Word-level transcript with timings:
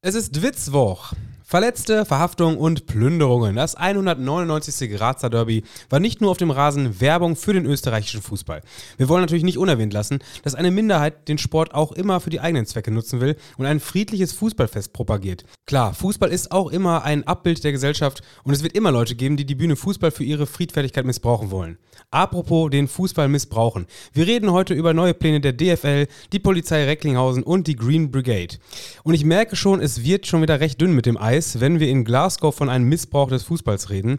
Es 0.00 0.14
ist 0.14 0.42
Witzwoch. 0.42 1.12
Verletzte, 1.50 2.04
Verhaftungen 2.04 2.58
und 2.58 2.84
Plünderungen. 2.84 3.56
Das 3.56 3.74
199. 3.74 4.90
Grazer 4.90 5.30
Derby 5.30 5.64
war 5.88 5.98
nicht 5.98 6.20
nur 6.20 6.30
auf 6.30 6.36
dem 6.36 6.50
Rasen 6.50 7.00
Werbung 7.00 7.36
für 7.36 7.54
den 7.54 7.64
österreichischen 7.64 8.20
Fußball. 8.20 8.60
Wir 8.98 9.08
wollen 9.08 9.22
natürlich 9.22 9.44
nicht 9.44 9.56
unerwähnt 9.56 9.94
lassen, 9.94 10.18
dass 10.42 10.54
eine 10.54 10.70
Minderheit 10.70 11.26
den 11.26 11.38
Sport 11.38 11.72
auch 11.72 11.92
immer 11.92 12.20
für 12.20 12.28
die 12.28 12.40
eigenen 12.40 12.66
Zwecke 12.66 12.90
nutzen 12.90 13.22
will 13.22 13.34
und 13.56 13.64
ein 13.64 13.80
friedliches 13.80 14.34
Fußballfest 14.34 14.92
propagiert. 14.92 15.44
Klar, 15.64 15.94
Fußball 15.94 16.28
ist 16.28 16.52
auch 16.52 16.70
immer 16.70 17.04
ein 17.04 17.26
Abbild 17.26 17.64
der 17.64 17.72
Gesellschaft 17.72 18.20
und 18.44 18.52
es 18.52 18.62
wird 18.62 18.76
immer 18.76 18.92
Leute 18.92 19.14
geben, 19.14 19.38
die 19.38 19.46
die 19.46 19.54
Bühne 19.54 19.76
Fußball 19.76 20.10
für 20.10 20.24
ihre 20.24 20.46
Friedfertigkeit 20.46 21.06
missbrauchen 21.06 21.50
wollen. 21.50 21.78
Apropos 22.10 22.68
den 22.68 22.88
Fußball 22.88 23.28
missbrauchen. 23.28 23.86
Wir 24.12 24.26
reden 24.26 24.52
heute 24.52 24.74
über 24.74 24.92
neue 24.92 25.14
Pläne 25.14 25.40
der 25.40 25.54
DFL, 25.54 26.08
die 26.30 26.38
Polizei 26.40 26.84
Recklinghausen 26.84 27.42
und 27.42 27.66
die 27.66 27.76
Green 27.76 28.10
Brigade. 28.10 28.56
Und 29.02 29.14
ich 29.14 29.24
merke 29.24 29.56
schon, 29.56 29.80
es 29.80 30.04
wird 30.04 30.26
schon 30.26 30.42
wieder 30.42 30.60
recht 30.60 30.78
dünn 30.78 30.92
mit 30.92 31.06
dem 31.06 31.16
Eis 31.16 31.37
Preis, 31.38 31.60
wenn 31.60 31.78
wir 31.78 31.88
in 31.88 32.04
Glasgow 32.04 32.52
von 32.52 32.68
einem 32.68 32.88
Missbrauch 32.88 33.28
des 33.28 33.44
Fußballs 33.44 33.90
reden. 33.90 34.18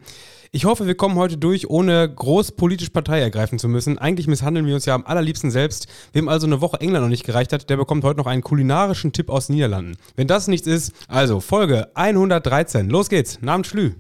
Ich 0.54 0.64
hoffe, 0.64 0.88
wir 0.88 0.96
kommen 0.96 1.16
heute 1.16 1.38
durch, 1.38 1.70
ohne 1.70 2.08
groß 2.08 2.54
politisch 2.54 2.92
Partei 2.92 3.20
ergreifen 3.20 3.60
zu 3.60 3.68
müssen. 3.68 3.98
Eigentlich 3.98 4.28
misshandeln 4.28 4.66
wir 4.66 4.74
uns 4.74 4.86
ja 4.86 4.96
am 4.96 5.06
allerliebsten 5.06 5.52
selbst. 5.52 5.88
Wem 6.14 6.30
also 6.30 6.48
eine 6.48 6.62
Woche 6.62 6.80
England 6.80 7.04
noch 7.04 7.10
nicht 7.10 7.26
gereicht 7.26 7.52
hat, 7.52 7.70
der 7.70 7.76
bekommt 7.76 8.06
heute 8.06 8.20
noch 8.20 8.26
einen 8.26 8.42
kulinarischen 8.42 9.12
Tipp 9.12 9.30
aus 9.30 9.50
Niederlanden. 9.50 9.98
Wenn 10.16 10.28
das 10.28 10.48
nichts 10.48 10.66
ist, 10.66 10.94
also 11.10 11.42
Folge 11.42 11.90
113. 11.94 12.90
Los 12.90 13.10
geht's. 13.10 13.42
Namen 13.42 13.66
Schlü. 13.66 13.96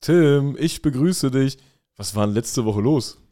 Tim, 0.00 0.56
ich 0.58 0.82
begrüße 0.82 1.30
dich. 1.30 1.58
Was 1.96 2.16
war 2.16 2.26
denn 2.26 2.34
letzte 2.34 2.64
Woche 2.64 2.80
los? 2.80 3.23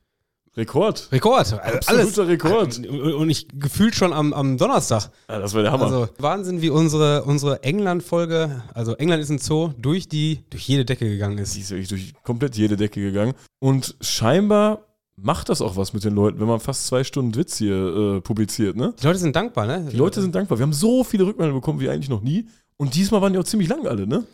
Rekord. 0.57 1.09
Rekord. 1.11 1.53
Absoluter 1.55 2.23
Alles. 2.23 2.29
Rekord. 2.29 2.87
Und 2.87 3.31
ich 3.31 3.49
gefühlt 3.55 3.95
schon 3.95 4.13
am, 4.13 4.35
am 4.35 4.59
Donnerstag. 4.59 5.11
Ja, 5.29 5.39
das 5.39 5.55
war 5.55 5.63
der 5.63 5.73
Hammer. 5.73 5.85
Also 5.85 6.09
Wahnsinn, 6.19 6.61
wie 6.61 6.69
unsere, 6.69 7.25
unsere 7.25 7.63
England-Folge, 7.63 8.63
also 8.75 8.95
England 8.97 9.23
ist 9.23 9.31
ein 9.31 9.39
Zoo, 9.39 9.71
durch 9.79 10.09
die, 10.09 10.41
durch 10.51 10.69
jede 10.69 10.85
Decke 10.85 11.09
gegangen 11.09 11.39
ist. 11.39 11.57
Die 11.57 11.61
ist 11.61 11.71
wirklich 11.71 11.89
durch 11.89 12.13
komplett 12.23 12.57
jede 12.57 12.77
Decke 12.77 13.01
gegangen. 13.01 13.33
Und 13.61 13.97
scheinbar 14.03 14.87
macht 15.17 15.49
das 15.49 15.63
auch 15.63 15.77
was 15.77 15.95
mit 15.95 16.05
den 16.05 16.15
Leuten, 16.15 16.39
wenn 16.41 16.49
man 16.49 16.61
fast 16.61 16.87
zwei 16.87 17.03
Stunden 17.03 17.35
Witz 17.35 17.57
hier 17.57 18.17
äh, 18.17 18.21
publiziert, 18.21 18.77
ne? 18.77 18.95
Die 19.01 19.07
Leute 19.07 19.19
sind 19.19 19.35
dankbar, 19.35 19.67
ne? 19.67 19.89
Die 19.91 19.97
Leute 19.97 20.21
sind 20.21 20.35
dankbar. 20.35 20.59
Wir 20.59 20.65
haben 20.65 20.73
so 20.73 21.05
viele 21.05 21.25
Rückmeldungen 21.25 21.61
bekommen 21.61 21.81
wie 21.81 21.89
eigentlich 21.89 22.09
noch 22.11 22.23
nie. 22.23 22.47
Und 22.77 22.95
diesmal 22.95 23.23
waren 23.23 23.33
die 23.33 23.39
auch 23.39 23.45
ziemlich 23.45 23.69
lang 23.69 23.87
alle, 23.87 24.07
ne? 24.07 24.25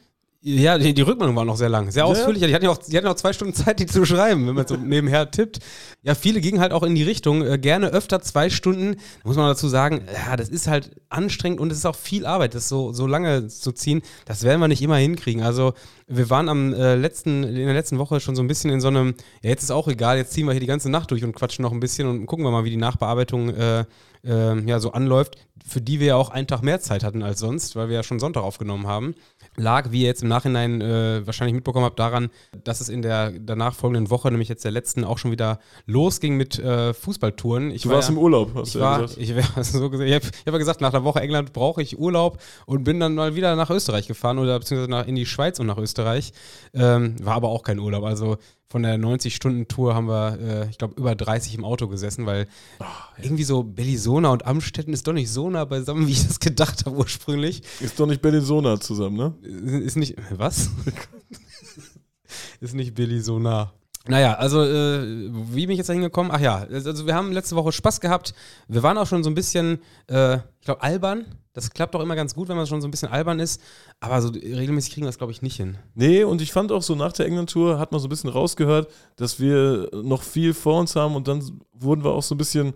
Ja, 0.41 0.79
die, 0.79 0.95
die 0.95 1.03
Rückmeldung 1.03 1.35
war 1.35 1.45
noch 1.45 1.57
sehr 1.57 1.69
lang, 1.69 1.91
sehr 1.91 2.07
ausführlich. 2.07 2.43
Ja. 2.43 2.47
Die 2.47 2.55
hatten 2.55 2.65
ja 2.65 2.71
auch, 2.71 2.79
die 2.79 2.97
hatten 2.97 3.09
auch 3.09 3.17
zwei 3.17 3.33
Stunden 3.33 3.55
Zeit, 3.55 3.81
die 3.81 3.87
zu 3.87 4.05
schreiben, 4.05 4.47
wenn 4.47 4.55
man 4.55 4.69
so 4.69 4.77
nebenher 4.77 5.29
tippt. 5.33 5.59
Ja, 6.03 6.15
viele 6.15 6.41
gingen 6.41 6.61
halt 6.61 6.73
auch 6.73 6.85
in 6.85 6.95
die 6.95 7.03
Richtung, 7.03 7.45
äh, 7.45 7.59
gerne 7.59 7.89
öfter 7.89 8.21
zwei 8.21 8.49
Stunden. 8.49 8.99
Muss 9.25 9.35
man 9.35 9.49
dazu 9.49 9.67
sagen, 9.67 10.03
ja, 10.15 10.37
das 10.37 10.49
ist 10.49 10.69
halt 10.69 10.93
anstrengend 11.09 11.59
und 11.59 11.73
es 11.73 11.79
ist 11.79 11.87
auch 11.87 11.97
viel 11.97 12.25
Arbeit, 12.25 12.55
das 12.55 12.69
so, 12.69 12.93
so 12.93 13.09
lange 13.09 13.49
zu 13.49 13.73
ziehen. 13.73 14.01
Das 14.27 14.45
werden 14.45 14.61
wir 14.61 14.69
nicht 14.69 14.81
immer 14.81 14.97
hinkriegen. 14.97 15.43
Also, 15.43 15.73
wir 16.07 16.31
waren 16.31 16.49
am 16.49 16.73
äh, 16.73 16.95
letzten, 16.95 17.43
in 17.43 17.57
der 17.57 17.75
letzten 17.75 17.99
Woche 17.99 18.21
schon 18.21 18.37
so 18.37 18.43
ein 18.43 18.49
bisschen 18.49 18.71
in 18.71 18.81
so 18.81 18.89
einem, 18.89 19.15
ja, 19.43 19.51
jetzt 19.51 19.65
ist 19.65 19.73
auch 19.73 19.89
egal, 19.89 20.19
jetzt 20.19 20.33
ziehen 20.35 20.47
wir 20.47 20.53
hier 20.53 20.61
die 20.61 20.67
ganze 20.67 20.89
Nacht 20.89 21.11
durch 21.11 21.25
und 21.25 21.35
quatschen 21.35 21.65
noch 21.65 21.73
ein 21.73 21.81
bisschen 21.81 22.07
und 22.07 22.27
gucken 22.27 22.45
wir 22.45 22.53
mal, 22.53 22.63
wie 22.63 22.71
die 22.71 22.77
Nachbearbeitung 22.77 23.51
äh, 23.51 23.85
äh, 24.25 24.61
ja, 24.67 24.79
so 24.79 24.93
anläuft, 24.93 25.37
für 25.67 25.81
die 25.81 25.99
wir 25.99 26.07
ja 26.09 26.17
auch 26.17 26.31
einen 26.31 26.47
Tag 26.47 26.63
mehr 26.63 26.81
Zeit 26.81 27.03
hatten 27.03 27.25
als 27.25 27.41
sonst, 27.41 27.75
weil 27.75 27.89
wir 27.89 27.97
ja 27.97 28.03
schon 28.05 28.21
Sonntag 28.21 28.43
aufgenommen 28.43 28.87
haben 28.87 29.15
lag, 29.57 29.91
wie 29.91 30.03
ihr 30.03 30.07
jetzt 30.07 30.23
im 30.23 30.29
Nachhinein 30.29 30.81
äh, 30.81 31.27
wahrscheinlich 31.27 31.55
mitbekommen 31.55 31.85
habt, 31.85 31.99
daran, 31.99 32.31
dass 32.65 32.81
es 32.81 32.89
in 32.89 33.03
der 33.03 33.33
danach 33.33 33.75
folgenden 33.75 34.11
Woche, 34.11 34.31
nämlich 34.31 34.49
jetzt 34.49 34.65
der 34.65 34.71
letzten, 34.71 35.05
auch 35.05 35.19
schon 35.19 35.31
wieder 35.31 35.59
losging 35.87 36.37
mit 36.37 36.59
äh, 36.59 36.95
Fußballtouren. 36.95 37.71
Ich 37.71 37.83
du 37.83 37.91
warst 37.91 38.09
ja, 38.09 38.15
im 38.15 38.19
Urlaub, 38.19 38.53
hast 38.55 38.75
du 38.75 38.79
ja 38.79 38.85
war, 38.85 39.03
gesagt. 39.03 39.21
Ich, 39.21 39.29
so 39.63 39.91
gesagt, 39.91 40.09
ich 40.09 40.15
habe 40.15 40.27
hab 40.27 40.53
ja 40.53 40.59
gesagt, 40.59 40.81
nach 40.81 40.93
der 40.93 41.05
Woche 41.05 41.21
England 41.21 41.53
brauche 41.53 41.83
ich 41.83 41.99
Urlaub 41.99 42.39
und 42.67 42.85
bin 42.85 43.01
dann 43.01 43.15
mal 43.15 43.35
wieder 43.35 43.57
nach 43.57 43.71
Österreich 43.71 44.07
gefahren 44.07 44.39
oder 44.39 44.59
beziehungsweise 44.59 44.91
nach, 44.91 45.07
in 45.07 45.15
die 45.15 45.27
Schweiz 45.27 45.59
und 45.59 45.67
nach 45.67 45.79
Österreich. 45.79 46.33
Ähm, 46.75 47.17
war 47.25 47.35
aber 47.35 47.49
auch 47.49 47.63
kein 47.63 47.79
Urlaub. 47.79 48.05
Also 48.05 48.39
von 48.71 48.83
der 48.83 48.99
90-Stunden-Tour 48.99 49.95
haben 49.95 50.09
wir, 50.09 50.39
äh, 50.41 50.71
ich 50.71 50.79
glaube, 50.79 50.95
über 50.97 51.15
30 51.15 51.55
im 51.55 51.65
Auto 51.65 51.89
gesessen, 51.89 52.27
weil 52.27 52.47
oh, 52.81 52.85
ja. 52.85 53.25
irgendwie 53.25 53.45
so 53.45 53.63
Bellisona 53.63 54.29
und 54.29 54.45
Amstetten 54.47 54.93
ist 54.93 55.07
doch 55.07 55.15
nicht 55.15 55.31
so 55.31 55.49
nah 55.49 55.65
beisammen, 55.65 56.07
wie 56.07 56.13
ich 56.13 56.27
das 56.27 56.39
gedacht 56.39 56.85
habe 56.85 56.97
ursprünglich. 56.97 57.63
Ist 57.81 57.99
doch 57.99 58.07
nicht 58.07 58.21
Bellisona 58.21 58.79
zusammen, 58.79 59.17
ne? 59.17 59.81
Ist 59.81 59.97
nicht, 59.97 60.17
was? 60.31 60.71
ist 62.61 62.75
nicht 62.75 62.95
Bellisona. 62.95 63.73
Naja, 64.07 64.35
also 64.35 64.63
äh, 64.63 65.29
wie 65.53 65.67
bin 65.67 65.71
ich 65.73 65.79
jetzt 65.79 65.89
da 65.89 65.93
hingekommen? 65.93 66.33
Ach 66.33 66.41
ja, 66.41 66.67
also 66.71 67.07
wir 67.07 67.15
haben 67.15 67.33
letzte 67.33 67.57
Woche 67.57 67.73
Spaß 67.73 68.01
gehabt. 68.01 68.35
Wir 68.67 68.83
waren 68.83 68.97
auch 68.97 69.07
schon 69.07 69.23
so 69.23 69.31
ein 69.31 69.35
bisschen, 69.35 69.81
äh, 70.09 70.37
ich 70.37 70.65
glaube, 70.65 70.83
albern. 70.83 71.27
Das 71.59 71.71
klappt 71.71 71.97
auch 71.97 72.01
immer 72.01 72.15
ganz 72.15 72.37
gut, 72.37 72.49
wenn 72.49 72.57
man 72.57 72.69
schon 72.69 72.81
so 72.81 72.87
ein 72.87 72.93
bisschen 72.93 73.09
albern 73.09 73.41
ist. 73.41 73.61
Aber 73.99 74.23
so 74.23 74.29
regelmäßig 74.29 74.93
kriegen 74.93 75.05
wir 75.05 75.09
das, 75.09 75.19
glaube 75.19 75.33
ich, 75.33 75.43
nicht 75.43 75.57
hin. 75.57 75.77
Nee, 75.97 76.23
und 76.23 76.41
ich 76.41 76.53
fand 76.53 76.71
auch 76.71 76.83
so 76.83 76.95
nach 76.95 77.13
der 77.13 77.27
England-Tour 77.27 77.81
hat 77.81 77.91
man 77.91 78.01
so 78.01 78.07
ein 78.07 78.11
bisschen 78.11 78.31
rausgehört, 78.31 78.89
dass 79.17 79.41
wir 79.41 79.91
noch 79.93 80.23
viel 80.23 80.55
vor 80.55 80.79
uns 80.79 80.95
haben 80.95 81.17
und 81.17 81.27
dann 81.27 81.61
wurden 81.73 82.05
wir 82.05 82.13
auch 82.13 82.23
so 82.23 82.37
ein 82.37 82.39
bisschen, 82.39 82.75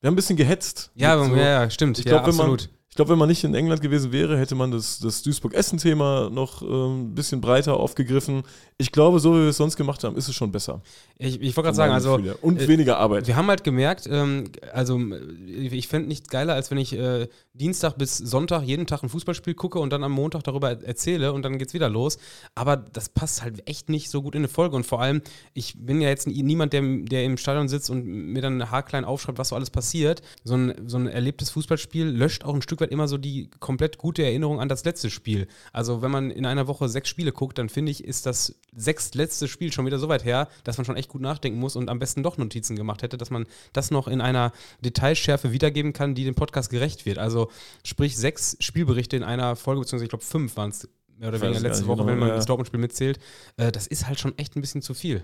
wir 0.00 0.08
haben 0.08 0.12
ein 0.12 0.16
bisschen 0.16 0.36
gehetzt. 0.36 0.90
Ja, 0.94 1.16
so, 1.24 1.34
ja, 1.34 1.70
stimmt. 1.70 1.98
Ich 1.98 2.04
glaube, 2.04 2.30
ja. 2.30 2.38
Wenn 2.38 2.46
man, 2.46 2.58
ich 2.90 2.96
glaube, 2.96 3.12
wenn 3.12 3.18
man 3.18 3.28
nicht 3.28 3.44
in 3.44 3.54
England 3.54 3.82
gewesen 3.82 4.10
wäre, 4.10 4.36
hätte 4.36 4.56
man 4.56 4.72
das, 4.72 4.98
das 4.98 5.22
Duisburg-Essen-Thema 5.22 6.28
noch 6.28 6.60
äh, 6.60 6.66
ein 6.66 7.14
bisschen 7.14 7.40
breiter 7.40 7.76
aufgegriffen. 7.76 8.42
Ich 8.78 8.90
glaube, 8.90 9.20
so 9.20 9.32
wie 9.34 9.42
wir 9.42 9.50
es 9.50 9.58
sonst 9.58 9.76
gemacht 9.76 10.02
haben, 10.02 10.16
ist 10.16 10.26
es 10.26 10.34
schon 10.34 10.50
besser. 10.50 10.82
Ich, 11.16 11.40
ich 11.40 11.56
wollte 11.56 11.68
gerade 11.68 11.76
sagen, 11.76 11.92
also. 11.92 12.18
Und 12.42 12.60
äh, 12.60 12.66
weniger 12.66 12.98
Arbeit. 12.98 13.28
Wir 13.28 13.36
haben 13.36 13.46
halt 13.46 13.62
gemerkt, 13.62 14.08
ähm, 14.10 14.50
also 14.72 15.00
ich 15.46 15.86
fände 15.86 16.08
nichts 16.08 16.30
geiler, 16.30 16.54
als 16.54 16.72
wenn 16.72 16.78
ich 16.78 16.92
äh, 16.92 17.28
Dienstag 17.52 17.96
bis 17.96 18.18
Sonntag 18.18 18.62
jeden 18.62 18.88
Tag 18.88 19.04
ein 19.04 19.08
Fußballspiel 19.08 19.54
gucke 19.54 19.78
und 19.78 19.92
dann 19.92 20.02
am 20.02 20.10
Montag 20.10 20.42
darüber 20.42 20.70
erzähle 20.82 21.32
und 21.32 21.42
dann 21.44 21.58
geht's 21.58 21.74
wieder 21.74 21.88
los. 21.88 22.18
Aber 22.56 22.76
das 22.76 23.08
passt 23.08 23.44
halt 23.44 23.68
echt 23.68 23.88
nicht 23.88 24.10
so 24.10 24.20
gut 24.20 24.34
in 24.34 24.40
eine 24.40 24.48
Folge. 24.48 24.74
Und 24.74 24.84
vor 24.84 25.00
allem, 25.00 25.22
ich 25.54 25.76
bin 25.78 26.00
ja 26.00 26.08
jetzt 26.08 26.26
niemand, 26.26 26.72
der, 26.72 26.82
der 26.82 27.22
im 27.22 27.36
Stadion 27.36 27.68
sitzt 27.68 27.88
und 27.88 28.04
mir 28.04 28.42
dann 28.42 28.68
haarklein 28.68 29.04
aufschreibt, 29.04 29.38
was 29.38 29.50
so 29.50 29.54
alles 29.54 29.70
passiert. 29.70 30.22
So 30.42 30.56
ein, 30.56 30.74
so 30.88 30.98
ein 30.98 31.06
erlebtes 31.06 31.50
Fußballspiel 31.50 32.06
löscht 32.06 32.44
auch 32.44 32.54
ein 32.54 32.62
Stück 32.62 32.79
weit 32.80 32.90
immer 32.90 33.08
so 33.08 33.18
die 33.18 33.50
komplett 33.60 33.98
gute 33.98 34.22
Erinnerung 34.22 34.60
an 34.60 34.68
das 34.68 34.84
letzte 34.84 35.10
Spiel. 35.10 35.46
Also 35.72 36.02
wenn 36.02 36.10
man 36.10 36.30
in 36.30 36.46
einer 36.46 36.66
Woche 36.66 36.88
sechs 36.88 37.08
Spiele 37.08 37.32
guckt, 37.32 37.58
dann 37.58 37.68
finde 37.68 37.92
ich, 37.92 38.04
ist 38.04 38.26
das 38.26 38.54
sechstletzte 38.74 39.48
Spiel 39.48 39.72
schon 39.72 39.86
wieder 39.86 39.98
so 39.98 40.08
weit 40.08 40.24
her, 40.24 40.48
dass 40.64 40.78
man 40.78 40.84
schon 40.84 40.96
echt 40.96 41.08
gut 41.08 41.20
nachdenken 41.20 41.58
muss 41.58 41.76
und 41.76 41.88
am 41.88 41.98
besten 41.98 42.22
doch 42.22 42.38
Notizen 42.38 42.76
gemacht 42.76 43.02
hätte, 43.02 43.18
dass 43.18 43.30
man 43.30 43.46
das 43.72 43.90
noch 43.90 44.08
in 44.08 44.20
einer 44.20 44.52
Detailschärfe 44.80 45.52
wiedergeben 45.52 45.92
kann, 45.92 46.14
die 46.14 46.24
dem 46.24 46.34
Podcast 46.34 46.70
gerecht 46.70 47.06
wird. 47.06 47.18
Also 47.18 47.50
sprich 47.84 48.16
sechs 48.16 48.56
Spielberichte 48.60 49.16
in 49.16 49.22
einer 49.22 49.56
Folge, 49.56 49.80
beziehungsweise 49.80 50.04
ich 50.04 50.10
glaube 50.10 50.24
fünf 50.24 50.56
waren 50.56 50.70
es 50.70 50.88
mehr 51.20 51.28
oder 51.28 51.40
weniger 51.40 51.60
letzte 51.60 51.86
Woche, 51.86 51.98
genau, 51.98 52.12
wenn 52.12 52.18
man 52.18 52.28
ja. 52.28 52.36
das 52.36 52.46
Dortmund-Spiel 52.46 52.80
mitzählt. 52.80 53.18
Äh, 53.56 53.70
das 53.70 53.86
ist 53.86 54.06
halt 54.06 54.18
schon 54.18 54.36
echt 54.38 54.56
ein 54.56 54.60
bisschen 54.60 54.82
zu 54.82 54.94
viel. 54.94 55.22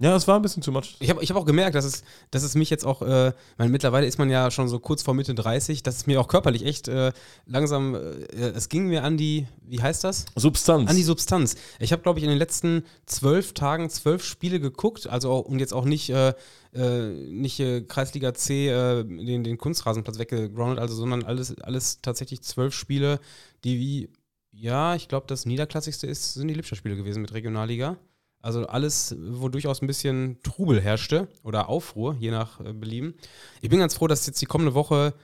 Ja, 0.00 0.14
es 0.14 0.28
war 0.28 0.36
ein 0.36 0.42
bisschen 0.42 0.62
zu 0.62 0.70
much. 0.70 0.96
Ich 1.00 1.10
habe 1.10 1.24
ich 1.24 1.30
hab 1.30 1.36
auch 1.36 1.44
gemerkt, 1.44 1.74
dass 1.74 1.84
es, 1.84 2.04
dass 2.30 2.44
es 2.44 2.54
mich 2.54 2.70
jetzt 2.70 2.86
auch, 2.86 3.02
äh, 3.02 3.32
meine, 3.56 3.70
mittlerweile 3.70 4.06
ist 4.06 4.16
man 4.16 4.30
ja 4.30 4.48
schon 4.52 4.68
so 4.68 4.78
kurz 4.78 5.02
vor 5.02 5.12
Mitte 5.12 5.34
30, 5.34 5.82
dass 5.82 5.96
es 5.96 6.06
mir 6.06 6.20
auch 6.20 6.28
körperlich 6.28 6.64
echt 6.64 6.86
äh, 6.86 7.12
langsam, 7.46 7.96
äh, 7.96 7.98
es 8.54 8.68
ging 8.68 8.86
mir 8.86 9.02
an 9.02 9.16
die, 9.16 9.48
wie 9.60 9.82
heißt 9.82 10.04
das? 10.04 10.26
Substanz. 10.36 10.88
An 10.88 10.94
die 10.94 11.02
Substanz. 11.02 11.56
Ich 11.80 11.90
habe, 11.90 12.02
glaube 12.02 12.20
ich, 12.20 12.22
in 12.22 12.30
den 12.30 12.38
letzten 12.38 12.84
zwölf 13.06 13.54
Tagen 13.54 13.90
zwölf 13.90 14.22
Spiele 14.22 14.60
geguckt, 14.60 15.08
also 15.08 15.32
auch, 15.32 15.46
und 15.46 15.58
jetzt 15.58 15.74
auch 15.74 15.84
nicht, 15.84 16.10
äh, 16.10 16.32
äh 16.74 17.08
nicht 17.08 17.58
äh, 17.58 17.80
Kreisliga 17.80 18.34
C 18.34 18.68
äh, 18.68 19.02
den, 19.02 19.42
den 19.42 19.58
Kunstrasenplatz 19.58 20.20
weggegroundet, 20.20 20.78
also, 20.78 20.94
sondern 20.94 21.24
alles, 21.24 21.60
alles 21.60 22.00
tatsächlich 22.02 22.42
zwölf 22.42 22.72
Spiele, 22.72 23.18
die 23.64 23.80
wie, 23.80 24.10
ja, 24.52 24.94
ich 24.94 25.08
glaube, 25.08 25.26
das 25.26 25.44
niederklassigste 25.44 26.06
ist, 26.06 26.34
sind 26.34 26.46
die 26.46 26.54
Lipscher-Spiele 26.54 26.94
gewesen 26.94 27.20
mit 27.20 27.34
Regionalliga. 27.34 27.96
Also 28.40 28.66
alles, 28.66 29.16
wo 29.18 29.48
durchaus 29.48 29.82
ein 29.82 29.86
bisschen 29.86 30.38
Trubel 30.42 30.80
herrschte 30.80 31.28
oder 31.42 31.68
Aufruhr, 31.68 32.16
je 32.20 32.30
nach 32.30 32.60
äh, 32.60 32.72
Belieben. 32.72 33.14
Ich 33.60 33.68
bin 33.68 33.80
ganz 33.80 33.94
froh, 33.94 34.06
dass 34.06 34.26
jetzt 34.26 34.40
die 34.40 34.46
kommende 34.46 34.74
Woche 34.74 35.14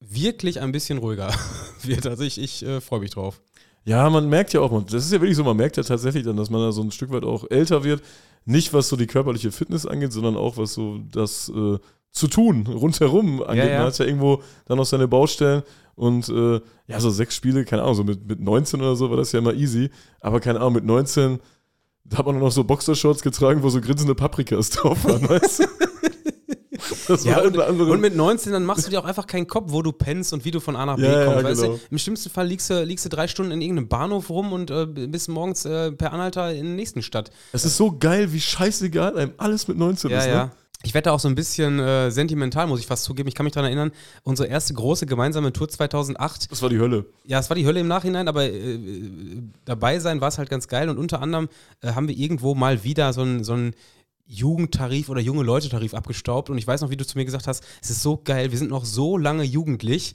wirklich 0.00 0.60
ein 0.60 0.72
bisschen 0.72 0.98
ruhiger 0.98 1.34
wird. 1.82 2.06
Also 2.06 2.22
ich, 2.22 2.40
ich 2.40 2.64
äh, 2.64 2.80
freue 2.80 3.00
mich 3.00 3.10
drauf. 3.10 3.42
Ja, 3.84 4.08
man 4.10 4.28
merkt 4.28 4.52
ja 4.52 4.60
auch, 4.60 4.84
das 4.84 5.06
ist 5.06 5.12
ja 5.12 5.20
wirklich 5.20 5.36
so, 5.36 5.44
man 5.44 5.56
merkt 5.56 5.76
ja 5.76 5.82
tatsächlich 5.82 6.24
dann, 6.24 6.36
dass 6.36 6.50
man 6.50 6.60
da 6.60 6.70
so 6.70 6.82
ein 6.82 6.90
Stück 6.90 7.10
weit 7.10 7.24
auch 7.24 7.44
älter 7.50 7.82
wird. 7.82 8.02
Nicht 8.44 8.72
was 8.72 8.88
so 8.88 8.96
die 8.96 9.06
körperliche 9.06 9.52
Fitness 9.52 9.86
angeht, 9.86 10.12
sondern 10.12 10.36
auch 10.36 10.56
was 10.56 10.74
so 10.74 10.98
das 11.10 11.48
äh, 11.48 11.78
zu 12.12 12.28
tun 12.28 12.66
rundherum 12.66 13.42
angeht. 13.42 13.64
Ja, 13.64 13.70
ja. 13.70 13.78
Man 13.78 13.86
hat 13.88 13.98
ja 13.98 14.04
irgendwo 14.04 14.42
dann 14.66 14.76
noch 14.78 14.84
seine 14.84 15.08
Baustellen 15.08 15.62
und 15.94 16.28
äh, 16.28 16.60
ja, 16.86 17.00
so 17.00 17.10
sechs 17.10 17.34
Spiele, 17.34 17.64
keine 17.64 17.82
Ahnung, 17.82 17.94
so 17.94 18.04
mit, 18.04 18.26
mit 18.26 18.40
19 18.40 18.80
oder 18.80 18.96
so 18.96 19.10
war 19.10 19.16
das 19.16 19.32
ja 19.32 19.38
immer 19.38 19.54
easy. 19.54 19.90
Aber 20.20 20.40
keine 20.40 20.60
Ahnung, 20.60 20.74
mit 20.74 20.84
19 20.84 21.38
da 22.10 22.18
hat 22.18 22.26
man 22.26 22.38
noch 22.38 22.50
so 22.52 22.64
Boxershorts 22.64 23.22
getragen, 23.22 23.62
wo 23.62 23.70
so 23.70 23.80
grinsende 23.80 24.14
Paprikas 24.14 24.70
drauf 24.70 25.04
waren, 25.04 25.28
weißt 25.28 25.60
du? 25.60 25.64
Das 27.08 27.24
ja, 27.24 27.40
und, 27.42 27.56
und, 27.56 28.00
mit 28.00 28.14
19 28.14 28.52
dann 28.52 28.64
machst 28.64 28.86
du 28.86 28.90
dir 28.90 29.00
auch 29.00 29.04
einfach 29.04 29.26
keinen 29.26 29.46
Kopf, 29.46 29.66
wo 29.68 29.82
du 29.82 29.92
pennst 29.92 30.32
und 30.32 30.44
wie 30.44 30.50
du 30.50 30.60
von 30.60 30.76
A 30.76 30.86
nach 30.86 30.96
B 30.96 31.02
ja, 31.02 31.24
kommst. 31.24 31.42
Ja, 31.42 31.44
weißt 31.44 31.62
genau. 31.62 31.74
du? 31.74 31.80
Im 31.90 31.98
schlimmsten 31.98 32.30
Fall 32.30 32.46
liegst 32.46 32.70
du, 32.70 32.84
liegst 32.84 33.04
du 33.04 33.08
drei 33.08 33.26
Stunden 33.26 33.52
in 33.52 33.60
irgendeinem 33.60 33.88
Bahnhof 33.88 34.30
rum 34.30 34.52
und 34.52 34.70
äh, 34.70 34.86
bist 34.86 35.28
morgens 35.28 35.64
äh, 35.64 35.92
per 35.92 36.12
Anhalter 36.12 36.52
in 36.52 36.64
der 36.64 36.74
nächsten 36.74 37.02
Stadt. 37.02 37.30
Es 37.52 37.64
ist 37.64 37.76
so 37.76 37.96
geil, 37.98 38.32
wie 38.32 38.40
scheißegal 38.40 39.18
einem 39.18 39.32
alles 39.36 39.68
mit 39.68 39.76
19 39.76 40.10
ja, 40.10 40.18
ist. 40.18 40.26
Ne? 40.26 40.32
Ja. 40.32 40.50
Ich 40.82 40.94
werde 40.94 41.12
auch 41.12 41.20
so 41.20 41.28
ein 41.28 41.34
bisschen 41.34 41.78
äh, 41.78 42.10
sentimental, 42.10 42.66
muss 42.66 42.80
ich 42.80 42.86
fast 42.86 43.04
zugeben. 43.04 43.28
Ich 43.28 43.34
kann 43.34 43.44
mich 43.44 43.52
daran 43.52 43.66
erinnern, 43.66 43.92
unsere 44.22 44.48
erste 44.48 44.72
große 44.72 45.04
gemeinsame 45.04 45.52
Tour 45.52 45.68
2008. 45.68 46.50
Das 46.50 46.62
war 46.62 46.70
die 46.70 46.78
Hölle. 46.78 47.04
Ja, 47.24 47.38
es 47.38 47.50
war 47.50 47.54
die 47.54 47.66
Hölle 47.66 47.80
im 47.80 47.88
Nachhinein, 47.88 48.28
aber 48.28 48.44
äh, 48.44 48.78
dabei 49.66 49.98
sein 49.98 50.22
war 50.22 50.28
es 50.28 50.38
halt 50.38 50.48
ganz 50.48 50.68
geil. 50.68 50.88
Und 50.88 50.96
unter 50.96 51.20
anderem 51.20 51.48
äh, 51.82 51.92
haben 51.92 52.08
wir 52.08 52.16
irgendwo 52.16 52.54
mal 52.54 52.82
wieder 52.82 53.12
so 53.12 53.20
einen 53.20 53.44
so 53.44 53.56
Jugendtarif 54.26 55.08
oder 55.10 55.20
junge 55.20 55.42
Leute-Tarif 55.42 55.92
abgestaubt. 55.92 56.48
Und 56.48 56.56
ich 56.56 56.66
weiß 56.66 56.80
noch, 56.80 56.90
wie 56.90 56.96
du 56.96 57.04
zu 57.04 57.18
mir 57.18 57.24
gesagt 57.26 57.46
hast, 57.46 57.62
es 57.82 57.90
ist 57.90 58.02
so 58.02 58.18
geil, 58.22 58.50
wir 58.50 58.58
sind 58.58 58.70
noch 58.70 58.86
so 58.86 59.18
lange 59.18 59.42
jugendlich. 59.42 60.14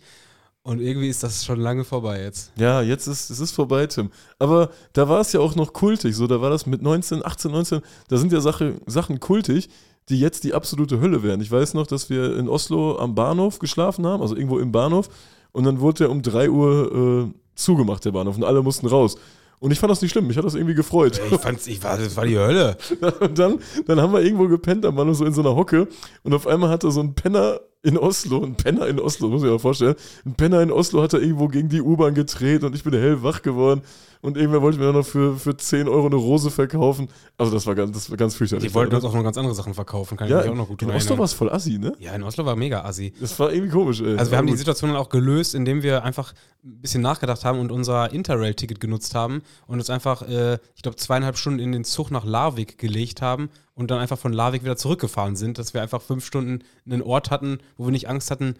Und 0.64 0.80
irgendwie 0.82 1.10
ist 1.10 1.22
das 1.22 1.46
schon 1.46 1.60
lange 1.60 1.84
vorbei 1.84 2.24
jetzt. 2.24 2.52
Ja, 2.56 2.82
jetzt 2.82 3.06
ist 3.06 3.30
es 3.30 3.40
ist 3.40 3.52
vorbei, 3.52 3.86
Tim. 3.86 4.10
Aber 4.40 4.72
da 4.94 5.08
war 5.08 5.22
es 5.22 5.32
ja 5.32 5.40
auch 5.40 5.54
noch 5.54 5.74
kultig. 5.74 6.16
So, 6.16 6.26
da 6.26 6.42
war 6.42 6.50
das 6.50 6.66
mit 6.66 6.82
19, 6.82 7.24
18, 7.24 7.52
19, 7.52 7.82
da 8.08 8.18
sind 8.18 8.32
ja 8.32 8.42
Sache, 8.42 8.82
Sachen 8.88 9.20
kultig 9.20 9.70
die 10.10 10.20
jetzt 10.20 10.44
die 10.44 10.54
absolute 10.54 11.00
Hölle 11.00 11.24
wären. 11.24 11.42
Ich 11.42 11.52
weiß 11.52 11.74
noch, 11.74 11.88
dass 11.88 12.10
wir 12.10 12.38
in 12.38 12.48
Oslo 12.48 12.98
am 13.00 13.16
Bahnhof 13.16 13.60
geschlafen 13.60 14.06
haben, 14.06 14.22
also 14.22 14.36
irgendwo 14.36 14.60
im 14.60 14.72
Bahnhof, 14.72 15.10
und 15.52 15.64
dann 15.64 15.80
wurde 15.80 16.00
der 16.00 16.12
um 16.12 16.22
3 16.22 16.50
Uhr 16.50 17.30
äh, 17.32 17.40
zugemacht, 17.56 18.06
der 18.06 18.12
Bahnhof, 18.12 18.36
und 18.36 18.44
alle 18.44 18.62
mussten 18.62 18.88
raus. 18.88 19.16
Und 19.60 19.72
ich 19.72 19.80
fand 19.80 19.90
das 19.90 20.02
nicht 20.02 20.12
schlimm, 20.12 20.28
mich 20.28 20.38
hat 20.38 20.46
das 20.46 20.54
irgendwie 20.54 20.76
gefreut. 20.76 21.20
Ich 21.32 21.40
fand's, 21.40 21.66
ich 21.66 21.82
war, 21.82 21.98
das 21.98 22.16
war 22.18 22.26
die 22.26 22.38
Hölle. 22.38 22.78
und 23.20 23.40
dann, 23.40 23.60
dann 23.88 24.02
haben 24.02 24.14
wir 24.14 24.22
irgendwo 24.22 24.48
gepennt 24.48 24.86
am 24.86 24.96
Bahnhof, 24.96 25.18
so 25.18 25.26
in 25.26 25.34
so 25.34 25.42
einer 25.42 25.56
Hocke, 25.56 25.88
und 26.24 26.34
auf 26.34 26.46
einmal 26.46 26.70
hatte 26.70 26.92
so 26.92 27.00
ein 27.00 27.16
Penner 27.16 27.62
in 27.82 27.98
Oslo, 27.98 28.44
ein 28.44 28.56
Penner 28.56 28.88
in 28.88 29.00
Oslo, 29.00 29.30
muss 29.30 29.42
ich 29.42 29.46
mir 29.46 29.54
mal 29.54 29.60
vorstellen, 29.60 29.96
ein 30.26 30.34
Penner 30.34 30.62
in 30.62 30.72
Oslo 30.72 31.02
hat 31.04 31.14
er 31.14 31.22
irgendwo 31.22 31.48
gegen 31.48 31.70
die 31.70 31.82
U-Bahn 31.82 32.16
gedreht 32.16 32.64
und 32.64 32.76
ich 32.76 32.84
bin 32.84 32.94
hellwach 32.94 33.42
geworden 33.42 33.82
und 34.26 34.38
irgendwer 34.38 34.62
wollte 34.62 34.80
mir 34.80 34.86
dann 34.86 34.96
noch 34.96 35.06
für, 35.06 35.38
für 35.38 35.56
10 35.56 35.88
Euro 35.88 36.08
eine 36.08 36.16
Rose 36.16 36.50
verkaufen. 36.50 37.10
Also 37.38 37.52
das 37.52 37.66
war 37.68 37.76
ganz, 37.76 37.92
das 37.92 38.10
war 38.10 38.18
ganz 38.18 38.36
fürchterlich. 38.36 38.68
Die 38.68 38.74
wollten 38.74 38.96
uns 38.96 39.06
auch 39.06 39.14
noch 39.14 39.24
ganz 39.24 39.38
andere 39.38 39.54
Sachen 39.54 39.74
verkaufen, 39.74 40.18
kann 40.18 40.28
ja, 40.28 40.40
ich 40.40 40.46
mich 40.46 40.54
auch 40.54 40.58
noch 40.58 40.68
gut 40.68 40.82
In 40.82 40.92
Oslo 40.92 41.18
war 41.18 41.26
es 41.26 41.34
voll 41.34 41.52
assi, 41.52 41.78
ne? 41.78 41.94
Ja, 42.00 42.14
in 42.14 42.24
Oslo 42.24 42.46
war 42.46 42.56
mega 42.56 42.84
assi. 42.84 43.14
Das 43.20 43.40
war 43.40 43.54
irgendwie 43.54 43.72
komisch, 43.72 44.02
ey. 44.02 44.18
Also 44.18 44.32
wir 44.32 44.38
haben 44.38 44.48
die 44.48 44.56
Situation 44.56 44.90
dann 44.90 45.00
auch 45.00 45.10
gelöst, 45.10 45.54
indem 45.56 45.84
wir 45.84 46.04
einfach 46.04 46.34
ein 46.64 46.82
bisschen 46.82 47.02
nachgedacht 47.02 47.46
haben 47.46 47.60
und 47.60 47.72
unser 47.72 48.12
Interrail-Ticket 48.12 48.80
genutzt 48.80 49.14
haben 49.14 49.44
und 49.68 49.78
uns 49.78 49.90
einfach, 49.90 50.24
äh, 50.24 50.58
ich 50.76 50.82
glaube, 50.82 50.98
zweieinhalb 50.98 51.38
Stunden 51.38 51.60
in 51.60 51.72
den 51.72 51.84
Zug 51.84 52.10
nach 52.10 52.26
Larvik 52.26 52.80
gelegt 52.80 53.22
haben 53.22 53.50
und 53.76 53.92
dann 53.92 54.00
einfach 54.00 54.18
von 54.18 54.34
Larvik 54.34 54.64
wieder 54.64 54.78
zurückgefahren 54.78 55.36
sind, 55.36 55.60
dass 55.60 55.74
wir 55.74 55.82
einfach 55.82 56.02
fünf 56.02 56.26
Stunden 56.26 56.64
einen 56.86 57.04
Ort 57.04 57.30
hatten, 57.30 57.60
wo 57.78 57.86
wir 57.86 57.92
nicht 57.92 58.10
Angst 58.10 58.32
hatten, 58.32 58.56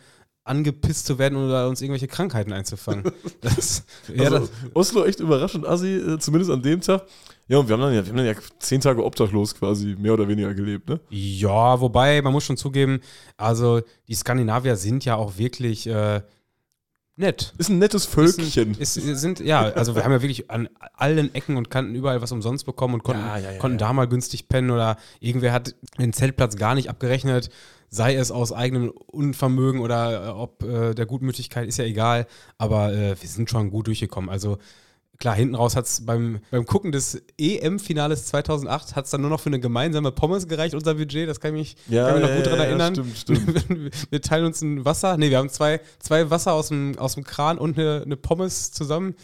angepisst 0.46 1.08
zu 1.08 1.20
werden 1.20 1.38
oder 1.38 1.68
uns 1.68 1.82
irgendwelche 1.82 2.08
Krankheiten 2.08 2.54
einzufangen. 2.54 3.04
Das, 3.42 3.84
ja, 4.14 4.32
also, 4.32 4.50
Oslo 4.74 5.06
echt 5.06 5.20
überraschend 5.20 5.68
assi, 5.68 5.98
äh, 5.98 6.18
zumindest 6.18 6.52
an 6.52 6.62
dem 6.62 6.82
Tag. 6.82 7.06
Ja, 7.48 7.60
und 7.60 7.68
wir 7.68 7.74
haben 7.74 7.82
dann 7.82 7.94
ja, 7.94 8.04
wir 8.04 8.10
haben 8.10 8.18
dann 8.18 8.26
ja 8.26 8.34
zehn 8.60 8.82
Tage 8.82 9.04
obdachlos 9.04 9.54
quasi 9.54 9.96
mehr 10.00 10.14
oder 10.14 10.28
weniger 10.28 10.54
gelebt, 10.54 10.90
ne? 10.90 11.00
Ja, 11.10 11.80
wobei, 11.80 12.22
man 12.24 12.34
muss 12.34 12.44
schon 12.44 12.58
zugeben, 12.58 13.02
also 13.38 13.82
die 14.08 14.16
Skandinavier 14.16 14.78
sind 14.78 15.06
ja 15.06 15.16
auch 15.16 15.38
wirklich 15.38 15.86
äh, 15.86 16.22
nett. 17.16 17.54
Ist 17.58 17.70
ein 17.70 17.80
nettes 17.80 18.06
Völkchen. 18.06 18.78
Ist, 18.78 18.98
ist, 18.98 19.22
sind, 19.22 19.40
ja, 19.40 19.62
also 19.62 19.96
wir 19.96 20.04
haben 20.04 20.12
ja 20.12 20.22
wirklich 20.22 20.50
an 20.52 20.70
allen 20.94 21.34
Ecken 21.34 21.58
und 21.58 21.70
Kanten 21.70 21.96
überall 21.96 22.22
was 22.22 22.32
umsonst 22.32 22.66
bekommen 22.66 22.96
und 22.96 23.04
konnten, 23.04 23.26
ja, 23.26 23.38
ja, 23.38 23.52
ja, 23.52 23.58
konnten 23.58 23.78
da 23.78 23.94
mal 23.94 24.08
günstig 24.08 24.50
pennen 24.50 24.72
oder 24.72 24.98
irgendwer 25.20 25.54
hat 25.54 25.76
den 25.98 26.14
Zeltplatz 26.14 26.56
gar 26.56 26.76
nicht 26.76 26.90
abgerechnet 26.90 27.50
sei 27.90 28.16
es 28.16 28.32
aus 28.32 28.52
eigenem 28.52 28.90
Unvermögen 28.90 29.80
oder 29.80 30.28
äh, 30.28 30.30
ob 30.30 30.64
äh, 30.64 30.94
der 30.94 31.06
Gutmütigkeit, 31.06 31.68
ist 31.68 31.78
ja 31.78 31.86
egal. 31.86 32.28
Aber 32.58 32.94
äh, 32.94 33.16
wir 33.20 33.30
sind 33.30 33.50
schon 33.50 33.72
gut 33.72 33.88
durchgekommen. 33.88 34.30
Also 34.30 34.58
klar, 35.20 35.36
hinten 35.36 35.56
raus 35.56 35.76
hat 35.76 35.86
es 35.86 36.06
beim, 36.06 36.40
beim 36.52 36.66
Gucken 36.66 36.92
des 36.92 37.22
EM-Finales 37.38 38.28
2008 38.28 38.96
hat 38.96 39.06
es 39.06 39.12
dann 39.12 39.22
nur 39.22 39.30
noch 39.30 39.40
für 39.40 39.48
eine 39.48 39.60
gemeinsame 39.60 40.12
Pommes 40.12 40.48
gereicht, 40.48 40.76
unser 40.76 40.96
Budget. 40.96 41.30
Das 41.30 41.40
kann 41.40 41.56
ich 41.56 41.76
mich, 41.88 41.94
ja, 41.96 42.08
kann 42.08 42.22
mich 42.22 42.30
noch 42.30 42.36
gut 42.36 42.46
ja, 42.46 42.56
dran 42.56 42.66
erinnern. 42.66 42.96
Stimmt, 43.16 43.18
stimmt. 43.64 44.12
wir 44.12 44.22
teilen 44.22 44.46
uns 44.46 44.62
ein 44.62 44.86
Wasser. 44.86 45.18
Ne, 45.18 45.30
wir 45.30 45.38
haben 45.38 45.50
zwei, 45.50 45.82
zwei 46.00 46.30
Wasser 46.30 46.54
aus 46.54 46.70
dem, 46.70 46.98
aus 46.98 47.16
dem 47.16 47.24
Kran 47.24 47.58
und 47.58 47.78
eine, 47.78 48.02
eine 48.06 48.18
Pommes 48.18 48.72
zusammen. 48.72 49.16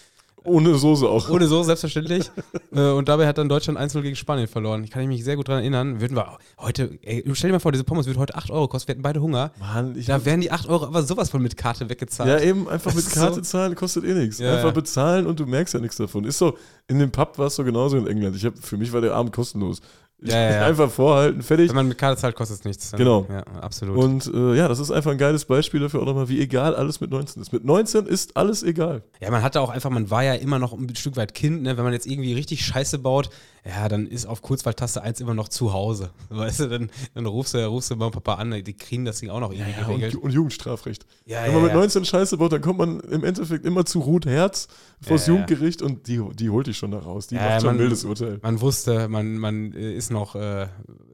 Ohne 0.43 0.75
Soße 0.75 1.07
auch. 1.07 1.29
Ohne 1.29 1.47
Soße, 1.47 1.67
selbstverständlich. 1.67 2.31
Äh, 2.73 2.91
und 2.91 3.09
dabei 3.09 3.27
hat 3.27 3.37
dann 3.37 3.49
Deutschland 3.49 3.77
1 3.77 3.93
gegen 3.95 4.15
Spanien 4.15 4.47
verloren. 4.47 4.85
Ich 4.85 4.91
kann 4.91 5.05
mich 5.05 5.25
sehr 5.25 5.35
gut 5.35 5.49
daran 5.49 5.61
erinnern. 5.61 5.99
Würden 5.99 6.15
wir 6.15 6.37
heute, 6.57 6.97
ey, 7.01 7.21
stell 7.33 7.49
dir 7.49 7.55
mal 7.55 7.59
vor, 7.59 7.73
diese 7.73 7.83
Pommes 7.83 8.05
würde 8.05 8.17
heute 8.17 8.35
8 8.35 8.49
Euro 8.49 8.69
kosten. 8.69 8.87
Wir 8.87 8.93
hätten 8.93 9.01
beide 9.01 9.21
Hunger. 9.21 9.51
Mann, 9.59 9.97
ich 9.97 10.05
da 10.05 10.23
wären 10.23 10.39
die 10.39 10.51
8 10.51 10.69
Euro 10.69 10.85
aber 10.85 11.03
sowas 11.03 11.29
von 11.29 11.41
mit 11.41 11.57
Karte 11.57 11.89
weggezahlt. 11.89 12.29
Ja, 12.29 12.39
eben 12.39 12.69
einfach 12.69 12.93
mit 12.93 13.09
Karte 13.11 13.35
so 13.35 13.41
zahlen 13.41 13.75
kostet 13.75 14.05
eh 14.05 14.13
nichts. 14.13 14.39
Ja, 14.39 14.53
einfach 14.53 14.69
ja. 14.69 14.71
bezahlen 14.71 15.27
und 15.27 15.37
du 15.41 15.45
merkst 15.45 15.73
ja 15.73 15.81
nichts 15.81 15.97
davon. 15.97 16.23
Ist 16.23 16.37
so, 16.37 16.57
in 16.87 16.99
dem 16.99 17.11
Pub 17.11 17.37
war 17.37 17.47
es 17.47 17.55
so 17.55 17.65
genauso 17.65 17.97
in 17.97 18.07
England. 18.07 18.37
Ich 18.37 18.45
hab, 18.45 18.57
für 18.57 18.77
mich 18.77 18.93
war 18.93 19.01
der 19.01 19.13
Abend 19.13 19.33
kostenlos. 19.33 19.81
Ja, 20.23 20.51
ja. 20.51 20.65
Einfach 20.65 20.91
vorhalten, 20.91 21.41
fertig. 21.41 21.69
Wenn 21.69 21.75
man 21.75 21.87
mit 21.87 21.97
Karte 21.97 22.21
zahlt, 22.21 22.35
kostet 22.35 22.59
es 22.59 22.63
nichts. 22.63 22.91
Genau. 22.91 23.25
Ja, 23.27 23.41
absolut. 23.59 23.97
Und 23.97 24.31
äh, 24.31 24.55
ja, 24.55 24.67
das 24.67 24.79
ist 24.79 24.91
einfach 24.91 25.11
ein 25.11 25.17
geiles 25.17 25.45
Beispiel 25.45 25.79
dafür 25.79 26.01
auch 26.01 26.05
nochmal, 26.05 26.29
wie 26.29 26.39
egal 26.39 26.75
alles 26.75 27.01
mit 27.01 27.09
19 27.09 27.41
ist. 27.41 27.51
Mit 27.51 27.65
19 27.65 28.05
ist 28.05 28.37
alles 28.37 28.61
egal. 28.61 29.01
Ja, 29.19 29.31
man 29.31 29.41
hatte 29.41 29.59
auch 29.61 29.71
einfach, 29.71 29.89
man 29.89 30.11
war 30.11 30.23
ja 30.23 30.35
immer 30.35 30.59
noch 30.59 30.73
ein 30.73 30.95
Stück 30.95 31.15
weit 31.15 31.33
Kind, 31.33 31.63
ne? 31.63 31.75
wenn 31.75 31.83
man 31.83 31.93
jetzt 31.93 32.05
irgendwie 32.05 32.33
richtig 32.33 32.63
Scheiße 32.63 32.99
baut, 32.99 33.31
ja, 33.63 33.87
dann 33.87 34.07
ist 34.07 34.25
auf 34.25 34.41
Kurzwahltaste 34.41 35.03
1 35.03 35.19
immer 35.19 35.35
noch 35.35 35.47
zu 35.47 35.71
Hause. 35.71 36.11
Weißt 36.29 36.61
du, 36.61 36.67
dann, 36.67 36.89
dann 37.13 37.25
rufst, 37.27 37.53
du, 37.53 37.63
rufst 37.67 37.91
du 37.91 37.93
und 37.93 38.11
Papa 38.11 38.35
an, 38.35 38.63
die 38.63 38.73
kriegen 38.73 39.05
das 39.05 39.19
Ding 39.19 39.29
auch 39.29 39.39
noch 39.39 39.51
irgendwie 39.51 39.71
ja, 39.71 39.85
geregelt. 39.85 40.15
Und, 40.15 40.23
und, 40.23 40.31
Jugendstrafrecht. 40.31 41.05
Ja, 41.25 41.43
Wenn 41.43 41.53
man 41.53 41.63
mit 41.63 41.73
19 41.73 42.05
Scheiße 42.05 42.37
baut, 42.37 42.51
dann 42.51 42.61
kommt 42.61 42.79
man 42.79 42.99
im 43.01 43.23
Endeffekt 43.23 43.65
immer 43.65 43.85
zu 43.85 43.99
Ruth 43.99 44.25
Herz 44.25 44.67
vors 45.01 45.27
Jugendgericht 45.27 45.81
und 45.81 46.07
die, 46.07 46.21
die 46.33 46.49
holt 46.49 46.67
dich 46.67 46.77
schon 46.77 46.91
da 46.91 46.99
raus. 46.99 47.27
Die 47.27 47.35
macht 47.35 47.61
schon 47.61 47.65
man, 47.67 47.75
ein 47.75 47.79
wildes 47.79 48.03
Urteil. 48.03 48.39
Man 48.41 48.61
wusste, 48.61 49.07
man, 49.07 49.37
man 49.37 49.73
ist 49.73 50.11
noch, 50.11 50.35
äh, 50.35 50.67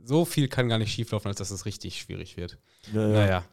so 0.05 0.23
viel 0.23 0.47
kann 0.47 0.69
gar 0.69 0.77
nicht 0.77 0.94
schieflaufen, 0.94 1.27
als 1.27 1.38
dass 1.38 1.51
es 1.51 1.65
richtig 1.65 1.99
schwierig 1.99 2.38
wird. 2.38 2.57
Ja, 2.94 3.01
ja. 3.01 3.07
Naja. 3.07 3.44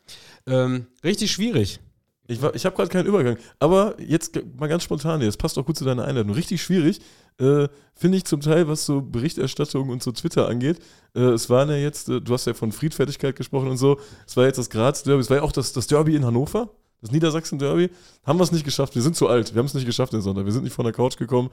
Ähm, 0.46 0.87
richtig 1.02 1.32
schwierig. 1.32 1.81
Ich, 2.26 2.43
ich 2.43 2.64
habe 2.64 2.75
gerade 2.75 2.88
keinen 2.88 3.06
Übergang, 3.06 3.37
aber 3.58 3.96
jetzt 4.00 4.41
mal 4.58 4.67
ganz 4.67 4.82
spontan, 4.82 5.20
das 5.20 5.37
passt 5.37 5.58
auch 5.58 5.67
gut 5.67 5.76
zu 5.76 5.85
deiner 5.85 6.05
Einladung. 6.05 6.32
Richtig 6.32 6.62
schwierig, 6.62 7.00
äh, 7.39 7.69
finde 7.95 8.19
ich 8.19 8.25
zum 8.25 8.41
Teil, 8.41 8.69
was 8.69 8.87
so 8.87 9.01
Berichterstattung 9.01 9.89
und 9.89 10.03
so 10.03 10.13
Twitter 10.13 10.49
angeht. 10.49 10.79
Äh, 11.15 11.21
es 11.21 11.51
waren 11.51 11.69
ja 11.69 11.77
jetzt, 11.77 12.09
äh, 12.09 12.21
du 12.21 12.33
hast 12.33 12.47
ja 12.47 12.55
von 12.55 12.73
Friedfertigkeit 12.73 13.37
gesprochen 13.37 13.69
und 13.69 13.77
so, 13.77 13.99
es 14.27 14.37
war 14.37 14.45
jetzt 14.45 14.59
das 14.59 14.71
Graz-Derby, 14.71 15.21
es 15.21 15.31
war 15.31 15.39
ja 15.39 15.43
auch 15.43 15.53
das, 15.53 15.73
das 15.73 15.87
Derby 15.87 16.15
in 16.15 16.25
Hannover, 16.25 16.71
das 17.01 17.11
Niedersachsen-Derby. 17.11 17.91
Haben 18.25 18.39
wir 18.39 18.45
es 18.45 18.53
nicht 18.53 18.65
geschafft, 18.65 18.95
wir 18.95 19.03
sind 19.03 19.17
zu 19.17 19.29
alt, 19.29 19.55
wir 19.55 19.59
haben 19.59 19.67
es 19.67 19.75
nicht 19.75 19.87
geschafft 19.87 20.13
den 20.13 20.23
Sonntag, 20.23 20.45
wir 20.45 20.53
sind 20.53 20.65
nicht 20.65 20.75
von 20.75 20.85
der 20.85 20.95
Couch 20.95 21.17
gekommen. 21.17 21.51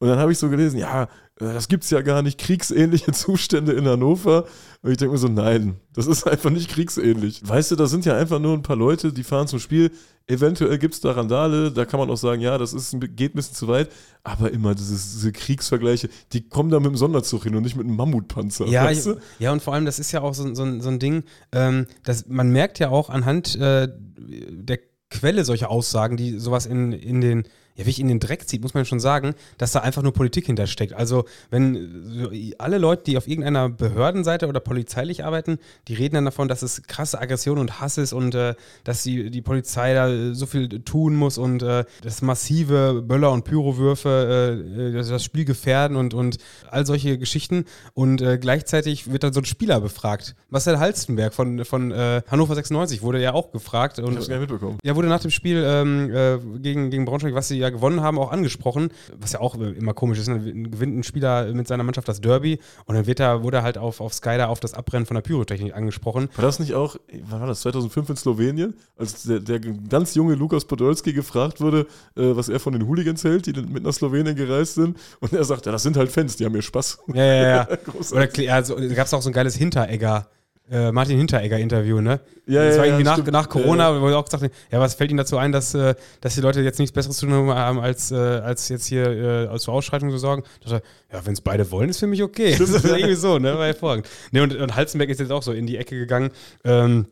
Und 0.00 0.08
dann 0.08 0.18
habe 0.18 0.32
ich 0.32 0.38
so 0.38 0.48
gelesen, 0.48 0.78
ja, 0.78 1.04
äh, 1.04 1.08
das 1.52 1.68
gibt 1.68 1.84
es 1.84 1.90
ja 1.90 2.00
gar 2.00 2.22
nicht, 2.22 2.38
kriegsähnliche 2.38 3.12
Zustände 3.12 3.72
in 3.72 3.86
Hannover. 3.86 4.46
Und 4.82 4.90
ich 4.90 4.96
denke 4.96 5.12
mir 5.12 5.18
so, 5.18 5.28
nein, 5.28 5.76
das 5.92 6.06
ist 6.06 6.26
einfach 6.26 6.48
nicht 6.48 6.70
kriegsähnlich. 6.70 7.46
Weißt 7.46 7.70
du, 7.70 7.76
da 7.76 7.86
sind 7.86 8.06
ja 8.06 8.16
einfach 8.16 8.38
nur 8.38 8.54
ein 8.54 8.62
paar 8.62 8.76
Leute, 8.76 9.12
die 9.12 9.22
fahren 9.22 9.46
zum 9.46 9.60
Spiel. 9.60 9.92
Eventuell 10.26 10.78
gibt 10.78 10.94
es 10.94 11.00
da 11.00 11.12
Randale, 11.12 11.70
da 11.70 11.84
kann 11.84 12.00
man 12.00 12.08
auch 12.08 12.16
sagen, 12.16 12.40
ja, 12.40 12.56
das 12.56 12.72
ist, 12.72 12.96
geht 13.14 13.34
ein 13.34 13.36
bisschen 13.36 13.54
zu 13.54 13.68
weit. 13.68 13.90
Aber 14.22 14.50
immer 14.50 14.74
dieses, 14.74 15.12
diese 15.12 15.32
Kriegsvergleiche, 15.32 16.08
die 16.32 16.48
kommen 16.48 16.70
da 16.70 16.80
mit 16.80 16.86
dem 16.86 16.96
Sonderzug 16.96 17.42
hin 17.42 17.54
und 17.54 17.62
nicht 17.62 17.76
mit 17.76 17.86
einem 17.86 17.96
Mammutpanzer. 17.96 18.66
Ja, 18.66 18.84
weißt 18.84 19.06
du? 19.06 19.16
ja 19.38 19.52
und 19.52 19.60
vor 19.62 19.74
allem, 19.74 19.84
das 19.84 19.98
ist 19.98 20.12
ja 20.12 20.22
auch 20.22 20.32
so, 20.32 20.54
so, 20.54 20.80
so 20.80 20.88
ein 20.88 20.98
Ding, 20.98 21.24
ähm, 21.52 21.86
dass 22.04 22.26
man 22.26 22.50
merkt 22.50 22.78
ja 22.78 22.88
auch 22.88 23.10
anhand 23.10 23.54
äh, 23.56 23.88
der 24.18 24.78
Quelle 25.10 25.44
solcher 25.44 25.70
Aussagen, 25.70 26.16
die 26.16 26.38
sowas 26.38 26.64
in, 26.64 26.92
in 26.92 27.20
den 27.20 27.44
ja, 27.80 27.86
wie 27.86 27.90
ich 27.90 28.00
in 28.00 28.08
den 28.08 28.20
Dreck 28.20 28.46
zieht, 28.46 28.62
muss 28.62 28.74
man 28.74 28.84
schon 28.84 29.00
sagen, 29.00 29.34
dass 29.56 29.72
da 29.72 29.80
einfach 29.80 30.02
nur 30.02 30.12
Politik 30.12 30.46
hintersteckt. 30.46 30.92
Also, 30.92 31.24
wenn 31.50 32.54
alle 32.58 32.76
Leute, 32.76 33.04
die 33.04 33.16
auf 33.16 33.26
irgendeiner 33.26 33.70
Behördenseite 33.70 34.48
oder 34.48 34.60
polizeilich 34.60 35.24
arbeiten, 35.24 35.58
die 35.88 35.94
reden 35.94 36.16
dann 36.16 36.26
davon, 36.26 36.46
dass 36.46 36.60
es 36.60 36.82
krasse 36.82 37.18
Aggression 37.18 37.58
und 37.58 37.80
Hass 37.80 37.96
ist 37.96 38.12
und 38.12 38.34
äh, 38.34 38.54
dass 38.84 39.02
die, 39.02 39.30
die 39.30 39.40
Polizei 39.40 39.94
da 39.94 40.34
so 40.34 40.44
viel 40.44 40.68
tun 40.82 41.16
muss 41.16 41.38
und 41.38 41.62
äh, 41.62 41.84
dass 42.02 42.20
massive 42.20 43.02
Böller 43.02 43.32
und 43.32 43.44
Pyrowürfe 43.44 44.62
äh, 44.76 44.92
das 44.92 45.24
Spiel 45.24 45.46
gefährden 45.46 45.96
und, 45.96 46.12
und 46.12 46.36
all 46.70 46.84
solche 46.84 47.16
Geschichten. 47.16 47.64
Und 47.94 48.20
äh, 48.20 48.36
gleichzeitig 48.38 49.10
wird 49.10 49.22
dann 49.22 49.32
so 49.32 49.40
ein 49.40 49.46
Spieler 49.46 49.80
befragt. 49.80 50.34
Marcel 50.50 50.78
Halstenberg 50.78 51.32
von, 51.32 51.64
von 51.64 51.92
äh, 51.92 52.20
Hannover 52.30 52.54
96 52.54 53.00
wurde 53.00 53.22
ja 53.22 53.32
auch 53.32 53.52
gefragt. 53.52 53.98
Und, 53.98 54.10
ich 54.10 54.16
hab's 54.18 54.28
gar 54.28 54.38
nicht 54.38 54.50
mitbekommen. 54.50 54.78
Ja, 54.84 54.96
wurde 54.96 55.08
nach 55.08 55.20
dem 55.20 55.30
Spiel 55.30 55.64
ähm, 55.66 56.14
äh, 56.14 56.38
gegen, 56.58 56.90
gegen 56.90 57.06
Braunschweig, 57.06 57.34
was 57.34 57.48
sie 57.48 57.58
ja 57.58 57.69
gewonnen 57.70 58.00
haben, 58.00 58.18
auch 58.18 58.32
angesprochen, 58.32 58.90
was 59.18 59.32
ja 59.32 59.40
auch 59.40 59.54
immer 59.54 59.94
komisch 59.94 60.18
ist. 60.18 60.28
Dann 60.28 60.44
ne? 60.44 60.68
gewinnt 60.70 60.98
ein 60.98 61.02
Spieler 61.02 61.52
mit 61.52 61.68
seiner 61.68 61.82
Mannschaft 61.82 62.08
das 62.08 62.20
Derby 62.20 62.58
und 62.86 62.94
dann 62.94 63.06
wird 63.06 63.20
er, 63.20 63.42
wurde 63.42 63.58
er 63.58 63.62
halt 63.62 63.78
auf, 63.78 64.00
auf 64.00 64.14
Sky 64.14 64.36
da 64.36 64.46
auf 64.46 64.60
das 64.60 64.74
Abbrennen 64.74 65.06
von 65.06 65.14
der 65.14 65.22
Pyrotechnik 65.22 65.74
angesprochen. 65.74 66.28
War 66.36 66.44
das 66.44 66.58
nicht 66.58 66.74
auch, 66.74 66.96
wann 67.28 67.40
war 67.40 67.46
das, 67.46 67.60
2005 67.60 68.10
in 68.10 68.16
Slowenien, 68.16 68.74
als 68.96 69.22
der, 69.24 69.40
der 69.40 69.60
ganz 69.60 70.14
junge 70.14 70.34
Lukas 70.34 70.64
Podolski 70.64 71.12
gefragt 71.12 71.60
wurde, 71.60 71.86
äh, 72.16 72.36
was 72.36 72.48
er 72.48 72.60
von 72.60 72.72
den 72.72 72.86
Hooligans 72.86 73.24
hält, 73.24 73.46
die 73.46 73.52
mit 73.60 73.82
nach 73.82 73.92
Slowenien 73.92 74.36
gereist 74.36 74.74
sind 74.74 74.98
und 75.20 75.32
er 75.32 75.44
sagt, 75.44 75.66
ja, 75.66 75.72
das 75.72 75.82
sind 75.82 75.96
halt 75.96 76.10
Fans, 76.10 76.36
die 76.36 76.44
haben 76.44 76.52
mir 76.52 76.62
Spaß. 76.62 76.98
Ja, 77.08 77.24
ja, 77.24 77.48
ja. 77.48 77.68
Oder 78.12 78.28
also, 78.54 78.76
gab 78.76 79.06
es 79.06 79.14
auch 79.14 79.22
so 79.22 79.30
ein 79.30 79.32
geiles 79.32 79.56
Hinteregger 79.56 80.28
äh, 80.70 80.92
Martin 80.92 81.18
Hinteregger-Interview, 81.18 82.00
ne? 82.00 82.20
Ja, 82.46 82.64
das 82.64 82.76
ja, 82.76 82.80
war 82.80 82.86
irgendwie 82.86 83.04
ja, 83.04 83.10
nach, 83.10 83.14
stimmt. 83.14 83.32
nach 83.32 83.48
Corona, 83.48 83.90
Ja, 83.90 84.00
wo 84.00 84.08
er 84.08 84.18
auch 84.18 84.24
gesagt 84.24 84.44
hat, 84.44 84.52
ja, 84.70 84.80
was 84.80 84.94
fällt 84.94 85.10
Ihnen 85.10 85.18
dazu 85.18 85.36
ein, 85.36 85.52
dass, 85.52 85.74
äh, 85.74 85.94
dass 86.20 86.34
die 86.34 86.40
Leute 86.40 86.60
jetzt 86.60 86.78
nichts 86.78 86.92
Besseres 86.92 87.16
zu 87.16 87.26
tun 87.26 87.48
haben, 87.50 87.80
als, 87.80 88.10
äh, 88.10 88.16
als 88.16 88.68
jetzt 88.68 88.86
hier 88.86 89.06
äh, 89.06 89.46
als 89.46 89.64
zur 89.64 89.74
Ausschreitung 89.74 90.10
zu 90.10 90.18
sorgen? 90.18 90.44
Da 90.62 90.70
dachte 90.70 90.86
ja, 91.12 91.26
wenn 91.26 91.32
es 91.32 91.40
beide 91.40 91.70
wollen, 91.70 91.90
ist 91.90 91.98
für 91.98 92.06
mich 92.06 92.22
okay. 92.22 92.54
das 92.58 92.70
ist 92.70 92.84
irgendwie 92.84 93.14
so, 93.14 93.38
ne? 93.38 93.58
War 93.58 93.66
hervorragend. 93.66 94.08
Ne, 94.30 94.42
und, 94.42 94.54
und 94.54 94.76
Halzenberg 94.76 95.10
ist 95.10 95.20
jetzt 95.20 95.32
auch 95.32 95.42
so 95.42 95.52
in 95.52 95.66
die 95.66 95.76
Ecke 95.76 95.98
gegangen. 95.98 96.30
Ähm, 96.64 97.06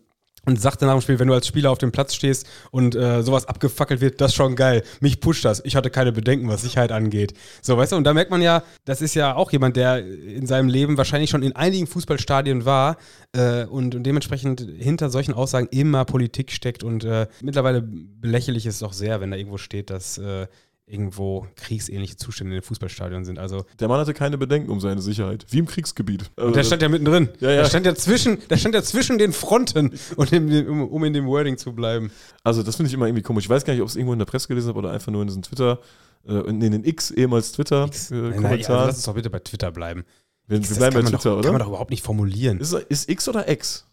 und 0.44 0.60
sagte 0.60 0.86
nach 0.86 0.94
dem 0.94 1.00
Spiel, 1.00 1.18
wenn 1.18 1.28
du 1.28 1.34
als 1.34 1.46
Spieler 1.46 1.70
auf 1.70 1.78
dem 1.78 1.92
Platz 1.92 2.14
stehst 2.14 2.46
und 2.70 2.94
äh, 2.94 3.22
sowas 3.22 3.46
abgefackelt 3.46 4.00
wird, 4.00 4.20
das 4.20 4.30
ist 4.30 4.36
schon 4.36 4.56
geil. 4.56 4.82
Mich 5.00 5.20
pusht 5.20 5.44
das. 5.44 5.62
Ich 5.64 5.76
hatte 5.76 5.90
keine 5.90 6.12
Bedenken, 6.12 6.48
was 6.48 6.62
Sicherheit 6.62 6.92
angeht. 6.92 7.34
So, 7.62 7.76
weißt 7.76 7.92
du, 7.92 7.96
und 7.96 8.04
da 8.04 8.14
merkt 8.14 8.30
man 8.30 8.42
ja, 8.42 8.62
das 8.84 9.02
ist 9.02 9.14
ja 9.14 9.34
auch 9.34 9.52
jemand, 9.52 9.76
der 9.76 10.04
in 10.06 10.46
seinem 10.46 10.68
Leben 10.68 10.96
wahrscheinlich 10.96 11.30
schon 11.30 11.42
in 11.42 11.54
einigen 11.54 11.86
Fußballstadien 11.86 12.64
war 12.64 12.96
äh, 13.32 13.64
und, 13.64 13.94
und 13.94 14.04
dementsprechend 14.04 14.60
hinter 14.60 15.10
solchen 15.10 15.34
Aussagen 15.34 15.68
immer 15.70 16.04
Politik 16.04 16.52
steckt. 16.52 16.82
Und 16.82 17.04
äh, 17.04 17.26
mittlerweile 17.42 17.82
belächle 17.82 18.56
ich 18.56 18.66
es 18.66 18.82
auch 18.82 18.92
sehr, 18.92 19.20
wenn 19.20 19.30
da 19.30 19.36
irgendwo 19.36 19.58
steht, 19.58 19.90
dass 19.90 20.18
äh, 20.18 20.46
irgendwo 20.88 21.46
kriegsähnliche 21.56 22.16
Zustände 22.16 22.54
in 22.54 22.60
den 22.60 22.62
Fußballstadien 22.66 23.24
sind. 23.24 23.38
Also 23.38 23.64
Der 23.78 23.88
Mann 23.88 24.00
hatte 24.00 24.14
keine 24.14 24.38
Bedenken 24.38 24.70
um 24.70 24.80
seine 24.80 25.00
Sicherheit, 25.02 25.44
wie 25.50 25.58
im 25.58 25.66
Kriegsgebiet. 25.66 26.30
Also, 26.36 26.52
der 26.52 26.64
stand 26.64 26.82
ja 26.82 26.88
mittendrin. 26.88 27.28
Ja, 27.40 27.50
ja. 27.50 27.56
Der 27.62 27.68
stand 27.68 27.86
ja 27.86 27.94
zwischen, 27.94 28.38
der 28.48 28.56
stand 28.56 28.74
ja 28.74 28.82
zwischen 28.82 29.18
den 29.18 29.32
Fronten, 29.32 29.92
und 30.16 30.32
um, 30.32 30.88
um 30.88 31.04
in 31.04 31.12
dem 31.12 31.26
Wording 31.26 31.58
zu 31.58 31.72
bleiben. 31.74 32.10
also 32.42 32.62
das 32.62 32.76
finde 32.76 32.88
ich 32.88 32.94
immer 32.94 33.06
irgendwie 33.06 33.22
komisch. 33.22 33.44
Ich 33.44 33.50
weiß 33.50 33.64
gar 33.64 33.72
nicht, 33.74 33.82
ob 33.82 33.88
es 33.88 33.96
irgendwo 33.96 34.12
in 34.12 34.18
der 34.18 34.26
Presse 34.26 34.48
gelesen 34.48 34.68
habe 34.68 34.78
oder 34.78 34.90
einfach 34.92 35.12
nur 35.12 35.22
in 35.22 35.28
diesem 35.28 35.42
Twitter, 35.42 35.78
äh, 36.26 36.32
in 36.48 36.60
den 36.60 36.84
X, 36.84 37.10
ehemals 37.10 37.52
Twitter, 37.52 37.84
äh, 38.10 38.14
Nein, 38.14 38.42
nein, 38.42 38.52
also 38.58 38.72
lass 38.72 38.96
uns 38.96 39.04
doch 39.04 39.14
bitte 39.14 39.30
bei 39.30 39.40
Twitter 39.40 39.70
bleiben. 39.70 40.04
wir, 40.46 40.58
X, 40.58 40.68
wir 40.68 40.74
das 40.74 40.78
bleiben 40.78 40.94
bei 40.94 41.02
kann 41.02 41.12
man 41.12 41.20
Twitter, 41.20 41.36
doch, 41.36 41.42
Kann 41.42 41.52
man 41.52 41.54
oder? 41.56 41.64
doch 41.64 41.68
überhaupt 41.70 41.90
nicht 41.90 42.04
formulieren. 42.04 42.60
Ist, 42.60 42.72
ist 42.72 43.08
X 43.08 43.28
oder 43.28 43.48
X? 43.48 43.84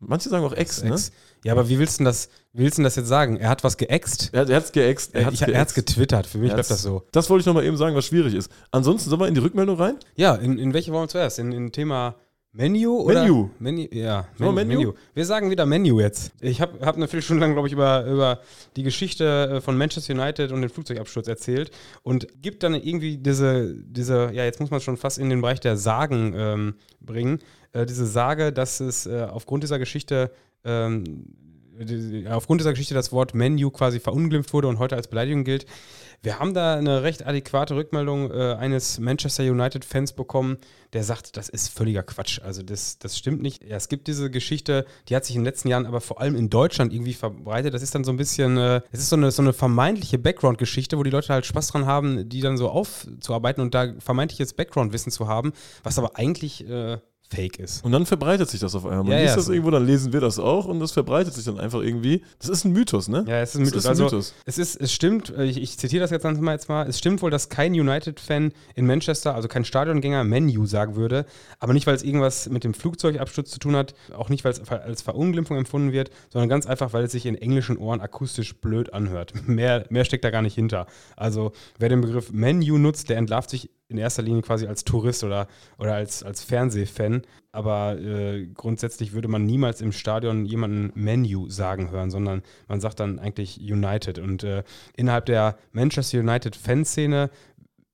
Manche 0.00 0.28
sagen 0.28 0.44
auch 0.44 0.56
X, 0.56 0.82
ne? 0.82 0.92
Ex. 0.94 1.12
Ja, 1.44 1.52
aber 1.52 1.68
wie 1.68 1.78
willst 1.78 2.00
du 2.00 2.04
das, 2.04 2.28
wie 2.52 2.62
willst 2.64 2.78
du 2.78 2.82
das 2.82 2.96
jetzt 2.96 3.08
sagen? 3.08 3.36
Er 3.36 3.48
hat 3.48 3.64
was 3.64 3.76
geäxt. 3.76 4.30
Er, 4.32 4.48
er 4.48 4.56
hat 4.56 4.64
es 4.64 4.72
geäxt. 4.72 5.14
Er, 5.14 5.30
ich, 5.32 5.42
er 5.42 5.60
hat's 5.60 5.74
getwittert. 5.74 6.26
Für 6.26 6.38
mich 6.38 6.48
bleibt 6.48 6.58
hat's- 6.60 6.68
das 6.68 6.82
so. 6.82 7.04
Das 7.12 7.28
wollte 7.30 7.40
ich 7.40 7.46
nochmal 7.46 7.64
eben 7.64 7.76
sagen, 7.76 7.94
was 7.94 8.06
schwierig 8.06 8.34
ist. 8.34 8.50
Ansonsten 8.70 9.10
sollen 9.10 9.20
wir 9.20 9.28
in 9.28 9.34
die 9.34 9.40
Rückmeldung 9.40 9.76
rein? 9.76 9.96
Ja, 10.16 10.34
in, 10.34 10.58
in 10.58 10.72
welche 10.74 10.92
wollen 10.92 11.04
wir 11.04 11.08
zuerst? 11.08 11.38
In, 11.38 11.52
in 11.52 11.72
Thema 11.72 12.16
Menu 12.56 13.00
oder? 13.00 13.22
Menu. 13.22 13.50
Menu 13.58 13.88
ja, 13.90 14.28
Sollen 14.38 14.54
wir 14.54 14.64
Menu? 14.64 14.92
Wir 15.12 15.26
sagen 15.26 15.50
wieder 15.50 15.66
Menu 15.66 15.98
jetzt. 16.00 16.30
Ich 16.40 16.60
habe 16.60 16.86
hab 16.86 16.94
eine 16.94 17.08
Viertelstunde 17.08 17.40
lang, 17.44 17.52
glaube 17.54 17.66
ich, 17.66 17.74
über, 17.74 18.04
über 18.04 18.40
die 18.76 18.84
Geschichte 18.84 19.56
äh, 19.56 19.60
von 19.60 19.76
Manchester 19.76 20.14
United 20.14 20.52
und 20.52 20.60
den 20.60 20.70
Flugzeugabsturz 20.70 21.26
erzählt 21.26 21.72
und 22.04 22.28
gibt 22.42 22.62
dann 22.62 22.74
irgendwie 22.74 23.18
diese, 23.18 23.74
diese 23.74 24.30
ja, 24.32 24.44
jetzt 24.44 24.60
muss 24.60 24.70
man 24.70 24.78
es 24.78 24.84
schon 24.84 24.96
fast 24.96 25.18
in 25.18 25.30
den 25.30 25.40
Bereich 25.40 25.58
der 25.58 25.76
Sagen 25.76 26.32
ähm, 26.36 26.74
bringen, 27.00 27.40
äh, 27.74 27.86
diese 27.86 28.06
Sage, 28.06 28.52
dass 28.52 28.80
es 28.80 29.06
äh, 29.06 29.26
aufgrund 29.30 29.62
dieser 29.62 29.78
Geschichte 29.78 30.30
ähm, 30.64 31.26
aufgrund 32.30 32.60
dieser 32.60 32.70
Geschichte 32.70 32.94
das 32.94 33.12
Wort 33.12 33.34
Menu 33.34 33.70
quasi 33.70 34.00
verunglimpft 34.00 34.52
wurde 34.52 34.68
und 34.68 34.78
heute 34.78 34.96
als 34.96 35.08
Beleidigung 35.08 35.44
gilt. 35.44 35.66
Wir 36.22 36.38
haben 36.38 36.54
da 36.54 36.76
eine 36.76 37.02
recht 37.02 37.26
adäquate 37.26 37.74
Rückmeldung 37.76 38.30
äh, 38.30 38.54
eines 38.54 38.98
Manchester 38.98 39.42
United-Fans 39.42 40.12
bekommen, 40.12 40.56
der 40.94 41.04
sagt, 41.04 41.36
das 41.36 41.50
ist 41.50 41.68
völliger 41.68 42.02
Quatsch. 42.02 42.40
Also 42.42 42.62
das, 42.62 42.98
das 42.98 43.18
stimmt 43.18 43.42
nicht. 43.42 43.62
Ja, 43.62 43.76
es 43.76 43.88
gibt 43.88 44.06
diese 44.06 44.30
Geschichte, 44.30 44.86
die 45.08 45.16
hat 45.16 45.26
sich 45.26 45.36
in 45.36 45.42
den 45.42 45.46
letzten 45.46 45.68
Jahren 45.68 45.84
aber 45.84 46.00
vor 46.00 46.20
allem 46.20 46.34
in 46.34 46.48
Deutschland 46.48 46.94
irgendwie 46.94 47.12
verbreitet. 47.12 47.74
Das 47.74 47.82
ist 47.82 47.94
dann 47.94 48.04
so 48.04 48.12
ein 48.12 48.16
bisschen, 48.16 48.56
äh, 48.56 48.80
es 48.90 49.00
ist 49.00 49.10
so 49.10 49.16
eine, 49.16 49.32
so 49.32 49.42
eine 49.42 49.52
vermeintliche 49.52 50.18
Background-Geschichte, 50.18 50.96
wo 50.96 51.02
die 51.02 51.10
Leute 51.10 51.32
halt 51.32 51.44
Spaß 51.44 51.68
dran 51.68 51.84
haben, 51.84 52.28
die 52.28 52.40
dann 52.40 52.56
so 52.56 52.70
aufzuarbeiten 52.70 53.62
und 53.62 53.74
da 53.74 53.92
vermeintliches 53.98 54.54
Background-Wissen 54.54 55.12
zu 55.12 55.28
haben, 55.28 55.52
was 55.82 55.98
aber 55.98 56.16
eigentlich 56.16 56.66
äh, 56.66 56.98
fake 57.34 57.58
ist. 57.58 57.84
Und 57.84 57.92
dann 57.92 58.06
verbreitet 58.06 58.48
sich 58.48 58.60
das 58.60 58.74
auf 58.74 58.84
einmal. 58.84 59.04
Man 59.04 59.12
Ja, 59.12 59.18
liest 59.18 59.30
ja, 59.30 59.36
das 59.36 59.46
so. 59.46 59.52
irgendwo, 59.52 59.70
dann 59.70 59.86
lesen 59.86 60.12
wir 60.12 60.20
das 60.20 60.38
auch 60.38 60.66
und 60.66 60.80
das 60.80 60.92
verbreitet 60.92 61.34
sich 61.34 61.44
dann 61.44 61.58
einfach 61.58 61.80
irgendwie. 61.80 62.22
Das 62.38 62.48
ist 62.48 62.64
ein 62.64 62.72
Mythos, 62.72 63.08
ne? 63.08 63.24
Ja, 63.26 63.40
es 63.40 63.50
ist 63.50 63.56
ein 63.56 63.64
Mythos. 63.64 63.78
ist 63.78 63.86
ein 63.86 63.90
also, 63.90 64.04
Mythos. 64.04 64.34
Es, 64.46 64.58
ist, 64.58 64.76
es 64.80 64.92
stimmt, 64.92 65.30
äh, 65.36 65.44
ich, 65.44 65.60
ich 65.60 65.78
zitiere 65.78 66.00
das 66.00 66.10
jetzt 66.10 66.24
mal 66.24 66.52
jetzt 66.52 66.68
mal, 66.68 66.88
es 66.88 66.98
stimmt 66.98 67.22
wohl, 67.22 67.30
dass 67.30 67.48
kein 67.48 67.72
United-Fan 67.72 68.52
in 68.74 68.86
Manchester, 68.86 69.34
also 69.34 69.48
kein 69.48 69.64
Stadiongänger, 69.64 70.24
Menu 70.24 70.66
sagen 70.66 70.96
würde, 70.96 71.26
aber 71.58 71.72
nicht, 71.72 71.86
weil 71.86 71.94
es 71.94 72.02
irgendwas 72.02 72.48
mit 72.48 72.64
dem 72.64 72.74
Flugzeugabsturz 72.74 73.50
zu 73.50 73.58
tun 73.58 73.76
hat, 73.76 73.94
auch 74.16 74.28
nicht, 74.28 74.44
weil 74.44 74.52
es 74.52 74.68
als 74.68 75.02
Verunglimpfung 75.02 75.56
empfunden 75.56 75.92
wird, 75.92 76.10
sondern 76.32 76.48
ganz 76.48 76.66
einfach, 76.66 76.92
weil 76.92 77.04
es 77.04 77.12
sich 77.12 77.26
in 77.26 77.34
englischen 77.34 77.76
Ohren 77.76 78.00
akustisch 78.00 78.54
blöd 78.56 78.92
anhört. 78.92 79.32
Mehr, 79.46 79.84
mehr 79.90 80.04
steckt 80.04 80.24
da 80.24 80.30
gar 80.30 80.42
nicht 80.42 80.54
hinter. 80.54 80.86
Also, 81.16 81.52
wer 81.78 81.88
den 81.88 82.00
Begriff 82.00 82.32
Menu 82.32 82.78
nutzt, 82.78 83.08
der 83.08 83.18
entlarvt 83.18 83.50
sich 83.50 83.70
in 83.94 83.98
erster 83.98 84.22
Linie 84.22 84.42
quasi 84.42 84.66
als 84.66 84.84
Tourist 84.84 85.22
oder, 85.22 85.46
oder 85.78 85.94
als, 85.94 86.22
als 86.22 86.42
Fernsehfan. 86.42 87.22
Aber 87.52 87.96
äh, 88.00 88.46
grundsätzlich 88.52 89.12
würde 89.12 89.28
man 89.28 89.46
niemals 89.46 89.80
im 89.80 89.92
Stadion 89.92 90.44
jemanden 90.44 90.90
Menu 91.00 91.48
sagen 91.48 91.92
hören, 91.92 92.10
sondern 92.10 92.42
man 92.66 92.80
sagt 92.80 92.98
dann 92.98 93.20
eigentlich 93.20 93.60
United. 93.60 94.18
Und 94.18 94.42
äh, 94.42 94.64
innerhalb 94.96 95.26
der 95.26 95.56
Manchester 95.72 96.18
United 96.18 96.56
Fanszene 96.56 97.30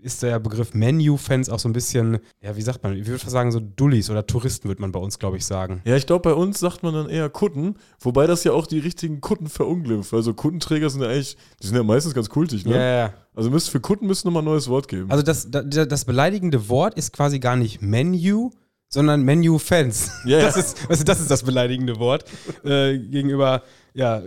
ist 0.02 0.22
der 0.22 0.38
Begriff 0.40 0.74
Menu-Fans 0.74 1.48
auch 1.48 1.58
so 1.58 1.68
ein 1.68 1.72
bisschen, 1.72 2.18
ja, 2.42 2.56
wie 2.56 2.62
sagt 2.62 2.82
man, 2.82 2.96
ich 2.96 3.06
würde 3.06 3.28
sagen, 3.28 3.52
so 3.52 3.60
Dullis 3.60 4.10
oder 4.10 4.26
Touristen, 4.26 4.68
würde 4.68 4.80
man 4.80 4.92
bei 4.92 5.00
uns, 5.00 5.18
glaube 5.18 5.36
ich, 5.36 5.46
sagen. 5.46 5.82
Ja, 5.84 5.96
ich 5.96 6.06
glaube, 6.06 6.22
bei 6.22 6.34
uns 6.34 6.58
sagt 6.58 6.82
man 6.82 6.94
dann 6.94 7.08
eher 7.08 7.28
Kutten, 7.28 7.76
wobei 8.00 8.26
das 8.26 8.44
ja 8.44 8.52
auch 8.52 8.66
die 8.66 8.78
richtigen 8.78 9.20
Kutten 9.20 9.48
verunglimpft. 9.48 10.12
Also 10.14 10.34
Kuttenträger 10.34 10.90
sind 10.90 11.02
ja 11.02 11.08
eigentlich, 11.08 11.36
die 11.62 11.66
sind 11.66 11.76
ja 11.76 11.82
meistens 11.82 12.14
ganz 12.14 12.28
kultig, 12.28 12.64
ne? 12.64 12.74
Ja, 12.74 12.80
ja, 12.80 12.96
ja. 12.96 13.14
Also 13.34 13.50
müsst, 13.50 13.70
für 13.70 13.80
Kutten 13.80 14.08
ihr 14.08 14.16
nochmal 14.24 14.42
ein 14.42 14.46
neues 14.46 14.68
Wort 14.68 14.88
geben. 14.88 15.10
Also 15.10 15.22
das, 15.22 15.50
das, 15.50 15.88
das 15.88 16.04
beleidigende 16.04 16.68
Wort 16.68 16.94
ist 16.94 17.12
quasi 17.12 17.38
gar 17.38 17.56
nicht 17.56 17.80
Menu, 17.80 18.50
sondern 18.88 19.22
Menu-Fans. 19.22 20.10
Ja, 20.24 20.38
ja. 20.38 20.46
Das, 20.46 20.56
ist, 20.56 20.88
also 20.88 21.04
das 21.04 21.20
ist 21.20 21.30
das 21.30 21.42
beleidigende 21.42 21.98
Wort 21.98 22.24
äh, 22.64 22.98
gegenüber 22.98 23.62
ja, 23.94 24.22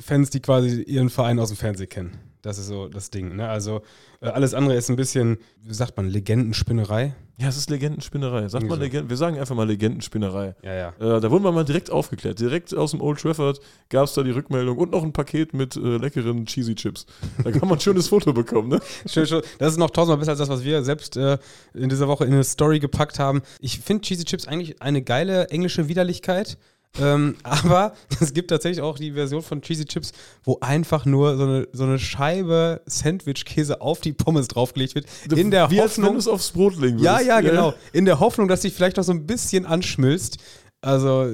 Fans, 0.00 0.30
die 0.30 0.40
quasi 0.40 0.82
ihren 0.82 1.10
Verein 1.10 1.38
aus 1.38 1.48
dem 1.48 1.56
Fernsehen 1.56 1.88
kennen. 1.88 2.27
Das 2.42 2.58
ist 2.58 2.68
so 2.68 2.88
das 2.88 3.10
Ding. 3.10 3.36
Ne? 3.36 3.48
Also 3.48 3.82
äh, 4.20 4.26
alles 4.26 4.54
andere 4.54 4.76
ist 4.76 4.88
ein 4.90 4.96
bisschen, 4.96 5.38
wie 5.62 5.74
sagt 5.74 5.96
man, 5.96 6.08
Legendenspinnerei. 6.08 7.14
ja, 7.38 7.48
es 7.48 7.56
ist 7.56 7.70
Legendenspinnerei. 7.70 8.48
Sagt 8.48 8.68
so. 8.68 8.74
Legenden, 8.74 9.10
wir 9.10 9.16
sagen 9.16 9.38
einfach 9.38 9.54
mal 9.54 9.66
Legendenspinnerei. 9.66 10.54
Ja, 10.62 10.74
ja. 10.74 10.88
Äh, 10.98 11.20
da 11.20 11.30
wurden 11.30 11.44
wir 11.44 11.52
mal 11.52 11.64
direkt 11.64 11.90
aufgeklärt. 11.90 12.38
Direkt 12.40 12.74
aus 12.74 12.92
dem 12.92 13.00
Old 13.00 13.20
Trafford 13.20 13.60
gab 13.88 14.04
es 14.04 14.14
da 14.14 14.22
die 14.22 14.30
Rückmeldung 14.30 14.78
und 14.78 14.92
noch 14.92 15.02
ein 15.02 15.12
Paket 15.12 15.52
mit 15.54 15.76
äh, 15.76 15.96
leckeren 15.98 16.46
Cheesy 16.46 16.74
Chips. 16.74 17.06
Da 17.42 17.50
kann 17.50 17.68
man 17.68 17.78
ein 17.78 17.80
schönes 17.80 18.08
Foto 18.08 18.32
bekommen, 18.32 18.68
ne? 18.68 18.80
Schön, 19.06 19.26
schön. 19.26 19.42
Das 19.58 19.72
ist 19.72 19.78
noch 19.78 19.90
tausendmal 19.90 20.18
besser 20.18 20.30
als 20.30 20.38
das, 20.38 20.48
was 20.48 20.64
wir 20.64 20.82
selbst 20.82 21.16
äh, 21.16 21.38
in 21.74 21.88
dieser 21.88 22.08
Woche 22.08 22.24
in 22.24 22.32
eine 22.32 22.44
Story 22.44 22.78
gepackt 22.78 23.18
haben. 23.18 23.42
Ich 23.60 23.80
finde 23.80 24.02
Cheesy 24.02 24.24
Chips 24.24 24.46
eigentlich 24.46 24.80
eine 24.80 25.02
geile 25.02 25.48
englische 25.48 25.88
Widerlichkeit. 25.88 26.58
Ähm, 27.00 27.36
aber 27.42 27.92
es 28.20 28.32
gibt 28.32 28.50
tatsächlich 28.50 28.80
auch 28.82 28.98
die 28.98 29.12
Version 29.12 29.42
von 29.42 29.60
Cheesy 29.62 29.84
Chips, 29.84 30.12
wo 30.42 30.58
einfach 30.60 31.04
nur 31.04 31.36
so 31.36 31.42
eine, 31.44 31.68
so 31.72 31.84
eine 31.84 31.98
Scheibe 31.98 32.80
Sandwich-Käse 32.86 33.80
auf 33.80 34.00
die 34.00 34.12
Pommes 34.12 34.48
draufgelegt 34.48 34.94
wird. 34.94 35.06
In 35.32 35.50
der 35.50 35.70
Wie 35.70 35.80
als 35.80 35.96
wenn 35.98 36.04
Hoffnung. 36.04 36.18
es 36.18 36.28
aufs 36.28 36.50
Brot 36.52 36.76
legen 36.76 36.98
Ja, 36.98 37.14
würdest. 37.14 37.28
ja, 37.28 37.40
genau. 37.40 37.74
In 37.92 38.04
der 38.04 38.20
Hoffnung, 38.20 38.48
dass 38.48 38.62
sich 38.62 38.72
vielleicht 38.74 38.96
noch 38.96 39.04
so 39.04 39.12
ein 39.12 39.26
bisschen 39.26 39.66
anschmilzt. 39.66 40.38
Also, 40.80 41.26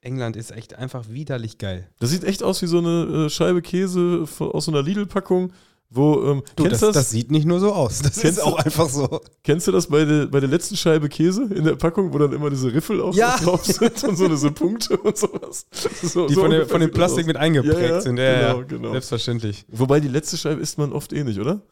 England 0.00 0.36
ist 0.36 0.50
echt 0.52 0.76
einfach 0.78 1.08
widerlich 1.08 1.58
geil. 1.58 1.88
Das 2.00 2.10
sieht 2.10 2.24
echt 2.24 2.42
aus 2.42 2.62
wie 2.62 2.66
so 2.66 2.78
eine 2.78 3.26
äh, 3.26 3.30
Scheibe 3.30 3.62
Käse 3.62 4.24
aus 4.38 4.64
so 4.64 4.70
einer 4.72 4.82
Lidl-Packung, 4.82 5.52
wo, 5.94 6.22
ähm, 6.24 6.42
Du, 6.56 6.64
kennst, 6.64 6.82
das, 6.82 6.88
das, 6.88 6.94
das 6.94 7.10
sieht 7.10 7.30
nicht 7.30 7.46
nur 7.46 7.60
so 7.60 7.72
aus. 7.72 8.00
Das 8.02 8.16
ist 8.18 8.38
du- 8.38 8.42
auch 8.42 8.56
einfach 8.56 8.88
so. 8.88 9.20
kennst 9.42 9.66
du 9.68 9.72
das 9.72 9.86
bei 9.88 10.04
der, 10.04 10.26
bei 10.26 10.40
der 10.40 10.48
letzten 10.48 10.76
Scheibe 10.76 11.08
Käse 11.08 11.44
in 11.44 11.64
der 11.64 11.74
Packung, 11.76 12.12
wo 12.12 12.18
dann 12.18 12.32
immer 12.32 12.50
diese 12.50 12.72
Riffel 12.72 13.00
auch 13.00 13.14
Ja. 13.14 13.36
drauf 13.36 13.64
sind 13.64 14.02
und 14.04 14.16
so 14.16 14.28
diese 14.28 14.50
Punkte 14.50 14.96
und 14.96 15.16
sowas? 15.16 15.66
So, 16.02 16.26
Die 16.26 16.34
so 16.34 16.40
von, 16.42 16.50
der, 16.50 16.66
von 16.66 16.80
dem 16.80 16.90
Plastik 16.90 17.24
aus. 17.24 17.26
mit 17.26 17.36
eingeprägt 17.36 17.78
Ja, 17.80 17.88
ja, 17.88 18.00
sind. 18.00 18.16
Ja, 18.18 18.34
genau, 18.52 18.58
ja. 18.58 18.64
genau. 18.64 18.90
Selbstverständlich. 18.92 19.64
Wobei 19.68 20.00
die 20.00 20.08
letzte 20.08 20.36
Scheibe 20.36 20.60
isst 20.60 20.78
man 20.78 20.92
oft 20.92 21.12
eh 21.12 21.24
nicht, 21.24 21.38
oder? 21.38 21.62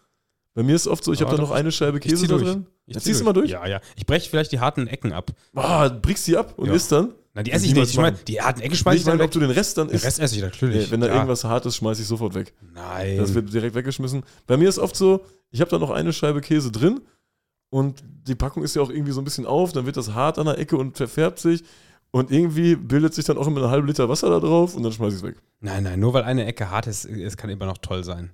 Bei 0.55 0.65
mir 0.65 0.75
ist 0.75 0.89
oft 0.89 1.05
so, 1.05 1.13
ich 1.13 1.23
habe 1.23 1.35
da 1.37 1.41
noch 1.41 1.53
eine 1.53 1.71
Scheibe 1.71 2.01
Käse 2.01 2.27
da 2.27 2.37
durch. 2.37 2.43
drin. 2.51 2.67
Ich 2.87 2.95
Jetzt 2.95 3.05
zieh 3.05 3.11
ziehst 3.11 3.21
du 3.21 3.25
mal 3.25 3.33
durch? 3.33 3.51
Ja, 3.51 3.67
ja. 3.69 3.81
Ich 3.97 4.05
breche 4.05 4.29
vielleicht 4.29 4.51
die 4.51 4.59
harten 4.59 4.89
Ecken 4.89 5.13
ab. 5.13 5.31
Ah, 5.55 5.89
brichst 5.89 6.27
die 6.27 6.37
ab 6.37 6.55
und 6.57 6.71
isst 6.71 6.91
dann? 6.91 7.15
Na, 7.41 7.45
die 7.45 7.53
esse 7.53 7.65
ich 7.67 7.75
nicht. 7.75 7.91
Ich 7.91 7.97
meine, 7.97 8.19
die 8.29 8.41
harten 8.41 8.61
Ecken 8.61 8.75
Ich 8.75 8.81
schmeiße 8.81 8.99
ich 8.99 9.05
dann 9.05 9.15
meine, 9.15 9.25
ob 9.25 9.29
weg. 9.29 9.33
du 9.33 9.41
den 9.41 9.51
Rest 9.51 9.79
dann 9.79 9.89
Den 9.89 9.97
isst. 9.97 10.05
Rest 10.05 10.21
esse 10.21 10.37
ich 10.37 10.43
natürlich. 10.43 10.87
Nee, 10.87 10.91
wenn 10.91 11.01
da 11.01 11.07
ja. 11.07 11.15
irgendwas 11.15 11.45
hart 11.45 11.65
ist, 11.65 11.77
schmeiße 11.77 12.03
ich 12.03 12.09
sofort 12.09 12.35
weg. 12.35 12.53
Nein. 12.75 13.17
Das 13.17 13.33
wird 13.35 13.53
direkt 13.53 13.75
weggeschmissen. 13.75 14.23
Bei 14.47 14.57
mir 14.57 14.69
ist 14.69 14.79
oft 14.79 14.95
so, 14.95 15.25
ich 15.51 15.61
habe 15.61 15.71
da 15.71 15.79
noch 15.79 15.91
eine 15.91 16.13
Scheibe 16.13 16.41
Käse 16.43 16.71
drin 16.71 17.01
und 17.71 18.03
die 18.05 18.35
Packung 18.35 18.63
ist 18.63 18.77
ja 18.77 18.83
auch 18.83 18.91
irgendwie 18.91 19.13
so 19.13 19.21
ein 19.21 19.25
bisschen 19.25 19.47
auf, 19.47 19.73
dann 19.73 19.87
wird 19.87 19.97
das 19.97 20.13
hart 20.15 20.39
an 20.39 20.47
der 20.47 20.59
Ecke 20.59 20.77
und 20.77 20.97
verfärbt 20.97 21.39
sich 21.39 21.65
und 22.11 22.31
irgendwie 22.31 22.77
bildet 22.77 23.15
sich 23.15 23.25
dann 23.25 23.39
auch 23.39 23.47
immer 23.47 23.63
eine 23.63 23.71
halbe 23.71 23.87
Liter 23.87 24.09
Wasser 24.09 24.29
da 24.29 24.41
drauf 24.41 24.75
und 24.75 24.83
dann 24.83 24.93
schmeiße 24.93 25.17
ich 25.17 25.23
es 25.23 25.29
weg. 25.29 25.37
nein, 25.61 25.85
nein, 25.85 25.99
nur 26.01 26.13
weil 26.13 26.25
eine 26.25 26.45
Ecke 26.45 26.71
hart 26.71 26.87
ist, 26.87 27.05
es 27.07 27.37
kann 27.37 27.49
immer 27.51 27.67
noch 27.67 27.79
toll 27.79 28.05
sein. 28.05 28.31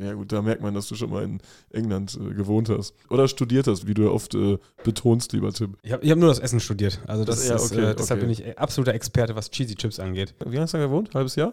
Ja 0.00 0.12
gut, 0.12 0.30
da 0.32 0.42
merkt 0.42 0.62
man, 0.62 0.74
dass 0.74 0.86
du 0.88 0.94
schon 0.94 1.10
mal 1.10 1.24
in 1.24 1.40
England 1.70 2.16
äh, 2.20 2.34
gewohnt 2.34 2.68
hast. 2.68 2.94
Oder 3.10 3.26
studiert 3.28 3.66
hast, 3.66 3.86
wie 3.86 3.94
du 3.94 4.02
ja 4.02 4.08
oft 4.10 4.34
äh, 4.34 4.58
betonst, 4.84 5.32
lieber 5.32 5.52
Tim. 5.52 5.74
Ich 5.82 5.92
habe 5.92 6.08
hab 6.08 6.18
nur 6.18 6.28
das 6.28 6.38
Essen 6.38 6.60
studiert. 6.60 7.00
Also 7.06 7.24
das 7.24 7.36
Das- 7.40 7.48
ja, 7.48 7.56
ist, 7.56 7.72
okay, 7.72 7.82
äh, 7.90 7.94
deshalb 7.94 8.20
okay. 8.22 8.26
bin 8.26 8.30
ich 8.30 8.58
absoluter 8.58 8.94
Experte, 8.94 9.34
was 9.34 9.50
Cheesy 9.50 9.74
Chips 9.74 9.98
angeht. 9.98 10.34
Wie 10.40 10.50
lange 10.50 10.62
hast 10.62 10.74
du 10.74 10.78
da 10.78 10.84
gewohnt? 10.84 11.14
Halbes 11.14 11.34
Jahr? 11.36 11.52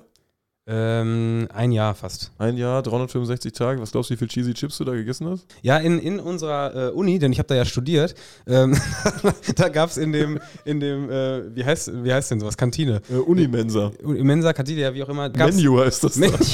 Ähm, 0.67 1.47
ein 1.53 1.71
Jahr 1.71 1.93
fast. 1.93 2.31
Ein 2.39 2.57
Jahr, 2.57 2.81
365 2.81 3.51
Tage. 3.53 3.79
Was 3.81 3.91
glaubst 3.91 4.09
du, 4.09 4.15
wie 4.15 4.17
viel 4.17 4.27
Cheesy 4.27 4.53
Chips 4.55 4.77
du 4.79 4.83
da 4.83 4.93
gegessen 4.93 5.27
hast? 5.29 5.45
Ja, 5.61 5.77
in, 5.77 5.99
in 5.99 6.19
unserer 6.19 6.87
äh, 6.87 6.91
Uni, 6.91 7.19
denn 7.19 7.31
ich 7.31 7.37
habe 7.37 7.47
da 7.47 7.53
ja 7.55 7.65
studiert, 7.65 8.15
ähm, 8.47 8.75
da 9.57 9.69
gab 9.69 9.91
es 9.91 9.97
in 9.97 10.11
dem, 10.11 10.39
in 10.65 10.79
dem 10.79 11.09
äh, 11.11 11.55
wie, 11.55 11.63
heißt, 11.63 12.03
wie 12.03 12.11
heißt 12.11 12.31
denn 12.31 12.39
sowas? 12.39 12.57
Kantine. 12.57 13.01
Äh, 13.11 13.17
Unimensa. 13.17 13.91
Äh, 14.03 14.23
Mensa, 14.23 14.53
Kantine, 14.53 14.81
ja, 14.81 14.93
wie 14.95 15.03
auch 15.03 15.09
immer. 15.09 15.29
Menu 15.29 15.79
heißt 15.79 16.03
das. 16.03 16.15
Menu. 16.15 16.33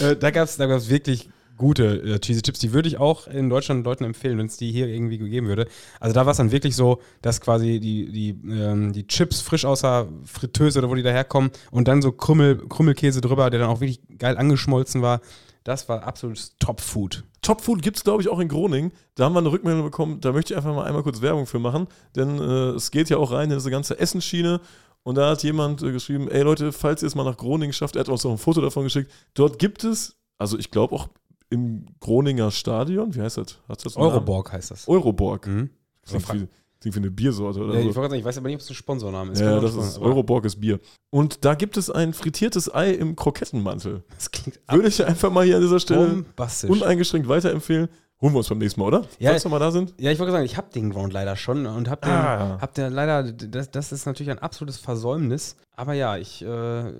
äh, 0.00 0.16
da 0.16 0.30
gab 0.30 0.44
es 0.44 0.56
da 0.56 0.66
gab's 0.66 0.88
wirklich 0.88 1.28
gute 1.58 2.02
äh, 2.02 2.18
Cheesy 2.20 2.40
Chips. 2.40 2.60
Die 2.60 2.72
würde 2.72 2.88
ich 2.88 2.98
auch 2.98 3.26
in 3.26 3.50
Deutschland 3.50 3.84
Leuten 3.84 4.04
empfehlen, 4.04 4.38
wenn 4.38 4.46
es 4.46 4.56
die 4.56 4.72
hier 4.72 4.86
irgendwie 4.86 5.18
gegeben 5.18 5.48
würde. 5.48 5.66
Also 6.00 6.14
da 6.14 6.24
war 6.24 6.30
es 6.30 6.38
dann 6.38 6.52
wirklich 6.52 6.74
so, 6.74 7.02
dass 7.20 7.40
quasi 7.40 7.80
die, 7.80 8.10
die, 8.10 8.30
ähm, 8.50 8.92
die 8.92 9.06
Chips 9.06 9.40
frisch 9.40 9.66
aus 9.66 9.82
der 9.82 10.08
Fritteuse 10.24 10.78
oder 10.78 10.88
wo 10.88 10.94
die 10.94 11.02
daherkommen 11.02 11.50
und 11.70 11.88
dann 11.88 12.00
so 12.00 12.12
Krümmel, 12.12 12.66
Krümmelkäse 12.68 13.20
drüber, 13.20 13.50
der 13.50 13.60
dann 13.60 13.68
auch 13.68 13.80
wirklich 13.80 14.00
geil 14.18 14.38
angeschmolzen 14.38 15.02
war. 15.02 15.20
Das 15.64 15.86
war 15.88 16.04
absolutes 16.04 16.56
Top-Food. 16.58 17.24
Top-Food 17.42 17.82
gibt 17.82 17.98
es, 17.98 18.04
glaube 18.04 18.22
ich, 18.22 18.28
auch 18.28 18.38
in 18.38 18.48
Groningen. 18.48 18.92
Da 19.16 19.24
haben 19.24 19.34
wir 19.34 19.40
eine 19.40 19.52
Rückmeldung 19.52 19.84
bekommen. 19.84 20.20
Da 20.20 20.32
möchte 20.32 20.54
ich 20.54 20.56
einfach 20.56 20.74
mal 20.74 20.84
einmal 20.84 21.02
kurz 21.02 21.20
Werbung 21.20 21.46
für 21.46 21.58
machen. 21.58 21.88
Denn 22.16 22.38
äh, 22.38 22.70
es 22.70 22.90
geht 22.90 23.10
ja 23.10 23.18
auch 23.18 23.32
rein 23.32 23.50
in 23.50 23.58
diese 23.58 23.70
ganze 23.70 23.98
Essensschiene. 23.98 24.60
Und 25.04 25.16
da 25.16 25.30
hat 25.30 25.42
jemand 25.42 25.82
äh, 25.82 25.92
geschrieben: 25.92 26.28
Ey 26.28 26.42
Leute, 26.42 26.72
falls 26.72 27.02
ihr 27.02 27.06
es 27.06 27.14
mal 27.14 27.24
nach 27.24 27.36
Groningen 27.36 27.72
schafft, 27.72 27.96
er 27.96 28.00
hat 28.00 28.08
uns 28.08 28.24
auch 28.26 28.30
ein 28.30 28.38
Foto 28.38 28.60
davon 28.60 28.84
geschickt. 28.84 29.10
Dort 29.34 29.58
gibt 29.58 29.84
es, 29.84 30.16
also 30.38 30.58
ich 30.58 30.70
glaube 30.70 30.94
auch 30.94 31.08
im 31.50 31.86
Groninger 32.00 32.50
Stadion, 32.50 33.14
wie 33.14 33.22
heißt 33.22 33.38
das? 33.38 33.58
Hat 33.68 33.84
das 33.84 33.96
Euroborg 33.96 34.52
heißt 34.52 34.70
das. 34.70 34.88
Euroborg. 34.88 35.46
Mhm. 35.46 35.70
Klingt, 36.04 36.32
wie, 36.32 36.48
klingt 36.80 36.94
wie 36.96 37.00
eine 37.00 37.10
Biersorte 37.10 37.60
oder 37.60 37.74
ja, 37.74 37.82
so. 37.82 38.04
Ich, 38.04 38.12
ich 38.12 38.24
weiß 38.24 38.38
aber 38.38 38.48
nicht, 38.48 38.56
ob 38.56 38.60
es 38.60 38.70
ein 38.70 38.74
Sponsorname 38.74 39.32
ist. 39.32 39.40
Ja, 39.40 39.60
das 39.60 39.74
ist 39.74 39.98
Euroborg 39.98 40.44
ist 40.44 40.60
Bier. 40.60 40.80
Und 41.10 41.44
da 41.44 41.54
gibt 41.54 41.76
es 41.76 41.90
ein 41.90 42.12
frittiertes 42.12 42.74
Ei 42.74 42.92
im 42.92 43.16
Krokettenmantel. 43.16 44.04
Das 44.14 44.30
klingt 44.30 44.60
Würde 44.70 44.88
ich 44.88 45.04
einfach 45.04 45.30
mal 45.30 45.44
hier 45.44 45.56
an 45.56 45.62
dieser 45.62 45.80
Stelle 45.80 46.24
uneingeschränkt 46.68 47.28
weiterempfehlen. 47.28 47.88
Holen 48.20 48.32
wir 48.34 48.38
uns 48.38 48.48
beim 48.48 48.58
nächsten 48.58 48.80
Mal, 48.80 48.86
oder? 48.88 49.04
Ja, 49.20 49.30
Falls 49.30 49.44
wir 49.44 49.50
mal 49.50 49.60
da 49.60 49.70
sind. 49.70 49.94
Ja, 50.00 50.10
ich 50.10 50.18
wollte 50.18 50.32
sagen, 50.32 50.44
ich 50.44 50.56
habe 50.56 50.72
den 50.74 50.90
Ground 50.90 51.12
leider 51.12 51.36
schon 51.36 51.66
und 51.66 51.88
habe 51.88 52.00
den, 52.00 52.10
ah. 52.10 52.58
hab 52.60 52.74
den 52.74 52.92
leider, 52.92 53.22
das, 53.22 53.70
das 53.70 53.92
ist 53.92 54.06
natürlich 54.06 54.32
ein 54.32 54.40
absolutes 54.40 54.78
Versäumnis. 54.78 55.54
Aber 55.76 55.92
ja, 55.92 56.16
ich 56.16 56.42
äh, 56.42 56.92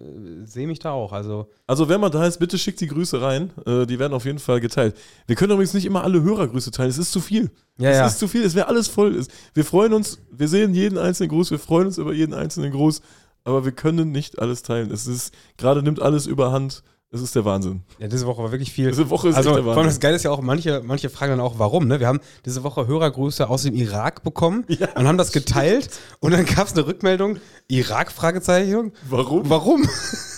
sehe 0.44 0.68
mich 0.68 0.78
da 0.78 0.92
auch. 0.92 1.12
Also, 1.12 1.50
also, 1.66 1.88
wenn 1.88 2.00
man 2.00 2.12
da 2.12 2.24
ist, 2.24 2.38
bitte 2.38 2.56
schickt 2.56 2.80
die 2.80 2.86
Grüße 2.86 3.20
rein. 3.20 3.50
Äh, 3.66 3.86
die 3.86 3.98
werden 3.98 4.12
auf 4.12 4.24
jeden 4.24 4.38
Fall 4.38 4.60
geteilt. 4.60 4.96
Wir 5.26 5.34
können 5.34 5.50
übrigens 5.50 5.74
nicht 5.74 5.86
immer 5.86 6.04
alle 6.04 6.22
Hörergrüße 6.22 6.70
teilen. 6.70 6.90
Es 6.90 6.98
ist 6.98 7.10
zu 7.10 7.20
viel. 7.20 7.50
Ja, 7.78 7.90
es 7.90 7.96
ja. 7.96 8.06
ist 8.06 8.18
zu 8.20 8.28
viel. 8.28 8.44
Es 8.44 8.54
wäre 8.54 8.68
alles 8.68 8.86
voll. 8.86 9.20
Wir 9.54 9.64
freuen 9.64 9.94
uns, 9.94 10.20
wir 10.30 10.46
sehen 10.46 10.72
jeden 10.72 10.96
einzelnen 10.96 11.30
Gruß, 11.30 11.50
wir 11.50 11.58
freuen 11.58 11.88
uns 11.88 11.98
über 11.98 12.12
jeden 12.12 12.34
einzelnen 12.34 12.70
Gruß. 12.70 13.02
Aber 13.42 13.64
wir 13.64 13.72
können 13.72 14.12
nicht 14.12 14.38
alles 14.38 14.62
teilen. 14.62 14.92
Es 14.92 15.08
ist, 15.08 15.34
gerade 15.56 15.82
nimmt 15.82 16.00
alles 16.00 16.26
überhand. 16.26 16.84
Es 17.10 17.22
ist 17.22 17.34
der 17.34 17.46
Wahnsinn. 17.46 17.84
Ja, 17.98 18.06
diese 18.06 18.26
Woche 18.26 18.42
war 18.42 18.52
wirklich 18.52 18.70
viel. 18.70 18.88
Diese 18.88 19.08
Woche 19.08 19.30
ist 19.30 19.36
also, 19.36 19.50
der 19.50 19.58
Wahnsinn. 19.60 19.72
Vor 19.72 19.78
allem 19.78 19.88
das 19.88 20.00
Geile 20.00 20.16
ist 20.16 20.24
ja 20.24 20.30
auch, 20.30 20.42
manche, 20.42 20.82
manche 20.84 21.08
fragen 21.08 21.32
dann 21.32 21.40
auch, 21.40 21.58
warum. 21.58 21.88
Ne? 21.88 22.00
Wir 22.00 22.06
haben 22.06 22.20
diese 22.44 22.62
Woche 22.64 22.86
Hörergrüße 22.86 23.48
aus 23.48 23.62
dem 23.62 23.74
Irak 23.74 24.22
bekommen 24.22 24.64
ja, 24.68 24.88
und 24.94 25.08
haben 25.08 25.16
das 25.16 25.32
geteilt. 25.32 25.88
Und 26.20 26.32
dann 26.32 26.44
gab 26.44 26.66
es 26.66 26.74
eine 26.74 26.86
Rückmeldung, 26.86 27.38
Irak? 27.66 28.12
Fragezeichen. 28.12 28.92
Warum? 29.08 29.48
Warum? 29.48 29.88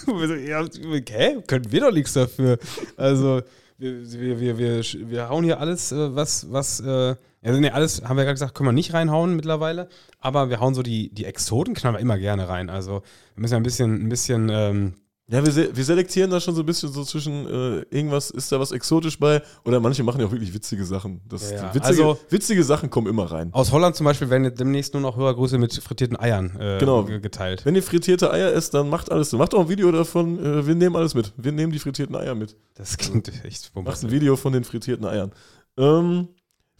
ja, 0.47 0.65
hä? 1.09 1.43
Können 1.49 1.73
wir 1.73 1.81
doch 1.81 1.93
nichts 1.93 2.13
dafür. 2.13 2.59
Also, 2.97 3.43
wir, 3.79 4.13
wir, 4.13 4.41
wir, 4.41 4.59
wir, 4.59 4.85
wir 5.11 5.29
hauen 5.29 5.43
hier 5.43 5.59
alles, 5.59 5.91
äh, 5.91 6.15
was, 6.15 6.53
was, 6.53 6.79
äh, 6.79 7.17
ja, 7.43 7.53
nee, 7.53 7.71
alles, 7.71 8.03
haben 8.05 8.17
wir 8.17 8.23
gerade 8.25 8.35
gesagt, 8.35 8.55
können 8.55 8.69
wir 8.69 8.73
nicht 8.73 8.93
reinhauen 8.93 9.35
mittlerweile. 9.35 9.89
Aber 10.21 10.51
wir 10.51 10.61
hauen 10.61 10.75
so 10.75 10.85
die, 10.85 11.13
die 11.13 11.25
Exoten, 11.25 11.75
knallen 11.75 11.97
wir 11.97 12.01
immer 12.01 12.19
gerne 12.19 12.49
rein. 12.49 12.71
Also, 12.71 13.03
wir 13.35 13.41
müssen 13.41 13.55
ja 13.55 13.57
ein 13.59 13.65
bisschen, 13.65 14.05
ein 14.05 14.09
bisschen, 14.09 14.49
ähm, 14.53 14.95
ja, 15.31 15.47
wir, 15.47 15.77
wir 15.77 15.85
selektieren 15.85 16.31
da 16.31 16.41
schon 16.41 16.55
so 16.55 16.63
ein 16.63 16.67
bisschen 16.67 16.93
so 16.93 17.05
zwischen 17.05 17.47
äh, 17.47 17.81
irgendwas, 17.91 18.31
ist 18.31 18.51
da 18.51 18.59
was 18.59 18.73
exotisch 18.73 19.19
bei 19.19 19.43
oder 19.65 19.79
manche 19.79 20.03
machen 20.03 20.21
ja 20.21 20.27
auch 20.27 20.33
wirklich 20.33 20.53
witzige 20.53 20.85
Sachen. 20.85 21.21
Das, 21.29 21.51
ja, 21.51 21.73
witzige, 21.73 21.85
also, 21.85 22.19
witzige 22.29 22.65
Sachen 22.65 22.91
kommen 22.91 23.07
immer 23.07 23.31
rein. 23.31 23.51
Aus 23.53 23.71
Holland 23.71 23.95
zum 23.95 24.05
Beispiel 24.05 24.29
werden 24.29 24.53
demnächst 24.55 24.93
nur 24.93 25.03
noch 25.03 25.17
Hörergrüße 25.17 25.57
mit 25.59 25.73
frittierten 25.75 26.19
Eiern 26.19 26.57
äh, 26.59 26.79
genau. 26.79 27.05
geteilt. 27.05 27.65
Wenn 27.65 27.77
ihr 27.77 27.83
frittierte 27.83 28.33
Eier 28.33 28.53
esst, 28.53 28.75
dann 28.75 28.89
macht 28.89 29.13
alles. 29.13 29.33
Macht 29.33 29.55
auch 29.55 29.61
ein 29.61 29.69
Video 29.69 29.93
davon. 29.93 30.39
Äh, 30.39 30.67
wir 30.67 30.75
nehmen 30.75 30.97
alles 30.97 31.15
mit. 31.15 31.33
Wir 31.37 31.53
nehmen 31.53 31.73
die 31.73 31.79
frittierten 31.79 32.17
Eier 32.17 32.35
mit. 32.35 32.57
Das 32.75 32.97
klingt 32.97 33.29
echt 33.45 33.73
bombastisch. 33.73 34.03
Macht 34.03 34.11
ein 34.11 34.15
Video 34.15 34.37
von 34.37 34.53
den 34.53 34.65
frittierten 34.65 35.07
Eiern. 35.07 35.33
Ähm, 35.77 36.29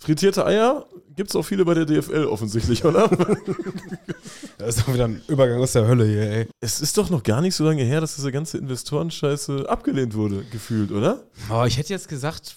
Frittierte 0.01 0.47
Eier 0.47 0.87
gibt 1.15 1.29
es 1.29 1.37
auch 1.37 1.43
viele 1.43 1.67
bei 1.67 1.75
der 1.75 1.85
DFL 1.85 2.25
offensichtlich, 2.25 2.87
oder? 2.87 3.09
das 4.59 4.77
ist 4.77 4.81
doch 4.81 4.95
wieder 4.95 5.05
ein 5.05 5.21
Übergang 5.29 5.61
aus 5.61 5.73
der 5.73 5.87
Hölle 5.87 6.07
hier, 6.07 6.23
ey. 6.23 6.49
Es 6.61 6.81
ist 6.81 6.97
doch 6.97 7.11
noch 7.11 7.23
gar 7.23 7.43
nicht 7.43 7.55
so 7.55 7.65
lange 7.65 7.83
her, 7.83 8.01
dass 8.01 8.17
diese 8.17 8.33
ganze 8.33 8.57
Investorenscheiße 8.57 9.69
abgelehnt 9.69 10.15
wurde, 10.15 10.43
gefühlt, 10.45 10.91
oder? 10.91 11.23
Oh, 11.51 11.65
ich 11.67 11.77
hätte 11.77 11.93
jetzt 11.93 12.09
gesagt, 12.09 12.57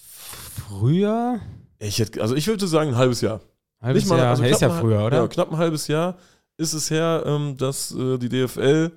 früher. 0.66 1.38
Ich 1.78 1.98
hätte, 1.98 2.22
also 2.22 2.34
ich 2.34 2.46
würde 2.46 2.66
sagen, 2.66 2.90
ein 2.90 2.96
halbes 2.96 3.20
Jahr. 3.20 3.42
Halbes 3.82 4.06
mal, 4.06 4.16
Jahr, 4.16 4.30
also 4.30 4.42
ist 4.44 4.62
ja 4.62 4.70
früher, 4.70 5.04
oder? 5.04 5.18
Ja, 5.18 5.28
knapp 5.28 5.52
ein 5.52 5.58
halbes 5.58 5.86
Jahr 5.86 6.16
ist 6.56 6.72
es 6.72 6.90
her, 6.90 7.24
ähm, 7.26 7.58
dass 7.58 7.94
äh, 7.94 8.16
die 8.16 8.30
DFL 8.30 8.90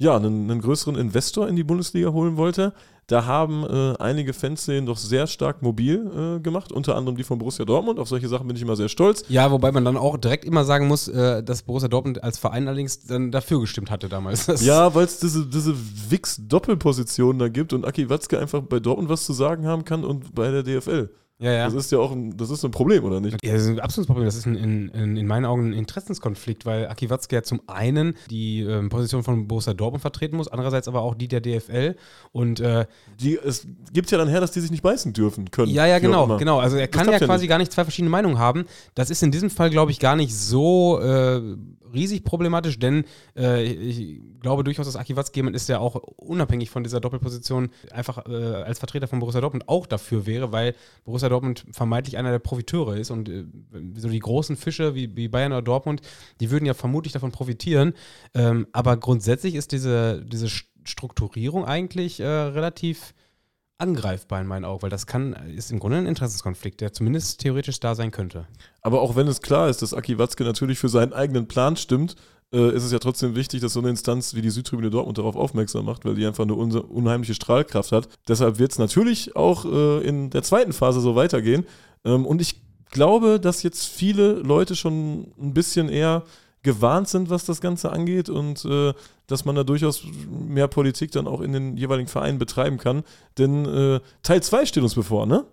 ja, 0.00 0.16
einen, 0.16 0.50
einen, 0.50 0.62
größeren 0.62 0.96
Investor 0.96 1.46
in 1.46 1.56
die 1.56 1.62
Bundesliga 1.62 2.10
holen 2.10 2.38
wollte. 2.38 2.72
Da 3.06 3.26
haben 3.26 3.64
äh, 3.64 3.96
einige 3.98 4.32
Fanszenen 4.32 4.86
doch 4.86 4.96
sehr 4.96 5.26
stark 5.26 5.60
mobil 5.60 6.38
äh, 6.38 6.40
gemacht, 6.40 6.72
unter 6.72 6.96
anderem 6.96 7.18
die 7.18 7.22
von 7.22 7.38
Borussia 7.38 7.66
Dortmund. 7.66 7.98
Auf 7.98 8.08
solche 8.08 8.26
Sachen 8.26 8.46
bin 8.46 8.56
ich 8.56 8.62
immer 8.62 8.76
sehr 8.76 8.88
stolz. 8.88 9.24
Ja, 9.28 9.50
wobei 9.50 9.72
man 9.72 9.84
dann 9.84 9.98
auch 9.98 10.16
direkt 10.16 10.46
immer 10.46 10.64
sagen 10.64 10.88
muss, 10.88 11.06
äh, 11.08 11.42
dass 11.42 11.62
Borussia 11.62 11.88
Dortmund 11.88 12.24
als 12.24 12.38
Verein 12.38 12.66
allerdings 12.66 13.04
dann 13.04 13.30
dafür 13.30 13.60
gestimmt 13.60 13.90
hatte 13.90 14.08
damals. 14.08 14.46
Das 14.46 14.64
ja, 14.64 14.94
weil 14.94 15.04
es 15.04 15.20
diese, 15.20 15.46
diese 15.46 15.74
Wix-Doppelposition 16.08 17.38
da 17.38 17.48
gibt 17.48 17.74
und 17.74 17.84
Aki 17.84 18.08
Watzke 18.08 18.38
einfach 18.38 18.62
bei 18.62 18.80
Dortmund 18.80 19.10
was 19.10 19.26
zu 19.26 19.34
sagen 19.34 19.66
haben 19.66 19.84
kann 19.84 20.04
und 20.04 20.34
bei 20.34 20.50
der 20.50 20.62
DFL. 20.62 21.10
Ja, 21.40 21.52
ja. 21.52 21.64
Das 21.64 21.74
ist 21.74 21.90
ja 21.90 21.98
auch 21.98 22.12
ein, 22.12 22.36
das 22.36 22.50
ist 22.50 22.62
ein 22.64 22.70
Problem, 22.70 23.02
oder 23.02 23.18
nicht? 23.18 23.38
Ja, 23.42 23.54
das 23.54 23.62
ist 23.62 23.68
ein 23.68 23.80
absolutes 23.80 24.06
Problem. 24.06 24.26
Das 24.26 24.34
ist 24.34 24.46
ein, 24.46 24.56
in, 24.56 25.16
in, 25.16 25.26
meinen 25.26 25.46
Augen 25.46 25.70
ein 25.70 25.72
Interessenskonflikt, 25.72 26.66
weil 26.66 26.86
Aki 26.86 27.08
Watzke 27.08 27.36
ja 27.36 27.42
zum 27.42 27.62
einen 27.66 28.14
die 28.30 28.60
ähm, 28.60 28.90
Position 28.90 29.22
von 29.22 29.48
Borussia 29.48 29.72
Dortmund 29.72 30.02
vertreten 30.02 30.36
muss, 30.36 30.48
andererseits 30.48 30.86
aber 30.86 31.00
auch 31.00 31.14
die 31.14 31.28
der 31.28 31.40
DFL. 31.40 31.96
Und 32.32 32.60
äh, 32.60 32.84
die, 33.18 33.38
es 33.38 33.66
gibt 33.90 34.10
ja 34.10 34.18
dann 34.18 34.28
her, 34.28 34.40
dass 34.40 34.52
die 34.52 34.60
sich 34.60 34.70
nicht 34.70 34.82
beißen 34.82 35.14
dürfen 35.14 35.50
können. 35.50 35.72
Ja, 35.72 35.86
ja, 35.86 35.98
genau, 35.98 36.36
genau. 36.36 36.58
Also 36.58 36.76
er 36.76 36.88
kann 36.88 37.10
ja 37.10 37.18
quasi 37.18 37.44
nicht. 37.44 37.48
gar 37.48 37.58
nicht 37.58 37.72
zwei 37.72 37.84
verschiedene 37.84 38.10
Meinungen 38.10 38.38
haben. 38.38 38.66
Das 38.94 39.08
ist 39.08 39.22
in 39.22 39.30
diesem 39.30 39.48
Fall, 39.48 39.70
glaube 39.70 39.92
ich, 39.92 39.98
gar 39.98 40.16
nicht 40.16 40.34
so 40.34 41.00
äh, 41.00 41.40
riesig 41.92 42.24
problematisch, 42.24 42.78
denn 42.78 43.04
äh, 43.36 43.64
ich 43.64 44.20
glaube 44.40 44.64
durchaus, 44.64 44.86
dass 44.86 44.96
Aki 44.96 45.16
Watzke 45.16 45.36
jemand 45.36 45.56
ist, 45.56 45.68
der 45.68 45.80
auch 45.80 45.96
unabhängig 46.16 46.70
von 46.70 46.82
dieser 46.82 47.00
Doppelposition 47.00 47.70
einfach 47.90 48.26
äh, 48.26 48.32
als 48.32 48.78
Vertreter 48.78 49.08
von 49.08 49.20
Borussia 49.20 49.40
Dortmund 49.40 49.68
auch 49.68 49.86
dafür 49.86 50.26
wäre, 50.26 50.52
weil 50.52 50.74
Borussia 51.04 51.28
Dortmund 51.30 51.64
vermeintlich 51.72 52.18
einer 52.18 52.30
der 52.30 52.38
Profiteure 52.38 52.96
ist 52.96 53.10
und 53.10 53.28
äh, 53.28 53.44
so 53.94 54.08
die 54.08 54.18
großen 54.18 54.56
Fische 54.56 54.94
wie, 54.94 55.16
wie, 55.16 55.28
Bayern 55.28 55.52
oder 55.52 55.62
Dortmund, 55.62 56.02
die 56.40 56.50
würden 56.50 56.66
ja 56.66 56.74
vermutlich 56.74 57.12
davon 57.12 57.32
profitieren. 57.32 57.94
Ähm, 58.34 58.66
aber 58.72 58.96
grundsätzlich 58.96 59.54
ist 59.54 59.72
diese, 59.72 60.24
diese 60.24 60.48
Strukturierung 60.84 61.64
eigentlich 61.64 62.20
äh, 62.20 62.26
relativ 62.26 63.14
angreifbar 63.80 64.40
in 64.40 64.46
meinen 64.46 64.64
Augen, 64.64 64.82
weil 64.82 64.90
das 64.90 65.06
kann, 65.06 65.32
ist 65.32 65.72
im 65.72 65.78
Grunde 65.78 65.98
ein 65.98 66.06
Interessenskonflikt, 66.06 66.80
der 66.80 66.92
zumindest 66.92 67.40
theoretisch 67.40 67.80
da 67.80 67.94
sein 67.94 68.10
könnte. 68.10 68.46
Aber 68.82 69.00
auch 69.00 69.16
wenn 69.16 69.26
es 69.26 69.40
klar 69.40 69.68
ist, 69.68 69.80
dass 69.82 69.94
Aki 69.94 70.18
Watzke 70.18 70.44
natürlich 70.44 70.78
für 70.78 70.90
seinen 70.90 71.12
eigenen 71.12 71.48
Plan 71.48 71.76
stimmt, 71.76 72.16
äh, 72.52 72.74
ist 72.74 72.84
es 72.84 72.92
ja 72.92 72.98
trotzdem 72.98 73.34
wichtig, 73.34 73.60
dass 73.60 73.74
so 73.74 73.80
eine 73.80 73.90
Instanz 73.90 74.34
wie 74.34 74.42
die 74.42 74.50
Südtribüne 74.50 74.90
Dortmund 74.90 75.18
darauf 75.18 75.36
aufmerksam 75.36 75.84
macht, 75.84 76.04
weil 76.04 76.14
die 76.14 76.26
einfach 76.26 76.44
eine 76.44 76.54
unheimliche 76.54 77.34
Strahlkraft 77.34 77.92
hat. 77.92 78.08
Deshalb 78.28 78.58
wird 78.58 78.72
es 78.72 78.78
natürlich 78.78 79.36
auch 79.36 79.64
äh, 79.64 80.06
in 80.06 80.30
der 80.30 80.42
zweiten 80.42 80.72
Phase 80.72 81.00
so 81.00 81.14
weitergehen. 81.14 81.64
Ähm, 82.04 82.26
und 82.26 82.40
ich 82.40 82.60
glaube, 82.90 83.38
dass 83.40 83.62
jetzt 83.62 83.86
viele 83.86 84.32
Leute 84.32 84.74
schon 84.74 85.32
ein 85.40 85.54
bisschen 85.54 85.88
eher 85.88 86.24
gewarnt 86.62 87.08
sind, 87.08 87.30
was 87.30 87.46
das 87.46 87.60
Ganze 87.60 87.90
angeht 87.90 88.28
und 88.28 88.64
äh, 88.64 88.92
dass 89.26 89.44
man 89.44 89.54
da 89.54 89.64
durchaus 89.64 90.04
mehr 90.28 90.68
Politik 90.68 91.12
dann 91.12 91.26
auch 91.26 91.40
in 91.40 91.52
den 91.52 91.76
jeweiligen 91.76 92.08
Vereinen 92.08 92.38
betreiben 92.38 92.78
kann. 92.78 93.04
Denn 93.38 93.64
äh, 93.64 94.00
Teil 94.22 94.42
2 94.42 94.66
steht 94.66 94.82
uns 94.82 94.94
bevor, 94.94 95.24
ne? 95.26 95.44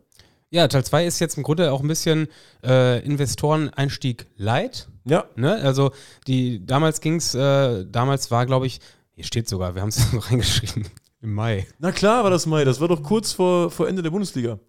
Ja, 0.50 0.68
Teil 0.68 0.86
2 0.86 1.06
ist 1.06 1.20
jetzt 1.20 1.38
im 1.38 1.44
Grunde 1.44 1.72
auch 1.72 1.82
ein 1.82 1.88
bisschen 1.88 2.28
äh, 2.64 3.04
Investoreneinstieg 3.06 4.28
light. 4.38 4.88
Ja. 5.04 5.26
Ne? 5.36 5.56
Also 5.56 5.92
die 6.26 6.66
damals 6.66 7.02
ging 7.02 7.16
es, 7.16 7.36
äh, 7.36 7.86
damals 7.86 8.32
war, 8.32 8.46
glaube 8.46 8.68
ich, 8.68 8.80
hier 9.12 9.26
steht 9.26 9.50
sogar, 9.50 9.76
wir 9.76 9.82
haben 9.82 9.90
es 9.90 10.14
noch 10.14 10.30
reingeschrieben, 10.32 10.88
im 11.22 11.34
Mai. 11.34 11.68
Na 11.80 11.92
klar 11.92 12.24
war 12.24 12.30
das 12.30 12.46
Mai, 12.46 12.64
das 12.64 12.80
war 12.80 12.88
doch 12.88 13.04
kurz 13.04 13.34
vor, 13.34 13.72
vor 13.72 13.88
Ende 13.88 14.02
der 14.02 14.12
Bundesliga. 14.12 14.60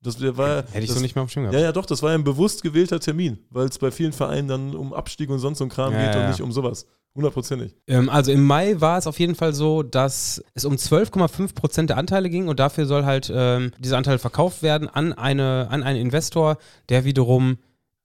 Das 0.00 0.20
war, 0.36 0.58
Hätte 0.58 0.78
ich 0.78 0.86
das, 0.86 0.96
so 0.96 1.02
nicht 1.02 1.16
mehr 1.16 1.24
auf 1.24 1.30
Schirm 1.30 1.44
gehabt. 1.44 1.54
Ja, 1.54 1.60
ja, 1.60 1.72
doch, 1.72 1.84
das 1.84 2.02
war 2.02 2.12
ein 2.12 2.22
bewusst 2.22 2.62
gewählter 2.62 3.00
Termin, 3.00 3.38
weil 3.50 3.66
es 3.66 3.78
bei 3.78 3.90
vielen 3.90 4.12
Vereinen 4.12 4.46
dann 4.46 4.76
um 4.76 4.92
Abstieg 4.92 5.28
und 5.28 5.40
sonst 5.40 5.58
so 5.58 5.64
ein 5.64 5.70
Kram 5.70 5.92
ja, 5.92 6.04
geht 6.04 6.14
ja. 6.14 6.20
und 6.20 6.28
nicht 6.30 6.40
um 6.40 6.52
sowas. 6.52 6.86
Hundertprozentig. 7.18 7.74
Ähm, 7.86 8.08
also 8.08 8.32
im 8.32 8.44
Mai 8.44 8.80
war 8.80 8.96
es 8.96 9.06
auf 9.06 9.18
jeden 9.18 9.34
Fall 9.34 9.52
so, 9.52 9.82
dass 9.82 10.42
es 10.54 10.64
um 10.64 10.74
12,5 10.74 11.54
Prozent 11.54 11.90
der 11.90 11.98
Anteile 11.98 12.30
ging 12.30 12.48
und 12.48 12.60
dafür 12.60 12.86
soll 12.86 13.04
halt 13.04 13.30
ähm, 13.34 13.72
dieser 13.78 13.98
Anteil 13.98 14.18
verkauft 14.18 14.62
werden 14.62 14.88
an, 14.88 15.12
eine, 15.12 15.66
an 15.70 15.82
einen 15.82 16.00
Investor, 16.00 16.58
der 16.88 17.04
wiederum 17.04 17.58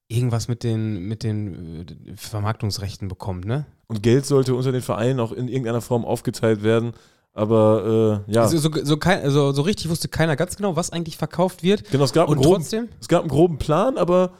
irgendwas 0.08 0.48
mit 0.48 0.64
den, 0.64 1.08
mit 1.08 1.24
den 1.24 1.86
äh, 1.88 2.16
Vermarktungsrechten 2.18 3.08
bekommt, 3.08 3.46
ne? 3.46 3.66
und 3.88 4.02
Geld 4.02 4.26
sollte 4.26 4.56
unter 4.56 4.72
den 4.72 4.82
Vereinen 4.82 5.20
auch 5.20 5.32
in 5.32 5.48
irgendeiner 5.48 5.82
Form 5.82 6.06
aufgeteilt 6.06 6.64
werden. 6.64 6.94
Aber 7.34 8.24
äh, 8.28 8.34
ja. 8.34 8.42
Also, 8.42 8.58
so, 8.58 8.70
so, 8.84 8.98
kein, 8.98 9.22
also, 9.22 9.52
so, 9.52 9.62
richtig 9.62 9.90
wusste 9.90 10.08
keiner 10.08 10.36
ganz 10.36 10.56
genau, 10.56 10.76
was 10.76 10.92
eigentlich 10.92 11.18
verkauft 11.18 11.64
wird. 11.64 11.90
Genau, 11.92 12.04
es 12.04 12.14
gab, 12.14 12.28
und 12.30 12.38
einen 12.38 12.44
groben, 12.44 12.62
trotzdem? 12.62 12.90
es 13.00 13.08
gab 13.08 13.22
einen 13.22 13.30
groben 13.30 13.58
Plan, 13.58 13.98
aber 13.98 14.34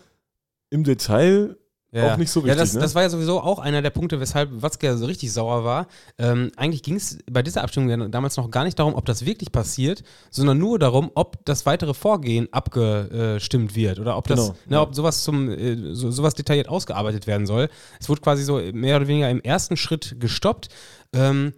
im 0.70 0.84
Detail 0.84 1.56
ja. 1.94 2.14
auch 2.14 2.18
nicht 2.18 2.32
so 2.32 2.40
richtig. 2.40 2.58
Ja, 2.58 2.62
das, 2.62 2.74
ne? 2.74 2.82
das, 2.82 2.96
war 2.96 3.04
ja 3.04 3.10
sowieso 3.10 3.40
auch 3.40 3.60
einer 3.60 3.82
der 3.82 3.92
Punkte, 3.92 4.20
weshalb 4.20 4.62
Watzke 4.62 4.98
so 4.98 5.06
richtig 5.06 5.32
sauer 5.32 5.64
war. 5.64 5.88
Ähm, 6.18 6.52
eigentlich 6.58 6.84
ging 6.84 6.96
es 6.96 7.20
bei 7.32 7.44
dieser 7.44 7.64
Abstimmung 7.64 8.12
damals 8.12 8.36
noch 8.38 8.50
gar 8.50 8.64
nicht 8.64 8.80
darum, 8.80 8.96
ob 8.96 9.06
das 9.06 9.26
wirklich 9.26 9.52
passiert, 9.52 10.04
sondern 10.32 10.58
nur 10.58 10.80
darum, 10.80 11.12
ob 11.14 11.46
das 11.46 11.66
weitere 11.66 11.94
Vorgehen 11.94 12.48
abgestimmt 12.52 13.76
wird 13.76 14.00
oder 14.00 14.18
ob 14.18 14.28
das, 14.28 14.40
genau, 14.40 14.56
ne, 14.68 14.82
ob 14.82 14.96
sowas 14.96 15.24
zum 15.24 15.50
äh, 15.50 15.94
so, 15.94 16.10
sowas 16.12 16.34
detailliert 16.34 16.68
ausgearbeitet 16.68 17.28
werden 17.28 17.46
soll. 17.46 17.70
Es 18.00 18.10
wurde 18.10 18.22
quasi 18.22 18.44
so 18.44 18.60
mehr 18.74 18.98
oder 18.98 19.08
weniger 19.08 19.30
im 19.30 19.42
ersten 19.42 19.78
Schritt 19.78 20.16
gestoppt. 20.20 20.70
Ähm, 21.14 21.54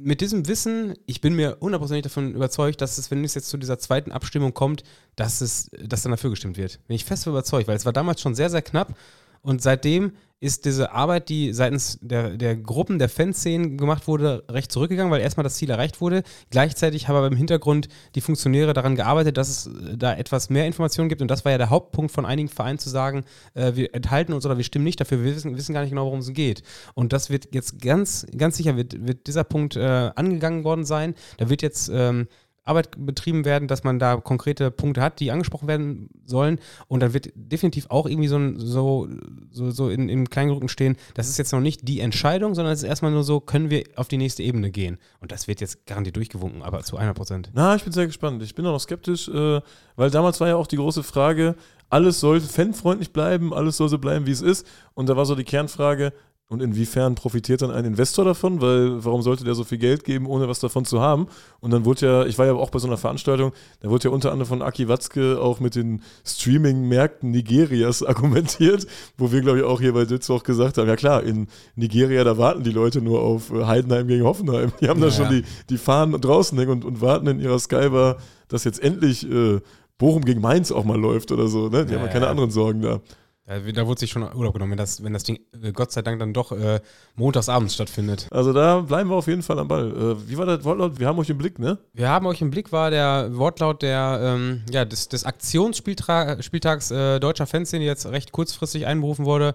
mit 0.00 0.20
diesem 0.20 0.46
Wissen, 0.46 0.94
ich 1.06 1.20
bin 1.20 1.34
mir 1.34 1.58
hundertprozentig 1.60 2.04
davon 2.04 2.32
überzeugt, 2.32 2.80
dass 2.80 2.98
es, 2.98 3.10
wenn 3.10 3.24
es 3.24 3.34
jetzt 3.34 3.48
zu 3.48 3.56
dieser 3.56 3.80
zweiten 3.80 4.12
Abstimmung 4.12 4.54
kommt, 4.54 4.84
dass 5.16 5.40
es, 5.40 5.70
dass 5.82 6.02
dann 6.02 6.12
dafür 6.12 6.30
gestimmt 6.30 6.56
wird. 6.56 6.78
Bin 6.86 6.94
ich 6.94 7.04
fest 7.04 7.26
überzeugt, 7.26 7.66
weil 7.66 7.76
es 7.76 7.84
war 7.84 7.92
damals 7.92 8.20
schon 8.20 8.36
sehr, 8.36 8.48
sehr 8.48 8.62
knapp 8.62 8.96
und 9.42 9.62
seitdem 9.62 10.12
ist 10.40 10.66
diese 10.66 10.92
Arbeit, 10.92 11.28
die 11.28 11.52
seitens 11.52 11.98
der, 12.00 12.36
der 12.36 12.56
Gruppen, 12.56 13.00
der 13.00 13.08
Fanszenen 13.08 13.76
gemacht 13.76 14.06
wurde, 14.06 14.44
recht 14.48 14.70
zurückgegangen, 14.70 15.10
weil 15.10 15.20
erstmal 15.20 15.42
das 15.42 15.56
Ziel 15.56 15.68
erreicht 15.68 16.00
wurde. 16.00 16.22
Gleichzeitig 16.50 17.08
haben 17.08 17.16
aber 17.16 17.26
im 17.26 17.36
Hintergrund 17.36 17.88
die 18.14 18.20
Funktionäre 18.20 18.72
daran 18.72 18.94
gearbeitet, 18.94 19.36
dass 19.36 19.48
es 19.48 19.70
da 19.96 20.14
etwas 20.14 20.48
mehr 20.48 20.66
Informationen 20.66 21.08
gibt. 21.08 21.22
Und 21.22 21.28
das 21.28 21.44
war 21.44 21.50
ja 21.50 21.58
der 21.58 21.70
Hauptpunkt 21.70 22.12
von 22.12 22.24
einigen 22.24 22.48
Vereinen 22.48 22.78
zu 22.78 22.88
sagen, 22.88 23.24
äh, 23.54 23.74
wir 23.74 23.92
enthalten 23.94 24.32
uns 24.32 24.46
oder 24.46 24.56
wir 24.56 24.64
stimmen 24.64 24.84
nicht 24.84 25.00
dafür, 25.00 25.24
wir 25.24 25.34
wissen, 25.34 25.56
wissen 25.56 25.74
gar 25.74 25.80
nicht 25.80 25.90
genau, 25.90 26.04
worum 26.04 26.20
es 26.20 26.32
geht. 26.32 26.62
Und 26.94 27.12
das 27.12 27.30
wird 27.30 27.52
jetzt 27.52 27.82
ganz, 27.82 28.24
ganz 28.36 28.56
sicher, 28.56 28.76
wird, 28.76 29.06
wird 29.06 29.26
dieser 29.26 29.44
Punkt 29.44 29.74
äh, 29.74 29.80
angegangen 30.14 30.62
worden 30.62 30.84
sein. 30.84 31.14
Da 31.38 31.50
wird 31.50 31.62
jetzt. 31.62 31.90
Ähm, 31.92 32.28
Arbeit 32.68 32.90
betrieben 32.98 33.44
werden, 33.44 33.68
dass 33.68 33.84
man 33.84 33.98
da 33.98 34.16
konkrete 34.16 34.70
Punkte 34.70 35.00
hat, 35.00 35.20
die 35.20 35.30
angesprochen 35.30 35.68
werden 35.68 36.10
sollen. 36.24 36.58
Und 36.86 37.00
dann 37.00 37.14
wird 37.14 37.30
definitiv 37.34 37.86
auch 37.90 38.06
irgendwie 38.06 38.28
so, 38.28 38.36
ein, 38.36 38.58
so, 38.58 39.08
so, 39.50 39.70
so 39.70 39.88
in, 39.88 40.08
in 40.08 40.28
Kleingruppen 40.28 40.68
stehen, 40.68 40.96
das 41.14 41.28
ist 41.28 41.38
jetzt 41.38 41.52
noch 41.52 41.60
nicht 41.60 41.88
die 41.88 42.00
Entscheidung, 42.00 42.54
sondern 42.54 42.72
es 42.72 42.82
ist 42.82 42.88
erstmal 42.88 43.10
nur 43.10 43.24
so, 43.24 43.40
können 43.40 43.70
wir 43.70 43.84
auf 43.96 44.08
die 44.08 44.18
nächste 44.18 44.42
Ebene 44.42 44.70
gehen. 44.70 44.98
Und 45.20 45.32
das 45.32 45.48
wird 45.48 45.60
jetzt 45.60 45.86
garantiert 45.86 46.16
durchgewunken, 46.16 46.62
aber 46.62 46.82
zu 46.82 46.96
100 46.96 47.16
Prozent. 47.16 47.50
Na, 47.54 47.74
ich 47.74 47.84
bin 47.84 47.92
sehr 47.92 48.06
gespannt. 48.06 48.42
Ich 48.42 48.54
bin 48.54 48.66
auch 48.66 48.72
noch 48.72 48.80
skeptisch, 48.80 49.28
äh, 49.28 49.60
weil 49.96 50.10
damals 50.10 50.40
war 50.40 50.48
ja 50.48 50.56
auch 50.56 50.66
die 50.66 50.76
große 50.76 51.02
Frage, 51.02 51.56
alles 51.90 52.20
soll 52.20 52.40
fanfreundlich 52.40 53.12
bleiben, 53.12 53.54
alles 53.54 53.78
soll 53.78 53.88
so 53.88 53.98
bleiben, 53.98 54.26
wie 54.26 54.30
es 54.30 54.42
ist. 54.42 54.66
Und 54.94 55.08
da 55.08 55.16
war 55.16 55.24
so 55.24 55.34
die 55.34 55.44
Kernfrage, 55.44 56.12
und 56.50 56.62
inwiefern 56.62 57.14
profitiert 57.14 57.60
dann 57.60 57.70
ein 57.70 57.84
Investor 57.84 58.24
davon? 58.24 58.60
Weil 58.60 59.04
warum 59.04 59.22
sollte 59.22 59.44
der 59.44 59.54
so 59.54 59.64
viel 59.64 59.78
Geld 59.78 60.04
geben, 60.04 60.26
ohne 60.26 60.48
was 60.48 60.60
davon 60.60 60.84
zu 60.84 61.00
haben? 61.00 61.28
Und 61.60 61.70
dann 61.72 61.84
wurde 61.84 62.06
ja, 62.06 62.26
ich 62.26 62.38
war 62.38 62.46
ja 62.46 62.54
auch 62.54 62.70
bei 62.70 62.78
so 62.78 62.86
einer 62.86 62.96
Veranstaltung, 62.96 63.52
da 63.80 63.90
wurde 63.90 64.04
ja 64.04 64.10
unter 64.10 64.32
anderem 64.32 64.48
von 64.48 64.62
Aki 64.62 64.88
Watzke 64.88 65.40
auch 65.40 65.60
mit 65.60 65.74
den 65.74 66.02
Streaming-Märkten 66.24 67.30
Nigerias 67.30 68.02
argumentiert, 68.06 68.86
wo 69.18 69.30
wir, 69.30 69.42
glaube 69.42 69.58
ich, 69.58 69.64
auch 69.64 69.80
hier 69.80 69.92
bei 69.92 70.06
Ditzo 70.06 70.36
auch 70.36 70.42
gesagt 70.42 70.78
haben, 70.78 70.88
ja 70.88 70.96
klar, 70.96 71.22
in 71.22 71.48
Nigeria, 71.76 72.24
da 72.24 72.38
warten 72.38 72.64
die 72.64 72.72
Leute 72.72 73.02
nur 73.02 73.20
auf 73.20 73.52
äh, 73.52 73.64
Heidenheim 73.64 74.08
gegen 74.08 74.24
Hoffenheim. 74.24 74.72
Die 74.80 74.88
haben 74.88 75.00
ja, 75.00 75.06
da 75.06 75.12
schon 75.12 75.24
ja. 75.26 75.30
die, 75.32 75.44
die 75.68 75.78
Fahnen 75.78 76.18
draußen 76.18 76.58
hängen 76.58 76.72
und, 76.72 76.84
und 76.84 77.00
warten 77.02 77.26
in 77.26 77.40
ihrer 77.40 77.58
Skybar, 77.58 78.16
dass 78.48 78.64
jetzt 78.64 78.82
endlich 78.82 79.30
äh, 79.30 79.60
Bochum 79.98 80.24
gegen 80.24 80.40
Mainz 80.40 80.72
auch 80.72 80.84
mal 80.84 80.98
läuft 80.98 81.30
oder 81.32 81.48
so. 81.48 81.68
Ne? 81.68 81.84
Die 81.84 81.92
ja, 81.92 81.98
haben 81.98 82.06
ja 82.06 82.12
keine 82.12 82.28
anderen 82.28 82.50
Sorgen 82.50 82.80
da. 82.80 83.00
Da 83.48 83.86
wurde 83.86 83.98
sich 83.98 84.10
schon 84.10 84.22
Urlaub 84.22 84.52
genommen, 84.52 84.72
wenn 84.72 84.78
das, 84.78 85.02
wenn 85.02 85.14
das 85.14 85.22
Ding 85.22 85.40
äh, 85.62 85.72
Gott 85.72 85.90
sei 85.90 86.02
Dank 86.02 86.18
dann 86.18 86.34
doch 86.34 86.52
äh, 86.52 86.80
montagsabends 87.16 87.74
stattfindet. 87.74 88.28
Also 88.30 88.52
da 88.52 88.82
bleiben 88.82 89.08
wir 89.08 89.16
auf 89.16 89.26
jeden 89.26 89.42
Fall 89.42 89.58
am 89.58 89.68
Ball. 89.68 89.90
Äh, 89.90 90.28
wie 90.28 90.36
war 90.36 90.44
der 90.44 90.62
Wortlaut? 90.64 90.98
Wir 90.98 91.06
haben 91.06 91.18
euch 91.18 91.30
im 91.30 91.38
Blick, 91.38 91.58
ne? 91.58 91.78
Wir 91.94 92.10
haben 92.10 92.26
euch 92.26 92.42
im 92.42 92.50
Blick, 92.50 92.72
war 92.72 92.90
der 92.90 93.34
Wortlaut 93.34 93.80
der, 93.80 94.20
ähm, 94.22 94.64
ja, 94.70 94.84
des, 94.84 95.08
des 95.08 95.24
Aktionsspieltags 95.24 96.90
äh, 96.90 97.20
deutscher 97.20 97.46
Fanszene, 97.46 97.80
die 97.80 97.86
jetzt 97.86 98.04
recht 98.04 98.32
kurzfristig 98.32 98.84
einberufen 98.84 99.24
wurde. 99.24 99.54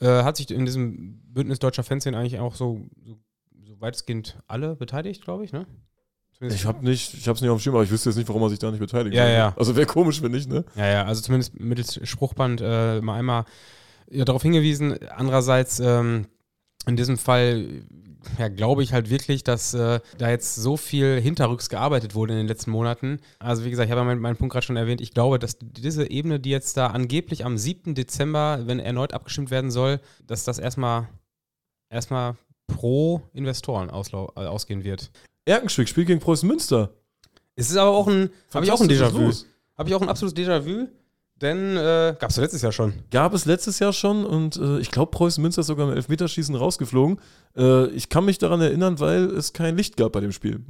Äh, 0.00 0.22
hat 0.22 0.36
sich 0.36 0.48
in 0.52 0.64
diesem 0.64 1.20
Bündnis 1.24 1.58
deutscher 1.58 1.82
Fanszene 1.82 2.16
eigentlich 2.16 2.38
auch 2.38 2.54
so, 2.54 2.80
so, 3.04 3.18
so 3.64 3.80
weitestgehend 3.80 4.38
alle 4.46 4.76
beteiligt, 4.76 5.24
glaube 5.24 5.44
ich, 5.44 5.52
ne? 5.52 5.66
Ich 6.50 6.66
habe 6.66 6.84
nicht, 6.84 7.14
ich 7.14 7.28
habe 7.28 7.36
es 7.36 7.40
nicht 7.40 7.50
auf 7.50 7.58
dem 7.58 7.62
Schirm, 7.62 7.74
aber 7.74 7.84
ich 7.84 7.90
wüsste 7.90 8.10
jetzt 8.10 8.16
nicht, 8.16 8.28
warum 8.28 8.42
er 8.42 8.50
sich 8.50 8.58
da 8.58 8.70
nicht 8.70 8.80
beteiligt. 8.80 9.14
Ja, 9.14 9.28
ja. 9.28 9.54
Also 9.56 9.76
wäre 9.76 9.86
komisch, 9.86 10.22
wenn 10.22 10.32
nicht, 10.32 10.48
ne? 10.48 10.64
Ja, 10.74 10.86
ja. 10.86 11.04
Also 11.04 11.22
zumindest 11.22 11.58
mittels 11.58 12.00
Spruchband 12.02 12.60
äh, 12.60 13.00
mal 13.00 13.18
einmal 13.18 13.44
ja, 14.10 14.24
darauf 14.24 14.42
hingewiesen. 14.42 14.98
Andererseits 15.08 15.80
ähm, 15.80 16.26
in 16.86 16.96
diesem 16.96 17.18
Fall 17.18 17.84
ja, 18.38 18.48
glaube 18.48 18.82
ich 18.82 18.92
halt 18.92 19.10
wirklich, 19.10 19.44
dass 19.44 19.74
äh, 19.74 20.00
da 20.18 20.30
jetzt 20.30 20.54
so 20.54 20.76
viel 20.76 21.20
hinterrücks 21.20 21.68
gearbeitet 21.68 22.14
wurde 22.14 22.32
in 22.32 22.38
den 22.38 22.48
letzten 22.48 22.70
Monaten. 22.70 23.20
Also 23.38 23.64
wie 23.64 23.70
gesagt, 23.70 23.86
ich 23.86 23.90
habe 23.90 24.00
ja 24.00 24.04
meinen, 24.04 24.20
meinen 24.20 24.36
Punkt 24.36 24.52
gerade 24.52 24.64
schon 24.64 24.76
erwähnt. 24.76 25.00
Ich 25.00 25.12
glaube, 25.12 25.38
dass 25.38 25.58
diese 25.60 26.10
Ebene, 26.10 26.40
die 26.40 26.50
jetzt 26.50 26.76
da 26.76 26.88
angeblich 26.88 27.44
am 27.44 27.58
7. 27.58 27.94
Dezember, 27.94 28.62
wenn 28.66 28.78
erneut 28.78 29.12
abgestimmt 29.12 29.50
werden 29.50 29.70
soll, 29.70 30.00
dass 30.26 30.44
das 30.44 30.58
erstmal 30.58 31.08
erstmal 31.90 32.36
pro 32.66 33.22
Investoren 33.32 33.90
ausgehen 33.90 34.84
wird. 34.84 35.10
Erkenschwick 35.44 35.88
spielt 35.88 36.06
gegen 36.06 36.20
Preußen 36.20 36.48
Münster. 36.48 36.90
Es 37.54 37.70
ist 37.70 37.76
aber 37.76 37.90
auch 37.90 38.08
ein, 38.08 38.30
habe 38.54 38.64
ich 38.64 38.72
auch 38.72 38.80
ein 38.80 38.88
Déjà-vu. 38.88 39.32
Habe 39.76 39.88
ich 39.88 39.94
auch 39.94 40.02
ein 40.02 40.08
absolutes 40.08 40.42
Déjà-vu, 40.42 40.88
denn 41.40 41.76
äh, 41.76 42.14
gab 42.18 42.30
es 42.30 42.36
letztes 42.36 42.62
Jahr 42.62 42.72
schon. 42.72 42.94
Gab 43.10 43.34
es 43.34 43.46
letztes 43.46 43.78
Jahr 43.78 43.92
schon 43.92 44.24
und 44.24 44.56
äh, 44.56 44.78
ich 44.78 44.90
glaube, 44.90 45.10
Preußen 45.10 45.42
Münster 45.42 45.60
ist 45.60 45.66
sogar 45.66 45.88
im 45.88 45.94
Elfmeterschießen 45.94 46.54
rausgeflogen. 46.54 47.20
Äh, 47.56 47.86
ich 47.88 48.08
kann 48.08 48.24
mich 48.24 48.38
daran 48.38 48.60
erinnern, 48.60 49.00
weil 49.00 49.24
es 49.24 49.52
kein 49.52 49.76
Licht 49.76 49.96
gab 49.96 50.12
bei 50.12 50.20
dem 50.20 50.32
Spiel. 50.32 50.60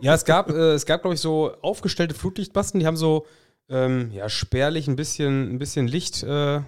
Ja, 0.00 0.14
es 0.14 0.24
gab, 0.24 0.48
äh, 0.48 0.72
es 0.72 0.86
gab 0.86 1.02
glaube 1.02 1.14
ich, 1.14 1.20
so 1.20 1.52
aufgestellte 1.60 2.14
Flutlichtbasten, 2.14 2.80
die 2.80 2.86
haben 2.86 2.96
so 2.96 3.26
ähm, 3.68 4.10
ja, 4.12 4.28
spärlich 4.28 4.88
ein 4.88 4.96
bisschen, 4.96 5.52
ein 5.52 5.58
bisschen 5.58 5.86
Licht 5.86 6.22
äh, 6.22 6.60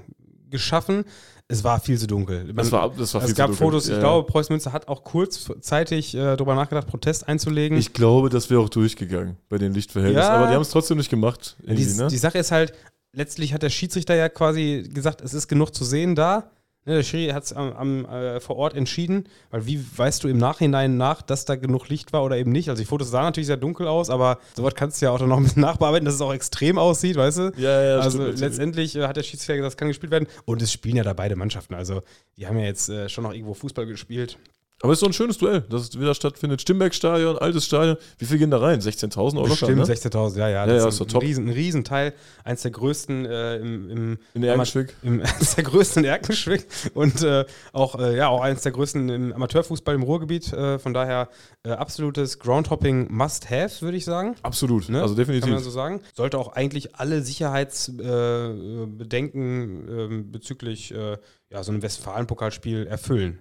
geschaffen 0.50 1.04
es 1.48 1.62
war 1.62 1.78
viel 1.80 1.98
zu 1.98 2.06
dunkel. 2.06 2.44
Man, 2.44 2.56
das 2.56 2.72
war, 2.72 2.90
das 2.90 3.12
war 3.14 3.20
viel 3.20 3.30
es 3.30 3.36
gab 3.36 3.48
dunkel. 3.48 3.66
Fotos, 3.66 3.86
ich 3.86 3.92
ja, 3.92 3.98
glaube, 3.98 4.26
Preußen 4.26 4.52
Münster 4.52 4.72
hat 4.72 4.88
auch 4.88 5.04
kurzzeitig 5.04 6.14
äh, 6.14 6.36
darüber 6.36 6.54
nachgedacht, 6.54 6.86
Protest 6.86 7.28
einzulegen. 7.28 7.76
Ich 7.78 7.92
glaube, 7.92 8.30
das 8.30 8.48
wäre 8.50 8.60
auch 8.60 8.68
durchgegangen 8.68 9.36
bei 9.48 9.58
den 9.58 9.74
Lichtverhältnissen, 9.74 10.28
ja, 10.28 10.36
aber 10.36 10.46
die 10.46 10.54
haben 10.54 10.62
es 10.62 10.70
trotzdem 10.70 10.96
nicht 10.96 11.10
gemacht. 11.10 11.56
Die, 11.62 11.84
ne? 11.84 12.08
die 12.08 12.18
Sache 12.18 12.38
ist 12.38 12.50
halt, 12.50 12.72
letztlich 13.12 13.52
hat 13.52 13.62
der 13.62 13.70
Schiedsrichter 13.70 14.14
ja 14.14 14.28
quasi 14.28 14.88
gesagt, 14.92 15.20
es 15.20 15.34
ist 15.34 15.48
genug 15.48 15.74
zu 15.74 15.84
sehen 15.84 16.14
da. 16.14 16.50
Ne, 16.86 16.96
der 16.96 17.02
Schiri 17.02 17.32
hat 17.32 17.44
es 17.44 17.52
äh, 17.52 18.40
vor 18.40 18.56
Ort 18.56 18.74
entschieden, 18.74 19.24
weil 19.50 19.66
wie 19.66 19.82
weißt 19.96 20.22
du 20.22 20.28
im 20.28 20.36
Nachhinein 20.36 20.98
nach, 20.98 21.22
dass 21.22 21.46
da 21.46 21.56
genug 21.56 21.88
Licht 21.88 22.12
war 22.12 22.22
oder 22.24 22.36
eben 22.36 22.52
nicht? 22.52 22.68
Also 22.68 22.82
die 22.82 22.86
Fotos 22.86 23.10
sahen 23.10 23.24
natürlich 23.24 23.46
sehr 23.46 23.56
dunkel 23.56 23.88
aus, 23.88 24.10
aber 24.10 24.38
sowas 24.54 24.74
kannst 24.74 25.00
du 25.00 25.06
ja 25.06 25.12
auch 25.12 25.18
dann 25.18 25.30
noch 25.30 25.38
ein 25.38 25.44
bisschen 25.44 25.62
nachbearbeiten, 25.62 26.04
dass 26.04 26.14
es 26.14 26.20
auch 26.20 26.34
extrem 26.34 26.76
aussieht, 26.76 27.16
weißt 27.16 27.38
du? 27.38 27.52
Ja, 27.56 27.82
ja, 27.82 27.98
Also 28.00 28.20
stimmt, 28.22 28.40
letztendlich 28.40 28.96
äh, 28.96 29.06
hat 29.06 29.16
der 29.16 29.22
Schiedsrichter 29.22 29.56
gesagt, 29.56 29.72
es 29.72 29.76
kann 29.78 29.88
gespielt 29.88 30.12
werden 30.12 30.28
und 30.44 30.60
es 30.60 30.72
spielen 30.72 30.96
ja 30.96 31.04
da 31.04 31.14
beide 31.14 31.36
Mannschaften. 31.36 31.74
Also 31.74 32.02
die 32.36 32.46
haben 32.46 32.58
ja 32.58 32.66
jetzt 32.66 32.90
äh, 32.90 33.08
schon 33.08 33.24
noch 33.24 33.32
irgendwo 33.32 33.54
Fußball 33.54 33.86
gespielt. 33.86 34.36
Aber 34.84 34.92
es 34.92 34.98
ist 34.98 35.00
so 35.00 35.06
ein 35.06 35.14
schönes 35.14 35.38
Duell, 35.38 35.62
das 35.62 35.98
wieder 35.98 36.14
stattfindet. 36.14 36.60
Stimberg-Stadion, 36.60 37.38
altes 37.38 37.64
Stadion. 37.64 37.96
Wie 38.18 38.26
viel 38.26 38.36
gehen 38.36 38.50
da 38.50 38.58
rein? 38.58 38.82
16.000 38.82 39.38
Euro? 39.38 39.54
Stimmt, 39.54 39.78
ne? 39.78 39.84
16.000, 39.84 40.38
ja, 40.38 40.50
ja. 40.50 40.66
Das 40.66 40.82
ja, 40.82 40.88
ist, 40.90 41.00
ein, 41.00 41.08
top. 41.08 41.22
Riesen, 41.22 41.46
ein 41.46 41.54
Riesenteil. 41.54 42.12
Eins 42.44 42.60
der 42.60 42.72
größten 42.72 43.24
äh, 43.24 43.56
im, 43.56 43.88
im, 43.88 44.18
In 44.34 44.42
Erkenschwick. 44.42 44.94
Eins 45.02 45.54
der 45.54 45.64
größten 45.64 46.04
in 46.04 46.10
Erkenschwick 46.10 46.66
und 46.92 47.22
äh, 47.22 47.46
auch, 47.72 47.98
äh, 47.98 48.14
ja, 48.14 48.28
auch 48.28 48.42
eins 48.42 48.60
der 48.60 48.72
größten 48.72 49.08
im 49.08 49.32
Amateurfußball 49.32 49.94
im 49.94 50.02
Ruhrgebiet. 50.02 50.52
Äh, 50.52 50.78
von 50.78 50.92
daher 50.92 51.30
äh, 51.62 51.70
absolutes 51.70 52.38
Groundhopping 52.38 53.10
Must-Have, 53.10 53.80
würde 53.80 53.96
ich 53.96 54.04
sagen. 54.04 54.34
Absolut, 54.42 54.90
ne? 54.90 55.00
also 55.00 55.14
definitiv. 55.14 55.44
Kann 55.44 55.54
man 55.54 55.62
so 55.62 55.70
sagen. 55.70 56.02
Sollte 56.12 56.36
auch 56.36 56.52
eigentlich 56.52 56.94
alle 56.96 57.22
Sicherheitsbedenken 57.22 59.88
ähm, 59.88 60.30
bezüglich 60.30 60.90
ja, 60.90 61.16
so 61.62 61.72
einem 61.72 61.80
Westfalen-Pokalspiel 61.80 62.86
erfüllen 62.86 63.38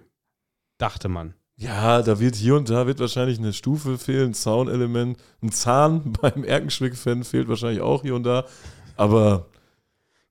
dachte 0.78 1.08
man. 1.08 1.34
Ja, 1.56 2.02
da 2.02 2.18
wird 2.18 2.34
hier 2.34 2.56
und 2.56 2.68
da 2.68 2.86
wird 2.86 2.98
wahrscheinlich 2.98 3.38
eine 3.38 3.52
Stufe 3.52 3.96
fehlen, 3.96 4.30
ein 4.30 4.34
Zaunelement, 4.34 5.18
ein 5.42 5.52
Zahn 5.52 6.12
beim 6.20 6.44
Erkenschwick-Fan 6.44 7.24
fehlt 7.24 7.48
wahrscheinlich 7.48 7.80
auch 7.80 8.02
hier 8.02 8.14
und 8.14 8.24
da, 8.24 8.44
aber 8.96 9.46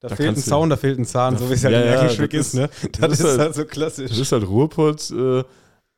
da, 0.03 0.09
da 0.09 0.15
fehlt 0.17 0.35
ein 0.35 0.41
Zaun, 0.41 0.69
da 0.69 0.75
fehlt 0.75 0.99
ein 0.99 1.05
Zahn, 1.05 1.37
so 1.37 1.49
wie 1.49 1.53
es 1.53 1.61
ja, 1.61 1.69
halt 1.69 1.77
ja, 1.77 1.81
in 1.83 1.97
Erkenschwick 1.97 2.33
ist, 2.33 2.55
ne? 2.55 2.69
Das, 2.91 3.09
das 3.09 3.19
ist, 3.19 3.25
halt, 3.25 3.39
halt, 3.39 3.55
so 3.55 3.65
klassisch. 3.65 4.09
Das 4.09 4.19
ist 4.19 4.31
halt 4.33 4.45
Ruhrpott. 4.45 5.11
Äh, 5.11 5.45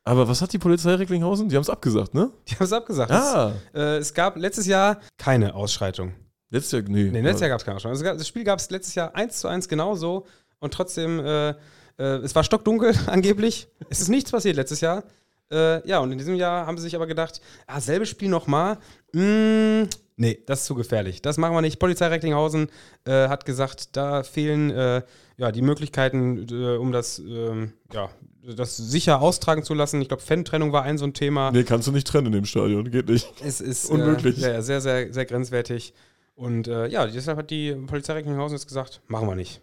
aber 0.03 0.27
was 0.27 0.43
hat 0.43 0.53
die 0.53 0.59
Polizei 0.59 0.93
Recklinghausen? 0.93 1.49
Die 1.49 1.55
haben 1.55 1.63
es 1.63 1.69
abgesagt, 1.71 2.13
ne? 2.13 2.29
Die 2.47 2.53
haben 2.53 2.65
es 2.65 2.73
abgesagt. 2.73 3.11
Ah. 3.11 3.53
Es, 3.73 3.79
äh, 3.79 3.97
es, 3.97 4.13
gab 4.13 4.37
letztes 4.37 4.67
Jahr 4.67 4.99
keine 5.17 5.55
Ausschreitung. 5.55 6.13
Letztes 6.51 6.73
Jahr, 6.73 6.81
nee. 6.83 7.05
Nee, 7.05 7.21
letztes 7.21 7.41
Jahr 7.41 7.49
gab 7.49 7.59
es 7.59 7.65
keine 7.65 7.77
Ausschreitung. 7.77 7.97
Also 7.97 8.17
das 8.19 8.27
Spiel 8.27 8.43
gab 8.43 8.59
es 8.59 8.69
letztes 8.69 8.93
Jahr 8.93 9.15
eins 9.15 9.39
zu 9.39 9.47
eins 9.47 9.67
genauso 9.67 10.27
und 10.59 10.71
trotzdem 10.71 11.19
äh, 11.25 11.55
äh, 11.97 12.17
es 12.17 12.35
war 12.35 12.43
stockdunkel 12.43 12.93
angeblich. 13.07 13.67
Es 13.89 13.99
ist 14.01 14.09
nichts 14.09 14.31
passiert 14.31 14.55
letztes 14.55 14.81
Jahr. 14.81 15.03
Äh, 15.51 15.87
ja, 15.87 15.99
und 15.99 16.11
in 16.11 16.17
diesem 16.17 16.35
Jahr 16.35 16.65
haben 16.65 16.77
sie 16.77 16.83
sich 16.83 16.95
aber 16.95 17.07
gedacht, 17.07 17.39
ah, 17.67 17.79
selbes 17.79 18.09
Spiel 18.09 18.29
nochmal. 18.29 18.77
Mm, 19.13 19.83
nee, 20.17 20.39
das 20.45 20.61
ist 20.61 20.65
zu 20.65 20.75
gefährlich. 20.75 21.21
Das 21.21 21.37
machen 21.37 21.53
wir 21.53 21.61
nicht. 21.61 21.77
Polizei 21.77 22.07
Recklinghausen 22.07 22.69
äh, 23.05 23.27
hat 23.27 23.45
gesagt, 23.45 23.95
da 23.95 24.23
fehlen 24.23 24.71
äh, 24.71 25.03
ja, 25.37 25.51
die 25.51 25.61
Möglichkeiten, 25.61 26.47
äh, 26.49 26.77
um 26.77 26.91
das, 26.91 27.19
ähm, 27.19 27.73
ja, 27.93 28.09
das 28.55 28.77
sicher 28.77 29.21
austragen 29.21 29.63
zu 29.63 29.73
lassen. 29.73 30.01
Ich 30.01 30.07
glaube, 30.07 30.23
Fan-Trennung 30.23 30.71
war 30.71 30.83
ein 30.83 30.97
so 30.97 31.05
ein 31.05 31.13
Thema. 31.13 31.51
Nee, 31.51 31.63
kannst 31.63 31.87
du 31.87 31.91
nicht 31.91 32.07
trennen 32.07 32.27
in 32.27 32.33
dem 32.33 32.45
Stadion, 32.45 32.89
geht 32.89 33.09
nicht. 33.09 33.31
Es 33.43 33.61
ist 33.61 33.85
Unmöglich. 33.89 34.43
Äh, 34.43 34.53
ja, 34.53 34.61
sehr, 34.61 34.81
sehr, 34.81 35.13
sehr 35.13 35.25
grenzwertig. 35.25 35.93
Und 36.35 36.67
äh, 36.67 36.87
ja, 36.87 37.05
deshalb 37.05 37.37
hat 37.37 37.51
die 37.51 37.73
Polizei 37.73 38.13
Recklinghausen 38.13 38.57
jetzt 38.57 38.67
gesagt, 38.67 39.01
machen 39.07 39.27
wir 39.27 39.35
nicht. 39.35 39.61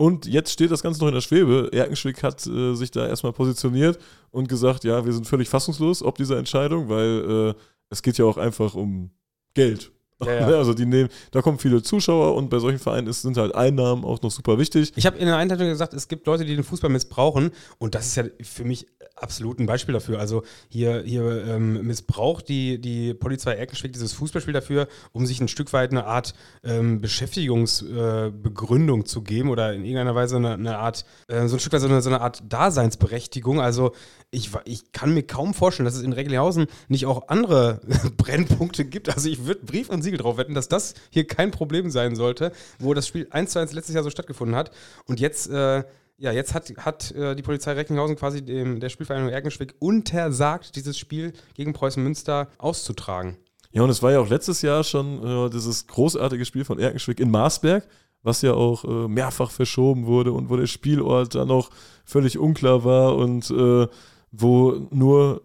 Und 0.00 0.26
jetzt 0.26 0.52
steht 0.52 0.70
das 0.70 0.82
Ganze 0.82 1.00
noch 1.00 1.08
in 1.08 1.14
der 1.14 1.20
Schwebe. 1.20 1.70
Erkenschwick 1.72 2.22
hat 2.22 2.46
äh, 2.46 2.74
sich 2.74 2.92
da 2.92 3.06
erstmal 3.06 3.32
positioniert 3.32 3.98
und 4.30 4.48
gesagt, 4.48 4.84
ja, 4.84 5.04
wir 5.04 5.12
sind 5.12 5.26
völlig 5.26 5.48
fassungslos 5.48 6.02
ob 6.04 6.16
dieser 6.16 6.38
Entscheidung, 6.38 6.88
weil 6.88 7.54
äh, 7.56 7.60
es 7.90 8.02
geht 8.02 8.16
ja 8.16 8.24
auch 8.24 8.36
einfach 8.36 8.74
um 8.74 9.10
Geld. 9.54 9.90
Ja, 10.24 10.32
ja. 10.50 10.56
Also 10.56 10.74
die 10.74 10.86
nehmen, 10.86 11.08
da 11.30 11.42
kommen 11.42 11.58
viele 11.58 11.82
Zuschauer 11.82 12.34
und 12.34 12.50
bei 12.50 12.58
solchen 12.58 12.78
Vereinen 12.78 13.06
ist, 13.06 13.22
sind 13.22 13.36
halt 13.36 13.54
Einnahmen 13.54 14.04
auch 14.04 14.20
noch 14.22 14.30
super 14.30 14.58
wichtig. 14.58 14.92
Ich 14.96 15.06
habe 15.06 15.18
in 15.18 15.26
der 15.26 15.36
Einleitung 15.36 15.68
gesagt, 15.68 15.94
es 15.94 16.08
gibt 16.08 16.26
Leute, 16.26 16.44
die 16.44 16.54
den 16.54 16.64
Fußball 16.64 16.90
missbrauchen 16.90 17.50
und 17.78 17.94
das 17.94 18.06
ist 18.06 18.16
ja 18.16 18.24
für 18.42 18.64
mich 18.64 18.86
absolut 19.22 19.58
ein 19.58 19.66
Beispiel 19.66 19.92
dafür. 19.92 20.18
Also 20.18 20.42
hier, 20.68 21.02
hier 21.04 21.44
ähm, 21.46 21.86
missbraucht 21.86 22.48
die, 22.48 22.80
die 22.80 23.14
Polizei 23.14 23.54
Erkenschwick 23.54 23.92
dieses 23.92 24.12
Fußballspiel 24.12 24.54
dafür, 24.54 24.88
um 25.12 25.26
sich 25.26 25.40
ein 25.40 25.48
Stück 25.48 25.72
weit 25.72 25.90
eine 25.90 26.06
Art 26.06 26.34
ähm, 26.64 27.00
Beschäftigungsbegründung 27.00 29.00
äh, 29.00 29.04
zu 29.04 29.22
geben 29.22 29.50
oder 29.50 29.72
in 29.72 29.84
irgendeiner 29.84 30.14
Weise 30.14 30.36
eine, 30.36 30.54
eine 30.54 30.78
Art, 30.78 31.04
äh, 31.28 31.46
so 31.46 31.56
ein 31.56 31.60
Stück 31.60 31.72
weit 31.72 31.80
so 31.80 31.88
eine, 31.88 32.02
so 32.02 32.10
eine 32.10 32.20
Art 32.20 32.42
Daseinsberechtigung. 32.48 33.60
Also 33.60 33.92
ich, 34.30 34.50
ich 34.64 34.92
kann 34.92 35.14
mir 35.14 35.22
kaum 35.22 35.54
vorstellen, 35.54 35.86
dass 35.86 35.96
es 35.96 36.02
in 36.02 36.12
Recklinghausen 36.12 36.66
nicht 36.88 37.06
auch 37.06 37.28
andere 37.28 37.80
Brennpunkte 38.16 38.84
gibt. 38.84 39.08
Also 39.08 39.28
ich 39.28 39.46
würde 39.46 39.64
Brief 39.64 39.88
und 39.88 40.02
Siegel 40.08 40.18
drauf 40.18 40.38
wetten, 40.38 40.54
dass 40.54 40.68
das 40.68 40.94
hier 41.10 41.26
kein 41.26 41.50
Problem 41.50 41.90
sein 41.90 42.16
sollte, 42.16 42.52
wo 42.78 42.94
das 42.94 43.06
Spiel 43.06 43.26
1 43.30 43.52
zu 43.52 43.58
1 43.58 43.72
letztes 43.72 43.94
Jahr 43.94 44.04
so 44.04 44.10
stattgefunden 44.10 44.56
hat. 44.56 44.70
Und 45.06 45.20
jetzt, 45.20 45.50
äh, 45.50 45.84
ja, 46.16 46.32
jetzt 46.32 46.54
hat, 46.54 46.72
hat 46.78 47.12
äh, 47.12 47.36
die 47.36 47.42
Polizei 47.42 47.72
Recklinghausen 47.72 48.16
quasi 48.16 48.42
dem, 48.42 48.80
der 48.80 48.88
Spielvereinigung 48.88 49.32
Erkenschwick 49.32 49.74
untersagt, 49.78 50.76
dieses 50.76 50.98
Spiel 50.98 51.32
gegen 51.54 51.72
Preußen 51.72 52.02
Münster 52.02 52.48
auszutragen. 52.58 53.36
Ja, 53.70 53.82
und 53.82 53.90
es 53.90 54.02
war 54.02 54.12
ja 54.12 54.20
auch 54.20 54.28
letztes 54.28 54.62
Jahr 54.62 54.82
schon 54.82 55.22
äh, 55.22 55.50
dieses 55.50 55.86
großartige 55.86 56.44
Spiel 56.46 56.64
von 56.64 56.78
Erkenschwick 56.78 57.20
in 57.20 57.30
Marsberg, 57.30 57.86
was 58.22 58.40
ja 58.42 58.54
auch 58.54 58.84
äh, 58.84 59.08
mehrfach 59.08 59.50
verschoben 59.50 60.06
wurde 60.06 60.32
und 60.32 60.48
wo 60.48 60.56
der 60.56 60.66
Spielort 60.66 61.34
dann 61.34 61.48
noch 61.48 61.70
völlig 62.04 62.38
unklar 62.38 62.84
war 62.84 63.16
und 63.16 63.50
äh, 63.50 63.86
wo 64.32 64.88
nur 64.90 65.42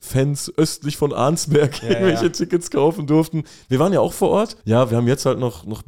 Fans 0.00 0.52
östlich 0.56 0.96
von 0.96 1.12
Arnsberg 1.12 1.82
Ja, 1.82 1.90
irgendwelche 1.90 2.24
ja. 2.24 2.28
Tickets 2.30 2.70
kaufen 2.70 3.06
durften. 3.06 3.44
Wir 3.68 3.78
waren 3.78 3.92
ja 3.92 4.00
auch 4.00 4.14
vor 4.14 4.30
Ort. 4.30 4.56
Ja, 4.64 4.90
wir 4.90 4.96
haben 4.96 5.06
jetzt 5.06 5.26
halt 5.26 5.38
noch, 5.38 5.66
noch 5.66 5.82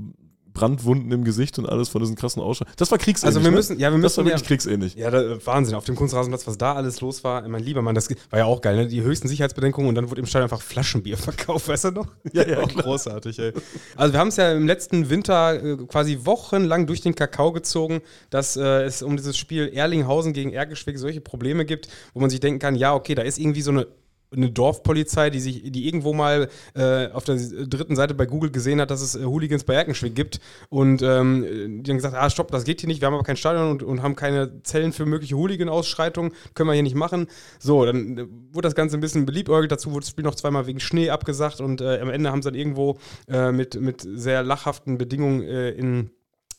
Brandwunden 0.52 1.10
im 1.12 1.24
Gesicht 1.24 1.58
und 1.58 1.68
alles 1.68 1.88
von 1.88 2.00
diesen 2.00 2.16
krassen 2.16 2.42
Ausschau. 2.42 2.64
Das 2.76 2.90
war 2.90 2.98
kriegsähnlich. 2.98 3.36
Also 3.36 3.42
wir 3.42 3.50
ne? 3.50 3.56
müssen, 3.56 3.78
ja, 3.78 3.90
wir 3.92 4.00
das 4.00 4.16
war 4.16 4.24
müssen 4.24 4.30
ja, 4.30 4.34
wirklich 4.34 4.48
kriegsähnlich. 4.48 4.94
Ja, 4.94 5.10
da, 5.10 5.44
Wahnsinn. 5.46 5.74
Auf 5.74 5.84
dem 5.84 5.94
Kunstrasenplatz, 5.94 6.46
was 6.46 6.58
da 6.58 6.74
alles 6.74 7.00
los 7.00 7.24
war, 7.24 7.46
mein 7.48 7.62
lieber 7.62 7.82
Mann, 7.82 7.94
das 7.94 8.08
war 8.30 8.38
ja 8.38 8.44
auch 8.44 8.60
geil, 8.60 8.76
ne? 8.76 8.86
Die 8.86 9.02
höchsten 9.02 9.28
Sicherheitsbedenkungen 9.28 9.88
und 9.88 9.94
dann 9.94 10.10
wurde 10.10 10.20
im 10.20 10.26
Stadion 10.26 10.44
einfach 10.44 10.62
Flaschenbier 10.62 11.16
verkauft, 11.18 11.68
weißt 11.68 11.84
du 11.84 11.90
noch? 11.92 12.08
Ja, 12.32 12.46
ja, 12.46 12.58
auch 12.62 12.68
klar. 12.68 12.84
großartig, 12.84 13.38
ey. 13.38 13.52
Also 13.96 14.12
wir 14.12 14.20
haben 14.20 14.28
es 14.28 14.36
ja 14.36 14.52
im 14.52 14.66
letzten 14.66 15.08
Winter 15.08 15.62
äh, 15.62 15.76
quasi 15.86 16.20
wochenlang 16.24 16.86
durch 16.86 17.00
den 17.00 17.14
Kakao 17.14 17.52
gezogen, 17.52 18.02
dass 18.30 18.56
äh, 18.56 18.82
es 18.82 19.02
um 19.02 19.16
dieses 19.16 19.36
Spiel 19.36 19.70
Erlinghausen 19.72 20.32
gegen 20.32 20.52
Erkenschwick 20.52 20.98
solche 20.98 21.20
Probleme 21.20 21.64
gibt, 21.64 21.88
wo 22.14 22.20
man 22.20 22.30
sich 22.30 22.40
denken 22.40 22.60
kann, 22.60 22.74
ja, 22.74 22.94
okay, 22.94 23.14
da 23.14 23.22
ist 23.22 23.38
irgendwie 23.38 23.62
so 23.62 23.70
eine 23.70 23.86
eine 24.32 24.50
Dorfpolizei, 24.50 25.30
die 25.30 25.40
sich, 25.40 25.70
die 25.72 25.86
irgendwo 25.86 26.12
mal 26.12 26.48
äh, 26.74 27.08
auf 27.08 27.24
der 27.24 27.36
dritten 27.36 27.96
Seite 27.96 28.14
bei 28.14 28.26
Google 28.26 28.50
gesehen 28.50 28.80
hat, 28.80 28.90
dass 28.90 29.00
es 29.00 29.14
äh, 29.14 29.24
Hooligans 29.24 29.64
bei 29.64 29.74
Erkenschwick 29.74 30.14
gibt 30.14 30.40
und 30.68 31.02
ähm, 31.02 31.82
die 31.82 31.90
haben 31.90 31.98
gesagt, 31.98 32.14
ah 32.14 32.30
stopp, 32.30 32.50
das 32.50 32.64
geht 32.64 32.80
hier 32.80 32.88
nicht, 32.88 33.00
wir 33.00 33.06
haben 33.06 33.14
aber 33.14 33.24
kein 33.24 33.36
Stadion 33.36 33.70
und, 33.70 33.82
und 33.82 34.02
haben 34.02 34.16
keine 34.16 34.62
Zellen 34.62 34.92
für 34.92 35.06
mögliche 35.06 35.36
Hooligan-Ausschreitungen, 35.36 36.32
können 36.54 36.68
wir 36.68 36.74
hier 36.74 36.82
nicht 36.82 36.96
machen. 36.96 37.26
So, 37.58 37.84
dann 37.84 38.18
äh, 38.18 38.26
wurde 38.52 38.66
das 38.66 38.74
Ganze 38.74 38.96
ein 38.96 39.00
bisschen 39.00 39.26
beliebäugelt, 39.26 39.72
dazu 39.72 39.90
wurde 39.92 40.00
das 40.00 40.10
Spiel 40.10 40.24
noch 40.24 40.34
zweimal 40.34 40.66
wegen 40.66 40.80
Schnee 40.80 41.10
abgesagt 41.10 41.60
und 41.60 41.80
äh, 41.80 42.00
am 42.00 42.10
Ende 42.10 42.30
haben 42.30 42.42
sie 42.42 42.50
dann 42.50 42.58
irgendwo 42.58 42.98
äh, 43.28 43.52
mit, 43.52 43.80
mit 43.80 44.06
sehr 44.14 44.42
lachhaften 44.42 44.98
Bedingungen 44.98 45.42
äh, 45.42 45.70
in 45.70 46.10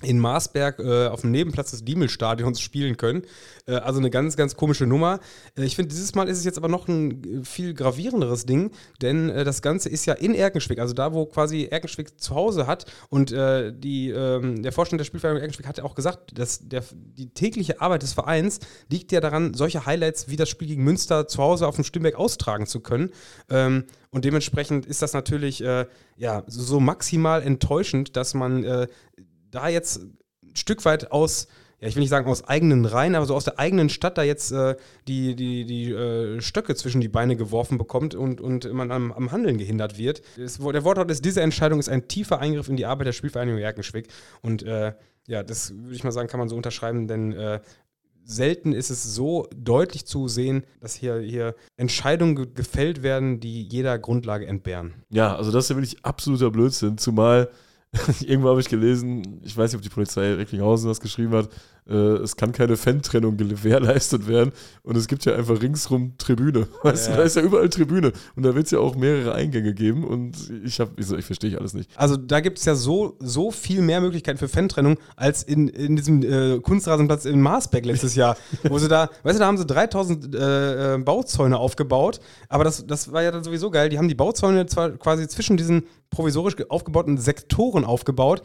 in 0.03 0.19
Marsberg 0.19 0.79
äh, 0.79 1.07
auf 1.07 1.21
dem 1.21 1.31
Nebenplatz 1.31 1.71
des 1.71 1.85
Diemelstadions 1.85 2.61
spielen 2.61 2.97
können. 2.97 3.23
Äh, 3.65 3.75
also 3.75 3.99
eine 3.99 4.09
ganz, 4.09 4.35
ganz 4.37 4.55
komische 4.55 4.85
Nummer. 4.85 5.19
Äh, 5.57 5.63
ich 5.63 5.75
finde, 5.75 5.89
dieses 5.89 6.15
Mal 6.15 6.27
ist 6.27 6.37
es 6.37 6.45
jetzt 6.45 6.57
aber 6.57 6.67
noch 6.67 6.87
ein 6.87 7.41
äh, 7.41 7.43
viel 7.43 7.73
gravierenderes 7.73 8.45
Ding, 8.45 8.71
denn 9.01 9.29
äh, 9.29 9.43
das 9.43 9.61
Ganze 9.61 9.89
ist 9.89 10.05
ja 10.05 10.13
in 10.13 10.35
Erkenschwick, 10.35 10.79
also 10.79 10.93
da, 10.93 11.13
wo 11.13 11.25
quasi 11.25 11.65
Erkenschwick 11.65 12.19
zu 12.19 12.35
Hause 12.35 12.67
hat. 12.67 12.85
Und 13.09 13.31
äh, 13.31 13.73
die, 13.73 14.09
ähm, 14.09 14.61
der 14.61 14.71
Vorstand 14.71 14.99
der 14.99 15.05
Spielvereinigung 15.05 15.41
Erkenschwick 15.41 15.67
hat 15.67 15.77
ja 15.77 15.83
auch 15.83 15.95
gesagt, 15.95 16.37
dass 16.37 16.67
der, 16.67 16.83
die 16.93 17.29
tägliche 17.29 17.81
Arbeit 17.81 18.03
des 18.03 18.13
Vereins 18.13 18.59
liegt 18.89 19.11
ja 19.11 19.21
daran, 19.21 19.53
solche 19.53 19.85
Highlights 19.85 20.29
wie 20.29 20.35
das 20.35 20.49
Spiel 20.49 20.67
gegen 20.67 20.83
Münster 20.83 21.27
zu 21.27 21.41
Hause 21.41 21.67
auf 21.67 21.75
dem 21.75 21.83
Stimmberg 21.83 22.15
austragen 22.15 22.67
zu 22.67 22.79
können. 22.79 23.11
Ähm, 23.49 23.85
und 24.13 24.25
dementsprechend 24.25 24.85
ist 24.85 25.01
das 25.01 25.13
natürlich 25.13 25.63
äh, 25.63 25.87
ja, 26.17 26.43
so, 26.45 26.79
maximal 26.79 27.41
enttäuschend, 27.41 28.15
dass 28.15 28.35
man 28.35 28.63
äh, 28.63 28.87
da 29.53 29.67
jetzt 29.67 30.01
ein 30.01 30.55
Stück 30.55 30.85
weit 30.85 31.11
aus, 31.11 31.47
ja, 31.79 31.87
ich 31.87 31.95
will 31.95 32.01
nicht 32.01 32.09
sagen 32.09 32.29
aus 32.29 32.47
eigenen 32.47 32.85
Reihen, 32.85 33.15
aber 33.15 33.25
so 33.25 33.35
aus 33.35 33.43
der 33.43 33.59
eigenen 33.59 33.89
Stadt 33.89 34.17
da 34.17 34.23
jetzt 34.23 34.51
äh, 34.51 34.75
die, 35.07 35.35
die, 35.35 35.65
die 35.65 35.91
äh, 35.91 36.41
Stöcke 36.41 36.75
zwischen 36.75 37.01
die 37.01 37.09
Beine 37.09 37.35
geworfen 37.35 37.77
bekommt 37.77 38.15
und, 38.15 38.41
und 38.41 38.71
man 38.73 38.91
am, 38.91 39.11
am 39.11 39.31
Handeln 39.31 39.57
gehindert 39.57 39.97
wird. 39.97 40.21
Es, 40.37 40.57
der 40.57 40.83
Wortlaut 40.83 41.11
ist, 41.11 41.25
diese 41.25 41.41
Entscheidung 41.41 41.79
ist 41.79 41.89
ein 41.89 42.07
tiefer 42.07 42.39
Eingriff 42.39 42.69
in 42.69 42.77
die 42.77 42.85
Arbeit 42.85 43.07
der 43.07 43.13
Spielvereinigung 43.13 43.59
Erkenschwick. 43.59 44.07
Und 44.41 44.63
äh, 44.63 44.93
ja, 45.27 45.43
das 45.43 45.73
würde 45.75 45.95
ich 45.95 46.03
mal 46.03 46.11
sagen, 46.11 46.27
kann 46.27 46.39
man 46.39 46.49
so 46.49 46.55
unterschreiben, 46.55 47.07
denn 47.07 47.33
äh, 47.33 47.59
selten 48.25 48.73
ist 48.73 48.89
es 48.89 49.03
so 49.03 49.47
deutlich 49.55 50.05
zu 50.05 50.27
sehen, 50.27 50.63
dass 50.79 50.95
hier, 50.95 51.19
hier 51.19 51.55
Entscheidungen 51.77 52.35
ge 52.35 52.47
gefällt 52.53 53.03
werden, 53.03 53.39
die 53.39 53.63
jeder 53.63 53.99
Grundlage 53.99 54.45
entbehren. 54.45 54.93
Ja, 55.09 55.35
also 55.35 55.51
das 55.51 55.65
ist 55.65 55.69
ja 55.69 55.75
wirklich 55.75 56.05
absoluter 56.05 56.51
Blödsinn, 56.51 56.97
zumal 56.97 57.49
irgendwo 58.21 58.49
habe 58.49 58.59
ich 58.59 58.69
gelesen, 58.69 59.39
ich 59.43 59.55
weiß 59.55 59.71
nicht, 59.71 59.77
ob 59.77 59.81
die 59.83 59.89
Polizei 59.89 60.33
Recklinghausen 60.33 60.87
das 60.87 60.99
geschrieben 60.99 61.33
hat, 61.33 61.49
äh, 61.87 61.93
es 61.93 62.37
kann 62.37 62.53
keine 62.53 62.77
Fan-Trennung 62.77 63.35
gewährleistet 63.37 64.27
werden 64.27 64.51
und 64.83 64.95
es 64.95 65.07
gibt 65.07 65.25
ja 65.25 65.35
einfach 65.35 65.61
ringsrum 65.61 66.13
Tribüne. 66.17 66.67
Weißt 66.83 67.07
Ja. 67.07 67.11
du, 67.13 67.17
da 67.19 67.23
ist 67.23 67.35
ja 67.35 67.41
überall 67.41 67.69
Tribüne 67.69 68.13
und 68.35 68.43
da 68.43 68.55
wird 68.55 68.65
es 68.65 68.71
ja 68.71 68.79
auch 68.79 68.95
mehrere 68.95 69.35
Eingänge 69.35 69.73
geben 69.73 70.03
und 70.05 70.37
ich 70.63 70.79
habe, 70.79 70.91
ich, 70.97 71.05
so, 71.05 71.17
ich 71.17 71.25
verstehe 71.25 71.57
alles 71.57 71.73
nicht. 71.73 71.89
Also 71.95 72.15
da 72.17 72.39
gibt 72.39 72.57
es 72.59 72.65
ja 72.65 72.75
so, 72.75 73.15
so 73.19 73.51
viel 73.51 73.81
mehr 73.81 73.99
Möglichkeiten 74.01 74.37
für 74.39 74.47
Fantrennung 74.47 74.97
als 75.15 75.43
in, 75.43 75.67
in 75.67 75.95
diesem 75.95 76.23
äh, 76.23 76.59
Kunstrasenplatz 76.61 77.25
in 77.25 77.41
Marsberg 77.41 77.85
letztes 77.85 78.15
Jahr. 78.15 78.37
wo 78.63 78.79
sie 78.79 78.87
da, 78.87 79.09
weißt 79.23 79.35
du, 79.35 79.39
da 79.39 79.45
haben 79.47 79.57
sie 79.57 79.65
3000 79.65 80.33
äh, 80.35 80.95
äh, 80.95 80.97
Bauzäune 80.99 81.57
aufgebaut, 81.57 82.21
aber 82.49 82.63
das, 82.63 82.87
das 82.87 83.11
war 83.11 83.21
ja 83.23 83.31
dann 83.31 83.43
sowieso 83.43 83.69
geil. 83.69 83.89
Die 83.89 83.97
haben 83.97 84.07
die 84.07 84.15
Bauzäune 84.15 84.65
zwar 84.67 84.91
quasi 84.91 85.27
zwischen 85.27 85.57
diesen 85.57 85.83
provisorisch 86.13 86.55
ge- 86.55 86.67
aufgebauten 86.69 87.17
Sektoren 87.17 87.83
aufgebaut. 87.85 88.41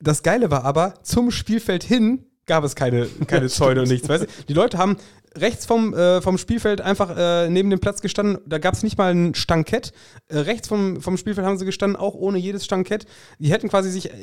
Das 0.00 0.22
Geile 0.22 0.50
war 0.50 0.64
aber, 0.64 0.94
zum 1.02 1.30
Spielfeld 1.30 1.84
hin 1.84 2.24
gab 2.46 2.64
es 2.64 2.74
keine, 2.74 3.06
keine 3.26 3.48
Zäune 3.50 3.82
und 3.82 3.88
nichts. 3.88 4.08
Weißt 4.08 4.24
du? 4.24 4.26
Die 4.48 4.52
Leute 4.54 4.76
haben 4.78 4.96
rechts 5.36 5.66
vom, 5.66 5.94
äh, 5.94 6.20
vom 6.22 6.38
Spielfeld 6.38 6.80
einfach 6.80 7.16
äh, 7.16 7.48
neben 7.50 7.68
dem 7.70 7.80
Platz 7.80 8.00
gestanden. 8.02 8.38
Da 8.46 8.58
gab 8.58 8.74
es 8.74 8.82
nicht 8.84 8.96
mal 8.98 9.12
ein 9.12 9.34
Stankett. 9.34 9.92
Äh, 10.28 10.38
rechts 10.40 10.68
vom, 10.68 11.00
vom 11.00 11.16
Spielfeld 11.16 11.46
haben 11.46 11.58
sie 11.58 11.64
gestanden, 11.64 11.96
auch 11.98 12.14
ohne 12.14 12.38
jedes 12.38 12.64
Stankett. 12.64 13.06
Die 13.38 13.50
hätten 13.50 13.68
quasi 13.68 13.90
sich 13.90 14.10
äh, 14.12 14.16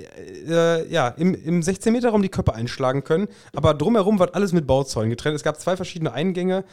äh, 0.47 0.87
ja, 0.89 1.09
im, 1.09 1.33
im 1.33 1.61
16-Meter-Raum 1.61 2.21
die 2.21 2.29
Köpfe 2.29 2.53
einschlagen 2.53 3.03
können. 3.03 3.27
Aber 3.53 3.73
drumherum 3.73 4.19
war 4.19 4.29
alles 4.33 4.53
mit 4.53 4.67
Bauzäunen 4.67 5.09
getrennt. 5.09 5.35
Es 5.35 5.43
gab 5.43 5.59
zwei 5.59 5.75
verschiedene 5.75 6.13
Eingänge. 6.13 6.63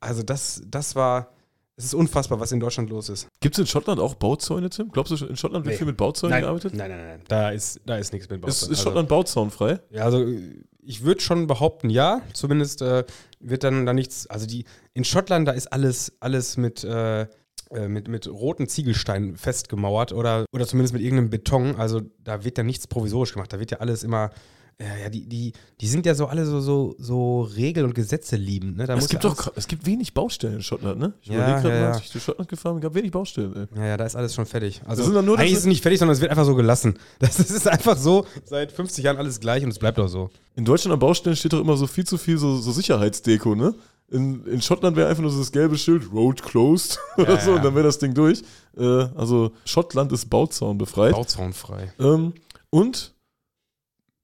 Also 0.00 0.22
das, 0.22 0.62
das 0.66 0.94
war. 0.96 1.32
Es 1.78 1.84
ist 1.84 1.94
unfassbar, 1.94 2.40
was 2.40 2.52
in 2.52 2.60
Deutschland 2.60 2.88
los 2.88 3.10
ist. 3.10 3.28
Gibt 3.40 3.54
es 3.54 3.58
in 3.58 3.66
Schottland 3.66 4.00
auch 4.00 4.14
Bauzäune, 4.14 4.70
Tim? 4.70 4.90
Glaubst 4.90 5.12
du, 5.12 5.26
in 5.26 5.36
Schottland 5.36 5.66
wird 5.66 5.74
Nee. 5.74 5.78
viel 5.78 5.86
mit 5.86 5.98
Bauzäunen 5.98 6.30
Nein, 6.32 6.42
gearbeitet? 6.42 6.74
nein, 6.74 6.90
nein, 6.90 7.06
nein. 7.06 7.20
Da 7.28 7.50
ist, 7.50 7.80
da 7.84 7.96
ist 7.98 8.14
nichts 8.14 8.30
mit 8.30 8.38
Ist, 8.38 8.46
Bauzäunen. 8.46 8.72
ist 8.72 8.82
Schottland 8.82 9.08
bauzaunfrei? 9.10 9.80
Ja, 9.90 10.04
also 10.04 10.24
ich 10.82 11.02
würde 11.04 11.20
schon 11.20 11.46
behaupten, 11.46 11.90
ja. 11.90 12.22
Zumindest 12.32 12.80
äh, 12.80 13.04
wird 13.40 13.62
dann 13.62 13.84
da 13.84 13.92
nichts. 13.92 14.26
Also 14.26 14.46
die 14.46 14.64
in 14.94 15.04
Schottland, 15.04 15.46
da 15.48 15.52
ist 15.52 15.66
alles, 15.70 16.14
alles 16.20 16.56
mit, 16.56 16.82
äh, 16.82 17.22
äh, 17.22 17.88
mit, 17.88 18.08
mit 18.08 18.26
roten 18.26 18.68
Ziegelsteinen 18.68 19.36
festgemauert 19.36 20.12
oder, 20.12 20.46
oder 20.52 20.66
zumindest 20.66 20.94
mit 20.94 21.02
irgendeinem 21.02 21.28
Beton. 21.28 21.76
Also 21.76 22.00
da 22.24 22.42
wird 22.42 22.56
ja 22.56 22.64
nichts 22.64 22.86
provisorisch 22.86 23.34
gemacht. 23.34 23.52
Da 23.52 23.60
wird 23.60 23.70
ja 23.72 23.78
alles 23.80 24.02
immer. 24.02 24.30
Ja, 24.78 24.94
ja, 25.04 25.08
die, 25.08 25.26
die, 25.26 25.52
die 25.80 25.86
sind 25.88 26.04
ja 26.04 26.14
so 26.14 26.26
alle 26.26 26.44
so, 26.44 26.60
so, 26.60 26.94
so 26.98 27.40
Regel- 27.42 27.84
und 27.84 27.94
Gesetze 27.94 28.36
liebend. 28.36 28.76
Ne? 28.76 28.86
Da 28.86 28.94
es 28.94 29.08
gibt 29.08 29.24
doch, 29.24 29.50
es 29.56 29.66
gibt 29.68 29.86
wenig 29.86 30.12
Baustellen 30.12 30.56
in 30.56 30.62
Schottland, 30.62 30.98
ne? 31.00 31.14
Ich 31.22 31.28
Ja, 31.28 31.36
überlege 31.36 31.62
gerade 31.62 31.80
ja, 31.80 31.92
als 31.92 32.02
ich 32.02 32.12
durch 32.12 32.22
Schottland 32.24 32.50
gefahren 32.50 32.74
bin, 32.74 32.82
gab 32.82 32.94
wenig 32.94 33.10
Baustellen, 33.10 33.56
ey. 33.56 33.78
Ja, 33.78 33.86
ja, 33.86 33.96
da 33.96 34.04
ist 34.04 34.16
alles 34.16 34.34
schon 34.34 34.44
fertig. 34.44 34.82
Also 34.84 34.96
Das 35.00 35.06
sind 35.06 35.14
dann 35.14 35.24
nur- 35.24 35.38
eigentlich 35.38 35.52
ist 35.52 35.60
es 35.60 35.64
nicht 35.64 35.80
fertig, 35.80 35.98
sondern 35.98 36.14
es 36.14 36.20
wird 36.20 36.30
einfach 36.30 36.44
so 36.44 36.54
gelassen. 36.54 36.98
Das, 37.20 37.36
das 37.38 37.50
ist 37.50 37.66
einfach 37.66 37.96
so, 37.96 38.26
seit 38.44 38.70
50 38.70 39.02
Jahren 39.02 39.16
alles 39.16 39.40
gleich 39.40 39.64
und 39.64 39.70
es 39.70 39.78
bleibt 39.78 39.98
auch 39.98 40.08
so. 40.08 40.28
In 40.56 40.66
Deutschland 40.66 40.92
an 40.92 40.98
Baustellen 40.98 41.36
steht 41.36 41.54
doch 41.54 41.60
immer 41.60 41.78
so 41.78 41.86
viel 41.86 42.04
zu 42.04 42.18
viel 42.18 42.36
so, 42.36 42.56
so 42.58 42.70
Sicherheitsdeko, 42.70 43.54
ne? 43.54 43.74
in, 44.08 44.44
in 44.46 44.60
Schottland 44.60 44.94
wäre 44.96 45.08
einfach 45.08 45.22
nur 45.22 45.32
so 45.32 45.38
das 45.38 45.50
gelbe 45.50 45.76
Schild, 45.78 46.12
Road 46.12 46.42
closed 46.42 46.98
oder 47.16 47.34
ja, 47.36 47.40
so, 47.40 47.50
ja. 47.52 47.56
und 47.56 47.64
dann 47.64 47.74
wäre 47.74 47.86
das 47.86 47.98
Ding 47.98 48.12
durch. 48.12 48.42
Äh, 48.76 48.84
also 48.84 49.52
Schottland 49.64 50.12
ist 50.12 50.26
Bauzaun 50.28 50.76
befreit. 50.78 51.12
Bauzaunfrei. 51.12 51.92
Ähm, 51.98 52.34
und 52.70 53.14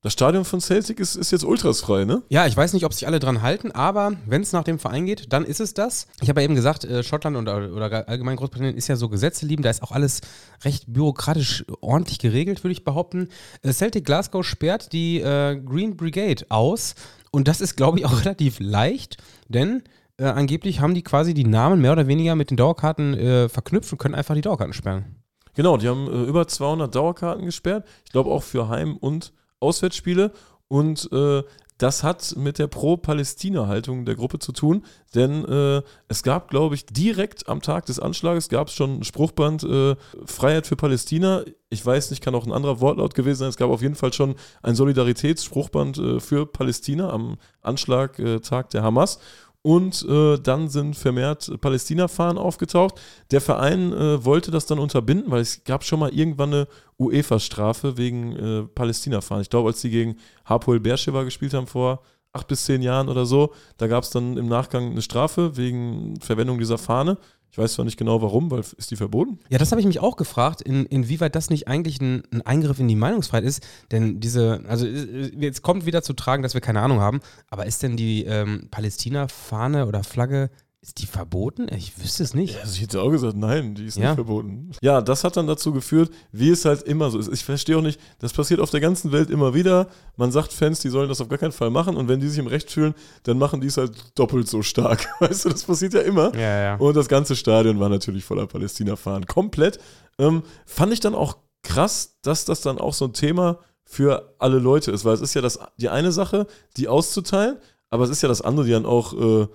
das 0.03 0.13
Stadion 0.13 0.45
von 0.45 0.61
Celtic 0.61 0.99
ist, 0.99 1.15
ist 1.15 1.31
jetzt 1.31 1.45
ultrasfrei, 1.45 2.05
ne? 2.05 2.23
Ja, 2.29 2.47
ich 2.49 2.57
weiß 2.57 2.73
nicht, 2.73 2.85
ob 2.85 2.93
sich 2.93 3.07
alle 3.07 3.21
dran 3.21 3.41
halten, 3.41 3.71
aber 3.71 4.13
wenn 4.27 4.43
es 4.43 4.53
nach 4.53 4.65
dem 4.65 4.81
Verein 4.81 5.07
geht, 5.07 5.33
dann 5.33 5.45
ist 5.45 5.61
es 5.61 5.75
das. 5.75 6.09
Ich 6.21 6.29
habe 6.29 6.41
ja 6.41 6.45
eben 6.45 6.57
gesagt, 6.57 6.85
äh, 6.85 7.05
Schottland 7.05 7.37
und, 7.37 7.49
oder 7.49 8.09
allgemein 8.09 8.37
Großbritannien 8.37 8.77
ist 8.77 8.89
ja 8.89 8.97
so 8.97 9.09
Gesetze 9.09 9.47
lieben, 9.47 9.63
da 9.63 9.71
ist 9.71 9.81
auch 9.81 9.93
alles 9.93 10.21
recht 10.65 10.93
bürokratisch 10.93 11.65
ordentlich 11.81 12.19
geregelt, 12.19 12.65
würde 12.65 12.73
ich 12.73 12.83
behaupten. 12.85 13.29
Äh, 13.63 13.73
Celtic 13.73 14.05
Glasgow 14.05 14.45
sperrt 14.45 14.93
die 14.93 15.21
äh, 15.21 15.57
Green 15.65 15.97
Brigade 15.97 16.47
aus 16.49 16.97
und 17.31 17.47
das 17.47 17.61
ist, 17.61 17.77
glaube 17.77 18.01
ich, 18.01 18.05
auch 18.05 18.21
relativ 18.25 18.59
leicht, 18.59 19.19
denn 19.49 19.85
äh, 20.17 20.25
angeblich 20.25 20.81
haben 20.81 20.95
die 20.95 21.03
quasi 21.03 21.33
die 21.33 21.45
Namen 21.45 21.81
mehr 21.81 21.93
oder 21.93 22.09
weniger 22.09 22.35
mit 22.35 22.51
den 22.51 22.57
Dauerkarten 22.57 23.15
äh, 23.15 23.49
verknüpft 23.49 23.93
und 23.93 23.99
können 23.99 24.17
einfach 24.17 24.35
die 24.35 24.41
Dauerkarten 24.41 24.73
sperren. 24.73 25.23
Genau, 25.55 25.77
die 25.77 25.89
haben 25.89 26.09
äh, 26.09 26.25
über 26.25 26.49
200 26.49 26.93
Dauerkarten 26.93 27.45
gesperrt. 27.45 27.87
Ich 28.05 28.11
glaube 28.11 28.31
auch 28.31 28.43
für 28.43 28.69
Heim- 28.69 28.97
und 28.97 29.33
Auswärtsspiele 29.63 30.33
und 30.69 31.11
äh, 31.13 31.43
das 31.83 32.05
hat 32.05 32.37
mit 32.37 32.61
der 32.61 32.69
Pro-Palästina-Haltung 32.69 34.05
der 34.05 34.15
Gruppe 34.15 34.39
zu 34.39 34.53
tun, 34.53 34.85
denn 35.17 35.45
äh, 35.45 35.83
es 36.07 36.23
gab, 36.23 36.49
glaube 36.49 36.77
ich, 36.77 36.87
direkt 36.87 37.49
am 37.49 37.61
Tag 37.61 37.87
des 37.87 37.99
Anschlages 37.99 38.49
gab 38.49 38.69
es 38.69 38.75
schon 38.75 39.01
ein 39.01 39.05
Spruchband 39.05 39.65
äh, 39.65 39.97
Freiheit 40.25 40.69
für 40.69 40.77
Palästina. 40.77 41.43
Ich 41.71 41.85
weiß 41.85 42.11
nicht, 42.11 42.23
kann 42.23 42.37
auch 42.37 42.47
ein 42.47 42.53
anderer 42.53 42.81
Wortlaut 42.81 43.17
gewesen 43.17 43.41
sein. 43.41 43.49
Es 43.49 43.57
gab 43.57 43.69
auf 43.71 43.83
jeden 43.83 43.97
Fall 43.97 44.13
schon 44.13 44.37
ein 44.63 44.77
Solidaritätsspruchband 44.77 45.99
äh, 45.99 46.21
für 46.21 46.47
Palästina 46.47 47.11
am 47.11 47.39
Anschlagtag 47.63 48.71
der 48.71 48.83
Hamas 48.85 49.19
und 49.63 50.05
äh, 50.09 50.39
dann 50.39 50.69
sind 50.69 50.97
vermehrt 50.97 51.51
Palästina-Fahnen 51.61 52.37
aufgetaucht. 52.37 53.01
Der 53.31 53.41
Verein 53.41 53.93
äh, 53.93 54.25
wollte 54.25 54.51
das 54.51 54.67
dann 54.67 54.81
unterbinden, 54.81 55.31
weil 55.31 55.41
es 55.41 55.63
gab 55.65 55.85
schon 55.85 56.01
mal 56.01 56.13
irgendwann 56.13 56.53
eine 56.53 56.69
UEFA-Strafe 56.99 57.97
wegen 57.97 58.37
äh, 58.37 58.63
Palästina-Fahnen. 58.65 59.43
Ich 59.43 59.51
glaube, 59.51 59.69
als 59.69 59.81
die 59.81 59.91
gegen 59.91 60.17
Hapoel 60.45 60.81
Beersheba 60.81 61.23
gespielt 61.23 61.55
haben 61.55 61.69
vor 61.69 62.03
acht 62.33 62.49
bis 62.49 62.65
zehn 62.65 62.83
Jahren 62.83 63.09
oder 63.09 63.27
so, 63.27 63.53
da 63.77 63.87
gab 63.87 64.05
es 64.05 64.11
dann 64.11 64.37
im 64.37 64.49
Nachgang 64.49 64.93
eine 64.93 65.03
Strafe 65.03 65.57
wegen 65.57 66.19
Verwendung 66.21 66.59
dieser 66.59 66.79
Fahne. 66.79 67.19
Ich 67.53 67.59
weiß 67.59 67.75
zwar 67.75 67.85
nicht 67.85 67.99
genau 67.99 68.23
warum, 68.23 68.51
weil 68.51 68.61
ist 68.61 68.91
die 68.91 68.97
verboten? 68.97 69.39
Ja, 69.51 69.59
das 69.59 69.73
habe 69.73 69.81
ich 69.81 69.87
mich 69.87 70.01
auch 70.01 70.17
gefragt, 70.17 70.63
in, 70.63 70.87
inwieweit 70.87 71.35
das 71.35 71.51
nicht 71.51 71.69
eigentlich 71.69 72.01
ein, 72.01 72.23
ein, 72.33 72.41
Eingriff 72.41 72.79
in 72.79 72.89
die 72.89 72.97
Meinungsfreiheit 72.97 73.45
ist. 73.45 73.63
Denn 73.91 74.21
diese, 74.21 74.63
also 74.67 74.87
jetzt 74.87 75.61
kommt 75.61 75.85
wieder 75.85 76.03
zu 76.03 76.15
tragen, 76.15 76.43
dass 76.43 76.55
wir 76.55 76.63
keine 76.63 76.81
Ahnung 76.81 77.01
haben, 77.01 77.21
aber 77.51 77.67
ist 77.67 77.83
denn 77.83 77.99
die 77.99 78.25
ähm, 78.25 78.69
Palästina-Fahne 78.71 79.87
oder 79.87 80.03
Flagge 80.03 80.49
ist 80.83 81.01
die 81.01 81.07
verboten? 81.07 81.69
Ich 81.73 81.97
wüsste 82.03 82.25
es 82.25 82.35
nicht. 82.35 82.57
Ja, 82.57 82.63
also 82.63 82.75
ich 82.75 82.83
hätte 82.83 83.01
auch 83.01 83.11
gesagt, 83.11 83.37
nein, 83.37 83.77
die 83.77 83.87
ist 83.87 83.97
ja. 83.97 84.09
nicht 84.09 84.15
verboten. 84.17 84.73
Ja, 84.81 85.01
das 85.01 85.23
hat 85.23 85.37
dann 85.37 85.47
dazu 85.47 85.73
geführt, 85.73 86.11
wie 86.33 86.51
es 86.51 86.65
halt 86.65 86.83
immer 86.83 87.09
so 87.09 87.21
ist. 87.21 87.33
Ich 87.33 87.45
verstehe 87.45 87.79
auch 87.79 87.83
nicht, 87.83 88.01
das 88.19 88.33
passiert 88.33 88.59
auf 88.59 88.71
der 88.71 88.81
ganzen 88.81 89.13
Welt 89.13 89.31
immer 89.31 89.55
wieder. 89.55 89.87
Man 90.17 90.33
sagt 90.33 90.53
Fans, 90.53 90.81
die 90.81 90.89
sollen 90.89 91.09
das 91.09 91.21
auf 91.21 91.29
gar 91.29 91.39
keinen 91.39 91.53
Fall 91.53 91.71
machen 91.71 91.97
und 91.97 92.09
wenn 92.09 92.19
die 92.19 92.27
sich 92.27 92.41
im 92.41 92.49
Recht 92.49 92.69
fühlen, 92.69 92.95
dann 93.23 93.39
machen 93.39 93.61
die 93.61 93.69
es 93.69 93.77
halt 93.77 94.19
doppelt 94.19 94.49
so 94.49 94.63
stark. 94.63 95.07
Weißt 95.21 95.45
du, 95.45 95.51
das 95.51 95.63
passiert 95.63 95.95
ja 95.95 96.01
immer. 96.01 96.35
Ja, 96.35 96.63
ja. 96.63 96.77
Und 96.77 96.97
das 96.97 97.07
ganze 97.07 97.37
Stadion 97.37 97.79
war 97.79 97.89
natürlich 97.89 98.25
voller 98.25 98.49
Palästina-Fahren. 98.49 99.27
Komplett. 99.27 99.79
Ähm, 100.19 100.43
fand 100.67 100.93
ich 100.93 100.99
dann 100.99 101.15
auch 101.15 101.37
krass, 101.63 102.19
dass 102.23 102.45
das 102.45 102.61
dann 102.61 102.79
auch 102.79 102.95
so 102.95 103.05
ein 103.05 103.13
Thema 103.13 103.61
für 103.85 104.35
alle 104.41 104.59
Leute 104.59 104.91
ist, 104.91 105.05
weil 105.05 105.15
es 105.15 105.21
ist 105.21 105.35
ja 105.35 105.43
das, 105.43 105.61
die 105.77 105.91
eine 105.91 106.11
Sache, 106.11 106.49
die 106.77 106.89
auszuteilen, 106.89 107.59
aber 107.89 108.05
es 108.05 108.11
ist 108.11 108.23
ja 108.23 108.29
das 108.29 108.41
andere, 108.41 108.67
die 108.67 108.73
dann 108.73 108.87
auch 108.87 109.13
äh, 109.13 109.47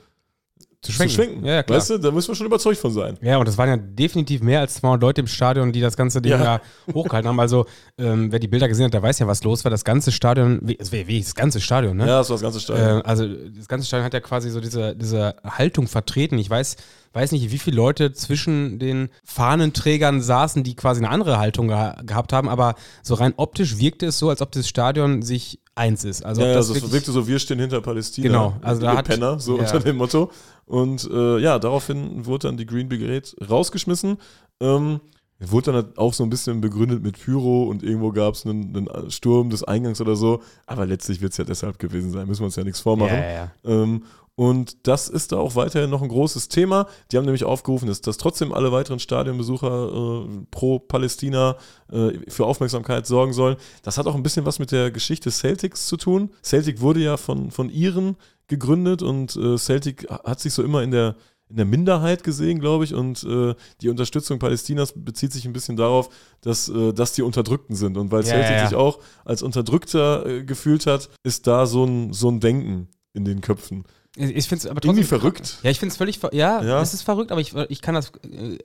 zu 0.81 0.91
schwenken. 0.91 1.09
Zu 1.09 1.15
schwenken. 1.15 1.45
Ja, 1.45 1.53
ja, 1.55 1.63
klar. 1.63 1.79
Weißt 1.79 1.89
du, 1.89 1.97
da 1.97 2.11
müssen 2.11 2.29
wir 2.29 2.35
schon 2.35 2.45
überzeugt 2.45 2.77
von 2.77 2.91
sein. 2.91 3.17
Ja, 3.21 3.37
und 3.37 3.47
das 3.47 3.57
waren 3.57 3.69
ja 3.69 3.77
definitiv 3.77 4.41
mehr 4.41 4.59
als 4.59 4.75
200 4.75 5.01
Leute 5.01 5.21
im 5.21 5.27
Stadion, 5.27 5.71
die 5.71 5.81
das 5.81 5.97
ganze 5.97 6.21
Ding 6.21 6.33
ja, 6.33 6.37
da 6.37 6.61
hochgehalten 6.93 7.27
haben. 7.27 7.39
Also, 7.39 7.65
ähm, 7.97 8.31
wer 8.31 8.39
die 8.39 8.47
Bilder 8.47 8.67
gesehen 8.67 8.85
hat, 8.85 8.93
der 8.93 9.01
weiß 9.01 9.17
ja, 9.19 9.27
was 9.27 9.43
los 9.43 9.63
war. 9.65 9.71
Das 9.71 9.83
ganze 9.83 10.11
Stadion, 10.11 10.59
wie, 10.61 10.77
wie 11.07 11.19
das 11.19 11.33
ganze 11.33 11.61
Stadion, 11.61 11.97
ne? 11.97 12.05
Ja, 12.05 12.19
das 12.19 12.29
war 12.29 12.35
das 12.35 12.43
ganze 12.43 12.59
Stadion. 12.59 12.99
Äh, 12.99 13.03
also, 13.03 13.27
das 13.27 13.67
ganze 13.67 13.87
Stadion 13.87 14.05
hat 14.05 14.13
ja 14.13 14.19
quasi 14.19 14.51
so 14.51 14.61
diese, 14.61 14.95
diese 14.95 15.35
Haltung 15.43 15.87
vertreten. 15.87 16.37
Ich 16.37 16.49
weiß, 16.49 16.75
weiß 17.13 17.31
nicht, 17.31 17.51
wie 17.51 17.57
viele 17.57 17.75
Leute 17.75 18.13
zwischen 18.13 18.77
den 18.77 19.09
Fahnenträgern 19.23 20.21
saßen, 20.21 20.63
die 20.63 20.75
quasi 20.75 21.03
eine 21.03 21.09
andere 21.09 21.39
Haltung 21.39 21.69
ge 21.69 21.93
gehabt 22.03 22.33
haben, 22.33 22.49
aber 22.49 22.75
so 23.01 23.15
rein 23.15 23.33
optisch 23.37 23.79
wirkte 23.79 24.05
es 24.05 24.19
so, 24.19 24.29
als 24.29 24.41
ob 24.41 24.51
das 24.51 24.67
Stadion 24.67 25.23
sich 25.23 25.59
eins 25.77 26.03
ist. 26.03 26.25
Also 26.25 26.41
ja, 26.41 26.53
das 26.53 26.69
also 26.69 26.85
es 26.85 26.91
wirkte 26.91 27.11
so, 27.11 27.27
wir 27.27 27.39
stehen 27.39 27.59
hinter 27.59 27.81
Palästina. 27.81 28.27
Genau, 28.27 28.55
also 28.61 28.81
da 28.81 28.97
hat, 28.97 29.07
Penner, 29.07 29.39
so 29.39 29.57
ja. 29.57 29.63
unter 29.63 29.79
dem 29.79 29.97
Motto. 29.97 30.31
Und 30.65 31.09
äh, 31.11 31.39
ja, 31.39 31.59
daraufhin 31.59 32.25
wurde 32.25 32.47
dann 32.47 32.57
die 32.57 32.65
Green 32.65 32.89
Brigade 32.89 33.27
rausgeschmissen. 33.49 34.17
Ähm, 34.59 34.99
wurde 35.39 35.71
dann 35.71 35.97
auch 35.97 36.13
so 36.13 36.23
ein 36.23 36.29
bisschen 36.29 36.61
begründet 36.61 37.03
mit 37.03 37.23
Pyro 37.23 37.65
und 37.65 37.83
irgendwo 37.83 38.11
gab 38.11 38.33
es 38.33 38.45
einen, 38.45 38.75
einen, 38.75 39.11
Sturm 39.11 39.49
des 39.51 39.63
Eingangs 39.63 40.01
oder 40.01 40.15
so. 40.15 40.41
Aber 40.65 40.85
letztlich 40.85 41.21
wird 41.21 41.31
es 41.31 41.37
ja 41.37 41.43
deshalb 41.43 41.77
gewesen 41.77 42.11
sein, 42.11 42.27
müssen 42.27 42.41
wir 42.41 42.45
uns 42.45 42.55
ja 42.55 42.63
nichts 42.63 42.79
vormachen. 42.79 43.17
Ja, 43.17 43.31
ja. 43.31 43.51
Ähm, 43.63 44.03
und 44.39 44.85
das 44.85 45.09
ist 45.09 45.31
da 45.31 45.37
auch 45.37 45.55
weiterhin 45.55 45.89
noch 45.89 46.03
ein 46.03 46.09
großes 46.09 46.47
Thema. 46.47 46.85
Die 47.11 47.17
haben 47.17 47.25
nämlich 47.25 47.43
aufgerufen, 47.43 47.87
dass, 47.87 48.01
dass 48.01 48.17
trotzdem 48.17 48.53
alle 48.53 48.71
weiteren 48.71 48.99
Stadionbesucher 48.99 50.27
äh, 50.27 50.45
pro 50.51 50.77
Palästina 50.77 51.57
äh, 51.91 52.11
für 52.27 52.45
Aufmerksamkeit 52.45 53.07
sorgen 53.07 53.33
sollen. 53.33 53.55
Das 53.81 53.97
hat 53.97 54.05
auch 54.05 54.13
ein 54.13 54.21
bisschen 54.21 54.45
was 54.45 54.59
mit 54.59 54.71
der 54.71 54.91
Geschichte 54.91 55.31
Celtics 55.31 55.87
zu 55.87 55.97
tun. 55.97 56.29
Celtic 56.43 56.81
wurde 56.81 56.99
ja 56.99 57.17
von, 57.17 57.49
von 57.49 57.71
Iren 57.71 58.15
gegründet 58.47 59.01
und 59.01 59.35
äh, 59.37 59.57
Celtic 59.57 60.07
hat 60.07 60.39
sich 60.39 60.53
so 60.53 60.61
immer 60.61 60.83
in 60.83 60.91
der, 60.91 61.15
in 61.49 61.57
der 61.57 61.65
Minderheit 61.65 62.23
gesehen, 62.23 62.59
glaube 62.59 62.83
ich. 62.83 62.93
Und 62.93 63.23
äh, 63.23 63.55
die 63.81 63.89
Unterstützung 63.89 64.37
Palästinas 64.37 64.93
bezieht 64.95 65.33
sich 65.33 65.45
ein 65.45 65.53
bisschen 65.53 65.77
darauf, 65.77 66.09
dass, 66.41 66.69
äh, 66.69 66.93
dass 66.93 67.13
die 67.13 67.23
Unterdrückten 67.23 67.75
sind. 67.75 67.97
Und 67.97 68.11
weil 68.11 68.21
ja, 68.21 68.33
Celtic 68.33 68.55
ja. 68.57 68.67
sich 68.67 68.77
auch 68.77 68.99
als 69.25 69.41
Unterdrückter 69.41 70.27
äh, 70.27 70.43
gefühlt 70.43 70.85
hat, 70.85 71.09
ist 71.23 71.47
da 71.47 71.65
so 71.65 71.85
ein, 71.85 72.13
so 72.13 72.29
ein 72.29 72.39
Denken 72.39 72.89
in 73.13 73.25
den 73.25 73.41
Köpfen. 73.41 73.83
Ich 74.17 74.47
finde 74.47 74.63
es 74.63 74.65
aber 74.65 74.81
trotzdem. 74.81 74.89
Irgendwie 74.89 75.07
verrückt. 75.07 75.59
Ja, 75.61 75.69
ich 75.69 75.79
finde 75.79 75.91
es 75.91 75.97
völlig. 75.97 76.19
Ja, 76.31 76.63
ja, 76.63 76.81
es 76.81 76.93
ist 76.93 77.03
verrückt, 77.03 77.31
aber 77.31 77.39
ich, 77.39 77.53
ich 77.69 77.81
kann 77.81 77.93
das. 77.93 78.11
Äh, 78.23 78.57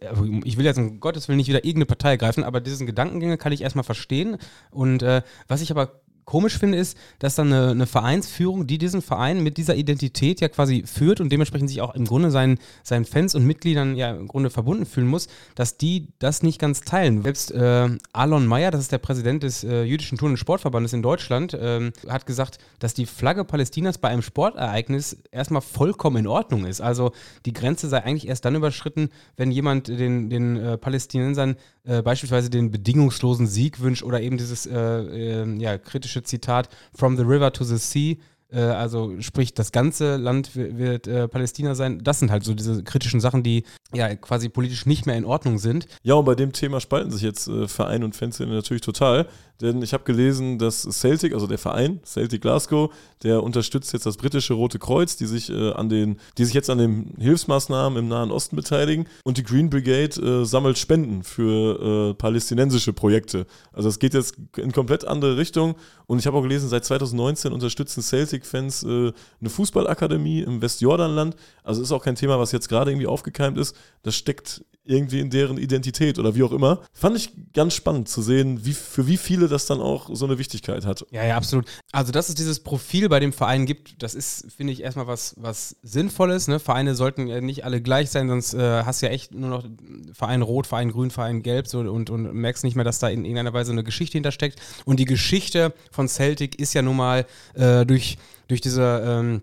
ich 0.45 0.57
will 0.57 0.65
jetzt 0.65 0.79
um 0.79 0.99
Gottes 0.99 1.29
Willen 1.29 1.37
nicht 1.37 1.49
wieder 1.49 1.65
irgendeine 1.65 1.87
Partei 1.87 2.17
greifen, 2.17 2.43
aber 2.43 2.61
diesen 2.61 2.87
Gedankengänge 2.87 3.37
kann 3.37 3.53
ich 3.53 3.61
erstmal 3.61 3.85
verstehen. 3.85 4.39
Und 4.71 5.03
äh, 5.03 5.23
was 5.49 5.61
ich 5.61 5.71
aber 5.71 6.01
komisch 6.33 6.57
finde, 6.57 6.79
ist, 6.79 6.97
dass 7.19 7.35
dann 7.35 7.53
eine, 7.53 7.73
eine, 7.73 7.87
Vereinsführung, 7.87 8.67
die 8.67 8.79
diesen 8.79 9.03
Verein 9.03 9.43
mit 9.43 9.59
dieser 9.59 9.75
Identität 9.75 10.41
ja 10.41 10.49
quasi 10.49 10.85
führt 10.87 11.21
und 11.21 11.31
dementsprechend 11.31 11.69
sich 11.69 11.83
auch 11.83 11.95
im 11.95 12.07
Grunde 12.07 12.31
seinen, 12.31 12.59
seinen 12.83 13.05
Fans 13.05 13.35
und 13.35 13.45
Mitgliedern 13.45 13.97
ja 13.97 14.13
im 14.13 14.29
Grunde 14.29 14.49
verbunden 14.49 14.87
fühlen 14.87 15.09
muss, 15.09 15.29
dass 15.57 15.77
die 15.77 16.09
das 16.21 16.43
nicht 16.43 16.59
ganz 16.59 16.81
teilen. 16.81 17.23
Selbst 17.23 17.51
äh, 17.51 17.91
Alon 18.15 18.47
Mayer, 18.47 18.71
das 18.71 18.81
ist 18.81 18.93
der 18.93 18.99
Präsident 18.99 19.43
des 19.43 19.63
äh, 19.63 19.83
jüdischen 19.83 20.17
Turn- 20.17 20.31
und 20.31 20.39
Sportverbandes 20.39 20.95
in 20.95 21.03
Deutschland, 21.03 21.53
äh, 21.53 21.93
hat 22.09 22.25
gesagt, 22.25 22.57
dass 22.79 22.95
die 22.95 23.05
Flagge 23.05 23.45
Palästinas 23.45 23.99
bei 23.99 24.09
einem 24.09 24.23
Sportereignis 24.23 25.19
erstmal 25.33 25.61
vollkommen 25.61 26.17
in 26.17 26.27
Ordnung 26.27 26.65
ist. 26.65 26.81
Also 26.81 27.13
die 27.45 27.53
Grenze 27.53 27.91
sei 27.91 28.05
eigentlich 28.05 28.27
erst 28.27 28.47
dann 28.47 28.55
überschritten, 28.55 29.11
wenn 29.37 29.51
jemand 29.51 29.89
den, 29.89 30.31
den 30.31 30.57
äh, 30.57 30.79
Palästinensern 30.79 31.57
äh, 31.85 32.03
beispielsweise 32.03 32.51
den 32.51 32.71
bedingungslosen 32.71 33.47
Sieg 33.47 33.81
wünscht 33.81 34.03
oder 34.03 34.21
eben 34.21 34.39
dieses 34.39 34.67
äh, 34.67 34.77
äh, 34.77 35.59
ja, 35.59 35.79
kritische 35.79 36.23
Zitat 36.23 36.69
From 36.95 37.17
the 37.17 37.23
River 37.23 37.53
to 37.53 37.65
the 37.65 37.77
Sea 37.77 38.17
äh, 38.53 38.61
also 38.61 39.21
sprich, 39.21 39.55
das 39.55 39.73
ganze 39.73 40.17
Land 40.17 40.55
wird, 40.55 41.07
äh, 41.07 41.27
Palästina 41.27 41.75
sein. 41.75 42.01
Das 42.03 42.19
sind 42.19 42.31
halt 42.31 42.45
so 42.45 42.55
diese 42.55 42.83
kritischen 42.83 43.21
Sachen, 43.21 43.43
die 43.43 43.65
ja 43.95 44.15
quasi 44.15 44.49
politisch 44.49 44.87
nicht 44.87 45.07
mehr 45.07 45.17
in 45.17 45.25
Ordnung 45.25 45.59
sind. 45.59 45.87
Ja, 46.03 46.15
und 46.15 46.25
bei 46.25 46.35
dem 46.35 46.53
Thema 46.53 46.81
spalten 46.81 47.11
sich 47.11 47.23
jetzt 47.23 47.49
äh, 47.49 47.67
Verein 47.67 48.05
und 48.05 48.15
Fanszene 48.15 48.53
natürlich 48.53 48.83
total. 48.83 49.27
Denn 49.63 49.81
ich 49.81 49.95
habe 49.95 50.03
gelesen, 50.03 50.59
dass 50.59 50.83
Celtic, 50.83 51.33
also 51.33 51.47
der 51.47 51.57
Verein, 51.57 52.01
Celtic 52.05 52.43
Glasgow, 52.43 52.93
der 53.23 53.45
unterstützt 53.45 53.93
jetzt 53.93 54.07
das 54.07 54.17
britische 54.17 54.55
Rote 54.55 54.81
Kreuz, 54.81 55.17
die 55.17 55.27
sich 55.27 55.51
äh, 55.51 55.71
an 55.71 55.89
den, 55.89 56.19
die 56.37 56.45
sich 56.45 56.53
jetzt 56.53 56.69
an 56.69 56.79
den 56.79 57.15
Hilfsmaßnahmen 57.17 57.97
im 57.97 58.09
Nahen 58.09 58.33
Osten 58.33 58.57
beteiligen. 58.57 59.07
Und 59.23 59.39
die 59.39 59.45
Green 59.45 59.71
Brigade 59.71 60.21
äh, 60.21 60.45
sammelt 60.45 60.79
Spenden 60.79 61.23
für 61.23 62.11
äh, 62.11 62.15
palästinensische 62.15 62.93
Projekte. 62.93 63.47
Also 63.73 63.89
es 63.89 64.01
geht 64.01 64.15
jetzt 64.15 64.35
in 64.57 64.73
komplett 64.73 65.07
andere 65.07 65.37
Richtung. 65.37 65.77
Und 66.07 66.19
ich 66.19 66.27
habe 66.27 66.37
auch 66.37 66.43
gelesen, 66.43 66.69
seit 66.69 66.85
2019 66.85 67.53
unterstützen 67.53 68.03
Celtic-Fans 68.03 68.83
äh, 68.83 69.13
eine 69.41 69.51
Fußballakademie 69.51 70.41
im 70.41 70.61
Westjordanland. 70.61 71.37
Also 71.63 71.83
ist 71.83 71.93
auch 71.93 72.03
kein 72.03 72.17
Thema, 72.17 72.41
was 72.41 72.51
jetzt 72.51 72.69
gerade 72.69 72.91
irgendwie 72.91 73.07
aufgekeimt 73.07 73.59
ist. 73.59 73.77
Das 74.03 74.17
steckt 74.17 74.65
irgendwie 74.85 75.21
in 75.21 75.31
deren 75.31 75.59
Identität 75.59 76.19
oder 76.19 76.35
wie 76.35 76.43
auch 76.43 76.53
immer. 76.53 76.81
Fand 76.93 77.17
ich 77.17 77.31
ganz 77.53 77.75
spannend 77.75 78.09
zu 78.09 78.21
sehen, 78.21 78.65
wie, 78.65 78.73
für 78.73 79.07
wie 79.07 79.17
viele 79.17 79.47
das 79.49 79.67
dann 79.67 79.81
auch 79.81 80.11
so 80.13 80.25
eine 80.25 80.39
Wichtigkeit 80.39 80.85
hat. 80.85 81.07
Ja, 81.11 81.25
ja, 81.25 81.37
absolut. 81.37 81.67
Also, 81.93 82.11
dass 82.11 82.29
es 82.29 82.35
dieses 82.35 82.61
Profil 82.61 83.09
bei 83.09 83.21
dem 83.21 83.33
Verein 83.33 83.67
gibt, 83.67 84.03
das 84.03 84.15
ist, 84.15 84.51
finde 84.57 84.73
ich, 84.73 84.83
erstmal 84.83 85.07
was, 85.07 85.35
was 85.39 85.77
Sinnvolles. 85.83 86.49
Ne? 86.49 86.59
Vereine 86.59 86.95
sollten 86.95 87.29
ja 87.29 87.41
nicht 87.41 87.65
alle 87.65 87.81
gleich 87.81 88.11
sein, 88.11 88.29
sonst 88.29 88.55
äh, 88.55 88.83
hast 88.85 89.03
du 89.03 89.07
ja 89.07 89.13
echt 89.13 89.33
nur 89.33 89.51
noch 89.51 89.65
Verein 90.13 90.43
Rot, 90.43 90.67
Verein 90.67 90.91
Grün, 90.91 91.11
Verein 91.11 91.43
Gelb 91.43 91.69
so, 91.69 91.81
und, 91.81 92.11
und 92.11 92.33
merkst 92.35 92.65
nicht 92.65 92.75
mehr, 92.75 92.85
dass 92.85 92.99
da 92.99 93.09
in 93.09 93.25
irgendeiner 93.25 93.53
Weise 93.53 93.73
eine 93.73 93.85
Geschichte 93.85 94.15
hintersteckt. 94.15 94.61
Und 94.85 94.99
die 94.99 95.05
Geschichte 95.05 95.73
von 95.93 96.09
Celtic 96.09 96.59
ist 96.59 96.75
ja 96.75 96.83
nun 96.83 96.97
mal 96.97 97.27
äh, 97.55 97.87
durch, 97.87 98.19
durch 98.49 98.61
diese. 98.61 99.03
Ähm, 99.05 99.43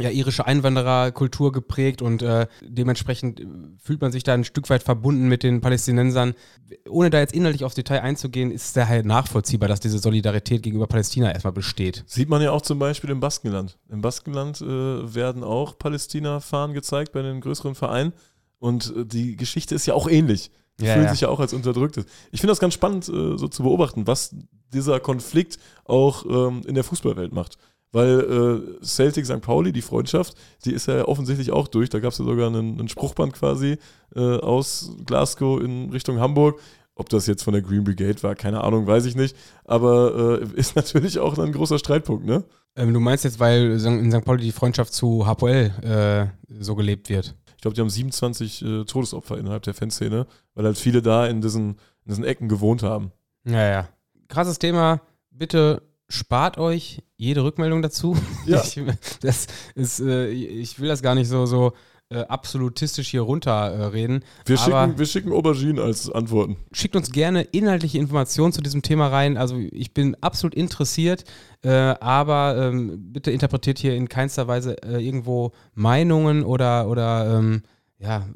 ja, 0.00 0.10
irische 0.10 0.46
Einwandererkultur 0.46 1.52
geprägt 1.52 2.02
und 2.02 2.20
äh, 2.22 2.48
dementsprechend 2.60 3.40
äh, 3.40 3.46
fühlt 3.78 4.00
man 4.00 4.10
sich 4.10 4.24
da 4.24 4.34
ein 4.34 4.42
Stück 4.42 4.68
weit 4.68 4.82
verbunden 4.82 5.28
mit 5.28 5.44
den 5.44 5.60
Palästinensern. 5.60 6.34
Ohne 6.88 7.10
da 7.10 7.20
jetzt 7.20 7.32
inhaltlich 7.32 7.64
aufs 7.64 7.76
Detail 7.76 8.00
einzugehen, 8.00 8.50
ist 8.50 8.64
es 8.64 8.72
daher 8.72 9.04
nachvollziehbar, 9.04 9.68
dass 9.68 9.78
diese 9.78 9.98
Solidarität 9.98 10.64
gegenüber 10.64 10.88
Palästina 10.88 11.30
erstmal 11.30 11.52
besteht. 11.52 12.02
Sieht 12.06 12.28
man 12.28 12.42
ja 12.42 12.50
auch 12.50 12.62
zum 12.62 12.80
Beispiel 12.80 13.10
im 13.10 13.20
Baskenland. 13.20 13.78
Im 13.88 14.00
Baskenland 14.00 14.60
äh, 14.60 15.14
werden 15.14 15.44
auch 15.44 15.78
Palästina-Fahnen 15.78 16.74
gezeigt 16.74 17.12
bei 17.12 17.22
den 17.22 17.40
größeren 17.40 17.76
Vereinen 17.76 18.14
und 18.58 18.92
äh, 18.96 19.06
die 19.06 19.36
Geschichte 19.36 19.76
ist 19.76 19.86
ja 19.86 19.94
auch 19.94 20.08
ähnlich. 20.08 20.50
Die 20.80 20.86
ja, 20.86 20.94
fühlen 20.94 21.04
ja. 21.04 21.12
sich 21.12 21.20
ja 21.20 21.28
auch 21.28 21.38
als 21.38 21.52
unterdrückt. 21.52 21.98
Ich 22.32 22.40
finde 22.40 22.50
das 22.50 22.58
ganz 22.58 22.74
spannend, 22.74 23.08
äh, 23.08 23.38
so 23.38 23.46
zu 23.46 23.62
beobachten, 23.62 24.08
was 24.08 24.34
dieser 24.72 24.98
Konflikt 24.98 25.60
auch 25.84 26.24
ähm, 26.26 26.62
in 26.66 26.74
der 26.74 26.82
Fußballwelt 26.82 27.32
macht 27.32 27.58
weil 27.94 28.20
äh, 28.80 28.84
Celtic 28.84 29.24
St. 29.24 29.40
Pauli, 29.40 29.72
die 29.72 29.80
Freundschaft, 29.80 30.34
die 30.64 30.72
ist 30.72 30.88
ja 30.88 31.06
offensichtlich 31.06 31.52
auch 31.52 31.68
durch. 31.68 31.88
Da 31.90 32.00
gab 32.00 32.10
es 32.12 32.18
ja 32.18 32.24
sogar 32.24 32.48
einen, 32.48 32.78
einen 32.78 32.88
Spruchband 32.88 33.32
quasi 33.32 33.78
äh, 34.16 34.20
aus 34.20 34.96
Glasgow 35.06 35.62
in 35.62 35.90
Richtung 35.90 36.18
Hamburg. 36.18 36.60
Ob 36.96 37.08
das 37.08 37.26
jetzt 37.26 37.44
von 37.44 37.52
der 37.52 37.62
Green 37.62 37.84
Brigade 37.84 38.22
war, 38.22 38.34
keine 38.34 38.62
Ahnung, 38.62 38.86
weiß 38.86 39.06
ich 39.06 39.14
nicht. 39.14 39.36
Aber 39.64 40.40
äh, 40.42 40.44
ist 40.58 40.74
natürlich 40.74 41.20
auch 41.20 41.38
ein 41.38 41.52
großer 41.52 41.78
Streitpunkt, 41.78 42.26
ne? 42.26 42.44
Ähm, 42.76 42.92
du 42.92 42.98
meinst 42.98 43.22
jetzt, 43.22 43.38
weil 43.38 43.80
in 43.80 44.10
St. 44.10 44.24
Pauli 44.24 44.42
die 44.42 44.52
Freundschaft 44.52 44.92
zu 44.92 45.24
HPL 45.24 45.70
äh, 45.82 46.62
so 46.62 46.74
gelebt 46.74 47.08
wird? 47.08 47.36
Ich 47.56 47.62
glaube, 47.62 47.76
die 47.76 47.80
haben 47.80 47.90
27 47.90 48.62
äh, 48.64 48.84
Todesopfer 48.84 49.38
innerhalb 49.38 49.62
der 49.62 49.74
Fanszene, 49.74 50.26
weil 50.54 50.64
halt 50.64 50.78
viele 50.78 51.00
da 51.00 51.26
in 51.26 51.40
diesen, 51.40 51.70
in 51.70 52.08
diesen 52.08 52.24
Ecken 52.24 52.48
gewohnt 52.48 52.82
haben. 52.82 53.12
Ja, 53.44 53.68
ja. 53.68 53.88
Krasses 54.26 54.58
Thema. 54.58 55.00
Bitte 55.30 55.82
spart 56.08 56.58
euch 56.58 57.02
jede 57.16 57.44
Rückmeldung 57.44 57.82
dazu. 57.82 58.16
Ja. 58.46 58.62
Ich, 58.62 58.80
das 59.20 59.46
ist, 59.74 60.00
äh, 60.00 60.28
ich 60.28 60.78
will 60.78 60.88
das 60.88 61.02
gar 61.02 61.14
nicht 61.14 61.28
so, 61.28 61.46
so 61.46 61.72
äh, 62.10 62.18
absolutistisch 62.20 63.08
hier 63.08 63.22
runterreden. 63.22 64.18
Äh, 64.18 64.48
wir, 64.48 64.58
schicken, 64.58 64.98
wir 64.98 65.06
schicken 65.06 65.32
Aubergine 65.32 65.80
als 65.80 66.10
Antworten. 66.10 66.56
Schickt 66.72 66.96
uns 66.96 67.10
gerne 67.10 67.42
inhaltliche 67.42 67.98
Informationen 67.98 68.52
zu 68.52 68.60
diesem 68.60 68.82
Thema 68.82 69.08
rein. 69.08 69.38
Also 69.38 69.56
ich 69.56 69.94
bin 69.94 70.14
absolut 70.20 70.54
interessiert, 70.54 71.24
äh, 71.62 71.70
aber 71.70 72.56
ähm, 72.58 73.12
bitte 73.12 73.30
interpretiert 73.30 73.78
hier 73.78 73.94
in 73.94 74.08
keinster 74.08 74.46
Weise 74.46 74.82
äh, 74.82 75.04
irgendwo 75.04 75.52
Meinungen 75.74 76.44
oder, 76.44 76.88
oder 76.88 77.38
ähm, 77.38 77.62
ja, 77.98 78.26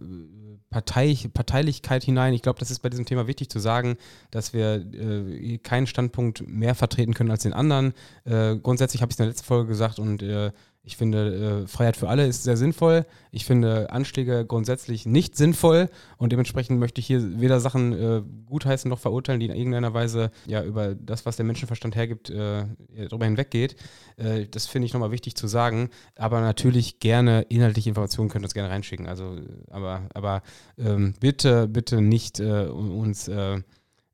Partei, 0.71 1.17
Parteilichkeit 1.33 2.05
hinein. 2.05 2.35
Ich 2.35 2.43
glaube, 2.43 2.59
das 2.59 2.71
ist 2.71 2.81
bei 2.81 2.91
diesem 2.91 3.07
Thema 3.07 3.27
wichtig 3.27 3.49
zu 3.49 3.59
sagen, 3.59 3.97
dass 4.31 4.53
wir 4.53 4.85
äh, 4.93 5.59
keinen 5.59 5.87
Standpunkt 5.87 6.47
mehr 6.47 6.75
vertreten 6.75 7.15
können 7.15 7.31
als 7.31 7.45
den 7.45 7.55
anderen. 7.55 7.95
Äh, 8.25 8.57
grundsätzlich 8.57 9.01
habe 9.01 9.11
ich 9.11 9.15
es 9.15 9.19
in 9.19 9.25
der 9.25 9.31
letzten 9.31 9.47
Folge 9.47 9.69
gesagt 9.69 9.99
und 9.99 10.23
äh, 10.23 10.53
ich 10.89 10.97
finde, 10.97 11.65
äh, 11.65 11.67
Freiheit 11.67 11.99
für 11.99 12.09
alle 12.09 12.27
ist 12.27 12.45
sehr 12.45 12.57
sinnvoll. 12.57 13.05
Ich 13.31 13.45
finde 13.45 13.93
Anschläge 13.93 14.47
grundsätzlich 14.47 15.05
nicht 15.05 15.37
sinnvoll 15.37 15.91
und 16.17 16.33
dementsprechend 16.33 16.81
möchte 16.81 17.03
ich 17.03 17.07
hier 17.07 17.39
weder 17.43 17.61
Sachen 17.61 17.93
äh, 17.93 18.23
gutheißen 18.47 18.89
noch 18.89 18.99
verurteilen, 18.99 19.39
die 19.39 19.47
in 19.47 19.55
irgendeiner 19.55 19.93
Weise 19.93 20.31
ja 20.47 20.65
über 20.65 20.95
das, 20.95 21.27
was 21.27 21.37
der 21.37 21.45
Menschenverstand 21.45 21.95
hergibt, 21.95 22.31
äh, 22.31 22.65
darüber 22.97 23.27
hinweggeht. 23.27 23.77
Äh, 24.17 24.47
das 24.47 24.67
finde 24.67 24.87
ich 24.87 24.95
nochmal 24.95 25.11
wichtig 25.11 25.35
zu 25.35 25.47
sagen. 25.47 25.91
Aber 26.17 26.41
natürlich 26.41 27.01
gerne 27.01 27.43
inhaltliche 27.43 27.91
Informationen 27.91 28.31
könnt 28.31 28.45
ihr 28.45 28.47
uns 28.47 28.55
gerne 28.55 28.71
reinschicken. 28.71 29.07
Also, 29.07 29.37
aber, 29.71 30.09
aber 30.15 30.43
ähm, 30.79 31.13
bitte, 31.21 31.69
bitte 31.69 32.01
nicht 32.01 32.41
äh, 32.41 32.65
uns 32.65 33.29
äh, 33.29 33.61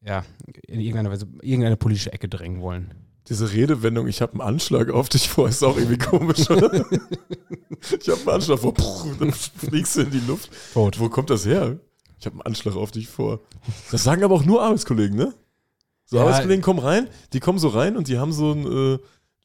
ja, 0.04 0.24
in 0.66 0.80
irgendeiner 0.80 1.12
Weise 1.12 1.28
irgendeine 1.40 1.76
politische 1.76 2.12
Ecke 2.12 2.28
drängen 2.28 2.60
wollen. 2.62 2.92
Diese 3.28 3.52
Redewendung, 3.52 4.06
ich 4.06 4.20
habe 4.20 4.32
einen 4.32 4.42
Anschlag 4.42 4.90
auf 4.90 5.08
dich 5.08 5.28
vor, 5.28 5.48
ist 5.48 5.62
auch 5.64 5.76
irgendwie 5.78 5.98
komisch, 5.98 6.50
oder? 6.50 6.72
ich 8.00 8.08
habe 8.08 8.20
einen 8.20 8.28
Anschlag 8.28 8.58
vor, 8.58 8.74
Puh, 8.74 9.14
dann 9.18 9.32
fliegst 9.32 9.96
du 9.96 10.02
in 10.02 10.10
die 10.10 10.20
Luft. 10.20 10.50
Tot. 10.74 11.00
Wo 11.00 11.08
kommt 11.08 11.30
das 11.30 11.46
her? 11.46 11.78
Ich 12.18 12.26
habe 12.26 12.34
einen 12.34 12.42
Anschlag 12.42 12.76
auf 12.76 12.90
dich 12.90 13.08
vor. 13.08 13.40
Das 13.90 14.04
sagen 14.04 14.24
aber 14.24 14.34
auch 14.34 14.44
nur 14.44 14.62
Arbeitskollegen, 14.62 15.16
ne? 15.16 15.32
So 16.04 16.16
ja, 16.16 16.22
Arbeitskollegen 16.22 16.62
kommen 16.62 16.80
rein, 16.80 17.08
die 17.32 17.40
kommen 17.40 17.58
so 17.58 17.68
rein 17.68 17.96
und 17.96 18.08
die 18.08 18.18
haben 18.18 18.32
so 18.32 18.52
ein, 18.52 18.94
äh, 18.94 18.98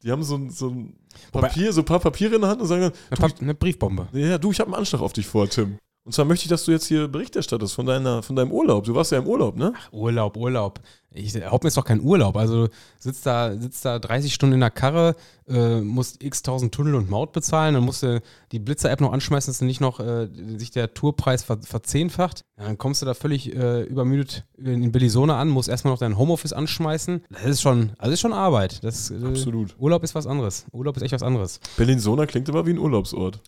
die 0.03 0.11
haben 0.11 0.23
so 0.23 0.35
ein, 0.35 0.49
so 0.49 0.69
ein 0.69 0.97
Papier, 1.31 1.71
so 1.71 1.81
ein 1.81 1.85
paar 1.85 1.99
Papiere 1.99 2.35
in 2.35 2.41
der 2.41 2.49
Hand 2.49 2.61
und 2.61 2.67
sagen 2.67 2.91
dann, 3.09 3.31
eine 3.39 3.53
Briefbombe. 3.53 4.09
Ja, 4.11 4.37
du, 4.37 4.51
ich 4.51 4.59
habe 4.59 4.67
einen 4.69 4.79
Anschlag 4.79 5.01
auf 5.01 5.13
dich 5.13 5.25
vor, 5.25 5.49
Tim. 5.49 5.77
Und 6.09 6.13
zwar 6.13 6.25
möchte 6.25 6.45
ich, 6.45 6.49
dass 6.49 6.65
du 6.65 6.71
jetzt 6.71 6.87
hier 6.87 7.07
Bericht 7.07 7.35
erstattest 7.35 7.75
von, 7.75 7.85
deiner, 7.85 8.23
von 8.23 8.35
deinem 8.35 8.51
Urlaub. 8.51 8.83
Du 8.83 8.95
warst 8.95 9.11
ja 9.11 9.19
im 9.19 9.27
Urlaub, 9.27 9.55
ne? 9.55 9.73
Ach, 9.77 9.93
Urlaub, 9.93 10.37
Urlaub. 10.37 10.79
Ich 11.11 11.35
erlaube 11.35 11.65
mir 11.65 11.67
jetzt 11.67 11.77
doch 11.77 11.85
keinen 11.85 12.01
Urlaub. 12.01 12.35
Also 12.35 12.67
sitzt 12.97 13.27
da, 13.27 13.55
sitzt 13.55 13.85
da 13.85 13.99
30 13.99 14.33
Stunden 14.33 14.55
in 14.55 14.59
der 14.59 14.71
Karre, 14.71 15.15
äh, 15.47 15.81
musst 15.81 16.23
x 16.23 16.41
tausend 16.41 16.73
Tunnel 16.73 16.95
und 16.95 17.11
Maut 17.11 17.31
bezahlen, 17.31 17.75
dann 17.75 17.83
musst 17.83 18.01
du 18.01 18.23
die 18.51 18.57
Blitzer-App 18.57 19.01
noch 19.01 19.13
anschmeißen, 19.13 19.53
dass 19.53 19.61
nicht 19.61 19.81
noch 19.81 19.99
äh, 19.99 20.29
sich 20.57 20.71
der 20.71 20.95
Tourpreis 20.95 21.43
ver 21.43 21.59
verzehnfacht. 21.61 22.43
Ja, 22.57 22.63
dann 22.63 22.79
kommst 22.79 23.03
du 23.03 23.05
da 23.05 23.13
völlig 23.13 23.55
äh, 23.55 23.83
übermüdet 23.83 24.45
in 24.57 24.91
Bellisona 24.91 25.39
an, 25.39 25.49
musst 25.49 25.69
erstmal 25.69 25.93
noch 25.93 25.99
dein 25.99 26.17
Homeoffice 26.17 26.53
anschmeißen. 26.53 27.23
Das 27.29 27.45
ist 27.45 27.61
schon, 27.61 27.91
also 27.99 28.13
ist 28.13 28.19
schon 28.19 28.33
Arbeit. 28.33 28.83
Das, 28.83 29.11
äh, 29.11 29.23
Absolut. 29.23 29.75
Urlaub 29.77 30.03
ist 30.03 30.15
was 30.15 30.25
anderes. 30.25 30.65
Urlaub 30.71 30.97
ist 30.97 31.03
echt 31.03 31.13
was 31.13 31.21
anderes. 31.21 31.59
Bellinzona 31.77 32.25
klingt 32.25 32.49
immer 32.49 32.65
wie 32.65 32.71
ein 32.71 32.79
Urlaubsort. 32.79 33.41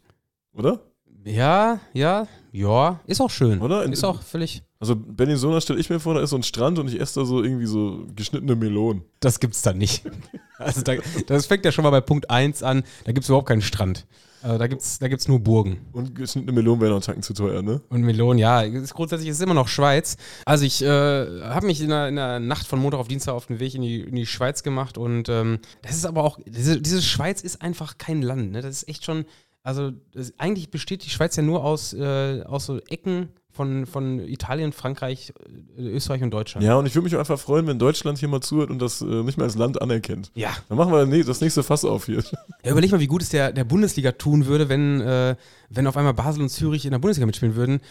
Oder? 0.53 0.80
Ja, 1.24 1.80
ja, 1.93 2.28
ja, 2.52 2.99
ist 3.06 3.22
auch 3.22 3.30
schön. 3.30 3.62
Oder? 3.62 3.84
Ist 3.84 4.04
auch 4.04 4.22
völlig. 4.22 4.64
Also 4.80 4.95
Bellinzona 4.95 5.62
stelle 5.62 5.80
ich 5.80 5.89
mir 5.89 5.99
vor, 5.99 6.16
da 6.16 6.22
ist 6.22 6.32
so 6.32 6.36
ein 6.36 6.43
Strand 6.43 6.80
und 6.80 6.89
ich 6.89 6.99
esse 6.99 7.22
da 7.22 7.26
so 7.26 7.41
irgendwie 7.41 7.66
so 7.66 8.06
geschnittene 8.16 8.56
Melonen. 8.56 9.04
Das 9.20 9.39
gibt's 9.39 9.62
da 9.62 9.74
nicht. 9.74 10.04
Also 10.58 10.84
da, 10.84 10.93
das 11.26 11.47
fängt 11.47 11.66
ja 11.66 11.72
schon 11.72 11.82
mal 11.82 11.89
bei 11.89 12.02
Punkt 12.02 12.30
1 12.30 12.62
an, 12.62 12.84
da 13.06 13.14
gibt 13.14 13.24
es 13.24 13.30
überhaupt 13.30 13.47
keinen 13.47 13.64
Strand. 13.64 14.06
Also 14.43 14.60
da 14.60 14.68
gibt's, 14.68 14.99
da 14.99 15.08
gibt's 15.08 15.28
nur 15.28 15.39
Burgen. 15.39 15.88
Und 15.91 16.14
geschnittene 16.14 16.52
Melonen 16.52 16.82
wären 16.82 16.93
noch 16.93 17.02
Tanken 17.02 17.24
zu 17.24 17.34
teuer, 17.34 17.64
ne? 17.64 17.82
Und 17.89 18.02
Melonen, 18.02 18.38
ja. 18.38 18.62
Ist, 18.62 18.93
grundsätzlich 18.93 19.30
ist 19.30 19.38
es 19.38 19.41
immer 19.41 19.56
noch 19.56 19.68
Schweiz. 19.68 20.18
Also 20.45 20.64
ich 20.64 20.84
äh, 20.84 20.88
habe 20.88 21.66
mich 21.66 21.82
in 21.82 21.89
der, 21.89 22.10
in 22.10 22.16
der, 22.16 22.39
Nacht 22.39 22.68
von 22.68 22.80
Montag 22.80 22.99
auf 22.99 23.08
Dienstag 23.08 23.34
auf 23.34 23.47
den 23.47 23.60
Weg 23.60 23.74
in 23.74 23.82
die, 23.82 24.02
in 24.02 24.16
die 24.16 24.28
Schweiz 24.28 24.62
gemacht 24.62 24.99
und 24.99 25.30
ähm, 25.30 25.58
das 25.82 25.95
ist 25.95 26.06
aber 26.06 26.24
auch, 26.24 26.39
diese, 26.45 26.80
diese 26.80 27.02
Schweiz 27.02 27.41
ist 27.41 27.64
einfach 27.64 27.97
kein 27.97 28.22
Land, 28.22 28.52
ne? 28.52 28.62
Das 28.62 28.84
ist 28.84 28.88
echt 28.88 29.04
schon 29.04 29.26
also 29.64 29.91
das, 30.14 30.34
eigentlich 30.38 30.72
besteht 30.72 31.05
die 31.05 31.09
Schweiz 31.09 31.36
ja 31.36 31.43
nur 31.43 31.64
aus, 31.64 31.93
äh, 31.93 32.43
aus 32.43 32.66
so 32.66 32.80
Ecken 32.89 33.30
von, 33.51 33.86
von 33.86 34.20
Italien, 34.20 34.72
Frankreich, 34.72 35.34
äh, 35.78 35.82
Österreich 35.82 36.24
und 36.24 36.32
Deutschland. 36.32 36.66
Ja, 36.66 36.76
und 36.76 36.86
ich 36.86 36.95
würde 36.95 37.03
mich 37.03 37.18
einfach 37.18 37.39
freuen, 37.39 37.68
wenn 37.68 37.78
Deutschland 37.78 38.18
hier 38.18 38.30
mal 38.30 38.41
zuhört 38.41 38.70
und 38.70 38.80
das 38.80 39.01
äh, 39.01 39.05
nicht 39.05 39.38
mehr 39.38 39.45
als 39.45 39.55
Land 39.55 39.82
anerkennt. 39.82 40.32
Ja. 40.36 40.51
Dann 40.70 40.78
machen 40.78 40.91
wir 40.91 41.26
das 41.26 41.41
nächste 41.41 41.64
Fass 41.64 41.86
auf 41.86 42.05
hier. 42.05 42.24
Ja, 42.64 42.72
überleg 42.72 42.91
mal, 42.91 42.99
wie 42.99 43.07
gut 43.07 43.22
es 43.22 43.30
der, 43.30 43.51
der 43.51 43.64
Bundesliga 43.64 44.14
tun 44.14 44.45
würde, 44.45 44.70
wenn, 44.70 45.01
äh, 45.01 45.36
wenn 45.70 45.88
auf 45.88 45.97
einmal 45.97 46.14
Basel 46.14 46.41
und 46.41 46.49
Zürich 46.49 46.86
in 46.86 46.91
der 46.91 46.99
Bundesliga 46.99 47.26
mitspielen 47.26 47.55
würden. 47.55 47.82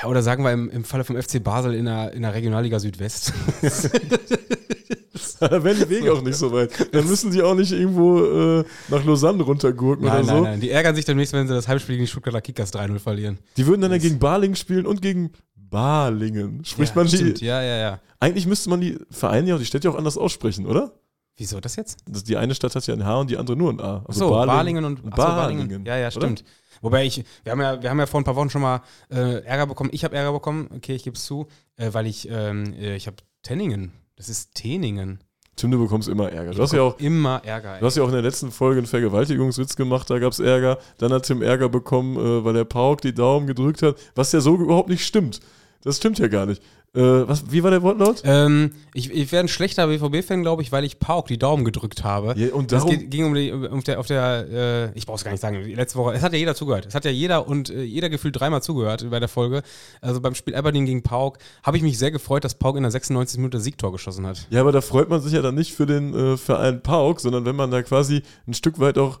Ja, 0.00 0.08
oder 0.08 0.22
sagen 0.22 0.44
wir 0.44 0.52
im, 0.52 0.68
im 0.68 0.84
Falle 0.84 1.04
vom 1.04 1.20
FC 1.20 1.42
Basel 1.42 1.74
in 1.74 1.86
der, 1.86 2.12
in 2.12 2.22
der 2.22 2.34
Regionalliga 2.34 2.78
Südwest. 2.78 3.32
da 5.40 5.50
wären 5.64 5.78
die 5.78 5.88
Wege 5.88 6.12
auch 6.12 6.22
nicht 6.22 6.36
so 6.36 6.52
weit. 6.52 6.94
Dann 6.94 7.06
müssen 7.06 7.30
die 7.30 7.42
auch 7.42 7.54
nicht 7.54 7.72
irgendwo 7.72 8.24
äh, 8.24 8.64
nach 8.88 9.04
Lausanne 9.04 9.42
runtergurken 9.42 10.06
nein, 10.06 10.14
oder 10.14 10.24
nein, 10.24 10.26
so. 10.26 10.34
Nein, 10.34 10.52
nein, 10.52 10.60
die 10.60 10.70
ärgern 10.70 10.94
sich 10.94 11.04
demnächst, 11.04 11.32
wenn 11.32 11.46
sie 11.46 11.54
das 11.54 11.68
Heimspiel 11.68 11.96
gegen 11.96 12.04
die 12.04 12.10
Stuttgarter 12.10 12.40
Kickers 12.40 12.72
3-0 12.72 12.98
verlieren. 12.98 13.38
Die 13.56 13.66
würden 13.66 13.80
dann 13.82 13.92
ja 13.92 13.98
gegen 13.98 14.18
Balingen 14.18 14.56
spielen 14.56 14.86
und 14.86 15.02
gegen 15.02 15.32
Balingen. 15.54 16.64
Spricht 16.64 16.94
ja, 16.94 17.02
man 17.02 17.06
die. 17.06 17.16
Stimmt. 17.16 17.40
Ja, 17.40 17.62
ja, 17.62 17.76
ja. 17.76 18.00
Eigentlich 18.20 18.46
müsste 18.46 18.70
man 18.70 18.80
die 18.80 18.98
Vereine 19.10 19.48
ja 19.48 19.54
und 19.54 19.60
die 19.60 19.66
Städte 19.66 19.88
ja 19.88 19.94
auch 19.94 19.98
anders 19.98 20.16
aussprechen, 20.16 20.66
oder? 20.66 20.92
Wieso 21.36 21.60
das 21.60 21.76
jetzt? 21.76 21.98
Das, 22.08 22.24
die 22.24 22.36
eine 22.36 22.54
Stadt 22.54 22.74
hat 22.74 22.86
ja 22.86 22.94
ein 22.94 23.04
H 23.04 23.20
und 23.20 23.30
die 23.30 23.36
andere 23.36 23.56
nur 23.56 23.70
ein 23.70 23.80
A. 23.80 24.02
Also 24.06 24.20
so, 24.20 24.30
Balingen, 24.30 24.56
Balingen 24.56 24.84
und 24.84 25.12
achso, 25.12 25.22
Balingen. 25.22 25.68
Balingen. 25.68 25.86
Ja, 25.86 25.96
ja, 25.98 26.10
stimmt. 26.10 26.40
Oder? 26.40 26.50
Wobei 26.82 27.04
ich, 27.04 27.24
wir 27.42 27.52
haben 27.52 27.60
ja, 27.60 27.82
wir 27.82 27.90
haben 27.90 27.98
ja 27.98 28.06
vor 28.06 28.20
ein 28.20 28.24
paar 28.24 28.36
Wochen 28.36 28.50
schon 28.50 28.62
mal 28.62 28.82
äh, 29.10 29.42
Ärger 29.44 29.66
bekommen. 29.66 29.90
Ich 29.92 30.04
habe 30.04 30.16
Ärger 30.16 30.32
bekommen, 30.32 30.68
okay, 30.74 30.94
ich 30.94 31.04
gebe 31.04 31.16
es 31.16 31.24
zu, 31.24 31.46
äh, 31.76 31.92
weil 31.92 32.06
ich, 32.06 32.28
ähm, 32.30 32.74
äh, 32.74 32.96
ich 32.96 33.06
habe 33.06 33.16
Tenningen. 33.42 33.92
Das 34.16 34.30
ist 34.30 34.54
Teningen. 34.54 35.20
Tim, 35.56 35.70
du 35.70 35.78
bekommst 35.78 36.08
immer 36.08 36.30
Ärger. 36.30 36.52
Du 36.52 36.62
hast 36.62 36.72
ja 36.72 36.82
auch 36.82 36.98
immer 36.98 37.42
Ärger. 37.44 37.78
Du 37.78 37.86
hast 37.86 37.96
ja 37.96 38.02
auch 38.02 38.08
in 38.08 38.14
der 38.14 38.22
letzten 38.22 38.50
Folge 38.50 38.78
einen 38.78 38.86
Vergewaltigungswitz 38.86 39.76
gemacht, 39.76 40.08
da 40.10 40.18
gab 40.18 40.32
es 40.32 40.38
Ärger. 40.38 40.78
Dann 40.98 41.12
hat 41.12 41.24
Tim 41.24 41.42
Ärger 41.42 41.68
bekommen, 41.68 42.16
äh, 42.16 42.44
weil 42.44 42.54
der 42.54 42.64
Pauk 42.64 43.00
die 43.00 43.14
Daumen 43.14 43.46
gedrückt 43.46 43.82
hat, 43.82 43.96
was 44.14 44.32
ja 44.32 44.40
so 44.40 44.54
überhaupt 44.56 44.88
nicht 44.88 45.06
stimmt. 45.06 45.40
Das 45.82 45.98
stimmt 45.98 46.18
ja 46.18 46.28
gar 46.28 46.46
nicht. 46.46 46.62
Äh, 46.96 47.28
was, 47.28 47.50
wie 47.52 47.62
war 47.62 47.70
der 47.70 47.82
Wortlaut? 47.82 48.22
Ähm, 48.24 48.72
ich, 48.94 49.10
ich 49.10 49.30
wäre 49.30 49.44
ein 49.44 49.48
schlechter 49.48 49.86
BVB-Fan, 49.86 50.42
glaube 50.42 50.62
ich, 50.62 50.72
weil 50.72 50.84
ich 50.84 50.98
Pauk 50.98 51.26
die 51.26 51.38
Daumen 51.38 51.64
gedrückt 51.64 52.04
habe. 52.04 52.34
Ja, 52.36 52.54
und 52.54 52.72
darum 52.72 52.90
das 52.90 53.10
ging 53.10 53.26
um 53.26 53.34
die, 53.34 53.52
um 53.52 53.84
der, 53.84 54.00
auf 54.00 54.06
der, 54.06 54.46
äh, 54.94 54.98
ich 54.98 55.04
brauche 55.04 55.16
es 55.16 55.24
gar 55.24 55.30
nicht 55.30 55.40
sagen, 55.40 55.62
letzte 55.62 55.98
Woche, 55.98 56.14
es 56.14 56.22
hat 56.22 56.32
ja 56.32 56.38
jeder 56.38 56.54
zugehört. 56.54 56.86
Es 56.86 56.94
hat 56.94 57.04
ja 57.04 57.10
jeder 57.10 57.46
und 57.46 57.68
äh, 57.68 57.82
jeder 57.82 58.08
gefühlt 58.08 58.40
dreimal 58.40 58.62
zugehört 58.62 59.08
bei 59.10 59.20
der 59.20 59.28
Folge. 59.28 59.62
Also 60.00 60.20
beim 60.22 60.34
Spiel 60.34 60.54
Aberdeen 60.54 60.86
gegen 60.86 61.02
Pauk 61.02 61.38
habe 61.62 61.76
ich 61.76 61.82
mich 61.82 61.98
sehr 61.98 62.10
gefreut, 62.10 62.44
dass 62.44 62.54
Pauk 62.54 62.76
in 62.76 62.82
der 62.82 62.90
96 62.90 63.38
Minute 63.38 63.60
Siegtor 63.60 63.92
geschossen 63.92 64.26
hat. 64.26 64.46
Ja, 64.48 64.62
aber 64.62 64.72
da 64.72 64.80
freut 64.80 65.10
man 65.10 65.20
sich 65.20 65.34
ja 65.34 65.42
dann 65.42 65.54
nicht 65.54 65.74
für 65.74 65.86
den 65.86 66.14
äh, 66.14 66.36
Verein 66.38 66.82
Pauk, 66.82 67.20
sondern 67.20 67.44
wenn 67.44 67.56
man 67.56 67.70
da 67.70 67.82
quasi 67.82 68.22
ein 68.46 68.54
Stück 68.54 68.78
weit 68.78 68.96
auch 68.96 69.20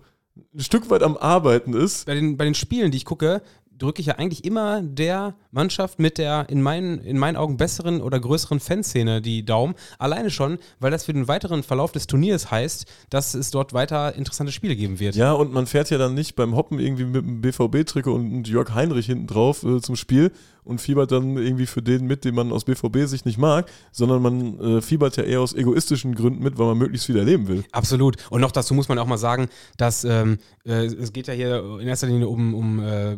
ein 0.54 0.60
Stück 0.60 0.90
weit 0.90 1.02
am 1.02 1.16
Arbeiten 1.16 1.72
ist. 1.72 2.06
Bei 2.06 2.14
den, 2.14 2.36
bei 2.36 2.44
den 2.44 2.54
Spielen, 2.54 2.90
die 2.90 2.98
ich 2.98 3.04
gucke, 3.04 3.42
drücke 3.78 4.00
ich 4.00 4.06
ja 4.06 4.14
eigentlich 4.14 4.44
immer 4.44 4.82
der 4.82 5.34
Mannschaft 5.50 5.98
mit 5.98 6.18
der 6.18 6.48
in 6.48 6.62
meinen, 6.62 6.98
in 6.98 7.18
meinen 7.18 7.36
Augen 7.36 7.56
besseren 7.56 8.00
oder 8.00 8.20
größeren 8.20 8.60
Fanszene 8.60 9.20
die 9.22 9.44
Daumen. 9.44 9.74
Alleine 9.98 10.30
schon, 10.30 10.58
weil 10.80 10.90
das 10.90 11.04
für 11.04 11.12
den 11.12 11.28
weiteren 11.28 11.62
Verlauf 11.62 11.92
des 11.92 12.06
Turniers 12.06 12.50
heißt, 12.50 12.86
dass 13.10 13.34
es 13.34 13.50
dort 13.50 13.72
weiter 13.72 14.14
interessante 14.14 14.52
Spiele 14.52 14.76
geben 14.76 15.00
wird. 15.00 15.16
Ja, 15.16 15.32
und 15.32 15.52
man 15.52 15.66
fährt 15.66 15.90
ja 15.90 15.98
dann 15.98 16.14
nicht 16.14 16.36
beim 16.36 16.54
Hoppen 16.56 16.78
irgendwie 16.78 17.04
mit 17.04 17.24
einem 17.24 17.40
BVB-Trikot 17.40 18.12
und 18.12 18.48
Jörg 18.48 18.74
Heinrich 18.74 19.06
hinten 19.06 19.26
drauf 19.26 19.62
äh, 19.62 19.80
zum 19.80 19.96
Spiel 19.96 20.32
und 20.66 20.80
fiebert 20.80 21.12
dann 21.12 21.36
irgendwie 21.36 21.66
für 21.66 21.82
den 21.82 22.06
mit, 22.06 22.24
den 22.24 22.34
man 22.34 22.52
aus 22.52 22.64
BVB-Sicht 22.64 23.24
nicht 23.24 23.38
mag, 23.38 23.70
sondern 23.92 24.20
man 24.20 24.60
äh, 24.60 24.82
fiebert 24.82 25.16
ja 25.16 25.22
eher 25.22 25.40
aus 25.40 25.54
egoistischen 25.54 26.14
Gründen 26.14 26.42
mit, 26.42 26.58
weil 26.58 26.66
man 26.66 26.78
möglichst 26.78 27.06
viel 27.06 27.16
erleben 27.16 27.48
will. 27.48 27.64
Absolut. 27.72 28.16
Und 28.30 28.40
noch 28.40 28.52
dazu 28.52 28.74
muss 28.74 28.88
man 28.88 28.98
auch 28.98 29.06
mal 29.06 29.16
sagen, 29.16 29.48
dass 29.76 30.04
ähm, 30.04 30.38
äh, 30.64 30.86
es 30.86 31.12
geht 31.12 31.28
ja 31.28 31.34
hier 31.34 31.78
in 31.80 31.86
erster 31.86 32.08
Linie 32.08 32.28
um, 32.28 32.54
um 32.54 32.80
äh, 32.80 33.16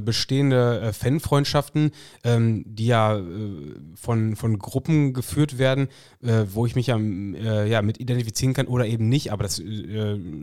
bestehende 0.00 0.80
äh, 0.80 0.92
Fanfreundschaften, 0.92 1.92
ähm, 2.24 2.64
die 2.66 2.86
ja 2.86 3.18
äh, 3.18 3.22
von, 3.94 4.36
von 4.36 4.58
Gruppen 4.58 5.12
geführt 5.12 5.58
werden, 5.58 5.88
äh, 6.22 6.44
wo 6.52 6.66
ich 6.66 6.74
mich 6.74 6.88
ja, 6.88 6.98
ja 6.98 7.82
mit 7.82 8.00
identifizieren 8.00 8.54
kann 8.54 8.66
oder 8.66 8.86
eben 8.86 9.08
nicht. 9.08 9.32
Aber 9.32 9.42
das 9.42 9.62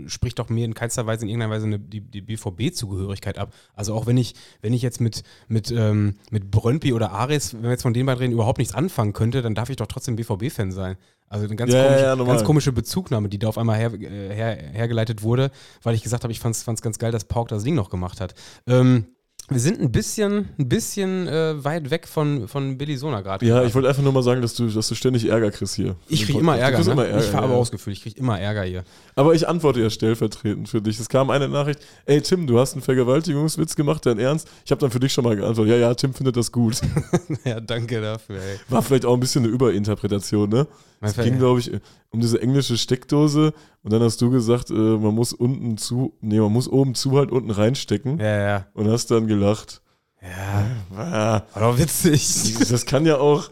spricht 0.08 0.40
doch 0.40 0.50
mir 0.50 0.66
in 0.66 0.74
keinster 0.74 1.06
Weise 1.06 1.24
in 1.24 1.30
irgendeiner 1.30 1.54
Weise 1.54 1.66
eine, 1.66 1.80
die, 1.80 2.02
die 2.02 2.22
BVB-Zugehörigkeit 2.22 3.38
ab. 3.38 3.54
Also 3.74 3.94
auch 3.94 4.06
wenn 4.06 4.18
ich, 4.18 4.36
wenn 4.62 4.74
ich 4.74 4.82
jetzt 4.82 5.02
mit, 5.02 5.24
mit, 5.48 5.72
ähm, 5.72 6.16
mit 6.32 6.37
Brøndby 6.40 6.94
oder 6.94 7.12
Ares, 7.12 7.54
wenn 7.54 7.64
wir 7.64 7.72
jetzt 7.72 7.82
von 7.82 7.94
den 7.94 8.06
beiden 8.06 8.20
reden, 8.20 8.34
überhaupt 8.34 8.60
nichts 8.60 8.74
anfangen 8.74 9.14
könnte, 9.14 9.42
dann 9.42 9.56
darf 9.56 9.70
ich 9.70 9.76
doch 9.76 9.88
trotzdem 9.88 10.16
BVB-Fan 10.16 10.72
sein. 10.72 10.98
Also 11.30 11.46
eine 11.46 11.56
ganz, 11.56 11.74
ja, 11.74 11.84
komische, 11.84 12.04
ja, 12.04 12.16
ganz 12.16 12.44
komische 12.44 12.72
Bezugnahme, 12.72 13.30
die 13.30 13.40
da 13.40 13.48
auf 13.48 13.58
einmal 13.58 13.78
her, 13.78 13.92
her, 13.92 14.58
hergeleitet 14.72 15.24
wurde, 15.24 15.52
weil 15.84 15.96
ich 15.96 16.04
gesagt 16.04 16.24
habe, 16.24 16.32
ich 16.32 16.40
fand 16.40 16.56
es 16.56 16.82
ganz 16.82 17.00
geil, 17.00 17.12
dass 17.12 17.26
Pauk 17.26 17.50
das 17.50 17.64
Ding 17.64 17.76
noch 17.76 17.90
gemacht 17.90 18.22
hat. 18.22 18.34
Ähm, 18.66 19.08
wir 19.50 19.60
sind 19.62 19.80
ein 19.80 19.92
bisschen, 19.94 20.50
ein 20.60 20.68
bisschen 20.68 21.26
äh, 21.28 21.64
weit 21.64 21.90
weg 21.90 22.06
von, 22.06 22.50
von 22.50 22.78
Billy 22.78 22.98
Sona 22.98 23.22
gerade. 23.22 23.46
Ja, 23.46 23.64
ich 23.64 23.74
wollte 23.74 23.88
einfach 23.88 24.04
nur 24.04 24.12
mal 24.12 24.22
sagen, 24.22 24.42
dass 24.42 24.56
du, 24.56 24.68
dass 24.68 24.90
du 24.90 24.96
ständig 24.96 25.26
Ärger 25.30 25.52
kriegst 25.52 25.76
hier. 25.76 25.96
Ich 26.10 26.26
kriege 26.26 26.40
immer 26.40 26.58
Ärger. 26.58 26.84
Ne? 26.84 26.92
immer 26.92 27.06
Ärger. 27.06 27.24
Ich 27.24 27.34
habe 27.34 27.54
ja. 27.54 27.60
das 27.60 27.72
Gefühl, 27.72 27.94
ich 27.94 28.02
kriege 28.02 28.20
immer 28.20 28.38
Ärger 28.38 28.64
hier. 28.64 28.84
Aber 29.16 29.34
ich 29.34 29.48
antworte 29.48 29.80
ja 29.80 29.90
stellvertretend 29.90 30.68
für 30.68 30.82
dich. 30.82 31.00
Es 31.00 31.08
kam 31.08 31.30
eine 31.30 31.48
Nachricht: 31.48 31.80
Ey, 32.06 32.22
Tim, 32.22 32.46
du 32.46 32.60
hast 32.60 32.74
einen 32.74 32.82
Vergewaltigungswitz 32.82 33.78
gemacht, 33.78 34.06
dein 34.06 34.20
Ernst? 34.20 34.50
Ich 34.66 34.72
habe 34.72 34.82
dann 34.82 34.92
für 34.92 35.00
dich 35.00 35.14
schon 35.14 35.24
mal 35.24 35.38
geantwortet: 35.38 35.72
Ja, 35.72 35.80
ja, 35.80 35.94
Tim 35.94 36.14
findet 36.14 36.36
das 36.36 36.52
gut. 36.52 36.82
ja, 37.46 37.62
danke 37.62 38.02
dafür, 38.02 38.36
ey. 38.36 38.60
War 38.68 38.82
vielleicht 38.82 39.06
auch 39.06 39.14
ein 39.14 39.22
bisschen 39.22 39.46
eine 39.46 39.54
Überinterpretation, 39.54 40.50
ne? 40.50 40.68
Es 41.02 41.16
ging, 41.16 41.38
glaube 41.38 41.60
ich, 41.60 41.72
um 42.10 42.20
diese 42.20 42.42
englische 42.42 42.78
Steckdose 42.78 43.54
und 43.84 43.94
dann 43.94 44.02
hast 44.02 44.22
du 44.22 44.32
gesagt, 44.32 44.70
äh, 44.70 44.74
man 44.74 45.14
muss 45.14 45.34
unten 45.34 45.78
zu, 45.78 46.14
nee, 46.22 46.40
man 46.40 46.52
muss 46.52 46.68
oben 46.68 46.96
zu 46.96 47.18
halt 47.18 47.32
unten 47.32 47.52
reinstecken. 47.52 48.20
Ja, 48.20 48.40
ja. 48.40 48.68
Und 48.74 48.90
hast 48.90 49.12
dann 49.12 49.28
gelacht. 49.28 49.82
Ja. 50.22 51.46
War 51.54 51.62
doch 51.62 51.78
witzig. 51.78 52.56
Das 52.70 52.86
kann 52.86 53.06
ja 53.06 53.18
auch. 53.18 53.50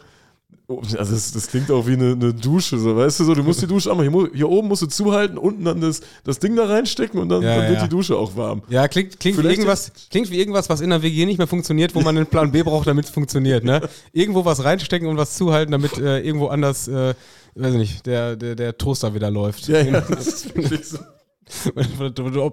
Also 0.68 1.14
das, 1.14 1.30
das 1.30 1.46
klingt 1.46 1.70
auch 1.70 1.86
wie 1.86 1.92
eine, 1.92 2.12
eine, 2.12 2.34
Dusche, 2.34 2.76
so 2.76 2.96
weißt 2.96 3.20
du 3.20 3.24
so, 3.24 3.34
du 3.34 3.44
musst 3.44 3.62
die 3.62 3.68
Dusche 3.68 3.88
anmachen, 3.88 4.10
hier, 4.10 4.30
hier, 4.34 4.48
oben 4.48 4.66
musst 4.66 4.82
du 4.82 4.86
zuhalten, 4.86 5.38
unten 5.38 5.64
dann 5.64 5.80
das, 5.80 6.00
das 6.24 6.40
Ding 6.40 6.56
da 6.56 6.66
reinstecken 6.66 7.20
und 7.20 7.28
dann, 7.28 7.42
ja, 7.42 7.56
dann 7.56 7.70
wird 7.70 7.82
die 7.82 7.88
Dusche 7.88 8.16
auch 8.16 8.36
warm. 8.36 8.62
Ja, 8.68 8.88
klingt, 8.88 9.20
klingt, 9.20 9.40
wie 9.40 9.46
irgendwas, 9.46 9.92
klingt 10.10 10.28
wie 10.30 10.38
irgendwas, 10.40 10.68
was 10.68 10.80
in 10.80 10.90
der 10.90 11.02
WG 11.02 11.24
nicht 11.24 11.38
mehr 11.38 11.46
funktioniert, 11.46 11.94
wo 11.94 12.00
man 12.00 12.16
einen 12.16 12.26
Plan 12.26 12.50
B 12.50 12.64
braucht, 12.64 12.88
damit 12.88 13.04
es 13.04 13.10
funktioniert. 13.12 13.62
Ne? 13.62 13.80
Irgendwo 14.12 14.44
was 14.44 14.64
reinstecken 14.64 15.06
und 15.06 15.16
was 15.16 15.36
zuhalten, 15.36 15.70
damit 15.70 15.98
äh, 15.98 16.18
irgendwo 16.18 16.48
anders 16.48 16.88
äh, 16.88 17.14
weiß 17.56 17.72
ich 17.72 17.78
nicht, 17.78 18.06
der, 18.06 18.36
der, 18.36 18.54
der 18.54 18.76
Toaster 18.76 19.14
wieder 19.14 19.30
läuft. 19.30 19.68
Ja, 19.68 19.80
ja, 19.80 20.00
das 20.08 20.26
ist 20.26 20.56
wirklich 20.56 20.84
so. 20.84 20.98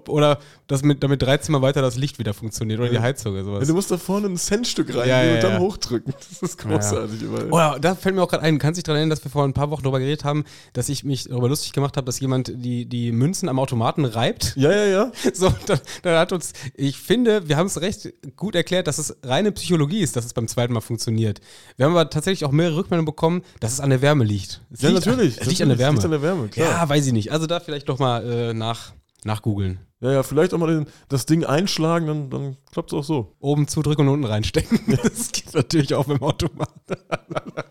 Oder 0.08 0.38
dass 0.66 0.82
mit, 0.82 1.02
damit 1.02 1.22
13 1.22 1.52
Mal 1.52 1.62
weiter 1.62 1.82
das 1.82 1.96
Licht 1.96 2.18
wieder 2.18 2.32
funktioniert 2.32 2.78
oder 2.78 2.88
die 2.88 3.00
Heizung 3.00 3.32
oder 3.32 3.44
sowas. 3.44 3.60
Ja, 3.60 3.66
du 3.66 3.74
musst 3.74 3.90
da 3.90 3.98
vorne 3.98 4.28
ein 4.28 4.36
Centstück 4.36 4.94
rein 4.94 5.08
ja, 5.08 5.22
ja, 5.22 5.34
und 5.34 5.42
dann 5.42 5.58
hochdrücken. 5.58 6.14
Das 6.30 6.42
ist 6.42 6.58
großartig. 6.58 7.22
Ja. 7.22 7.44
Oder 7.50 7.78
da 7.80 7.94
fällt 7.94 8.14
mir 8.14 8.22
auch 8.22 8.28
gerade 8.28 8.44
ein, 8.44 8.58
kannst 8.58 8.78
dich 8.78 8.84
daran 8.84 8.98
erinnern, 8.98 9.10
dass 9.10 9.24
wir 9.24 9.30
vor 9.30 9.44
ein 9.44 9.52
paar 9.52 9.70
Wochen 9.70 9.82
darüber 9.82 9.98
geredet 9.98 10.24
haben, 10.24 10.44
dass 10.72 10.88
ich 10.88 11.04
mich 11.04 11.24
darüber 11.24 11.48
lustig 11.48 11.72
gemacht 11.72 11.96
habe, 11.96 12.06
dass 12.06 12.20
jemand 12.20 12.52
die, 12.54 12.86
die 12.86 13.12
Münzen 13.12 13.48
am 13.48 13.58
Automaten 13.58 14.04
reibt? 14.04 14.54
Ja, 14.56 14.72
ja, 14.72 14.84
ja. 14.84 15.12
So, 15.34 15.52
dann, 15.66 15.80
dann 16.02 16.16
hat 16.16 16.32
uns, 16.32 16.52
ich 16.74 16.98
finde, 16.98 17.48
wir 17.48 17.56
haben 17.56 17.66
es 17.66 17.80
recht 17.80 18.12
gut 18.36 18.54
erklärt, 18.54 18.86
dass 18.86 18.98
es 18.98 19.16
reine 19.24 19.50
Psychologie 19.52 20.00
ist, 20.00 20.14
dass 20.14 20.24
es 20.24 20.32
beim 20.32 20.46
zweiten 20.46 20.72
Mal 20.72 20.80
funktioniert. 20.80 21.40
Wir 21.76 21.86
haben 21.86 21.92
aber 21.92 22.08
tatsächlich 22.08 22.44
auch 22.44 22.52
mehrere 22.52 22.76
Rückmeldungen 22.76 23.06
bekommen, 23.06 23.42
dass 23.58 23.72
es 23.72 23.80
an 23.80 23.90
der 23.90 24.00
Wärme 24.00 24.24
liegt. 24.24 24.60
Es 24.72 24.82
ja, 24.82 24.90
liegt, 24.90 25.06
natürlich. 25.06 25.40
Es 25.40 25.46
liegt 25.46 25.62
an 25.62 25.68
der 25.68 25.78
Wärme. 25.78 25.96
Liegt 25.96 26.04
an 26.04 26.10
der 26.12 26.22
Wärme, 26.22 26.48
klar. 26.48 26.68
Ja, 26.68 26.88
weiß 26.88 27.06
ich 27.06 27.12
nicht. 27.12 27.32
Also 27.32 27.46
da 27.46 27.58
vielleicht 27.58 27.88
doch 27.88 27.98
mal 27.98 28.24
äh, 28.24 28.54
nach 28.54 28.83
Nachgoogeln. 29.24 29.80
Ja, 30.00 30.12
ja, 30.12 30.22
vielleicht 30.22 30.52
auch 30.52 30.58
mal 30.58 30.72
den, 30.72 30.86
das 31.08 31.26
Ding 31.26 31.44
einschlagen, 31.44 32.06
dann, 32.06 32.30
dann 32.30 32.56
klappt 32.70 32.92
es 32.92 32.98
auch 32.98 33.04
so. 33.04 33.36
Oben 33.40 33.66
zudrücken 33.68 34.06
und 34.06 34.14
unten 34.14 34.26
reinstecken. 34.26 34.80
Das 35.02 35.32
geht 35.32 35.54
natürlich 35.54 35.94
auch 35.94 36.06
mit 36.06 36.18
dem 36.18 36.24
Automat. 36.24 36.68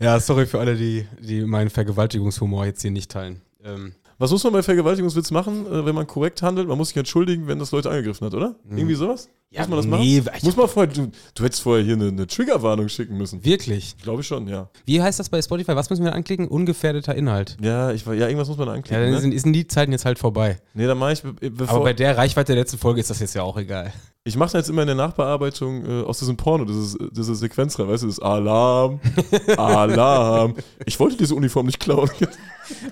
ja, 0.00 0.18
sorry 0.20 0.46
für 0.46 0.58
alle, 0.58 0.76
die, 0.76 1.06
die 1.20 1.42
meinen 1.42 1.70
Vergewaltigungshumor 1.70 2.66
jetzt 2.66 2.82
hier 2.82 2.90
nicht 2.90 3.10
teilen. 3.10 3.42
Ähm, 3.62 3.94
was 4.18 4.32
muss 4.32 4.42
man 4.42 4.52
bei 4.52 4.62
Vergewaltigungswitz 4.62 5.30
machen, 5.30 5.66
äh, 5.66 5.86
wenn 5.86 5.94
man 5.94 6.06
korrekt 6.06 6.42
handelt? 6.42 6.66
Man 6.66 6.76
muss 6.76 6.88
sich 6.88 6.96
entschuldigen, 6.96 7.46
wenn 7.46 7.58
das 7.58 7.70
Leute 7.70 7.88
angegriffen 7.88 8.26
hat, 8.26 8.34
oder? 8.34 8.56
Mhm. 8.64 8.78
Irgendwie 8.78 8.94
sowas? 8.96 9.28
Ja, 9.50 9.60
muss 9.60 9.68
man 9.68 9.76
das 9.78 9.86
nee, 9.86 10.20
machen? 10.20 10.38
Muss 10.42 10.56
man 10.56 10.68
vorher, 10.68 10.92
du, 10.92 11.10
du 11.34 11.44
hättest 11.44 11.62
vorher 11.62 11.84
hier 11.84 11.94
eine, 11.94 12.08
eine 12.08 12.26
Triggerwarnung 12.26 12.88
schicken 12.88 13.16
müssen. 13.16 13.44
Wirklich? 13.44 13.96
Glaube 14.02 14.20
ich 14.20 14.26
schon, 14.26 14.46
ja. 14.48 14.68
Wie 14.84 15.00
heißt 15.00 15.18
das 15.18 15.28
bei 15.28 15.40
Spotify? 15.40 15.74
Was 15.76 15.88
müssen 15.88 16.04
wir 16.04 16.14
anklicken? 16.14 16.48
Ungefährdeter 16.48 17.14
Inhalt. 17.14 17.56
Ja, 17.62 17.92
ich, 17.92 18.04
ja 18.04 18.12
irgendwas 18.12 18.48
muss 18.48 18.58
man 18.58 18.68
anklicken. 18.68 18.94
Ja, 18.94 19.00
dann 19.00 19.14
ne? 19.14 19.20
sind, 19.20 19.38
sind 19.40 19.52
die 19.52 19.66
Zeiten 19.66 19.92
jetzt 19.92 20.04
halt 20.04 20.18
vorbei. 20.18 20.58
Nee, 20.74 20.86
dann 20.86 20.98
mache 20.98 21.12
ich. 21.12 21.22
Bevor 21.22 21.76
Aber 21.76 21.84
bei 21.84 21.94
der 21.94 22.16
Reichweite 22.16 22.52
der 22.52 22.62
letzten 22.62 22.78
Folge 22.78 23.00
ist 23.00 23.08
das 23.08 23.20
jetzt 23.20 23.34
ja 23.34 23.42
auch 23.42 23.56
egal. 23.56 23.92
Ich 24.28 24.36
mache 24.36 24.58
jetzt 24.58 24.68
immer 24.68 24.82
in 24.82 24.88
der 24.88 24.94
Nachbearbeitung 24.94 25.86
äh, 25.86 26.04
aus 26.04 26.18
diesem 26.18 26.36
Porno, 26.36 26.66
dieses, 26.66 26.98
diese 27.12 27.34
Sequenz 27.34 27.78
rein, 27.78 27.88
weißt 27.88 28.02
du, 28.02 28.08
das 28.08 28.20
Alarm, 28.20 29.00
Alarm. 29.56 30.54
Ich 30.84 31.00
wollte 31.00 31.16
diese 31.16 31.34
Uniform 31.34 31.64
nicht 31.64 31.80
klauen. 31.80 32.10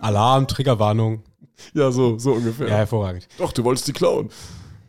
Alarm, 0.01 0.49
Triggerwarnung. 0.49 1.22
Ja, 1.74 1.91
so, 1.91 2.18
so 2.18 2.32
ungefähr. 2.32 2.68
Ja, 2.68 2.76
hervorragend. 2.76 3.28
Doch, 3.37 3.53
du 3.53 3.64
wolltest 3.64 3.87
die 3.87 3.93
klauen. 3.93 4.30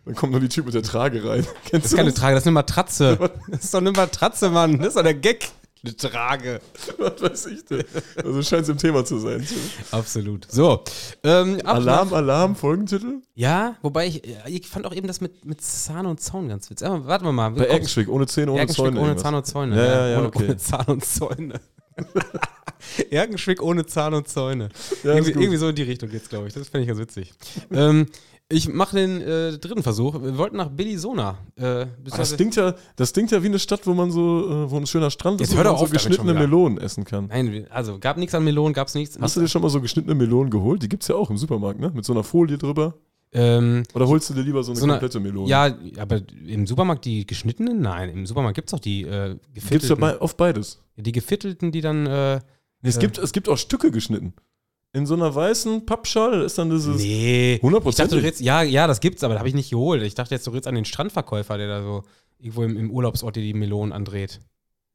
Dann 0.06 0.16
kommt 0.16 0.32
nur 0.32 0.39
die 0.39 0.48
Typ 0.48 0.66
mit 0.66 0.74
der 0.74 0.84
Trage 0.84 1.22
rein. 1.28 1.45
Kennst 1.66 1.86
das 1.88 1.91
ist 1.91 1.98
keine? 1.98 2.14
Trage, 2.14 2.36
das 2.36 2.43
ist 2.43 2.48
eine 2.48 2.54
Matratze. 2.54 3.18
Das 3.50 3.66
ist 3.66 3.74
doch 3.74 3.82
eine 3.82 3.91
Matratze, 3.91 4.50
Mann. 4.50 4.78
Das 4.78 4.88
ist 4.88 4.95
doch 4.95 5.04
der 5.04 5.16
Gag. 5.16 5.50
Eine 5.88 5.95
Trage. 5.95 6.61
Was 6.97 7.21
weiß 7.21 7.45
ich 7.47 7.65
denn? 7.65 7.83
Also 8.23 8.41
scheint 8.43 8.63
es 8.63 8.69
im 8.69 8.77
Thema 8.77 9.05
zu 9.05 9.17
sein. 9.19 9.45
Absolut. 9.91 10.45
So. 10.49 10.83
Ähm, 11.23 11.59
Alarm, 11.63 12.13
Alarm, 12.13 12.55
Folgentitel? 12.55 13.21
Ja, 13.35 13.75
wobei 13.81 14.07
ich, 14.07 14.23
ich 14.47 14.67
fand 14.67 14.85
auch 14.85 14.93
eben 14.93 15.07
das 15.07 15.21
mit, 15.21 15.45
mit 15.45 15.61
Zahn 15.61 16.05
und 16.05 16.19
Zaun 16.19 16.49
ganz 16.49 16.69
witzig. 16.69 16.88
Aber 16.88 17.05
warten 17.05 17.25
wir 17.25 17.31
mal. 17.31 17.51
Bei 17.51 17.65
Erkenschwick, 17.65 18.09
ohne 18.09 18.27
Zähne, 18.27 18.51
ohne 18.51 18.67
Zäune. 18.67 18.99
ohne 18.99 19.15
Zahn 19.15 19.35
und 19.35 19.45
Zäune. 19.45 19.75
Ja, 19.75 19.83
ja, 19.83 20.07
ja, 20.07 20.17
ohne, 20.19 20.27
okay. 20.27 20.43
ohne 20.43 20.57
Zahn 20.57 20.85
und 20.88 21.05
Zäune. 21.05 21.59
Erkenschwick 23.09 23.61
ohne 23.61 23.85
Zahn 23.85 24.13
und 24.13 24.27
Zäune. 24.27 24.69
Ja, 25.03 25.13
irgendwie, 25.13 25.31
irgendwie, 25.31 25.57
so 25.57 25.69
in 25.69 25.75
die 25.75 25.83
Richtung 25.83 26.11
jetzt, 26.11 26.29
glaube 26.29 26.47
ich. 26.47 26.53
Das 26.53 26.69
finde 26.69 26.81
ich 26.83 26.88
ganz 26.88 26.99
witzig. 26.99 27.33
ähm, 27.71 28.07
ich 28.50 28.70
mache 28.70 28.95
den 28.95 29.22
äh, 29.22 29.58
dritten 29.58 29.84
Versuch. 29.84 30.22
Wir 30.22 30.38
wollten 30.38 30.56
nach 30.58 30.70
Billy 30.70 30.98
Sona. 30.98 31.38
Äh, 31.56 31.88
das, 32.06 32.36
klingt 32.36 32.56
ja, 32.56 32.76
das 32.95 33.12
klingt 33.12 33.32
ja 33.32 33.43
wie 33.43 33.48
eine 33.48 33.60
Stadt, 33.60 33.86
wo 33.86 33.93
man 33.93 34.10
so, 34.10 34.66
äh, 34.66 34.72
wo 34.72 34.78
ein 34.78 34.88
schöner 34.88 35.12
Strand 35.12 35.41
ist, 35.41 35.52
wo 35.52 35.62
man 35.62 35.78
so 35.78 35.86
geschnittene 35.88 36.34
Melonen 36.34 36.78
essen 36.78 37.04
kann. 37.04 37.28
Nein, 37.28 37.68
also 37.70 38.00
gab 38.00 38.18
nichts 38.18 38.34
an 38.36 38.43
Melonen, 38.43 38.74
gab 38.74 38.88
es 38.88 38.95
nichts. 38.95 39.18
Hast 39.20 39.36
du 39.36 39.41
dir 39.41 39.50
schon 39.50 39.62
mal 39.62 39.70
so 39.70 39.82
geschnittene 39.82 40.16
Melonen 40.16 40.50
geholt? 40.50 40.82
Die 40.82 40.88
gibt 40.88 41.04
es 41.04 41.10
ja 41.10 41.16
auch 41.16 41.30
im 41.30 41.38
Supermarkt, 41.38 41.80
ne? 41.80 41.91
Mit 41.93 42.06
so 42.06 42.14
einer 42.14 42.24
Folie 42.24 42.58
drüber. 42.58 42.93
Ähm, 43.34 43.84
Oder 43.93 44.08
holst 44.08 44.30
du 44.30 44.34
dir 44.34 44.43
lieber 44.43 44.64
so 44.64 44.72
eine, 44.72 44.80
so 44.80 44.86
eine 44.86 44.93
komplette 44.93 45.20
Melone? 45.20 45.50
Ja, 45.50 45.76
aber 45.98 46.22
im 46.45 46.66
Supermarkt 46.66 47.04
die 47.04 47.28
geschnittenen? 47.28 47.82
Nein, 47.82 48.10
im 48.10 48.26
Supermarkt 48.26 48.56
gibt 48.56 48.70
es 48.70 48.72
doch 48.72 48.80
die 48.80 49.02
äh, 49.04 49.36
gefittelten. 49.54 49.70
Gibt 49.70 49.84
es 49.84 49.89
ja 49.89 50.22
oft 50.22 50.38
beides. 50.38 50.82
Die 50.95 51.12
gefittelten, 51.12 51.74
die 51.74 51.82
dann. 51.82 52.08
Äh, 52.08 52.39
es, 52.82 52.95
äh, 52.95 53.00
gibt, 53.02 53.18
es 53.18 53.34
gibt 53.34 53.50
auch 53.50 53.58
Stücke 53.58 53.91
geschnitten. 53.91 54.34
In 54.93 55.05
so 55.05 55.13
einer 55.15 55.33
weißen 55.33 55.85
Pappschale 55.85 56.43
ist 56.43 56.57
dann 56.57 56.69
dieses. 56.69 56.97
Nee. 56.97 57.59
100%. 57.61 57.89
Ich 57.89 57.95
dachte, 57.95 58.15
du 58.15 58.23
redest, 58.23 58.41
ja, 58.41 58.63
ja, 58.63 58.88
das 58.88 58.99
gibt's, 58.99 59.23
aber 59.23 59.33
das 59.33 59.39
habe 59.39 59.49
ich 59.49 59.55
nicht 59.55 59.69
geholt. 59.69 60.01
Ich 60.01 60.15
dachte 60.15 60.33
jetzt, 60.33 60.47
du 60.47 60.51
redest 60.51 60.67
an 60.67 60.75
den 60.75 60.85
Strandverkäufer, 60.85 61.57
der 61.57 61.67
da 61.67 61.83
so 61.83 62.03
irgendwo 62.39 62.63
im, 62.63 62.77
im 62.77 62.91
Urlaubsort 62.91 63.35
die 63.35 63.53
Melonen 63.53 63.93
andreht. 63.93 64.39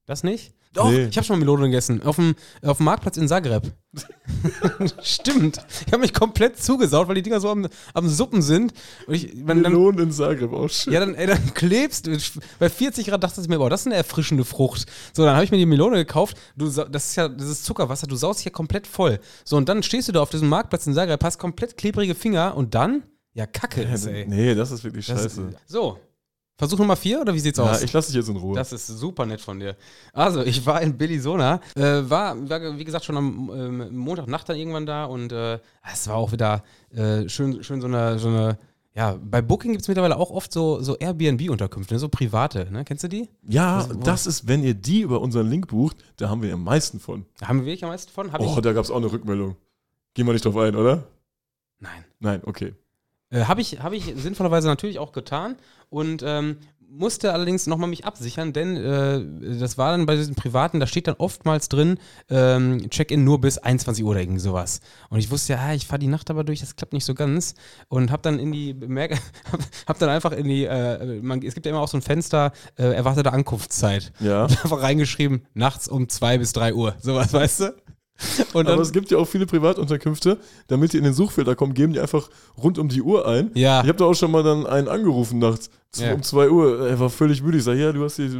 Das 0.07 0.25
nicht? 0.25 0.53
Doch, 0.73 0.91
nee. 0.91 1.05
ich 1.05 1.17
habe 1.19 1.27
schon 1.27 1.37
mal 1.37 1.41
Melonen 1.41 1.71
gegessen. 1.71 2.03
Auf 2.03 2.17
dem, 2.17 2.35
auf 2.63 2.79
dem 2.79 2.85
Marktplatz 2.85 3.19
in 3.19 3.29
Zagreb. 3.29 3.73
Stimmt. 5.03 5.59
Ich 5.87 5.93
habe 5.93 6.01
mich 6.01 6.15
komplett 6.15 6.59
zugesaut, 6.59 7.09
weil 7.09 7.17
die 7.17 7.23
Dinger 7.23 7.41
so 7.41 7.51
am, 7.51 7.69
am 7.93 8.09
Suppen 8.09 8.41
sind. 8.41 8.73
Und 9.07 9.15
ich, 9.15 9.35
Melonen 9.35 9.97
dann, 9.99 10.07
in 10.07 10.13
Zagreb, 10.13 10.53
auch 10.55 10.71
schön. 10.71 10.95
Ja, 10.95 11.01
dann, 11.01 11.15
ey, 11.15 11.27
dann 11.27 11.53
klebst 11.53 12.07
du. 12.07 12.17
Bei 12.59 12.71
40 12.71 13.07
Grad 13.07 13.23
dachte 13.23 13.43
ich 13.43 13.49
mir, 13.49 13.59
boah, 13.59 13.69
das 13.69 13.83
ist 13.83 13.87
eine 13.89 13.97
erfrischende 13.97 14.47
Frucht. 14.47 14.87
So, 15.13 15.25
dann 15.25 15.35
habe 15.35 15.45
ich 15.45 15.51
mir 15.51 15.59
die 15.59 15.67
Melone 15.67 15.97
gekauft. 15.97 16.39
Du, 16.57 16.71
das 16.71 17.11
ist 17.11 17.17
ja 17.17 17.29
das 17.29 17.49
ist 17.49 17.65
Zuckerwasser. 17.65 18.07
Du 18.07 18.17
saust 18.17 18.41
dich 18.41 18.47
ja 18.47 18.51
komplett 18.51 18.87
voll. 18.87 19.21
So, 19.45 19.59
und 19.59 19.69
dann 19.69 19.83
stehst 19.83 20.09
du 20.09 20.13
da 20.13 20.23
auf 20.23 20.31
diesem 20.31 20.49
Marktplatz 20.49 20.87
in 20.87 20.95
Zagreb, 20.95 21.23
hast 21.23 21.39
komplett 21.39 21.77
klebrige 21.77 22.15
Finger 22.15 22.57
und 22.57 22.75
dann, 22.75 23.03
ja, 23.35 23.45
kacke. 23.47 23.83
Ja, 23.83 24.11
ey. 24.11 24.27
Nee, 24.27 24.55
das 24.55 24.71
ist 24.71 24.85
wirklich 24.85 25.05
scheiße. 25.05 25.51
Das, 25.53 25.61
so, 25.67 25.99
Versuch 26.57 26.79
Nummer 26.79 26.97
vier 26.97 27.21
oder 27.21 27.35
wie 27.35 27.41
sieht's 27.41 27.59
ja, 27.59 27.65
aus? 27.65 27.83
ich 27.83 27.93
lasse 27.93 28.09
dich 28.09 28.17
jetzt 28.17 28.29
in 28.29 28.37
Ruhe. 28.37 28.55
Das 28.55 28.73
ist 28.73 28.87
super 28.87 29.27
nett 29.27 29.41
von 29.41 29.59
dir. 29.59 29.77
Also, 30.13 30.43
ich 30.43 30.65
war 30.65 30.81
in 30.83 30.97
Bellisona, 30.97 31.61
äh, 31.75 32.03
war, 32.09 32.49
war, 32.49 32.79
wie 32.79 32.85
gesagt, 32.85 33.05
schon 33.05 33.17
am 33.17 33.51
äh, 33.51 33.91
Montagnacht 33.91 34.49
dann 34.49 34.57
irgendwann 34.57 34.87
da 34.87 35.07
und 35.07 35.33
äh, 35.33 35.59
es 35.93 36.07
war 36.09 36.17
auch 36.17 36.33
wieder 36.33 36.63
äh, 36.91 37.29
schön, 37.29 37.65
schön 37.65 37.81
so 37.81 37.87
eine, 37.87 38.19
so 38.19 38.29
eine 38.29 38.59
ja, 38.95 39.19
bei 39.23 39.41
Booking 39.41 39.73
gibt 39.73 39.83
es 39.83 39.89
mittlerweile 39.89 40.19
auch 40.19 40.31
oft 40.31 40.53
so, 40.53 40.83
so 40.83 40.97
Airbnb-Unterkünfte, 40.99 41.95
ne? 41.95 41.99
so 41.99 42.09
private, 42.11 42.71
ne? 42.71 42.85
Kennst 42.85 43.03
du 43.05 43.09
die? 43.09 43.31
Ja, 43.49 43.87
das, 43.87 44.01
das, 44.01 44.27
ist, 44.27 44.49
wenn 44.49 44.63
ihr 44.63 44.75
die 44.75 45.01
über 45.01 45.23
unseren 45.23 45.49
Link 45.49 45.69
bucht, 45.69 45.97
da 46.19 46.29
haben 46.29 46.43
wir 46.43 46.53
am 46.53 46.63
meisten 46.63 47.01
von. 47.01 47.25
Da 47.39 47.49
haben 47.49 47.61
wir 47.61 47.67
wirklich 47.67 47.85
am 47.85 47.91
meisten 47.91 48.13
von? 48.13 48.33
Hab 48.33 48.43
oh, 48.43 48.61
da 48.61 48.75
gab 48.75 48.85
es 48.85 48.91
auch 48.91 48.97
eine 48.97 49.11
Rückmeldung. 49.11 49.57
Gehen 50.13 50.27
wir 50.27 50.35
nicht 50.35 50.45
drauf 50.45 50.59
ein, 50.59 50.77
oder? 50.77 51.05
Nein. 51.79 52.05
Nein, 52.21 52.43
okay. 52.45 52.75
Äh, 53.33 53.45
Habe 53.45 53.61
ich, 53.61 53.80
hab 53.83 53.93
ich 53.93 54.12
sinnvollerweise 54.16 54.68
natürlich 54.68 54.99
auch 54.99 55.12
getan 55.12 55.57
und 55.89 56.22
ähm, 56.24 56.59
musste 56.95 57.33
allerdings 57.33 57.66
nochmal 57.66 57.89
mich 57.89 58.05
absichern, 58.05 58.53
denn 58.53 58.76
äh, 58.76 59.59
das 59.59 59.78
war 59.78 59.93
dann 59.93 60.05
bei 60.05 60.14
diesen 60.14 60.35
privaten, 60.35 60.78
da 60.78 60.87
steht 60.87 61.09
dann 61.09 61.14
oftmals 61.16 61.68
drin, 61.68 61.99
ähm, 62.28 62.91
Check-in 62.91 63.24
nur 63.24 63.41
bis 63.41 63.59
21 63.59 64.05
Uhr 64.05 64.11
oder 64.11 64.20
irgendwie 64.20 64.41
sowas. 64.41 64.80
Und 65.09 65.18
ich 65.18 65.30
wusste 65.30 65.55
ja, 65.55 65.72
ich 65.72 65.87
fahre 65.87 66.01
die 66.01 66.07
Nacht 66.07 66.30
aber 66.30 66.45
durch, 66.45 66.61
das 66.61 66.76
klappt 66.76 66.93
nicht 66.93 67.05
so 67.05 67.14
ganz. 67.14 67.55
Und 67.89 68.11
habe 68.11 68.22
dann 68.22 68.39
in 68.39 68.53
die, 68.53 68.74
merke, 68.74 69.18
hab 69.87 69.99
dann 69.99 70.11
einfach 70.11 70.33
in 70.33 70.47
die, 70.47 70.64
äh, 70.64 71.20
man, 71.22 71.43
es 71.43 71.55
gibt 71.55 71.64
ja 71.64 71.70
immer 71.70 71.80
auch 71.80 71.89
so 71.89 71.97
ein 71.97 72.03
Fenster, 72.03 72.53
äh, 72.76 72.85
erwartete 72.85 73.33
Ankunftszeit. 73.33 74.12
Ja. 74.20 74.45
Und 74.53 74.64
einfach 74.64 74.83
reingeschrieben, 74.83 75.47
nachts 75.55 75.89
um 75.89 76.09
2 76.09 76.39
bis 76.39 76.53
3 76.53 76.74
Uhr, 76.74 76.95
sowas, 77.01 77.33
weißt 77.33 77.61
du? 77.61 77.74
Dann, 78.53 78.66
aber 78.66 78.83
es 78.83 78.93
gibt 78.93 79.11
ja 79.11 79.18
auch 79.18 79.27
viele 79.27 79.47
Privatunterkünfte, 79.47 80.39
damit 80.68 80.93
die 80.93 80.99
in 80.99 81.05
den 81.05 81.14
Suchfilter 81.14 81.55
kommen, 81.55 81.75
geben 81.75 81.93
die 81.93 82.01
einfach 82.01 82.29
rund 82.62 82.79
um 82.79 82.89
die 82.89 83.03
Uhr 83.03 83.27
ein. 83.27 83.51
Ja. 83.55 83.83
Ich 83.83 83.89
habe 83.89 83.99
da 83.99 84.05
auch 84.05 84.14
schon 84.14 84.31
mal 84.31 84.43
dann 84.43 84.66
einen 84.66 84.89
angerufen 84.89 85.39
nachts 85.39 85.70
ja. 85.97 86.14
um 86.14 86.22
2 86.22 86.51
Uhr. 86.51 86.88
Er 86.88 86.99
war 86.99 87.11
völlig 87.11 87.43
müde. 87.43 87.59
Ich 87.59 87.64
sage, 87.64 87.80
ja, 87.80 87.93
du 87.93 88.05
hast 88.05 88.16
die 88.16 88.30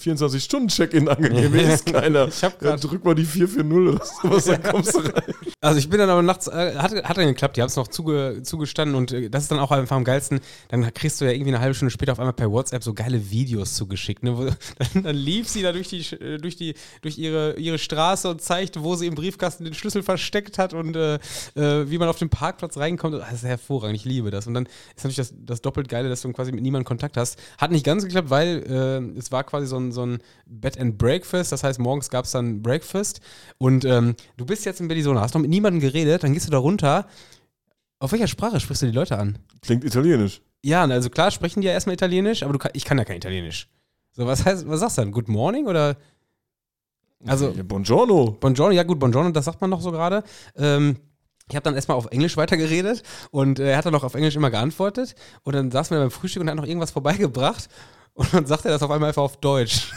24-Stunden-Check-In 0.00 1.08
angegeben. 1.08 1.54
Hier 1.58 1.74
ist 1.74 1.86
keiner. 1.86 2.28
Ich 2.28 2.42
hab 2.42 2.58
grad 2.58 2.82
drück 2.82 3.04
mal 3.04 3.14
die 3.14 3.24
440 3.24 3.90
oder 3.90 4.04
sowas, 4.04 4.44
dann 4.44 4.62
kommst 4.62 4.94
du 4.94 4.98
rein. 4.98 5.22
Also 5.62 5.78
ich 5.80 5.88
bin 5.88 5.98
dann 5.98 6.10
aber 6.10 6.22
nachts, 6.22 6.46
äh, 6.46 6.76
hat, 6.76 6.92
hat 6.92 7.16
dann 7.16 7.26
geklappt, 7.26 7.56
die 7.56 7.62
haben 7.62 7.68
es 7.68 7.74
noch 7.74 7.88
zuge, 7.88 8.40
zugestanden 8.44 8.94
und 8.94 9.10
äh, 9.10 9.28
das 9.28 9.44
ist 9.44 9.50
dann 9.50 9.58
auch 9.58 9.72
einfach 9.72 9.96
am 9.96 10.04
geilsten. 10.04 10.40
Dann 10.68 10.92
kriegst 10.94 11.20
du 11.20 11.24
ja 11.24 11.32
irgendwie 11.32 11.50
eine 11.50 11.60
halbe 11.60 11.74
Stunde 11.74 11.90
später 11.90 12.12
auf 12.12 12.20
einmal 12.20 12.34
per 12.34 12.52
WhatsApp 12.52 12.84
so 12.84 12.94
geile 12.94 13.30
Videos 13.30 13.74
zugeschickt. 13.74 14.22
Ne? 14.22 14.36
Wo, 14.36 14.44
dann, 14.94 15.02
dann, 15.02 15.16
lief 15.16 15.48
sie 15.48 15.62
da 15.62 15.72
durch, 15.72 15.88
die, 15.88 16.02
äh, 16.14 16.38
durch, 16.38 16.54
die, 16.54 16.74
durch 17.02 17.18
ihre, 17.18 17.56
ihre 17.56 17.78
Straße 17.78 18.28
und 18.28 18.42
zeigte, 18.42 18.84
wo 18.84 18.94
sie 18.94 19.06
im 19.06 19.16
Briefkasten 19.16 19.64
den 19.64 19.74
Schlüssel 19.74 20.04
versteckt 20.04 20.58
hat 20.58 20.72
und 20.72 20.94
äh, 20.94 21.14
äh, 21.56 21.90
wie 21.90 21.98
man 21.98 22.08
auf 22.08 22.18
den 22.18 22.28
Parkplatz 22.28 22.76
reinkommt. 22.76 23.14
Das 23.14 23.32
ist 23.32 23.44
hervorragend, 23.44 23.96
ich 23.96 24.04
liebe 24.04 24.30
das. 24.30 24.46
Und 24.46 24.54
dann 24.54 24.66
ist 24.66 25.04
natürlich 25.04 25.16
das, 25.16 25.34
das 25.36 25.62
doppelt 25.62 25.88
Geile, 25.88 26.08
dass 26.08 26.20
du 26.20 26.32
quasi 26.32 26.52
mit 26.52 26.62
niemandem 26.62 26.86
Kontakt 26.96 27.16
hast. 27.16 27.38
Hat 27.58 27.70
nicht 27.70 27.84
ganz 27.84 28.04
geklappt, 28.04 28.30
weil 28.30 28.64
äh, 28.68 29.18
es 29.18 29.30
war 29.32 29.44
quasi 29.44 29.66
so 29.66 29.76
ein, 29.76 29.92
so 29.92 30.04
ein 30.04 30.18
Bed 30.46 30.80
and 30.80 30.98
Breakfast. 30.98 31.52
Das 31.52 31.62
heißt, 31.62 31.78
morgens 31.78 32.10
gab 32.10 32.24
es 32.24 32.30
dann 32.30 32.62
Breakfast. 32.62 33.20
Und 33.58 33.84
ähm, 33.84 34.14
du 34.36 34.46
bist 34.46 34.64
jetzt 34.64 34.80
in 34.80 34.88
Bellisona, 34.88 35.20
hast 35.20 35.34
noch 35.34 35.40
mit 35.40 35.50
niemandem 35.50 35.80
geredet, 35.80 36.24
dann 36.24 36.32
gehst 36.32 36.46
du 36.46 36.50
da 36.50 36.58
runter. 36.58 37.06
Auf 37.98 38.12
welcher 38.12 38.28
Sprache 38.28 38.60
sprichst 38.60 38.82
du 38.82 38.86
die 38.86 38.92
Leute 38.92 39.18
an? 39.18 39.38
Klingt 39.62 39.84
italienisch. 39.84 40.42
Ja, 40.64 40.84
also 40.84 41.10
klar 41.10 41.30
sprechen 41.30 41.60
die 41.60 41.66
ja 41.66 41.72
erstmal 41.72 41.94
Italienisch, 41.94 42.42
aber 42.42 42.56
du, 42.56 42.68
ich 42.72 42.84
kann 42.84 42.98
ja 42.98 43.04
kein 43.04 43.18
Italienisch. 43.18 43.68
So, 44.12 44.26
was 44.26 44.44
heißt, 44.44 44.68
was 44.68 44.80
sagst 44.80 44.98
du 44.98 45.02
dann? 45.02 45.12
Good 45.12 45.28
morning 45.28 45.66
oder? 45.66 45.96
Also. 47.26 47.50
Ja, 47.50 47.62
buongiorno. 47.62 48.36
Buongiorno, 48.40 48.74
ja 48.74 48.82
gut, 48.82 48.98
buongiorno, 48.98 49.30
das 49.30 49.44
sagt 49.44 49.60
man 49.60 49.70
noch 49.70 49.80
so 49.80 49.92
gerade. 49.92 50.22
Ähm, 50.56 50.96
ich 51.48 51.54
habe 51.54 51.62
dann 51.62 51.76
erstmal 51.76 51.96
auf 51.96 52.06
Englisch 52.06 52.36
weitergeredet 52.36 53.02
und 53.30 53.60
äh, 53.60 53.70
er 53.70 53.78
hat 53.78 53.86
dann 53.86 53.92
noch 53.92 54.02
auf 54.02 54.14
Englisch 54.14 54.34
immer 54.34 54.50
geantwortet. 54.50 55.14
Und 55.44 55.54
dann 55.54 55.70
saßen 55.70 55.96
wir 55.96 56.00
beim 56.02 56.10
Frühstück 56.10 56.42
und 56.42 56.50
hat 56.50 56.56
noch 56.56 56.66
irgendwas 56.66 56.90
vorbeigebracht. 56.90 57.68
Und 58.14 58.32
dann 58.34 58.46
sagt 58.46 58.64
er 58.64 58.72
das 58.72 58.82
auf 58.82 58.90
einmal 58.90 59.08
einfach 59.08 59.22
auf 59.22 59.36
Deutsch. 59.36 59.92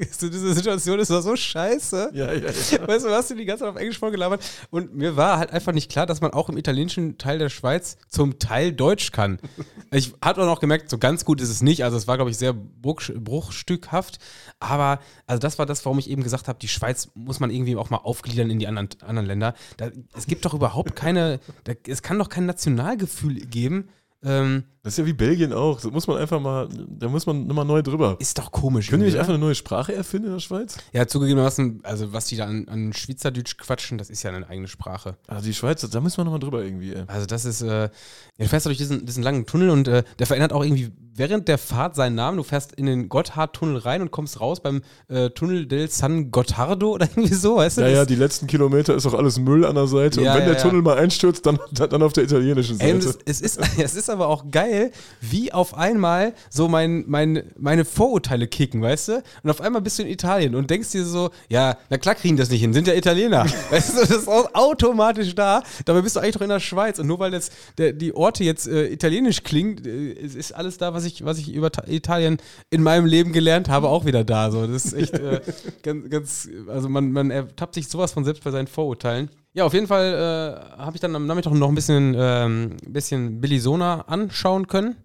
diese 0.20 0.54
Situation 0.54 0.98
ist 0.98 1.10
doch 1.10 1.20
so 1.20 1.36
scheiße. 1.36 2.10
Ja, 2.14 2.32
ja, 2.32 2.50
ja. 2.50 2.88
Weißt 2.88 3.04
du, 3.04 3.10
hast 3.10 3.30
du 3.30 3.34
die 3.34 3.44
ganze 3.44 3.64
Zeit 3.64 3.70
auf 3.70 3.76
Englisch 3.76 3.98
vorgelabert? 3.98 4.42
Und 4.70 4.94
mir 4.94 5.16
war 5.16 5.38
halt 5.38 5.52
einfach 5.52 5.72
nicht 5.72 5.90
klar, 5.90 6.06
dass 6.06 6.20
man 6.20 6.32
auch 6.32 6.48
im 6.48 6.56
italienischen 6.56 7.18
Teil 7.18 7.38
der 7.38 7.50
Schweiz 7.50 7.98
zum 8.08 8.38
Teil 8.38 8.72
Deutsch 8.72 9.12
kann. 9.12 9.38
Ich 9.92 10.12
habe 10.24 10.40
auch 10.42 10.46
noch 10.46 10.60
gemerkt, 10.60 10.88
so 10.88 10.98
ganz 10.98 11.24
gut 11.24 11.40
ist 11.40 11.48
es 11.48 11.62
nicht. 11.62 11.82
Also 11.82 11.96
es 11.96 12.06
war, 12.06 12.16
glaube 12.16 12.30
ich, 12.30 12.38
sehr 12.38 12.52
bruchstückhaft. 12.52 14.20
Aber 14.60 15.00
also 15.26 15.40
das 15.40 15.58
war 15.58 15.66
das, 15.66 15.84
warum 15.84 15.98
ich 15.98 16.08
eben 16.08 16.22
gesagt 16.22 16.46
habe, 16.46 16.60
die 16.60 16.68
Schweiz 16.68 17.08
muss 17.14 17.40
man 17.40 17.50
irgendwie 17.50 17.74
auch 17.74 17.90
mal 17.90 17.96
aufgliedern 17.96 18.50
in 18.50 18.60
die 18.60 18.68
anderen, 18.68 18.88
anderen 19.04 19.26
Länder. 19.26 19.54
Da, 19.78 19.90
es 20.16 20.28
gibt 20.28 20.44
doch 20.44 20.54
überhaupt 20.54 20.94
keine, 20.94 21.40
da, 21.64 21.72
es 21.88 22.02
kann 22.02 22.20
doch 22.20 22.28
kein 22.28 22.46
Nationalgefühl 22.46 23.34
geben, 23.46 23.88
ähm, 24.22 24.64
das 24.82 24.94
ist 24.94 24.98
ja 24.98 25.06
wie 25.06 25.12
Belgien 25.12 25.52
auch. 25.52 25.80
Da 25.80 25.90
muss 25.90 26.06
man 26.06 26.16
einfach 26.16 26.40
mal, 26.40 26.68
da 26.88 27.08
muss 27.08 27.26
man 27.26 27.46
nochmal 27.46 27.66
neu 27.66 27.82
drüber. 27.82 28.16
Ist 28.18 28.38
doch 28.38 28.50
komisch. 28.50 28.88
Können 28.88 29.02
die 29.02 29.08
nicht 29.08 29.18
einfach 29.18 29.34
eine 29.34 29.38
neue 29.38 29.54
Sprache 29.54 29.94
erfinden 29.94 30.28
in 30.28 30.32
der 30.34 30.40
Schweiz? 30.40 30.78
Ja, 30.92 31.06
zugegebenermaßen, 31.06 31.80
also 31.82 32.14
was 32.14 32.26
die 32.26 32.36
da 32.36 32.46
an, 32.46 32.66
an 32.68 32.92
Schweizerdeutsch 32.94 33.58
quatschen, 33.58 33.98
das 33.98 34.08
ist 34.08 34.22
ja 34.22 34.30
eine 34.30 34.48
eigene 34.48 34.68
Sprache. 34.68 35.16
Also 35.26 35.44
die 35.44 35.54
Schweiz, 35.54 35.88
da 35.88 36.00
müssen 36.00 36.18
wir 36.18 36.24
nochmal 36.24 36.40
drüber 36.40 36.62
irgendwie. 36.62 36.94
Ey. 36.94 37.04
Also 37.08 37.26
das 37.26 37.44
ist, 37.44 37.60
äh, 37.60 37.66
ja, 37.66 37.90
du 38.38 38.48
fährst 38.48 38.66
durch 38.66 38.78
diesen, 38.78 39.04
diesen 39.04 39.22
langen 39.22 39.44
Tunnel 39.44 39.70
und 39.70 39.86
äh, 39.86 40.02
der 40.18 40.26
verändert 40.26 40.54
auch 40.54 40.64
irgendwie 40.64 40.90
während 41.14 41.48
der 41.48 41.58
Fahrt 41.58 41.94
seinen 41.94 42.14
Namen. 42.14 42.38
Du 42.38 42.42
fährst 42.42 42.72
in 42.72 42.86
den 42.86 43.08
Gotthardtunnel 43.08 43.78
rein 43.78 44.00
und 44.00 44.10
kommst 44.10 44.40
raus 44.40 44.60
beim 44.60 44.80
äh, 45.08 45.28
Tunnel 45.30 45.66
del 45.66 45.90
San 45.90 46.30
Gottardo 46.30 46.92
oder 46.92 47.06
irgendwie 47.16 47.34
so, 47.34 47.56
weißt 47.56 47.78
du? 47.78 47.82
Ja, 47.82 47.88
ja, 47.88 48.04
die 48.06 48.14
letzten 48.14 48.46
Kilometer 48.46 48.94
ist 48.94 49.06
auch 49.06 49.14
alles 49.14 49.38
Müll 49.38 49.66
an 49.66 49.74
der 49.74 49.86
Seite. 49.86 50.22
Ja, 50.22 50.32
und 50.32 50.40
wenn 50.40 50.48
ja, 50.48 50.54
der 50.54 50.62
Tunnel 50.62 50.82
mal 50.82 50.98
einstürzt, 50.98 51.44
dann, 51.44 51.58
dann 51.72 52.02
auf 52.02 52.14
der 52.14 52.24
italienischen 52.24 52.78
Seite. 52.78 52.90
Ey, 52.90 52.96
es, 52.96 53.18
es, 53.26 53.40
ist, 53.40 53.60
es 53.78 53.94
ist 53.94 54.09
aber 54.10 54.28
auch 54.28 54.50
geil, 54.50 54.90
wie 55.20 55.52
auf 55.52 55.74
einmal 55.74 56.34
so 56.48 56.68
mein, 56.68 57.04
mein, 57.06 57.44
meine 57.58 57.84
Vorurteile 57.84 58.46
kicken, 58.46 58.82
weißt 58.82 59.08
du? 59.08 59.22
Und 59.42 59.50
auf 59.50 59.60
einmal 59.60 59.80
bist 59.80 59.98
du 59.98 60.02
in 60.02 60.08
Italien 60.08 60.54
und 60.54 60.70
denkst 60.70 60.90
dir 60.90 61.04
so, 61.04 61.30
ja, 61.48 61.76
na 61.88 61.98
klar 61.98 62.14
kriegen 62.14 62.36
das 62.36 62.50
nicht 62.50 62.60
hin, 62.60 62.72
sind 62.72 62.86
ja 62.86 62.94
Italiener. 62.94 63.46
weißt 63.70 63.96
du, 63.96 64.00
das 64.00 64.10
ist 64.10 64.28
auch 64.28 64.54
automatisch 64.54 65.34
da. 65.34 65.62
Dabei 65.84 66.02
bist 66.02 66.16
du 66.16 66.20
eigentlich 66.20 66.34
doch 66.34 66.42
in 66.42 66.48
der 66.48 66.60
Schweiz. 66.60 66.98
Und 66.98 67.06
nur 67.06 67.18
weil 67.18 67.32
jetzt 67.32 67.52
der, 67.78 67.92
die 67.92 68.14
Orte 68.14 68.44
jetzt 68.44 68.66
äh, 68.68 68.88
italienisch 68.88 69.42
klingen, 69.42 69.84
äh, 69.84 70.12
ist 70.12 70.52
alles 70.52 70.78
da, 70.78 70.94
was 70.94 71.04
ich, 71.04 71.24
was 71.24 71.38
ich 71.38 71.52
über 71.52 71.70
Italien 71.86 72.38
in 72.70 72.82
meinem 72.82 73.06
Leben 73.06 73.32
gelernt 73.32 73.68
habe, 73.68 73.88
auch 73.88 74.04
wieder 74.04 74.24
da. 74.24 74.50
So, 74.50 74.66
das 74.66 74.86
ist 74.86 74.92
echt 74.94 75.14
äh, 75.14 75.40
ganz, 75.82 76.10
ganz, 76.10 76.48
also 76.68 76.88
man, 76.88 77.12
man 77.12 77.30
ertappt 77.30 77.74
sich 77.74 77.88
sowas 77.88 78.12
von 78.12 78.24
selbst 78.24 78.44
bei 78.44 78.50
seinen 78.50 78.66
Vorurteilen. 78.66 79.30
Ja, 79.52 79.64
auf 79.64 79.74
jeden 79.74 79.86
Fall 79.86 80.70
äh, 80.76 80.80
habe 80.80 80.96
ich 80.96 81.00
dann 81.00 81.14
am 81.16 81.26
Nachmittag 81.26 81.52
noch 81.54 81.68
ein 81.68 81.74
bisschen, 81.74 82.14
ähm, 82.16 82.76
bisschen 82.86 83.40
Billy 83.40 83.58
Sona 83.58 84.02
anschauen 84.02 84.66
können. 84.68 84.96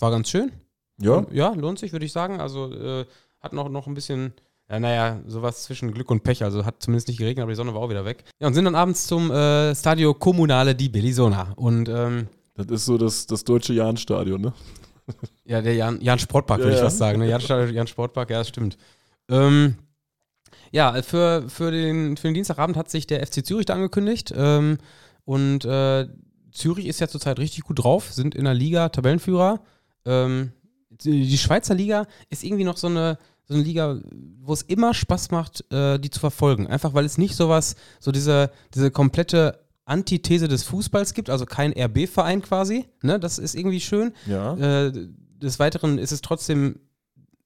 War 0.00 0.10
ganz 0.10 0.28
schön. 0.28 0.50
Ja. 1.00 1.24
Ja, 1.30 1.52
lohnt 1.54 1.78
sich, 1.78 1.92
würde 1.92 2.04
ich 2.04 2.12
sagen. 2.12 2.40
Also 2.40 2.72
äh, 2.72 3.04
hat 3.40 3.52
noch, 3.52 3.68
noch 3.68 3.86
ein 3.86 3.94
bisschen, 3.94 4.32
ja, 4.68 4.80
naja, 4.80 5.20
sowas 5.26 5.62
zwischen 5.62 5.92
Glück 5.92 6.10
und 6.10 6.24
Pech. 6.24 6.42
Also 6.42 6.64
hat 6.64 6.82
zumindest 6.82 7.06
nicht 7.08 7.18
geregnet, 7.18 7.42
aber 7.44 7.52
die 7.52 7.56
Sonne 7.56 7.74
war 7.74 7.82
auch 7.82 7.90
wieder 7.90 8.04
weg. 8.04 8.24
Ja, 8.40 8.48
und 8.48 8.54
sind 8.54 8.64
dann 8.64 8.74
abends 8.74 9.06
zum 9.06 9.30
äh, 9.30 9.74
Stadio 9.74 10.14
Comunale 10.14 10.74
di 10.74 10.88
Bellisona. 10.88 11.52
Und 11.54 11.88
ähm, 11.88 12.26
das 12.56 12.66
ist 12.66 12.84
so 12.86 12.98
das, 12.98 13.26
das 13.26 13.44
deutsche 13.44 13.72
Jahn-Stadion, 13.74 14.40
ne? 14.40 14.52
Ja, 15.44 15.60
der 15.60 15.74
Jan, 15.74 16.00
Jan 16.00 16.18
Sportpark, 16.18 16.60
würde 16.60 16.70
ja, 16.70 16.76
ich 16.76 16.80
ja. 16.80 16.86
fast 16.86 16.98
sagen. 16.98 17.18
Ne? 17.18 17.28
Jan, 17.28 17.74
Jan 17.74 17.86
Sportpark, 17.86 18.30
ja, 18.30 18.38
das 18.38 18.48
stimmt. 18.48 18.78
Ähm, 19.28 19.76
ja, 20.74 21.00
für, 21.02 21.48
für, 21.48 21.70
den, 21.70 22.16
für 22.16 22.26
den 22.26 22.34
Dienstagabend 22.34 22.76
hat 22.76 22.90
sich 22.90 23.06
der 23.06 23.24
FC 23.24 23.46
Zürich 23.46 23.64
da 23.64 23.74
angekündigt. 23.74 24.34
Ähm, 24.36 24.78
und 25.24 25.64
äh, 25.64 26.08
Zürich 26.50 26.86
ist 26.86 26.98
ja 26.98 27.06
zurzeit 27.06 27.38
richtig 27.38 27.62
gut 27.62 27.84
drauf, 27.84 28.12
sind 28.12 28.34
in 28.34 28.44
der 28.44 28.54
Liga 28.54 28.88
Tabellenführer. 28.88 29.60
Ähm, 30.04 30.50
die 30.90 31.38
Schweizer 31.38 31.76
Liga 31.76 32.06
ist 32.28 32.42
irgendwie 32.42 32.64
noch 32.64 32.76
so 32.76 32.88
eine, 32.88 33.18
so 33.44 33.54
eine 33.54 33.62
Liga, 33.62 34.00
wo 34.40 34.52
es 34.52 34.62
immer 34.62 34.94
Spaß 34.94 35.30
macht, 35.30 35.64
äh, 35.72 36.00
die 36.00 36.10
zu 36.10 36.18
verfolgen. 36.18 36.66
Einfach 36.66 36.92
weil 36.92 37.04
es 37.04 37.18
nicht 37.18 37.36
sowas, 37.36 37.76
so 38.00 38.10
diese, 38.10 38.50
diese 38.74 38.90
komplette 38.90 39.60
Antithese 39.84 40.48
des 40.48 40.64
Fußballs 40.64 41.14
gibt, 41.14 41.30
also 41.30 41.46
kein 41.46 41.72
RB-Verein 41.72 42.42
quasi. 42.42 42.86
Ne? 43.00 43.20
Das 43.20 43.38
ist 43.38 43.54
irgendwie 43.54 43.80
schön. 43.80 44.12
Ja. 44.26 44.56
Äh, 44.56 44.92
des 45.40 45.60
Weiteren 45.60 45.98
ist 45.98 46.10
es 46.10 46.20
trotzdem 46.20 46.80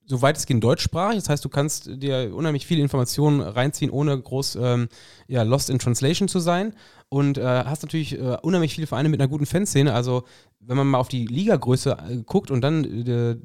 so 0.09 0.22
weitestgehend 0.22 0.64
deutschsprachig. 0.64 1.16
Das 1.16 1.28
heißt, 1.28 1.44
du 1.44 1.48
kannst 1.48 1.86
dir 2.02 2.34
unheimlich 2.34 2.66
viele 2.66 2.82
Informationen 2.82 3.40
reinziehen, 3.40 3.90
ohne 3.90 4.18
groß 4.18 4.59
ähm, 4.61 4.88
ja, 5.26 5.42
lost 5.42 5.70
in 5.70 5.78
translation 5.78 6.28
zu 6.28 6.40
sein. 6.40 6.74
Und 7.11 7.38
äh, 7.38 7.42
hast 7.42 7.82
natürlich 7.82 8.18
äh, 8.18 8.36
unheimlich 8.42 8.74
viele 8.74 8.86
Vereine 8.86 9.09
mit 9.09 9.20
einer 9.20 9.28
guten 9.28 9.46
Fanszene. 9.46 9.94
Also, 9.94 10.24
wenn 10.61 10.76
man 10.76 10.86
mal 10.86 10.98
auf 10.98 11.09
die 11.09 11.26
Ligagröße 11.26 11.96
äh, 12.11 12.16
guckt 12.24 12.50
und 12.50 12.62
dann 12.62 12.84
äh, 12.84 13.36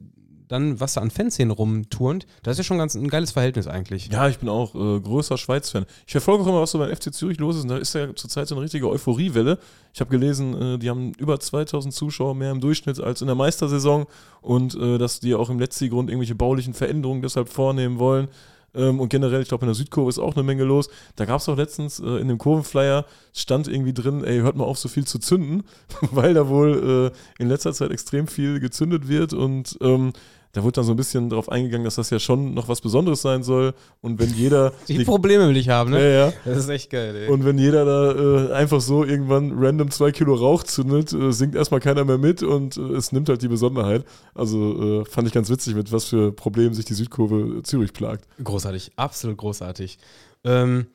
dann, 0.54 0.80
was 0.80 0.94
da 0.94 1.02
an 1.02 1.10
Fanszenen 1.10 1.52
rumturnt, 1.52 2.28
das 2.44 2.54
ist 2.54 2.58
ja 2.60 2.64
schon 2.64 2.78
ganz 2.78 2.94
ein 2.94 3.08
geiles 3.08 3.32
Verhältnis 3.32 3.68
eigentlich. 3.68 4.08
Ja, 4.08 4.30
ich 4.30 4.38
bin 4.38 4.50
auch 4.50 4.76
äh, 4.76 5.00
größer 5.00 5.38
Schweiz-Fan. 5.38 5.86
Ich 6.06 6.12
verfolge 6.12 6.44
auch 6.44 6.48
immer, 6.48 6.62
was 6.62 6.72
so 6.72 6.78
beim 6.78 6.96
FC 6.96 7.12
Zürich 7.14 7.40
los 7.40 7.56
ist. 7.56 7.64
Und 7.64 7.70
da 7.70 7.78
ist 7.78 7.96
ja 7.96 8.14
zurzeit 8.16 8.48
so 8.48 8.56
eine 8.56 8.64
richtige 8.64 8.88
Euphoriewelle. 8.88 9.58
Ich 9.94 10.00
habe 10.00 10.12
gelesen, 10.12 10.76
äh, 10.76 10.78
die 10.78 10.92
haben 10.92 11.14
über 11.18 11.40
2000 11.40 11.92
Zuschauer 11.94 12.36
mehr 12.36 12.52
im 12.52 12.62
Durchschnitt 12.62 13.00
als 13.00 13.22
in 13.22 13.28
der 13.28 13.36
Meistersaison 13.36 14.06
und 14.42 14.76
äh, 14.76 15.00
dass 15.00 15.20
die 15.20 15.34
auch 15.34 15.50
im 15.50 15.60
letzten 15.60 15.90
Grund 15.90 16.10
irgendwelche 16.10 16.36
baulichen 16.36 16.76
Veränderungen 16.76 17.24
deshalb 17.24 17.50
vornehmen 17.50 17.98
wollen. 17.98 18.28
Ähm, 18.76 19.00
und 19.00 19.10
generell, 19.10 19.42
ich 19.42 19.48
glaube, 19.48 19.66
in 19.66 19.68
der 19.68 19.76
Südkurve 19.76 20.10
ist 20.10 20.20
auch 20.20 20.36
eine 20.36 20.44
Menge 20.44 20.64
los. 20.64 20.90
Da 21.16 21.26
gab 21.26 21.40
es 21.40 21.50
auch 21.50 21.58
letztens 21.58 22.00
äh, 22.00 22.18
in 22.18 22.28
dem 22.28 22.38
Kurvenflyer, 22.38 23.06
stand 23.34 23.68
irgendwie 23.68 23.94
drin, 23.94 24.24
ey, 24.24 24.40
hört 24.40 24.56
mal 24.56 24.66
auf, 24.66 24.78
so 24.78 24.90
viel 24.90 25.06
zu 25.06 25.20
zünden, 25.20 25.64
weil 26.12 26.34
da 26.34 26.48
wohl 26.48 27.12
äh, 27.12 27.42
in 27.42 27.50
letzter 27.50 27.74
Zeit 27.74 27.92
extrem 27.92 28.28
viel 28.28 28.60
gezündet 28.60 29.08
wird 29.08 29.34
und 29.34 29.78
ähm, 29.82 30.14
da 30.54 30.64
wurde 30.64 30.74
dann 30.74 30.86
so 30.86 30.94
ein 30.94 30.96
bisschen 30.96 31.30
darauf 31.30 31.50
eingegangen, 31.52 31.84
dass 31.84 31.96
das 31.96 32.12
ja 32.12 32.20
schon 32.20 32.54
noch 32.54 32.68
was 32.68 32.80
Besonderes 32.80 33.24
sein 33.24 33.42
soll. 33.42 33.74
Und 34.02 34.20
wenn 34.20 34.30
jeder. 34.30 34.72
die, 34.88 34.98
die, 35.00 35.04
Probleme 35.04 35.50
will 35.50 35.58
ich 35.58 35.70
haben, 35.70 35.90
ne? 35.90 36.00
Ja, 36.00 36.28
ja. 36.28 36.34
Das 36.46 36.60
ist 36.60 36.70
echt 36.70 36.92
geil, 36.92 37.16
ey. 37.16 37.28
Und 37.28 37.44
wenn 37.44 37.58
jeder 37.58 37.86
da 37.86 38.52
äh, 38.52 38.54
einfach 38.54 38.80
so 38.80 39.04
irgendwann 39.04 39.52
random 39.58 39.90
zwei 39.90 40.12
Kilo 40.12 40.36
Rauch 40.36 40.64
zündet, 40.64 41.12
äh, 41.12 41.34
singt 41.34 41.56
erstmal 41.56 41.80
keiner 41.80 42.06
mehr 42.06 42.20
mit 42.20 42.44
und 42.44 42.78
äh, 42.78 42.82
es 42.82 43.12
nimmt 43.12 43.30
halt 43.30 43.42
die 43.42 43.48
Besonderheit. 43.48 44.06
Also 44.36 45.02
äh, 45.02 45.06
fand 45.06 45.28
ich 45.28 45.34
ganz 45.34 45.50
witzig, 45.50 45.74
mit 45.74 45.92
was 45.92 46.06
für 46.06 46.32
Problemen 46.32 46.76
sich 46.76 46.86
die 46.86 46.94
Südkurve 46.94 47.64
Zürich 47.64 47.92
plagt. 47.92 48.28
Großartig, 48.44 48.92
absolut 48.96 49.38
großartig. 49.38 49.98
Ähm, 50.44 50.86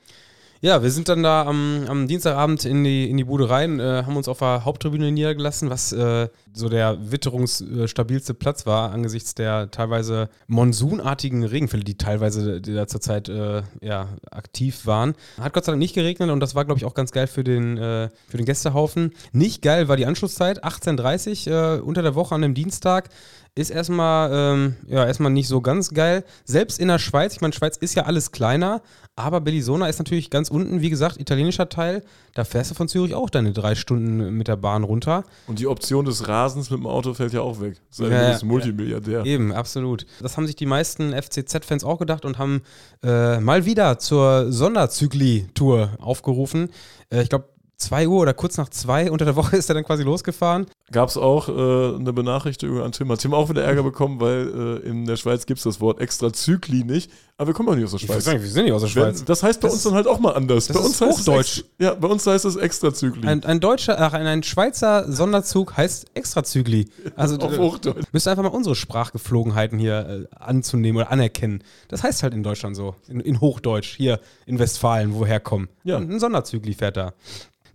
ja, 0.60 0.82
wir 0.82 0.90
sind 0.90 1.08
dann 1.08 1.22
da 1.22 1.44
am, 1.44 1.84
am 1.88 2.08
Dienstagabend 2.08 2.64
in 2.64 2.82
die, 2.82 3.08
in 3.08 3.16
die 3.16 3.24
Bude 3.24 3.48
rein, 3.48 3.78
äh, 3.78 4.02
haben 4.04 4.16
uns 4.16 4.28
auf 4.28 4.38
der 4.38 4.64
Haupttribüne 4.64 5.12
niedergelassen, 5.12 5.70
was 5.70 5.92
äh, 5.92 6.28
so 6.52 6.68
der 6.68 6.98
witterungsstabilste 7.12 8.34
Platz 8.34 8.66
war, 8.66 8.90
angesichts 8.90 9.34
der 9.34 9.70
teilweise 9.70 10.28
monsunartigen 10.48 11.44
Regenfälle, 11.44 11.84
die 11.84 11.96
teilweise 11.96 12.60
die 12.60 12.74
da 12.74 12.88
zurzeit 12.88 13.28
äh, 13.28 13.62
ja, 13.80 14.08
aktiv 14.30 14.86
waren. 14.86 15.14
Hat 15.40 15.52
Gott 15.52 15.64
sei 15.64 15.72
Dank 15.72 15.78
nicht 15.78 15.94
geregnet 15.94 16.30
und 16.30 16.40
das 16.40 16.54
war, 16.54 16.64
glaube 16.64 16.78
ich, 16.78 16.84
auch 16.84 16.94
ganz 16.94 17.12
geil 17.12 17.28
für 17.28 17.44
den, 17.44 17.78
äh, 17.78 18.08
für 18.28 18.36
den 18.36 18.46
Gästehaufen. 18.46 19.12
Nicht 19.32 19.62
geil 19.62 19.88
war 19.88 19.96
die 19.96 20.06
Anschlusszeit, 20.06 20.64
18.30 20.64 21.50
Uhr 21.50 21.78
äh, 21.78 21.80
unter 21.80 22.02
der 22.02 22.14
Woche 22.16 22.34
an 22.34 22.42
dem 22.42 22.54
Dienstag 22.54 23.10
ist 23.54 23.70
erstmal, 23.70 24.30
ähm, 24.32 24.76
ja, 24.86 25.06
erstmal 25.06 25.32
nicht 25.32 25.48
so 25.48 25.60
ganz 25.60 25.92
geil. 25.92 26.24
Selbst 26.44 26.78
in 26.78 26.88
der 26.88 26.98
Schweiz, 26.98 27.34
ich 27.34 27.40
meine, 27.40 27.52
Schweiz 27.52 27.76
ist 27.76 27.94
ja 27.94 28.04
alles 28.04 28.32
kleiner, 28.32 28.82
aber 29.16 29.40
Bellisona 29.40 29.88
ist 29.88 29.98
natürlich 29.98 30.30
ganz 30.30 30.48
unten, 30.48 30.80
wie 30.80 30.90
gesagt, 30.90 31.18
italienischer 31.20 31.68
Teil. 31.68 32.04
Da 32.34 32.44
fährst 32.44 32.70
du 32.70 32.74
von 32.76 32.86
Zürich 32.86 33.14
auch 33.14 33.30
deine 33.30 33.52
drei 33.52 33.74
Stunden 33.74 34.30
mit 34.30 34.46
der 34.46 34.56
Bahn 34.56 34.84
runter. 34.84 35.24
Und 35.48 35.58
die 35.58 35.66
Option 35.66 36.04
des 36.04 36.28
Rasens 36.28 36.70
mit 36.70 36.78
dem 36.78 36.86
Auto 36.86 37.14
fällt 37.14 37.32
ja 37.32 37.40
auch 37.40 37.60
weg. 37.60 37.80
Sei 37.90 38.08
ja, 38.08 38.30
ja, 38.30 38.38
Multimilliardär. 38.44 39.24
Eben, 39.26 39.52
absolut. 39.52 40.06
Das 40.20 40.36
haben 40.36 40.46
sich 40.46 40.54
die 40.54 40.66
meisten 40.66 41.12
FCZ-Fans 41.12 41.82
auch 41.82 41.98
gedacht 41.98 42.24
und 42.24 42.38
haben 42.38 42.62
äh, 43.02 43.40
mal 43.40 43.64
wieder 43.64 43.98
zur 43.98 44.52
Sonderzykli-Tour 44.52 45.96
aufgerufen. 45.98 46.70
Äh, 47.10 47.22
ich 47.22 47.28
glaube, 47.28 47.48
2 47.78 48.08
Uhr 48.08 48.20
oder 48.20 48.34
kurz 48.34 48.56
nach 48.56 48.68
2 48.68 49.10
unter 49.10 49.24
der 49.24 49.36
Woche 49.36 49.56
ist 49.56 49.70
er 49.70 49.74
dann 49.74 49.84
quasi 49.84 50.02
losgefahren. 50.02 50.66
Gab 50.90 51.08
es 51.08 51.16
auch 51.16 51.48
äh, 51.48 51.96
eine 51.96 52.12
Benachrichtigung 52.12 52.82
an 52.82 52.92
Tim. 52.92 53.10
Hat 53.12 53.20
Tim 53.20 53.34
auch 53.34 53.48
wieder 53.48 53.62
Ärger 53.62 53.82
bekommen, 53.82 54.20
weil 54.20 54.80
äh, 54.84 54.88
in 54.88 55.04
der 55.04 55.16
Schweiz 55.16 55.46
gibt 55.46 55.58
es 55.58 55.64
das 55.64 55.80
Wort 55.80 56.00
Extrazykli 56.00 56.82
nicht. 56.82 57.10
Aber 57.36 57.48
wir 57.48 57.54
kommen 57.54 57.68
auch 57.68 57.76
nicht 57.76 57.84
aus 57.84 57.92
der 57.92 57.98
Schweiz. 57.98 58.24
Sagen, 58.24 58.40
wir 58.40 58.48
sind 58.48 58.64
nicht 58.64 58.72
aus 58.72 58.82
der 58.82 58.88
Schweiz. 58.88 59.24
Das 59.24 59.42
heißt 59.42 59.60
bei 59.60 59.68
das 59.68 59.74
uns 59.74 59.84
dann 59.84 59.94
halt 59.94 60.08
auch 60.08 60.18
mal 60.18 60.32
anders. 60.34 60.66
bei 60.68 60.78
uns 60.80 61.00
heißt 61.00 61.18
Hochdeutsch. 61.20 61.58
Es 61.58 61.64
ja, 61.78 61.94
bei 61.94 62.08
uns 62.08 62.26
heißt 62.26 62.44
es 62.46 62.56
Extrazykli. 62.56 63.28
Ein, 63.28 63.44
ein 63.44 63.60
deutscher, 63.60 64.00
ach, 64.00 64.12
ein 64.12 64.42
Schweizer 64.42 65.10
Sonderzug 65.10 65.76
heißt 65.76 66.06
Extrazykli. 66.14 66.88
Also 67.14 67.36
Auf 67.36 67.56
Hochdeutsch. 67.58 68.06
Müsst 68.10 68.26
einfach 68.26 68.42
mal 68.42 68.48
unsere 68.48 68.74
Sprachgeflogenheiten 68.74 69.78
hier 69.78 70.26
äh, 70.32 70.34
anzunehmen 70.36 71.02
oder 71.02 71.12
anerkennen. 71.12 71.62
Das 71.86 72.02
heißt 72.02 72.24
halt 72.24 72.34
in 72.34 72.42
Deutschland 72.42 72.74
so. 72.74 72.96
In, 73.06 73.20
in 73.20 73.40
Hochdeutsch, 73.40 73.96
hier 73.96 74.18
in 74.46 74.58
Westfalen, 74.58 75.14
woher 75.14 75.38
kommen. 75.38 75.68
Ja. 75.84 75.98
Ein 75.98 76.18
Sonderzygli 76.18 76.74
fährt 76.74 76.96
da. 76.96 77.12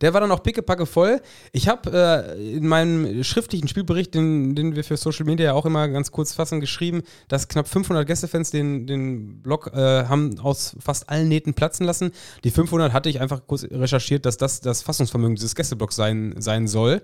Der 0.04 0.14
war 0.14 0.20
dann 0.20 0.32
auch 0.32 0.44
pickepacke 0.44 0.86
voll. 0.86 1.22
Ich 1.54 1.70
habe 1.70 1.90
äh, 2.38 2.58
in 2.58 2.68
meinem 2.68 3.24
schriftlichen 3.24 3.70
Spielbericht, 3.70 4.14
den, 4.14 4.54
den 4.54 4.76
wir 4.76 4.84
für 4.84 4.98
Social 4.98 5.26
Media 5.26 5.46
ja 5.46 5.54
auch 5.54 5.66
immer 5.66 5.88
ganz 5.88 6.12
kurz 6.12 6.34
fassen, 6.34 6.60
geschrieben, 6.60 7.04
dass 7.30 7.48
knapp 7.48 7.70
500 7.70 8.06
Gästefans 8.06 8.52
den, 8.52 8.86
den 8.86 9.42
Blog 9.42 9.72
äh, 9.74 9.78
haben 9.78 10.38
aus 10.40 10.76
fast 10.80 11.10
allen 11.10 11.30
Nähten 11.30 11.54
platzen 11.54 11.86
lassen. 11.86 12.12
Die 12.44 12.52
500 12.52 12.92
hatte 12.92 13.08
ich 13.08 13.22
einfach 13.22 13.48
kurz 13.48 13.64
recherchiert, 13.64 14.26
dass 14.26 14.36
das 14.36 14.60
das 14.60 14.82
Fassungsvermögen 14.82 15.36
dieses 15.36 15.56
Gästeblocks 15.56 15.96
sein, 15.96 16.36
sein 16.38 16.68
soll. 16.68 17.02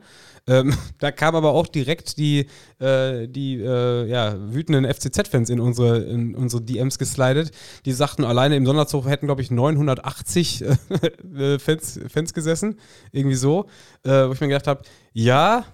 Ähm, 0.49 0.73
da 0.99 1.11
kam 1.11 1.35
aber 1.35 1.51
auch 1.51 1.67
direkt 1.67 2.17
die, 2.17 2.47
äh, 2.79 3.27
die 3.27 3.61
äh, 3.61 4.07
ja, 4.07 4.35
wütenden 4.51 4.91
FCZ-Fans 4.91 5.49
in 5.49 5.59
unsere, 5.59 5.99
in 5.99 6.35
unsere 6.35 6.61
DMs 6.61 6.97
geslidet. 6.97 7.51
Die 7.85 7.93
sagten, 7.93 8.25
alleine 8.25 8.55
im 8.55 8.65
Sonderzug 8.65 9.05
hätten, 9.07 9.27
glaube 9.27 9.41
ich, 9.41 9.51
980 9.51 10.65
äh, 11.37 11.59
Fans, 11.59 11.99
Fans 12.11 12.33
gesessen. 12.33 12.79
Irgendwie 13.11 13.35
so. 13.35 13.67
Äh, 14.03 14.27
wo 14.27 14.33
ich 14.33 14.41
mir 14.41 14.47
gedacht 14.47 14.67
habe, 14.67 14.81
ja, 15.13 15.65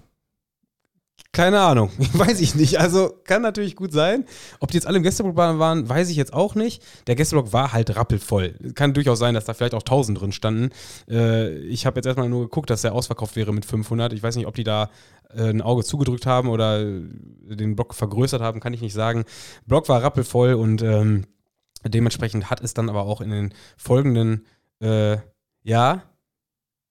keine 1.36 1.60
Ahnung, 1.60 1.90
weiß 2.14 2.40
ich 2.40 2.54
nicht. 2.54 2.80
Also 2.80 3.12
kann 3.24 3.42
natürlich 3.42 3.76
gut 3.76 3.92
sein. 3.92 4.24
Ob 4.58 4.70
die 4.70 4.78
jetzt 4.78 4.86
alle 4.86 4.96
im 4.96 5.02
Gästeblock 5.02 5.36
waren, 5.36 5.86
weiß 5.86 6.08
ich 6.08 6.16
jetzt 6.16 6.32
auch 6.32 6.54
nicht. 6.54 6.82
Der 7.06 7.14
Gästeblock 7.14 7.52
war 7.52 7.74
halt 7.74 7.94
rappelvoll. 7.94 8.54
Kann 8.74 8.94
durchaus 8.94 9.18
sein, 9.18 9.34
dass 9.34 9.44
da 9.44 9.52
vielleicht 9.52 9.74
auch 9.74 9.82
1000 9.82 10.18
drin 10.18 10.32
standen. 10.32 10.70
Äh, 11.10 11.58
ich 11.58 11.84
habe 11.84 11.98
jetzt 11.98 12.06
erstmal 12.06 12.30
nur 12.30 12.44
geguckt, 12.44 12.70
dass 12.70 12.80
der 12.80 12.94
ausverkauft 12.94 13.36
wäre 13.36 13.52
mit 13.52 13.66
500. 13.66 14.14
Ich 14.14 14.22
weiß 14.22 14.34
nicht, 14.36 14.46
ob 14.46 14.54
die 14.54 14.64
da 14.64 14.88
äh, 15.28 15.50
ein 15.50 15.60
Auge 15.60 15.84
zugedrückt 15.84 16.24
haben 16.24 16.48
oder 16.48 16.82
den 16.82 17.76
Block 17.76 17.92
vergrößert 17.92 18.40
haben, 18.40 18.60
kann 18.60 18.72
ich 18.72 18.80
nicht 18.80 18.94
sagen. 18.94 19.26
Block 19.66 19.90
war 19.90 20.02
rappelvoll 20.02 20.54
und 20.54 20.80
ähm, 20.80 21.26
dementsprechend 21.84 22.48
hat 22.48 22.62
es 22.62 22.72
dann 22.72 22.88
aber 22.88 23.02
auch 23.02 23.20
in 23.20 23.28
den 23.28 23.54
folgenden, 23.76 24.46
äh, 24.80 25.18
ja, 25.62 26.02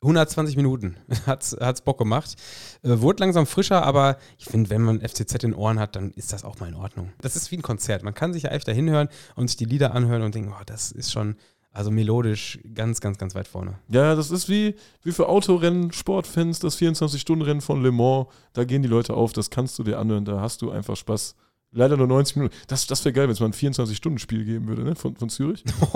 120 0.05 0.55
Minuten. 0.55 0.97
Hat's, 1.25 1.57
hat's 1.59 1.81
Bock 1.81 1.97
gemacht. 1.97 2.35
Äh, 2.83 3.01
wurde 3.01 3.21
langsam 3.21 3.45
frischer, 3.45 3.83
aber 3.83 4.17
ich 4.37 4.45
finde, 4.45 4.69
wenn 4.69 4.81
man 4.81 5.01
FCZ 5.01 5.43
in 5.43 5.53
Ohren 5.53 5.79
hat, 5.79 5.95
dann 5.95 6.11
ist 6.11 6.31
das 6.31 6.43
auch 6.43 6.59
mal 6.59 6.69
in 6.69 6.75
Ordnung. 6.75 7.11
Das 7.21 7.35
ist 7.35 7.51
wie 7.51 7.57
ein 7.57 7.61
Konzert. 7.61 8.03
Man 8.03 8.13
kann 8.13 8.33
sich 8.33 8.43
ja 8.43 8.51
einfach 8.51 8.71
hinhören 8.71 9.09
und 9.35 9.47
sich 9.47 9.57
die 9.57 9.65
Lieder 9.65 9.93
anhören 9.93 10.21
und 10.21 10.35
denken, 10.35 10.53
oh, 10.55 10.63
das 10.65 10.91
ist 10.91 11.11
schon, 11.11 11.35
also 11.71 11.91
melodisch 11.91 12.59
ganz, 12.73 13.01
ganz, 13.01 13.17
ganz 13.17 13.35
weit 13.35 13.47
vorne. 13.47 13.79
Ja, 13.89 14.15
das 14.15 14.31
ist 14.31 14.47
wie, 14.47 14.75
wie 15.03 15.11
für 15.11 15.27
Autorennen, 15.27 15.91
Sportfans, 15.91 16.59
das 16.59 16.77
24-Stunden-Rennen 16.77 17.61
von 17.61 17.83
Le 17.83 17.91
Mans. 17.91 18.27
Da 18.53 18.63
gehen 18.63 18.81
die 18.81 18.87
Leute 18.87 19.13
auf, 19.13 19.33
das 19.33 19.49
kannst 19.49 19.77
du 19.79 19.83
dir 19.83 19.99
anhören, 19.99 20.23
da 20.23 20.39
hast 20.39 20.61
du 20.61 20.71
einfach 20.71 20.95
Spaß. 20.95 21.35
Leider 21.77 21.97
nur 21.97 22.07
90 22.07 22.37
Minuten. 22.37 22.55
Das, 22.67 22.87
das 22.87 23.03
wäre 23.03 23.11
geil, 23.11 23.25
wenn 23.25 23.33
es 23.33 23.41
mal 23.41 23.47
ein 23.47 23.53
24-Stunden-Spiel 23.53 24.45
geben 24.45 24.67
würde, 24.69 24.83
ne? 24.83 24.95
Von, 24.95 25.17
von 25.17 25.27
Zürich. 25.27 25.61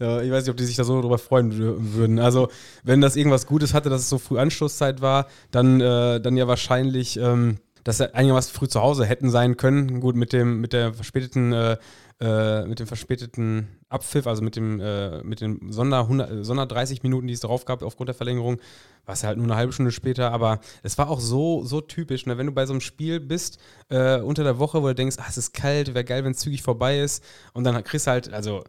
ja, 0.00 0.20
ich 0.20 0.30
weiß 0.30 0.44
nicht, 0.44 0.50
ob 0.50 0.56
die 0.56 0.64
sich 0.64 0.74
da 0.74 0.82
so 0.82 1.00
drüber 1.00 1.18
freuen 1.18 1.56
würden. 1.56 2.18
Also, 2.18 2.48
wenn 2.82 3.00
das 3.00 3.14
irgendwas 3.14 3.46
Gutes 3.46 3.74
hatte, 3.74 3.90
dass 3.90 4.00
es 4.00 4.08
so 4.08 4.18
früh 4.18 4.38
Anschlusszeit 4.38 5.00
war, 5.00 5.28
dann, 5.52 5.80
äh, 5.80 6.20
dann 6.20 6.36
ja 6.36 6.48
wahrscheinlich, 6.48 7.16
ähm, 7.16 7.58
dass 7.84 7.98
sie 7.98 8.12
einigermaßen 8.12 8.52
früh 8.52 8.66
zu 8.66 8.80
Hause 8.82 9.06
hätten 9.06 9.30
sein 9.30 9.56
können. 9.56 10.00
Gut, 10.00 10.16
mit 10.16 10.32
dem, 10.32 10.60
mit 10.60 10.72
der 10.72 10.94
verspäteten 10.94 11.52
äh, 11.52 11.76
äh, 12.22 12.64
mit 12.66 12.78
dem 12.78 12.86
verspäteten 12.86 13.66
Abpfiff, 13.88 14.28
also 14.28 14.42
mit 14.42 14.54
dem 14.54 14.78
äh, 14.78 15.24
mit 15.24 15.40
den 15.40 15.72
Sonder, 15.72 16.02
100, 16.02 16.44
Sonder 16.44 16.66
30 16.66 17.02
Minuten, 17.02 17.26
die 17.26 17.32
es 17.32 17.40
darauf 17.40 17.64
gab 17.64 17.82
aufgrund 17.82 18.08
der 18.08 18.14
Verlängerung, 18.14 18.60
war 19.06 19.14
es 19.14 19.24
halt 19.24 19.38
nur 19.38 19.46
eine 19.46 19.56
halbe 19.56 19.72
Stunde 19.72 19.90
später, 19.90 20.30
aber 20.30 20.60
es 20.84 20.96
war 20.98 21.10
auch 21.10 21.18
so, 21.18 21.64
so 21.64 21.80
typisch, 21.80 22.26
ne? 22.26 22.38
wenn 22.38 22.46
du 22.46 22.52
bei 22.52 22.64
so 22.64 22.74
einem 22.74 22.80
Spiel 22.80 23.18
bist 23.18 23.58
äh, 23.88 24.20
unter 24.20 24.44
der 24.44 24.60
Woche, 24.60 24.82
wo 24.82 24.86
du 24.86 24.94
denkst, 24.94 25.16
ach, 25.18 25.28
es 25.28 25.36
ist 25.36 25.52
kalt, 25.52 25.94
wäre 25.94 26.04
geil, 26.04 26.24
wenn 26.24 26.32
es 26.32 26.38
zügig 26.38 26.62
vorbei 26.62 27.00
ist 27.00 27.24
und 27.54 27.64
dann 27.64 27.82
kriegst 27.82 28.06
du 28.06 28.12
halt, 28.12 28.32
also 28.32 28.60
äh, 28.60 28.64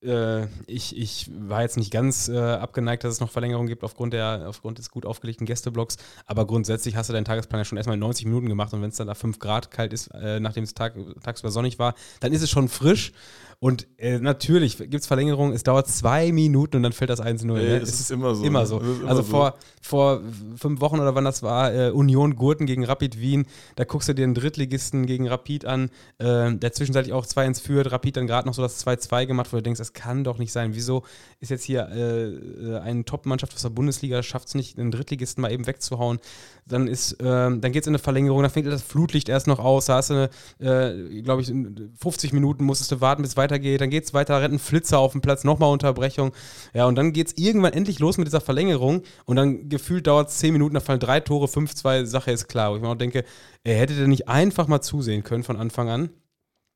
ich, 0.00 0.96
ich 0.96 1.30
war 1.36 1.62
jetzt 1.62 1.76
nicht 1.76 1.90
ganz 1.90 2.28
äh, 2.28 2.38
abgeneigt, 2.38 3.02
dass 3.02 3.14
es 3.14 3.20
noch 3.20 3.30
Verlängerungen 3.30 3.68
gibt 3.68 3.82
aufgrund, 3.82 4.12
der, 4.12 4.44
aufgrund 4.46 4.78
des 4.78 4.90
gut 4.90 5.04
aufgelegten 5.04 5.44
Gästeblocks, 5.44 5.96
aber 6.24 6.46
grundsätzlich 6.46 6.94
hast 6.94 7.08
du 7.08 7.12
deinen 7.12 7.24
Tagesplan 7.24 7.60
ja 7.60 7.64
schon 7.64 7.78
erstmal 7.78 7.96
90 7.96 8.26
Minuten 8.26 8.48
gemacht. 8.48 8.72
Und 8.72 8.82
wenn 8.82 8.90
es 8.90 8.96
dann 8.96 9.08
da 9.08 9.14
5 9.14 9.40
Grad 9.40 9.70
kalt 9.72 9.92
ist, 9.92 10.08
äh, 10.08 10.38
nachdem 10.38 10.64
es 10.64 10.74
Tag, 10.74 10.94
tagsüber 11.22 11.50
sonnig 11.50 11.78
war, 11.78 11.94
dann 12.20 12.32
ist 12.32 12.42
es 12.42 12.50
schon 12.50 12.68
frisch 12.68 13.12
und 13.60 13.88
äh, 13.96 14.20
natürlich 14.20 14.76
gibt 14.78 14.94
es 14.94 15.08
Verlängerungen, 15.08 15.52
es 15.52 15.64
dauert 15.64 15.88
zwei 15.88 16.30
Minuten 16.30 16.76
und 16.76 16.84
dann 16.84 16.92
fällt 16.92 17.10
das 17.10 17.20
1-0. 17.20 17.44
Ne? 17.44 17.78
Es 17.78 17.88
ist, 17.88 18.00
ist 18.02 18.10
immer 18.12 18.32
so. 18.36 18.44
Immer 18.44 18.66
so. 18.66 18.78
Immer 18.78 19.08
also 19.08 19.22
so. 19.22 19.28
Vor, 19.28 19.54
vor 19.82 20.20
fünf 20.54 20.80
Wochen 20.80 21.00
oder 21.00 21.16
wann 21.16 21.24
das 21.24 21.42
war, 21.42 21.74
äh, 21.74 21.90
Union 21.90 22.36
Gurten 22.36 22.66
gegen 22.66 22.84
Rapid 22.84 23.20
Wien, 23.20 23.46
da 23.74 23.82
guckst 23.82 24.08
du 24.08 24.14
dir 24.14 24.22
einen 24.22 24.34
Drittligisten 24.34 25.06
gegen 25.06 25.26
Rapid 25.26 25.64
an, 25.64 25.90
äh, 26.18 26.54
der 26.54 26.72
zwischenzeitlich 26.72 27.12
auch 27.12 27.26
2-1 27.26 27.60
führt, 27.60 27.90
Rapid 27.90 28.18
dann 28.18 28.28
gerade 28.28 28.46
noch 28.46 28.54
so 28.54 28.62
das 28.62 28.86
2-2 28.86 29.26
gemacht, 29.26 29.52
wo 29.52 29.56
du 29.56 29.62
denkst, 29.64 29.78
das 29.78 29.92
kann 29.92 30.22
doch 30.22 30.38
nicht 30.38 30.52
sein. 30.52 30.74
Wieso 30.74 31.02
ist 31.40 31.50
jetzt 31.50 31.64
hier 31.64 31.88
äh, 31.88 32.78
eine 32.78 33.04
Top-Mannschaft 33.04 33.54
aus 33.54 33.62
der 33.62 33.70
Bundesliga, 33.70 34.22
schafft 34.22 34.46
es 34.46 34.54
nicht, 34.54 34.78
einen 34.78 34.92
Drittligisten 34.92 35.42
mal 35.42 35.50
eben 35.50 35.66
wegzuhauen? 35.66 36.20
Dann 36.64 36.86
ist, 36.86 37.16
ähm, 37.20 37.60
dann 37.60 37.72
geht 37.72 37.82
es 37.82 37.86
in 37.88 37.92
eine 37.92 37.98
Verlängerung, 37.98 38.42
dann 38.42 38.52
fängt 38.52 38.68
das 38.68 38.82
Flutlicht 38.82 39.28
erst 39.28 39.48
noch 39.48 39.58
aus, 39.58 39.86
da 39.86 39.96
hast 39.96 40.10
du, 40.10 40.30
äh, 40.60 41.22
glaube 41.22 41.42
ich, 41.42 41.52
50 42.00 42.32
Minuten 42.32 42.62
musstest 42.64 42.92
du 42.92 43.00
warten, 43.00 43.22
bis 43.22 43.36
weiter 43.36 43.47
weitergeht, 43.48 43.80
dann 43.80 43.90
geht 43.90 44.04
es 44.04 44.14
weiter, 44.14 44.40
rennt 44.40 44.54
ein 44.54 44.58
Flitzer 44.58 44.98
auf 44.98 45.12
dem 45.12 45.20
Platz, 45.20 45.44
nochmal 45.44 45.72
Unterbrechung. 45.72 46.32
Ja, 46.74 46.86
und 46.86 46.96
dann 46.96 47.12
geht 47.12 47.28
es 47.28 47.38
irgendwann 47.38 47.72
endlich 47.72 47.98
los 47.98 48.18
mit 48.18 48.26
dieser 48.26 48.40
Verlängerung 48.40 49.02
und 49.24 49.36
dann 49.36 49.68
gefühlt 49.68 50.06
dauert 50.06 50.28
es 50.28 50.38
10 50.38 50.52
Minuten, 50.52 50.74
da 50.74 50.80
fallen 50.80 51.00
drei 51.00 51.20
Tore, 51.20 51.46
5-2, 51.46 52.04
Sache 52.04 52.30
ist 52.30 52.48
klar. 52.48 52.72
Wo 52.72 52.76
ich 52.76 52.82
mir 52.82 52.88
auch 52.88 52.94
denke, 52.94 53.24
er 53.64 53.78
hätte 53.78 53.94
denn 53.94 54.10
nicht 54.10 54.28
einfach 54.28 54.68
mal 54.68 54.80
zusehen 54.80 55.24
können 55.24 55.44
von 55.44 55.56
Anfang 55.56 55.88
an. 55.88 56.10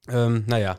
Ähm, 0.09 0.45
naja. 0.47 0.79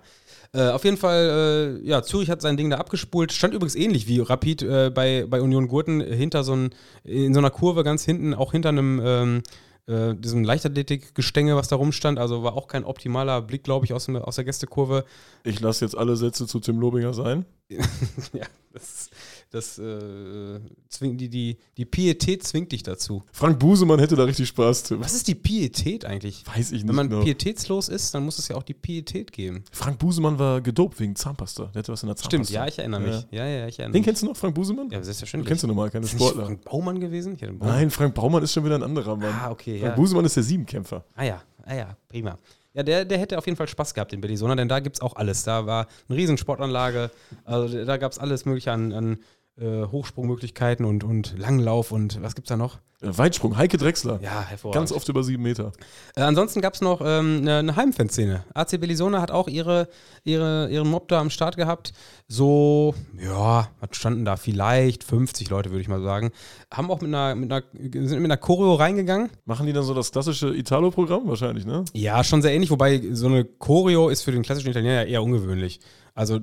Äh, 0.55 0.69
auf 0.69 0.83
jeden 0.83 0.97
Fall, 0.97 1.79
äh, 1.83 1.87
ja, 1.87 2.03
Zürich 2.03 2.29
hat 2.29 2.41
sein 2.41 2.57
Ding 2.57 2.69
da 2.69 2.77
abgespult. 2.77 3.31
Stand 3.31 3.55
übrigens 3.55 3.75
ähnlich 3.75 4.07
wie 4.07 4.19
Rapid 4.19 4.61
äh, 4.61 4.91
bei, 4.93 5.25
bei 5.27 5.41
Union 5.41 5.67
Gurten 5.67 5.99
hinter 5.99 6.43
so 6.43 6.55
ein, 6.55 6.69
in 7.03 7.33
so 7.33 7.39
einer 7.39 7.49
Kurve 7.49 7.83
ganz 7.83 8.05
hinten, 8.05 8.33
auch 8.35 8.51
hinter 8.51 8.69
einem 8.69 9.01
ähm, 9.03 9.43
äh, 9.87 10.15
diesem 10.15 10.43
Leichtathletik-Gestänge, 10.43 11.55
was 11.55 11.67
da 11.67 11.75
rumstand. 11.75 12.19
Also 12.19 12.43
war 12.43 12.53
auch 12.53 12.67
kein 12.67 12.85
optimaler 12.85 13.41
Blick, 13.41 13.63
glaube 13.63 13.85
ich, 13.85 13.93
aus, 13.93 14.05
dem, 14.05 14.15
aus 14.15 14.35
der 14.35 14.45
Gästekurve. 14.45 15.05
Ich 15.43 15.59
lasse 15.59 15.83
jetzt 15.83 15.97
alle 15.97 16.15
Sätze 16.15 16.47
zu 16.47 16.59
Tim 16.59 16.79
Lobinger 16.79 17.13
sein. 17.13 17.45
ja, 17.69 18.45
das, 18.71 19.09
Das 19.53 19.77
äh, 19.77 20.59
zwingt, 20.89 21.21
die, 21.21 21.29
die, 21.29 21.57
die 21.77 21.85
Pietät 21.85 22.43
zwingt 22.43 22.71
dich 22.71 22.81
dazu. 22.81 23.21
Frank 23.31 23.59
Busemann 23.59 23.99
hätte 23.99 24.15
da 24.15 24.23
richtig 24.23 24.47
Spaß, 24.47 24.81
Tim. 24.81 24.99
Was 24.99 25.13
ist 25.13 25.27
die 25.27 25.35
Pietät 25.35 26.05
eigentlich? 26.05 26.43
Weiß 26.47 26.71
ich 26.71 26.81
nicht. 26.81 26.87
Wenn 26.87 26.95
man 26.95 27.07
genau. 27.07 27.23
pietätslos 27.23 27.87
ist, 27.87 28.15
dann 28.15 28.25
muss 28.25 28.39
es 28.39 28.47
ja 28.47 28.55
auch 28.55 28.63
die 28.63 28.73
Pietät 28.73 29.31
geben. 29.31 29.63
Frank 29.71 29.99
Busemann 29.99 30.39
war 30.39 30.59
gedopt 30.59 30.99
wegen 30.99 31.15
Zahnpasta. 31.15 31.65
Der 31.65 31.79
hatte 31.79 31.91
was 31.91 32.01
in 32.01 32.07
der 32.07 32.15
Zahnpasta. 32.15 32.29
Stimmt, 32.45 32.49
ja, 32.49 32.65
ich 32.65 32.79
erinnere 32.79 33.01
mich. 33.01 33.27
Ja, 33.29 33.45
ja, 33.45 33.67
ich 33.67 33.77
erinnere 33.77 33.91
Den 33.93 33.99
mich. 33.99 34.05
kennst 34.05 34.23
du 34.23 34.25
noch, 34.25 34.35
Frank 34.35 34.55
Busemann? 34.55 34.89
Ja, 34.89 34.97
Du 34.97 35.03
selbstverständlich. 35.05 35.49
kennst 35.49 35.61
du 35.61 35.67
normal, 35.67 35.91
keine 35.91 36.05
Ist 36.05 36.13
Sportler. 36.13 36.45
Frank 36.47 36.63
Baumann 36.63 36.99
gewesen? 36.99 37.37
Baumann. 37.37 37.57
Nein, 37.59 37.91
Frank 37.91 38.15
Baumann 38.15 38.41
ist 38.41 38.53
schon 38.53 38.65
wieder 38.65 38.73
ein 38.73 38.83
anderer 38.83 39.15
Mann. 39.15 39.35
Ah, 39.39 39.51
okay, 39.51 39.77
Frank 39.81 39.91
ja. 39.91 39.95
Busemann 39.95 40.25
ist 40.25 40.35
der 40.35 40.41
Siebenkämpfer. 40.41 41.05
Ah 41.13 41.25
ja, 41.25 41.43
ah 41.63 41.75
ja, 41.75 41.97
prima. 42.09 42.39
Ja, 42.73 42.81
der, 42.81 43.05
der 43.05 43.19
hätte 43.19 43.37
auf 43.37 43.45
jeden 43.45 43.55
Fall 43.55 43.67
Spaß 43.67 43.93
gehabt 43.93 44.13
in 44.13 44.21
Bellisona, 44.21 44.55
denn 44.55 44.67
da 44.67 44.79
gibt 44.79 44.95
es 44.95 45.01
auch 45.03 45.15
alles. 45.15 45.43
Da 45.43 45.67
war 45.67 45.85
eine 46.09 46.17
riesen 46.17 46.39
Sportanlage, 46.39 47.11
also 47.45 47.85
da 47.85 47.97
gab 47.97 48.11
es 48.13 48.17
alles 48.17 48.45
mögliche 48.45 48.71
an, 48.71 48.91
an 48.93 49.19
äh, 49.59 49.85
Hochsprungmöglichkeiten 49.85 50.85
und, 50.85 51.03
und 51.03 51.37
Langlauf 51.37 51.91
und 51.91 52.21
was 52.21 52.35
gibt's 52.35 52.49
da 52.49 52.57
noch? 52.57 52.79
Äh, 53.03 53.17
Weitsprung, 53.17 53.57
Heike 53.57 53.77
Drechsler. 53.77 54.19
Ja, 54.21 54.41
hervorragend. 54.41 54.75
Ganz 54.75 54.91
oft 54.91 55.07
über 55.09 55.23
sieben 55.23 55.43
Meter. 55.43 55.73
Äh, 56.15 56.21
ansonsten 56.21 56.61
gab 56.61 56.73
es 56.73 56.81
noch 56.81 57.01
ähm, 57.01 57.39
eine, 57.41 57.57
eine 57.57 57.75
Heimfanszene. 57.75 58.45
AC 58.53 58.79
Bellisona 58.79 59.21
hat 59.21 59.31
auch 59.31 59.47
ihre, 59.47 59.89
ihre, 60.23 60.69
ihren 60.69 60.89
Mob 60.89 61.07
da 61.09 61.19
am 61.19 61.29
Start 61.29 61.57
gehabt. 61.57 61.93
So, 62.27 62.95
ja, 63.21 63.69
was 63.79 63.89
standen 63.91 64.25
da? 64.25 64.37
Vielleicht 64.37 65.03
50 65.03 65.49
Leute, 65.49 65.69
würde 65.69 65.81
ich 65.81 65.87
mal 65.87 66.01
sagen. 66.01 66.31
Haben 66.71 66.89
auch 66.89 67.01
mit 67.01 67.09
einer, 67.13 67.35
mit 67.35 67.51
einer, 67.51 67.63
sind 67.73 68.21
mit 68.21 68.25
einer 68.25 68.37
Choreo 68.37 68.75
reingegangen. 68.75 69.29
Machen 69.45 69.65
die 69.65 69.73
dann 69.73 69.83
so 69.83 69.93
das 69.93 70.11
klassische 70.11 70.55
Italo-Programm? 70.55 71.27
Wahrscheinlich, 71.27 71.65
ne? 71.65 71.83
Ja, 71.93 72.23
schon 72.23 72.41
sehr 72.41 72.53
ähnlich, 72.53 72.71
wobei 72.71 73.01
so 73.11 73.27
eine 73.27 73.43
Choreo 73.43 74.09
ist 74.09 74.23
für 74.23 74.31
den 74.31 74.43
klassischen 74.43 74.71
Italiener 74.71 75.05
eher 75.05 75.21
ungewöhnlich. 75.21 75.79
Also, 76.15 76.39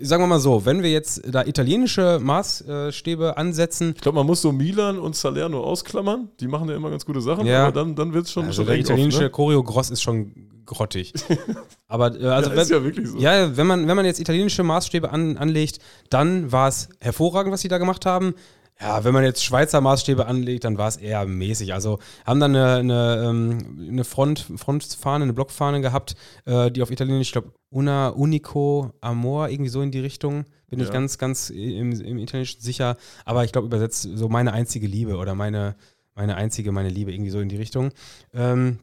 sagen 0.00 0.22
wir 0.22 0.26
mal 0.26 0.40
so, 0.40 0.64
wenn 0.64 0.82
wir 0.82 0.90
jetzt 0.90 1.22
da 1.26 1.44
italienische 1.44 2.18
Maßstäbe 2.20 3.36
ansetzen, 3.36 3.92
Ich 3.94 4.02
glaube, 4.02 4.16
man 4.16 4.26
muss 4.26 4.42
so 4.42 4.52
Milan 4.52 4.98
und 4.98 5.16
Salerno 5.16 5.62
ausklammern. 5.62 6.28
Die 6.40 6.48
machen 6.48 6.68
ja 6.68 6.76
immer 6.76 6.90
ganz 6.90 7.04
gute 7.06 7.20
Sachen, 7.20 7.46
Ja. 7.46 7.64
aber 7.64 7.72
dann, 7.72 7.94
dann 7.94 8.12
wird 8.12 8.26
es 8.26 8.32
schon, 8.32 8.44
also 8.46 8.62
schon 8.62 8.66
der 8.66 8.78
italienische 8.78 9.18
oft, 9.18 9.24
ne? 9.24 9.30
Choreo 9.30 9.62
Gross 9.62 9.90
ist 9.90 10.02
schon 10.02 10.32
grottig. 10.66 11.12
Aber 11.88 12.14
äh, 12.20 12.26
also 12.26 12.50
ja, 12.50 12.56
wenn, 12.56 12.62
ist 12.62 12.70
ja 12.70 12.84
wirklich 12.84 13.08
so. 13.08 13.18
Ja, 13.18 13.56
wenn 13.56 13.66
man, 13.66 13.88
wenn 13.88 13.96
man 13.96 14.06
jetzt 14.06 14.20
italienische 14.20 14.62
Maßstäbe 14.62 15.10
an, 15.10 15.36
anlegt, 15.36 15.80
dann 16.10 16.52
war 16.52 16.68
es 16.68 16.88
hervorragend, 17.00 17.52
was 17.52 17.60
sie 17.62 17.68
da 17.68 17.78
gemacht 17.78 18.06
haben. 18.06 18.34
Ja, 18.80 19.04
wenn 19.04 19.12
man 19.12 19.24
jetzt 19.24 19.44
Schweizer 19.44 19.80
Maßstäbe 19.82 20.26
anlegt, 20.26 20.64
dann 20.64 20.78
war 20.78 20.88
es 20.88 20.96
eher 20.96 21.26
mäßig. 21.26 21.74
Also 21.74 21.98
haben 22.24 22.40
dann 22.40 22.56
eine, 22.56 22.76
eine, 22.76 23.26
ähm, 23.28 23.86
eine 23.90 24.04
Front, 24.04 24.46
Frontfahne, 24.56 25.24
eine 25.24 25.34
Blockfahne 25.34 25.82
gehabt, 25.82 26.16
äh, 26.46 26.70
die 26.70 26.80
auf 26.80 26.90
Italienisch, 26.90 27.28
ich 27.28 27.32
glaube, 27.32 27.52
Una 27.68 28.08
Unico 28.08 28.92
Amor, 29.02 29.50
irgendwie 29.50 29.68
so 29.70 29.82
in 29.82 29.90
die 29.90 30.00
Richtung. 30.00 30.44
Bin 30.68 30.80
ich 30.80 30.86
Ja. 30.86 30.92
ganz, 30.92 31.18
ganz 31.18 31.50
im, 31.50 31.92
im 32.00 32.18
Italienischen 32.18 32.62
sicher. 32.62 32.96
Aber 33.26 33.44
ich 33.44 33.52
glaube, 33.52 33.66
übersetzt 33.66 34.08
so 34.14 34.28
meine 34.30 34.52
einzige 34.54 34.86
Liebe 34.86 35.16
oder 35.16 35.34
meine, 35.34 35.76
meine 36.14 36.36
einzige, 36.36 36.72
meine 36.72 36.88
Liebe, 36.88 37.12
irgendwie 37.12 37.30
so 37.30 37.40
in 37.40 37.50
die 37.50 37.56
Richtung. 37.56 37.90
Ähm, 38.32 38.78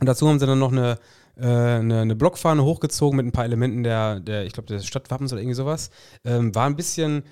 und 0.00 0.06
dazu 0.06 0.28
haben 0.28 0.38
sie 0.40 0.46
dann 0.46 0.58
noch 0.58 0.72
eine, 0.72 0.98
äh, 1.36 1.44
eine, 1.46 2.00
eine 2.00 2.16
Blockfahne 2.16 2.64
hochgezogen 2.64 3.16
mit 3.16 3.26
ein 3.26 3.32
paar 3.32 3.44
Elementen 3.44 3.84
der, 3.84 4.18
der 4.20 4.44
ich 4.46 4.52
glaube, 4.52 4.66
des 4.66 4.84
Stadtwappens 4.86 5.32
oder 5.32 5.40
irgendwie 5.42 5.54
sowas. 5.54 5.90
Ähm, 6.24 6.54
war 6.54 6.66
ein 6.66 6.76
bisschen, 6.76 7.22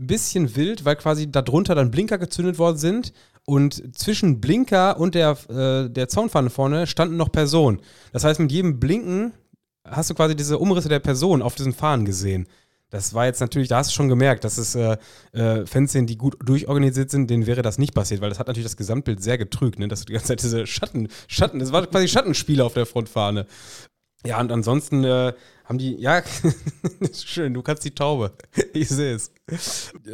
bisschen 0.00 0.56
wild, 0.56 0.84
weil 0.84 0.96
quasi 0.96 1.30
darunter 1.30 1.74
dann 1.74 1.90
Blinker 1.90 2.18
gezündet 2.18 2.58
worden 2.58 2.78
sind. 2.78 3.12
Und 3.44 3.96
zwischen 3.96 4.40
Blinker 4.40 4.98
und 4.98 5.14
der, 5.14 5.36
äh, 5.48 5.88
der 5.88 6.08
Zaunfahne 6.08 6.50
vorne 6.50 6.86
standen 6.86 7.16
noch 7.16 7.30
Personen. 7.30 7.80
Das 8.12 8.24
heißt, 8.24 8.40
mit 8.40 8.50
jedem 8.50 8.80
Blinken 8.80 9.32
hast 9.84 10.10
du 10.10 10.14
quasi 10.14 10.34
diese 10.34 10.58
Umrisse 10.58 10.88
der 10.88 10.98
Person 10.98 11.42
auf 11.42 11.54
diesen 11.54 11.72
Fahnen 11.72 12.04
gesehen. 12.04 12.48
Das 12.90 13.14
war 13.14 13.26
jetzt 13.26 13.40
natürlich, 13.40 13.68
da 13.68 13.78
hast 13.78 13.90
du 13.90 13.94
schon 13.94 14.08
gemerkt, 14.08 14.44
dass 14.44 14.58
es 14.58 14.74
äh, 14.74 14.96
äh, 15.32 15.66
Fans 15.66 15.92
sind, 15.92 16.08
die 16.08 16.16
gut 16.16 16.36
durchorganisiert 16.44 17.10
sind, 17.10 17.28
denen 17.28 17.46
wäre 17.46 17.62
das 17.62 17.78
nicht 17.78 17.94
passiert, 17.94 18.20
weil 18.20 18.28
das 18.28 18.38
hat 18.38 18.46
natürlich 18.46 18.66
das 18.66 18.76
Gesamtbild 18.76 19.22
sehr 19.22 19.38
getrügt, 19.38 19.78
ne? 19.78 19.88
dass 19.88 20.00
du 20.00 20.06
die 20.06 20.12
ganze 20.12 20.28
Zeit 20.28 20.42
diese 20.42 20.66
Schatten, 20.66 21.08
Schatten, 21.26 21.58
das 21.58 21.72
war 21.72 21.86
quasi 21.86 22.06
Schattenspiele 22.06 22.64
auf 22.64 22.74
der 22.74 22.86
Frontfahne. 22.86 23.46
Ja, 24.24 24.40
und 24.40 24.52
ansonsten 24.52 25.04
äh, 25.04 25.32
haben 25.66 25.78
die, 25.78 26.00
ja, 26.00 26.22
schön, 27.12 27.52
du 27.52 27.62
kannst 27.62 27.84
die 27.84 27.90
Taube. 27.90 28.32
Ich 28.72 28.88
sehe 28.88 29.14
es. 29.14 29.32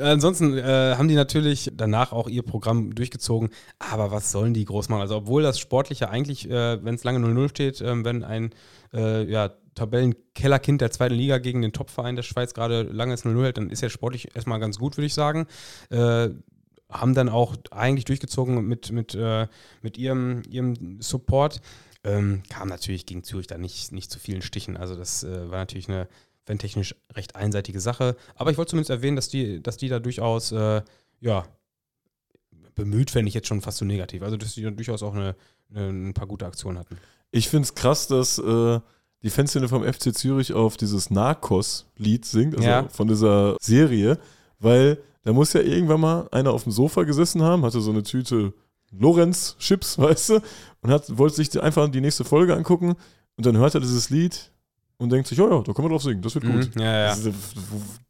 Ansonsten 0.00 0.56
äh, 0.56 0.94
haben 0.96 1.08
die 1.08 1.14
natürlich 1.14 1.70
danach 1.74 2.12
auch 2.12 2.28
ihr 2.28 2.42
Programm 2.42 2.94
durchgezogen. 2.94 3.50
Aber 3.78 4.10
was 4.10 4.32
sollen 4.32 4.54
die 4.54 4.64
groß 4.64 4.88
machen? 4.88 5.02
Also, 5.02 5.16
obwohl 5.16 5.42
das 5.42 5.58
Sportliche 5.58 6.08
eigentlich, 6.08 6.48
äh, 6.48 6.82
wenn 6.82 6.94
es 6.94 7.04
lange 7.04 7.18
0-0 7.18 7.48
steht, 7.50 7.80
ähm, 7.82 8.04
wenn 8.04 8.24
ein 8.24 8.54
äh, 8.94 9.30
ja, 9.30 9.50
Tabellenkellerkind 9.74 10.80
der 10.80 10.90
zweiten 10.90 11.14
Liga 11.14 11.38
gegen 11.38 11.60
den 11.60 11.72
Topverein 11.72 12.16
der 12.16 12.22
Schweiz 12.22 12.54
gerade 12.54 12.82
lange 12.82 13.14
0-0 13.14 13.42
hält, 13.42 13.58
dann 13.58 13.70
ist 13.70 13.82
ja 13.82 13.90
sportlich 13.90 14.34
erstmal 14.34 14.58
ganz 14.58 14.78
gut, 14.78 14.96
würde 14.96 15.06
ich 15.06 15.14
sagen. 15.14 15.46
Äh, 15.90 16.30
haben 16.90 17.14
dann 17.14 17.28
auch 17.28 17.56
eigentlich 17.70 18.04
durchgezogen 18.04 18.66
mit, 18.66 18.90
mit, 18.90 19.14
äh, 19.14 19.46
mit 19.82 19.98
ihrem, 19.98 20.42
ihrem 20.48 21.00
Support. 21.00 21.60
Ähm, 22.04 22.42
kam 22.50 22.68
natürlich 22.68 23.06
gegen 23.06 23.22
Zürich 23.22 23.46
da 23.46 23.58
nicht, 23.58 23.92
nicht 23.92 24.10
zu 24.10 24.18
vielen 24.18 24.42
Stichen. 24.42 24.76
Also 24.76 24.96
das 24.96 25.22
äh, 25.22 25.50
war 25.50 25.58
natürlich 25.58 25.88
eine 25.88 26.08
fan-technisch 26.44 26.96
recht 27.14 27.36
einseitige 27.36 27.78
Sache. 27.80 28.16
Aber 28.34 28.50
ich 28.50 28.58
wollte 28.58 28.70
zumindest 28.70 28.90
erwähnen, 28.90 29.14
dass 29.16 29.28
die, 29.28 29.62
dass 29.62 29.76
die 29.76 29.88
da 29.88 30.00
durchaus, 30.00 30.50
äh, 30.50 30.82
ja, 31.20 31.44
bemüht 32.74 33.10
fände 33.10 33.28
ich 33.28 33.34
jetzt 33.34 33.48
schon 33.48 33.60
fast 33.60 33.78
so 33.78 33.84
negativ. 33.84 34.22
Also 34.22 34.36
dass 34.36 34.54
die 34.54 34.62
da 34.62 34.70
durchaus 34.70 35.02
auch 35.02 35.14
eine, 35.14 35.36
eine, 35.74 35.88
ein 35.88 36.14
paar 36.14 36.26
gute 36.26 36.46
Aktionen 36.46 36.78
hatten. 36.78 36.96
Ich 37.30 37.48
finde 37.48 37.64
es 37.66 37.74
krass, 37.74 38.06
dass 38.08 38.38
äh, 38.38 38.80
die 39.22 39.30
Fanszene 39.30 39.68
vom 39.68 39.84
FC 39.84 40.14
Zürich 40.14 40.52
auf 40.52 40.76
dieses 40.76 41.10
Narcos-Lied 41.10 42.24
singt, 42.24 42.56
also 42.56 42.66
Ja. 42.68 42.88
von 42.88 43.08
dieser 43.08 43.56
Serie, 43.60 44.18
weil 44.58 44.98
da 45.22 45.32
muss 45.32 45.52
ja 45.52 45.60
irgendwann 45.60 46.00
mal 46.00 46.28
einer 46.32 46.50
auf 46.52 46.64
dem 46.64 46.72
Sofa 46.72 47.04
gesessen 47.04 47.42
haben, 47.42 47.64
hatte 47.64 47.80
so 47.80 47.92
eine 47.92 48.02
Tüte 48.02 48.52
Lorenz-Chips, 48.98 49.98
weißt 49.98 50.30
du, 50.30 50.40
und 50.80 50.90
hat, 50.90 51.16
wollte 51.18 51.36
sich 51.36 51.60
einfach 51.60 51.88
die 51.88 52.00
nächste 52.00 52.24
Folge 52.24 52.54
angucken 52.54 52.94
und 53.36 53.46
dann 53.46 53.56
hört 53.56 53.74
er 53.74 53.80
dieses 53.80 54.10
Lied 54.10 54.50
und 54.98 55.10
denkt 55.10 55.26
sich, 55.26 55.36
ja, 55.38 55.48
ja, 55.48 55.60
da 55.60 55.72
können 55.72 55.86
wir 55.86 55.90
drauf 55.90 56.02
singen, 56.02 56.22
das 56.22 56.34
wird 56.36 56.44
gut. 56.44 56.76
Mhm, 56.76 56.80
ja, 56.80 56.92
ja. 56.92 57.08
Das 57.08 57.18
ist, 57.18 57.26
äh, 57.26 57.32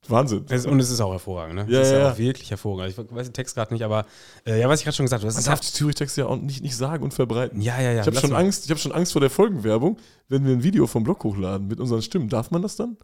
Wahnsinn. 0.09 0.45
Es, 0.49 0.66
und 0.66 0.78
es 0.78 0.91
ist 0.91 1.01
auch 1.01 1.12
hervorragend, 1.12 1.55
ne? 1.55 1.66
Ja, 1.68 1.80
es 1.80 1.89
ist 1.89 1.95
ja, 1.95 2.12
auch 2.12 2.18
wirklich 2.18 2.51
hervorragend. 2.51 2.99
Ich 2.99 3.14
weiß 3.14 3.28
den 3.28 3.33
Text 3.33 3.55
gerade 3.55 3.72
nicht, 3.72 3.83
aber 3.83 4.05
äh, 4.45 4.61
ja, 4.61 4.68
was 4.68 4.80
ich 4.80 4.85
gerade 4.85 4.97
schon 4.97 5.07
gesagt 5.07 5.24
habe, 5.24 5.33
Man 5.33 5.45
darf 5.45 5.61
die 5.61 5.72
Zürich-Texte 5.72 6.22
ja 6.22 6.26
auch 6.26 6.37
nicht, 6.37 6.62
nicht 6.62 6.76
sagen 6.76 7.03
und 7.03 7.14
verbreiten. 7.14 7.61
ja, 7.62 7.80
ja, 7.80 7.93
ja. 7.93 8.01
Ich 8.03 8.07
habe 8.07 8.16
schon 8.18 8.30
mal. 8.30 8.41
Angst, 8.41 8.64
ich 8.66 8.70
habe 8.70 8.80
schon 8.80 8.93
Angst 8.93 9.12
vor 9.12 9.20
der 9.20 9.30
Folgenwerbung, 9.30 9.99
wenn 10.28 10.45
wir 10.45 10.53
ein 10.53 10.62
Video 10.62 10.87
vom 10.87 11.03
Blog 11.03 11.24
hochladen 11.24 11.66
mit 11.66 11.80
unseren 11.80 12.03
Stimmen. 12.03 12.28
Darf 12.28 12.51
man 12.51 12.61
das 12.61 12.76
dann? 12.76 12.99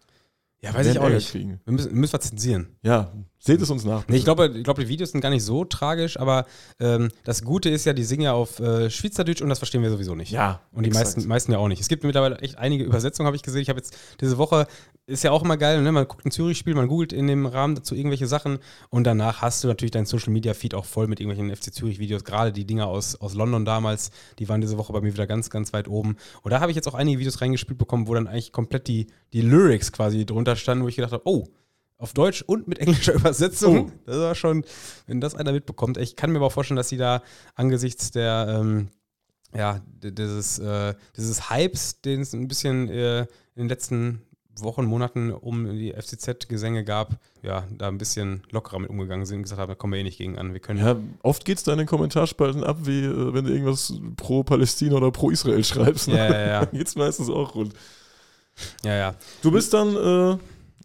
Ja, 0.60 0.74
weiß 0.74 0.88
ich 0.88 0.98
auch 0.98 1.08
nicht. 1.08 1.30
Kriegen. 1.30 1.60
Wir 1.64 1.72
müssen, 1.72 1.94
müssen 1.94 2.12
wir 2.12 2.20
zensieren. 2.20 2.76
Ja, 2.82 3.12
seht 3.38 3.62
es 3.62 3.70
uns 3.70 3.84
nach. 3.84 4.08
Nee, 4.08 4.16
ich 4.16 4.24
glaube, 4.24 4.48
ich 4.56 4.64
glaube, 4.64 4.82
die 4.82 4.88
Videos 4.88 5.12
sind 5.12 5.20
gar 5.20 5.30
nicht 5.30 5.44
so 5.44 5.64
tragisch, 5.64 6.18
aber 6.18 6.46
ähm, 6.80 7.10
das 7.22 7.44
Gute 7.44 7.70
ist 7.70 7.84
ja, 7.84 7.92
die 7.92 8.02
singen 8.02 8.22
ja 8.22 8.32
auf 8.32 8.58
äh, 8.58 8.90
Schweizerdeutsch 8.90 9.40
und 9.40 9.48
das 9.50 9.58
verstehen 9.58 9.82
wir 9.82 9.90
sowieso 9.90 10.16
nicht. 10.16 10.32
Ja, 10.32 10.62
Und 10.72 10.82
die 10.84 10.88
exakt. 10.88 11.06
meisten, 11.06 11.28
meisten 11.28 11.52
ja 11.52 11.58
auch 11.58 11.68
nicht. 11.68 11.80
Es 11.80 11.86
gibt 11.88 12.02
mittlerweile 12.02 12.38
echt 12.38 12.58
einige 12.58 12.82
Übersetzungen, 12.82 13.26
habe 13.26 13.36
ich 13.36 13.42
gesehen. 13.42 13.62
Ich 13.62 13.68
habe 13.68 13.78
jetzt 13.78 13.96
diese 14.20 14.36
Woche, 14.36 14.66
ist 15.08 15.24
ja 15.24 15.30
auch 15.30 15.42
immer 15.42 15.56
geil, 15.56 15.80
ne? 15.80 15.90
man 15.90 16.06
guckt 16.06 16.26
ein 16.26 16.30
Zürich-Spiel, 16.30 16.74
man 16.74 16.86
googelt 16.86 17.14
in 17.14 17.26
dem 17.26 17.46
Rahmen 17.46 17.74
dazu 17.74 17.94
irgendwelche 17.94 18.26
Sachen 18.26 18.58
und 18.90 19.04
danach 19.04 19.40
hast 19.40 19.64
du 19.64 19.68
natürlich 19.68 19.90
dein 19.90 20.04
Social-Media-Feed 20.04 20.74
auch 20.74 20.84
voll 20.84 21.06
mit 21.06 21.18
irgendwelchen 21.18 21.54
FC 21.54 21.72
Zürich-Videos. 21.72 22.24
Gerade 22.24 22.52
die 22.52 22.66
Dinger 22.66 22.88
aus, 22.88 23.16
aus 23.16 23.32
London 23.32 23.64
damals, 23.64 24.10
die 24.38 24.50
waren 24.50 24.60
diese 24.60 24.76
Woche 24.76 24.92
bei 24.92 25.00
mir 25.00 25.14
wieder 25.14 25.26
ganz, 25.26 25.48
ganz 25.48 25.72
weit 25.72 25.88
oben. 25.88 26.16
Und 26.42 26.50
da 26.50 26.60
habe 26.60 26.70
ich 26.70 26.76
jetzt 26.76 26.88
auch 26.88 26.94
einige 26.94 27.18
Videos 27.18 27.40
reingespielt 27.40 27.78
bekommen, 27.78 28.06
wo 28.06 28.12
dann 28.12 28.26
eigentlich 28.26 28.52
komplett 28.52 28.86
die, 28.86 29.06
die 29.32 29.40
Lyrics 29.40 29.92
quasi 29.92 30.26
drunter 30.26 30.56
standen, 30.56 30.84
wo 30.84 30.88
ich 30.88 30.96
gedacht 30.96 31.12
habe, 31.12 31.26
oh, 31.26 31.46
auf 31.96 32.12
Deutsch 32.12 32.42
und 32.42 32.68
mit 32.68 32.78
englischer 32.78 33.14
Übersetzung. 33.14 33.88
Oh. 33.88 34.00
Das 34.04 34.18
war 34.18 34.34
schon, 34.34 34.62
wenn 35.06 35.22
das 35.22 35.34
einer 35.34 35.52
mitbekommt. 35.52 35.96
Ich 35.96 36.16
kann 36.16 36.30
mir 36.30 36.36
aber 36.36 36.46
auch 36.46 36.52
vorstellen, 36.52 36.76
dass 36.76 36.90
sie 36.90 36.98
da 36.98 37.22
angesichts 37.54 38.10
der, 38.10 38.60
ähm, 38.60 38.88
ja, 39.56 39.80
dieses, 40.02 40.58
äh, 40.58 40.94
dieses 41.16 41.48
Hypes, 41.48 42.02
den 42.02 42.20
es 42.20 42.34
ein 42.34 42.46
bisschen 42.46 42.90
äh, 42.90 43.20
in 43.20 43.28
den 43.64 43.68
letzten 43.70 44.27
Wochen, 44.62 44.84
Monaten 44.84 45.32
um 45.32 45.78
die 45.78 45.92
FCZ-Gesänge 45.92 46.84
gab, 46.84 47.18
ja, 47.42 47.64
da 47.76 47.88
ein 47.88 47.98
bisschen 47.98 48.42
lockerer 48.50 48.78
mit 48.78 48.90
umgegangen 48.90 49.26
sind 49.26 49.38
und 49.38 49.42
gesagt 49.42 49.60
haben, 49.60 49.68
da 49.68 49.74
kommen 49.74 49.92
wir 49.92 50.00
eh 50.00 50.04
nicht 50.04 50.18
gegen 50.18 50.38
an. 50.38 50.52
Wir 50.52 50.60
können 50.60 50.78
Ja, 50.78 50.96
oft 51.22 51.44
geht 51.44 51.58
es 51.58 51.64
da 51.64 51.72
in 51.72 51.78
den 51.78 51.86
Kommentarspalten 51.86 52.64
ab, 52.64 52.78
wie 52.82 53.04
äh, 53.04 53.34
wenn 53.34 53.44
du 53.44 53.52
irgendwas 53.52 53.92
pro 54.16 54.42
Palästina 54.42 54.96
oder 54.96 55.10
pro 55.10 55.30
Israel 55.30 55.64
schreibst. 55.64 56.08
Ne? 56.08 56.16
Ja, 56.16 56.32
ja, 56.32 56.46
ja. 56.46 56.64
Dann 56.66 56.78
geht's 56.78 56.96
meistens 56.96 57.30
auch 57.30 57.54
rund. 57.54 57.74
ja, 58.84 58.94
ja. 58.94 59.14
Du 59.42 59.50
bist 59.50 59.72
dann 59.74 59.96
äh, 59.96 60.38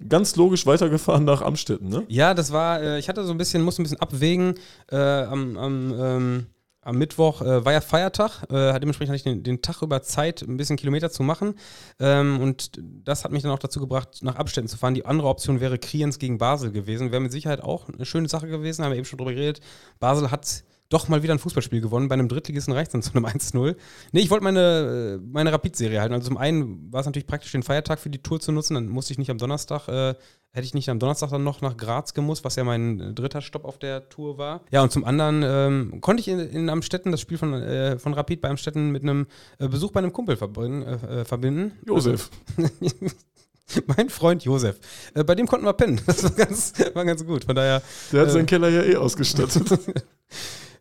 ganz 0.07 0.35
logisch 0.35 0.65
weitergefahren 0.65 1.23
nach 1.25 1.41
Amstetten, 1.41 1.89
ne? 1.89 2.03
Ja, 2.07 2.33
das 2.33 2.51
war, 2.51 2.81
äh, 2.81 2.99
ich 2.99 3.09
hatte 3.09 3.23
so 3.23 3.31
ein 3.31 3.37
bisschen, 3.37 3.61
musste 3.61 3.81
ein 3.81 3.83
bisschen 3.83 4.01
abwägen. 4.01 4.55
Äh, 4.91 4.97
am, 4.97 5.57
am, 5.57 5.93
ähm, 5.99 6.45
am 6.83 6.97
Mittwoch 6.97 7.41
äh, 7.41 7.63
war 7.63 7.71
ja 7.71 7.81
Feiertag, 7.81 8.43
äh, 8.49 8.79
dementsprechend 8.79 9.09
hatte 9.09 9.15
ich 9.17 9.23
den, 9.23 9.43
den 9.43 9.61
Tag 9.61 9.81
über 9.81 10.01
Zeit, 10.01 10.41
ein 10.41 10.57
bisschen 10.57 10.75
Kilometer 10.75 11.09
zu 11.09 11.23
machen. 11.23 11.55
Ähm, 11.99 12.39
und 12.41 12.71
das 12.81 13.23
hat 13.23 13.31
mich 13.31 13.43
dann 13.43 13.51
auch 13.51 13.59
dazu 13.59 13.79
gebracht, 13.79 14.19
nach 14.21 14.35
Abständen 14.35 14.67
zu 14.67 14.77
fahren. 14.77 14.93
Die 14.93 15.05
andere 15.05 15.27
Option 15.27 15.59
wäre 15.59 15.79
Kriens 15.79 16.19
gegen 16.19 16.37
Basel 16.37 16.71
gewesen. 16.71 17.11
Wäre 17.11 17.21
mit 17.21 17.31
Sicherheit 17.31 17.61
auch 17.61 17.87
eine 17.89 18.05
schöne 18.05 18.27
Sache 18.27 18.47
gewesen, 18.47 18.83
haben 18.83 18.91
wir 18.91 18.97
eben 18.97 19.05
schon 19.05 19.17
drüber 19.17 19.33
geredet. 19.33 19.61
Basel 19.99 20.31
hat 20.31 20.63
doch 20.93 21.07
mal 21.07 21.23
wieder 21.23 21.33
ein 21.33 21.39
Fußballspiel 21.39 21.81
gewonnen. 21.81 22.07
Bei 22.07 22.13
einem 22.13 22.29
Drittligisten 22.29 22.73
reicht 22.73 22.87
es 22.87 22.91
dann 22.93 23.01
zu 23.01 23.13
einem 23.13 23.25
1-0. 23.37 23.75
Nee, 24.11 24.19
ich 24.21 24.29
wollte 24.29 24.43
meine, 24.43 25.19
meine 25.23 25.51
Rapid-Serie 25.51 25.99
halten. 25.99 26.13
Also 26.13 26.27
zum 26.27 26.37
einen 26.37 26.91
war 26.91 27.01
es 27.01 27.05
natürlich 27.05 27.27
praktisch, 27.27 27.51
den 27.51 27.63
Feiertag 27.63 27.99
für 27.99 28.09
die 28.09 28.21
Tour 28.21 28.39
zu 28.39 28.51
nutzen. 28.51 28.75
Dann 28.75 28.87
musste 28.87 29.13
ich 29.13 29.17
nicht 29.17 29.31
am 29.31 29.37
Donnerstag, 29.37 29.87
äh, 29.87 30.15
hätte 30.51 30.65
ich 30.65 30.73
nicht 30.73 30.89
am 30.89 30.99
Donnerstag 30.99 31.31
dann 31.31 31.43
noch 31.43 31.61
nach 31.61 31.75
Graz 31.75 32.13
gemusst, 32.13 32.43
was 32.43 32.55
ja 32.55 32.63
mein 32.63 33.15
dritter 33.15 33.41
Stopp 33.41 33.65
auf 33.65 33.79
der 33.79 34.09
Tour 34.09 34.37
war. 34.37 34.61
Ja, 34.71 34.83
und 34.83 34.91
zum 34.91 35.03
anderen 35.03 35.41
ähm, 35.43 36.01
konnte 36.01 36.21
ich 36.21 36.27
in, 36.27 36.39
in 36.39 36.69
Amstetten 36.69 37.11
das 37.11 37.21
Spiel 37.21 37.37
von, 37.37 37.53
äh, 37.53 37.97
von 37.97 38.13
Rapid 38.13 38.41
bei 38.41 38.49
Amstetten 38.49 38.91
mit 38.91 39.03
einem 39.03 39.27
äh, 39.57 39.67
Besuch 39.67 39.91
bei 39.91 39.99
einem 39.99 40.13
Kumpel 40.13 40.37
äh, 40.37 41.21
äh, 41.21 41.25
verbinden. 41.25 41.73
Josef. 41.87 42.29
mein 43.97 44.09
Freund 44.09 44.43
Josef. 44.43 44.79
Äh, 45.13 45.23
bei 45.23 45.35
dem 45.35 45.47
konnten 45.47 45.65
wir 45.65 45.73
pennen. 45.73 45.99
Das 46.05 46.23
war 46.23 46.31
ganz, 46.31 46.73
war 46.93 47.05
ganz 47.05 47.25
gut. 47.25 47.45
Von 47.45 47.55
daher. 47.55 47.81
Der 48.11 48.21
hat 48.21 48.31
seinen 48.31 48.45
Keller 48.45 48.69
ja 48.69 48.83
eh 48.83 48.95
ausgestattet. 48.95 49.63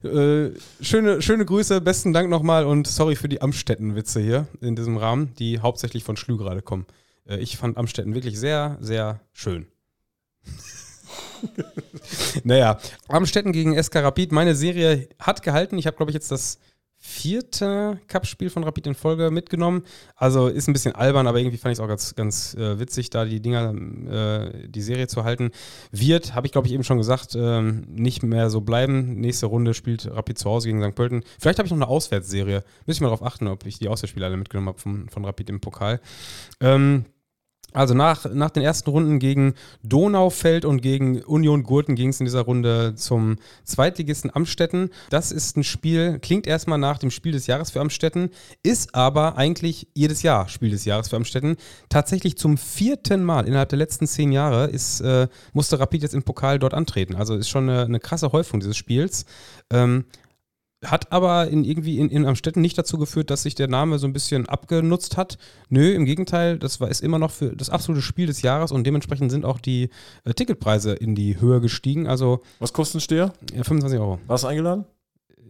Äh, 0.04 0.50
schöne, 0.80 1.22
schöne 1.22 1.44
Grüße, 1.44 1.80
besten 1.80 2.12
Dank 2.12 2.28
nochmal 2.28 2.66
und 2.66 2.86
sorry 2.86 3.14
für 3.14 3.28
die 3.28 3.40
Amstetten-Witze 3.40 4.20
hier 4.20 4.48
in 4.60 4.74
diesem 4.74 4.96
Rahmen, 4.96 5.32
die 5.38 5.60
hauptsächlich 5.60 6.02
von 6.02 6.16
Schlü 6.16 6.36
gerade 6.36 6.62
kommen. 6.62 6.86
Äh, 7.26 7.38
ich 7.38 7.56
fand 7.56 7.76
Amstetten 7.76 8.14
wirklich 8.14 8.38
sehr, 8.38 8.78
sehr 8.80 9.20
schön. 9.32 9.66
naja, 12.44 12.78
Amstetten 13.08 13.52
gegen 13.52 13.80
SK 13.80 13.96
Rapid. 13.96 14.32
Meine 14.32 14.54
Serie 14.54 15.08
hat 15.18 15.42
gehalten. 15.42 15.78
Ich 15.78 15.86
habe, 15.86 15.96
glaube 15.96 16.10
ich, 16.10 16.14
jetzt 16.14 16.30
das 16.30 16.58
vierte 17.04 18.00
Cup-Spiel 18.06 18.48
von 18.48 18.62
Rapid 18.62 18.86
in 18.86 18.94
Folge 18.94 19.32
mitgenommen. 19.32 19.82
Also 20.14 20.46
ist 20.46 20.68
ein 20.68 20.72
bisschen 20.72 20.94
albern, 20.94 21.26
aber 21.26 21.40
irgendwie 21.40 21.56
fand 21.56 21.72
ich 21.72 21.78
es 21.78 21.80
auch 21.80 21.88
ganz, 21.88 22.14
ganz 22.14 22.54
äh, 22.54 22.78
witzig, 22.78 23.10
da 23.10 23.24
die 23.24 23.40
Dinger, 23.40 23.74
äh, 24.08 24.68
die 24.68 24.80
Serie 24.80 25.08
zu 25.08 25.24
halten. 25.24 25.50
Wird, 25.90 26.36
habe 26.36 26.46
ich 26.46 26.52
glaube 26.52 26.68
ich 26.68 26.72
eben 26.72 26.84
schon 26.84 26.98
gesagt, 26.98 27.34
ähm, 27.34 27.84
nicht 27.88 28.22
mehr 28.22 28.50
so 28.50 28.60
bleiben. 28.60 29.16
Nächste 29.16 29.46
Runde 29.46 29.74
spielt 29.74 30.06
Rapid 30.06 30.38
zu 30.38 30.48
Hause 30.48 30.68
gegen 30.68 30.80
St. 30.80 30.94
Pölten. 30.94 31.24
Vielleicht 31.40 31.58
habe 31.58 31.66
ich 31.66 31.72
noch 31.72 31.78
eine 31.78 31.88
Auswärtsserie. 31.88 32.62
Müsste 32.86 32.98
ich 32.98 33.00
mal 33.00 33.08
darauf 33.08 33.24
achten, 33.24 33.48
ob 33.48 33.66
ich 33.66 33.80
die 33.80 33.88
Auswärtsspiele 33.88 34.24
alle 34.24 34.36
mitgenommen 34.36 34.68
habe 34.68 34.78
von, 34.78 35.08
von 35.08 35.24
Rapid 35.24 35.50
im 35.50 35.60
Pokal. 35.60 36.00
Ähm, 36.60 37.06
also 37.72 37.94
nach, 37.94 38.24
nach 38.32 38.50
den 38.50 38.62
ersten 38.62 38.90
Runden 38.90 39.18
gegen 39.18 39.54
Donaufeld 39.82 40.64
und 40.64 40.80
gegen 40.80 41.22
Union 41.22 41.62
Gurten 41.62 41.94
ging 41.94 42.10
es 42.10 42.20
in 42.20 42.26
dieser 42.26 42.42
Runde 42.42 42.94
zum 42.96 43.36
Zweitligisten 43.64 44.34
Amstetten. 44.34 44.90
Das 45.10 45.32
ist 45.32 45.56
ein 45.56 45.64
Spiel, 45.64 46.18
klingt 46.20 46.46
erstmal 46.46 46.78
nach 46.78 46.98
dem 46.98 47.10
Spiel 47.10 47.32
des 47.32 47.46
Jahres 47.46 47.70
für 47.70 47.80
Amstetten, 47.80 48.30
ist 48.62 48.94
aber 48.94 49.36
eigentlich 49.36 49.88
jedes 49.94 50.22
Jahr 50.22 50.48
Spiel 50.48 50.70
des 50.70 50.84
Jahres 50.84 51.08
für 51.08 51.16
Amstetten. 51.16 51.56
Tatsächlich 51.88 52.36
zum 52.36 52.58
vierten 52.58 53.24
Mal 53.24 53.46
innerhalb 53.46 53.68
der 53.68 53.78
letzten 53.78 54.06
zehn 54.06 54.32
Jahre 54.32 54.66
ist, 54.66 55.00
äh, 55.00 55.28
musste 55.52 55.78
Rapid 55.78 56.02
jetzt 56.02 56.14
im 56.14 56.22
Pokal 56.22 56.58
dort 56.58 56.74
antreten. 56.74 57.16
Also 57.16 57.36
ist 57.36 57.48
schon 57.48 57.68
eine, 57.68 57.84
eine 57.84 58.00
krasse 58.00 58.32
Häufung 58.32 58.60
dieses 58.60 58.76
Spiels. 58.76 59.24
Ähm, 59.70 60.04
hat 60.84 61.12
aber 61.12 61.48
in 61.48 61.64
irgendwie 61.64 61.98
in, 61.98 62.08
in 62.08 62.26
Amstetten 62.26 62.60
nicht 62.60 62.76
dazu 62.76 62.98
geführt, 62.98 63.30
dass 63.30 63.42
sich 63.42 63.54
der 63.54 63.68
Name 63.68 63.98
so 63.98 64.06
ein 64.06 64.12
bisschen 64.12 64.48
abgenutzt 64.48 65.16
hat. 65.16 65.38
Nö, 65.68 65.92
im 65.92 66.04
Gegenteil, 66.04 66.58
das 66.58 66.80
war, 66.80 66.88
ist 66.88 67.02
immer 67.02 67.18
noch 67.18 67.30
für 67.30 67.54
das 67.54 67.70
absolute 67.70 68.02
Spiel 68.02 68.26
des 68.26 68.42
Jahres 68.42 68.72
und 68.72 68.84
dementsprechend 68.84 69.30
sind 69.30 69.44
auch 69.44 69.60
die 69.60 69.90
äh, 70.24 70.34
Ticketpreise 70.34 70.92
in 70.92 71.14
die 71.14 71.40
Höhe 71.40 71.60
gestiegen. 71.60 72.06
Also 72.06 72.40
Was 72.58 72.72
kostet 72.72 72.96
ein 72.96 73.00
Steher? 73.00 73.32
Ja, 73.54 73.64
25 73.64 73.98
Euro. 74.00 74.18
Warst 74.26 74.44
du 74.44 74.48
eingeladen? 74.48 74.84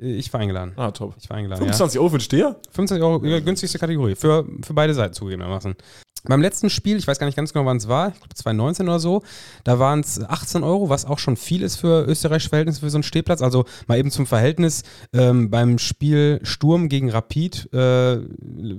Ich 0.02 0.32
war 0.32 0.40
eingeladen. 0.40 0.72
Ah, 0.76 0.90
top. 0.90 1.14
Ich 1.20 1.30
war 1.30 1.36
eingeladen. 1.36 1.60
25 1.60 1.94
ja. 1.94 2.00
Euro 2.00 2.10
für 2.10 2.14
einen 2.16 2.20
Steher? 2.20 2.56
25 2.72 3.02
Euro, 3.02 3.20
günstigste 3.20 3.78
Kategorie. 3.78 4.14
Für, 4.14 4.44
für 4.62 4.74
beide 4.74 4.94
Seiten 4.94 5.14
zugegebenermaßen. 5.14 5.76
Beim 6.24 6.40
letzten 6.40 6.70
Spiel, 6.70 6.98
ich 6.98 7.08
weiß 7.08 7.18
gar 7.18 7.26
nicht 7.26 7.34
ganz 7.34 7.52
genau, 7.52 7.66
wann 7.66 7.78
es 7.78 7.88
war, 7.88 8.08
ich 8.08 8.18
glaube 8.18 8.34
2019 8.34 8.88
oder 8.88 9.00
so, 9.00 9.22
da 9.64 9.80
waren 9.80 10.00
es 10.00 10.22
18 10.22 10.62
Euro, 10.62 10.88
was 10.88 11.04
auch 11.04 11.18
schon 11.18 11.36
viel 11.36 11.62
ist 11.62 11.76
für 11.76 12.04
österreichische 12.06 12.48
Verhältnisse 12.48 12.80
für 12.80 12.90
so 12.90 12.98
einen 12.98 13.02
Stehplatz. 13.02 13.42
Also 13.42 13.64
mal 13.88 13.98
eben 13.98 14.12
zum 14.12 14.26
Verhältnis, 14.26 14.84
ähm, 15.12 15.50
beim 15.50 15.78
Spiel 15.78 16.38
Sturm 16.44 16.88
gegen 16.88 17.10
Rapid 17.10 17.72
äh, 17.74 18.20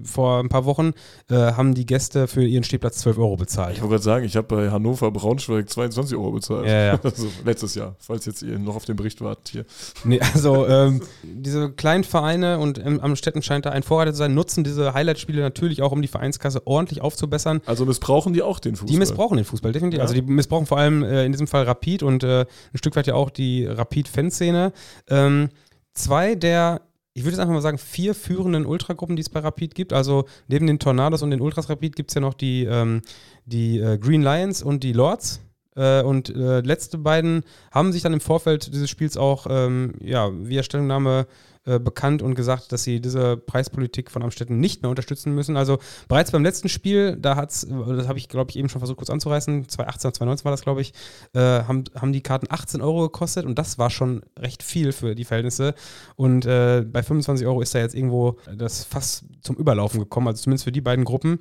vor 0.05 0.39
ein 0.39 0.47
paar 0.47 0.63
Wochen 0.63 0.93
äh, 1.29 1.35
haben 1.35 1.73
die 1.73 1.85
Gäste 1.85 2.27
für 2.27 2.45
ihren 2.45 2.63
Stehplatz 2.63 2.99
12 2.99 3.17
Euro 3.17 3.35
bezahlt. 3.35 3.75
Ich 3.75 3.81
wollte 3.81 3.95
gerade 3.95 4.03
sagen, 4.03 4.25
ich 4.25 4.37
habe 4.37 4.47
bei 4.47 4.71
Hannover 4.71 5.11
Braunschweig 5.11 5.69
22 5.69 6.15
Euro 6.15 6.31
bezahlt. 6.31 6.65
Ja, 6.65 6.85
ja. 6.85 6.99
Also 7.03 7.27
letztes 7.45 7.75
Jahr, 7.75 7.95
falls 7.99 8.25
jetzt 8.25 8.41
ihr 8.41 8.57
noch 8.57 8.75
auf 8.75 8.85
den 8.85 8.95
Bericht 8.95 9.19
wartet 9.21 9.49
hier. 9.49 9.65
Nee, 10.05 10.19
also 10.33 10.65
ähm, 10.65 11.01
diese 11.23 11.71
kleinen 11.71 12.03
Vereine 12.03 12.59
und 12.59 12.77
ähm, 12.79 12.99
am 13.01 13.15
Städten 13.15 13.41
scheint 13.41 13.65
da 13.65 13.71
ein 13.71 13.83
Vorreiter 13.83 14.11
zu 14.11 14.17
sein, 14.17 14.33
nutzen 14.33 14.63
diese 14.63 14.93
Highlight-Spiele 14.93 15.41
natürlich 15.41 15.81
auch, 15.81 15.91
um 15.91 16.01
die 16.01 16.07
Vereinskasse 16.07 16.65
ordentlich 16.65 17.01
aufzubauen 17.01 17.33
verbessern. 17.33 17.61
Also 17.65 17.85
missbrauchen 17.85 18.33
die 18.33 18.41
auch 18.41 18.59
den 18.59 18.75
Fußball? 18.75 18.91
Die 18.91 18.97
missbrauchen 18.97 19.37
den 19.37 19.45
Fußball, 19.45 19.71
definitiv. 19.71 19.97
Ja. 19.97 20.03
Also 20.03 20.13
die 20.13 20.21
missbrauchen 20.21 20.65
vor 20.65 20.77
allem 20.77 21.03
äh, 21.03 21.25
in 21.25 21.31
diesem 21.31 21.47
Fall 21.47 21.63
Rapid 21.63 22.03
und 22.03 22.23
äh, 22.23 22.41
ein 22.41 22.77
Stück 22.77 22.95
weit 22.95 23.07
ja 23.07 23.15
auch 23.15 23.29
die 23.29 23.65
Rapid-Fanszene. 23.65 24.71
Ähm, 25.09 25.49
zwei 25.93 26.35
der 26.35 26.81
ich 27.15 27.23
würde 27.23 27.33
jetzt 27.33 27.41
einfach 27.41 27.53
mal 27.53 27.61
sagen, 27.61 27.77
vier 27.77 28.15
führenden 28.15 28.65
Ultragruppen, 28.65 29.15
die 29.15 29.21
es 29.21 29.29
bei 29.29 29.39
Rapid 29.39 29.75
gibt. 29.75 29.93
Also 29.93 30.25
neben 30.47 30.65
den 30.65 30.79
Tornados 30.79 31.21
und 31.21 31.29
den 31.29 31.41
Ultras 31.41 31.69
Rapid 31.69 31.95
gibt 31.95 32.09
es 32.09 32.15
ja 32.15 32.21
noch 32.21 32.33
die, 32.33 32.63
ähm, 32.63 33.01
die 33.45 33.77
äh, 33.77 33.99
Green 33.99 34.23
Lions 34.23 34.63
und 34.63 34.83
die 34.83 34.93
Lords. 34.93 35.39
Äh, 35.75 36.01
und 36.01 36.29
äh, 36.29 36.61
letzte 36.61 36.97
beiden 36.97 37.43
haben 37.71 37.91
sich 37.91 38.01
dann 38.01 38.13
im 38.13 38.21
Vorfeld 38.21 38.73
dieses 38.73 38.89
Spiels 38.89 39.17
auch 39.17 39.47
ähm, 39.49 39.95
ja, 40.01 40.29
via 40.31 40.63
Stellungnahme 40.63 41.27
äh, 41.65 41.79
bekannt 41.79 42.21
und 42.21 42.35
gesagt, 42.35 42.73
dass 42.73 42.83
sie 42.83 42.99
diese 42.99 43.37
Preispolitik 43.37 44.11
von 44.11 44.21
Amstetten 44.21 44.59
nicht 44.59 44.81
mehr 44.81 44.89
unterstützen 44.89 45.33
müssen. 45.33 45.55
Also 45.55 45.77
bereits 46.09 46.29
beim 46.31 46.43
letzten 46.43 46.67
Spiel, 46.67 47.15
da 47.15 47.37
hat 47.37 47.51
es, 47.51 47.65
das 47.87 48.09
habe 48.09 48.17
ich 48.17 48.27
glaube 48.27 48.51
ich 48.51 48.57
eben 48.57 48.67
schon 48.67 48.81
versucht 48.81 48.97
kurz 48.97 49.09
anzureißen, 49.09 49.69
2018 49.69 50.09
oder 50.09 50.13
2019 50.13 50.43
war 50.43 50.51
das 50.51 50.63
glaube 50.63 50.81
ich, 50.81 50.93
äh, 51.33 51.39
haben, 51.39 51.85
haben 51.95 52.11
die 52.11 52.19
Karten 52.19 52.47
18 52.49 52.81
Euro 52.81 53.03
gekostet 53.03 53.45
und 53.45 53.57
das 53.57 53.77
war 53.77 53.89
schon 53.89 54.23
recht 54.37 54.61
viel 54.61 54.91
für 54.91 55.15
die 55.15 55.23
Verhältnisse. 55.23 55.73
Und 56.17 56.45
äh, 56.45 56.81
bei 56.85 57.01
25 57.01 57.47
Euro 57.47 57.61
ist 57.61 57.73
da 57.73 57.79
jetzt 57.79 57.95
irgendwo 57.95 58.39
das 58.53 58.83
fast 58.83 59.23
zum 59.39 59.55
Überlaufen 59.55 60.01
gekommen, 60.01 60.27
also 60.27 60.43
zumindest 60.43 60.65
für 60.65 60.73
die 60.73 60.81
beiden 60.81 61.05
Gruppen. 61.05 61.39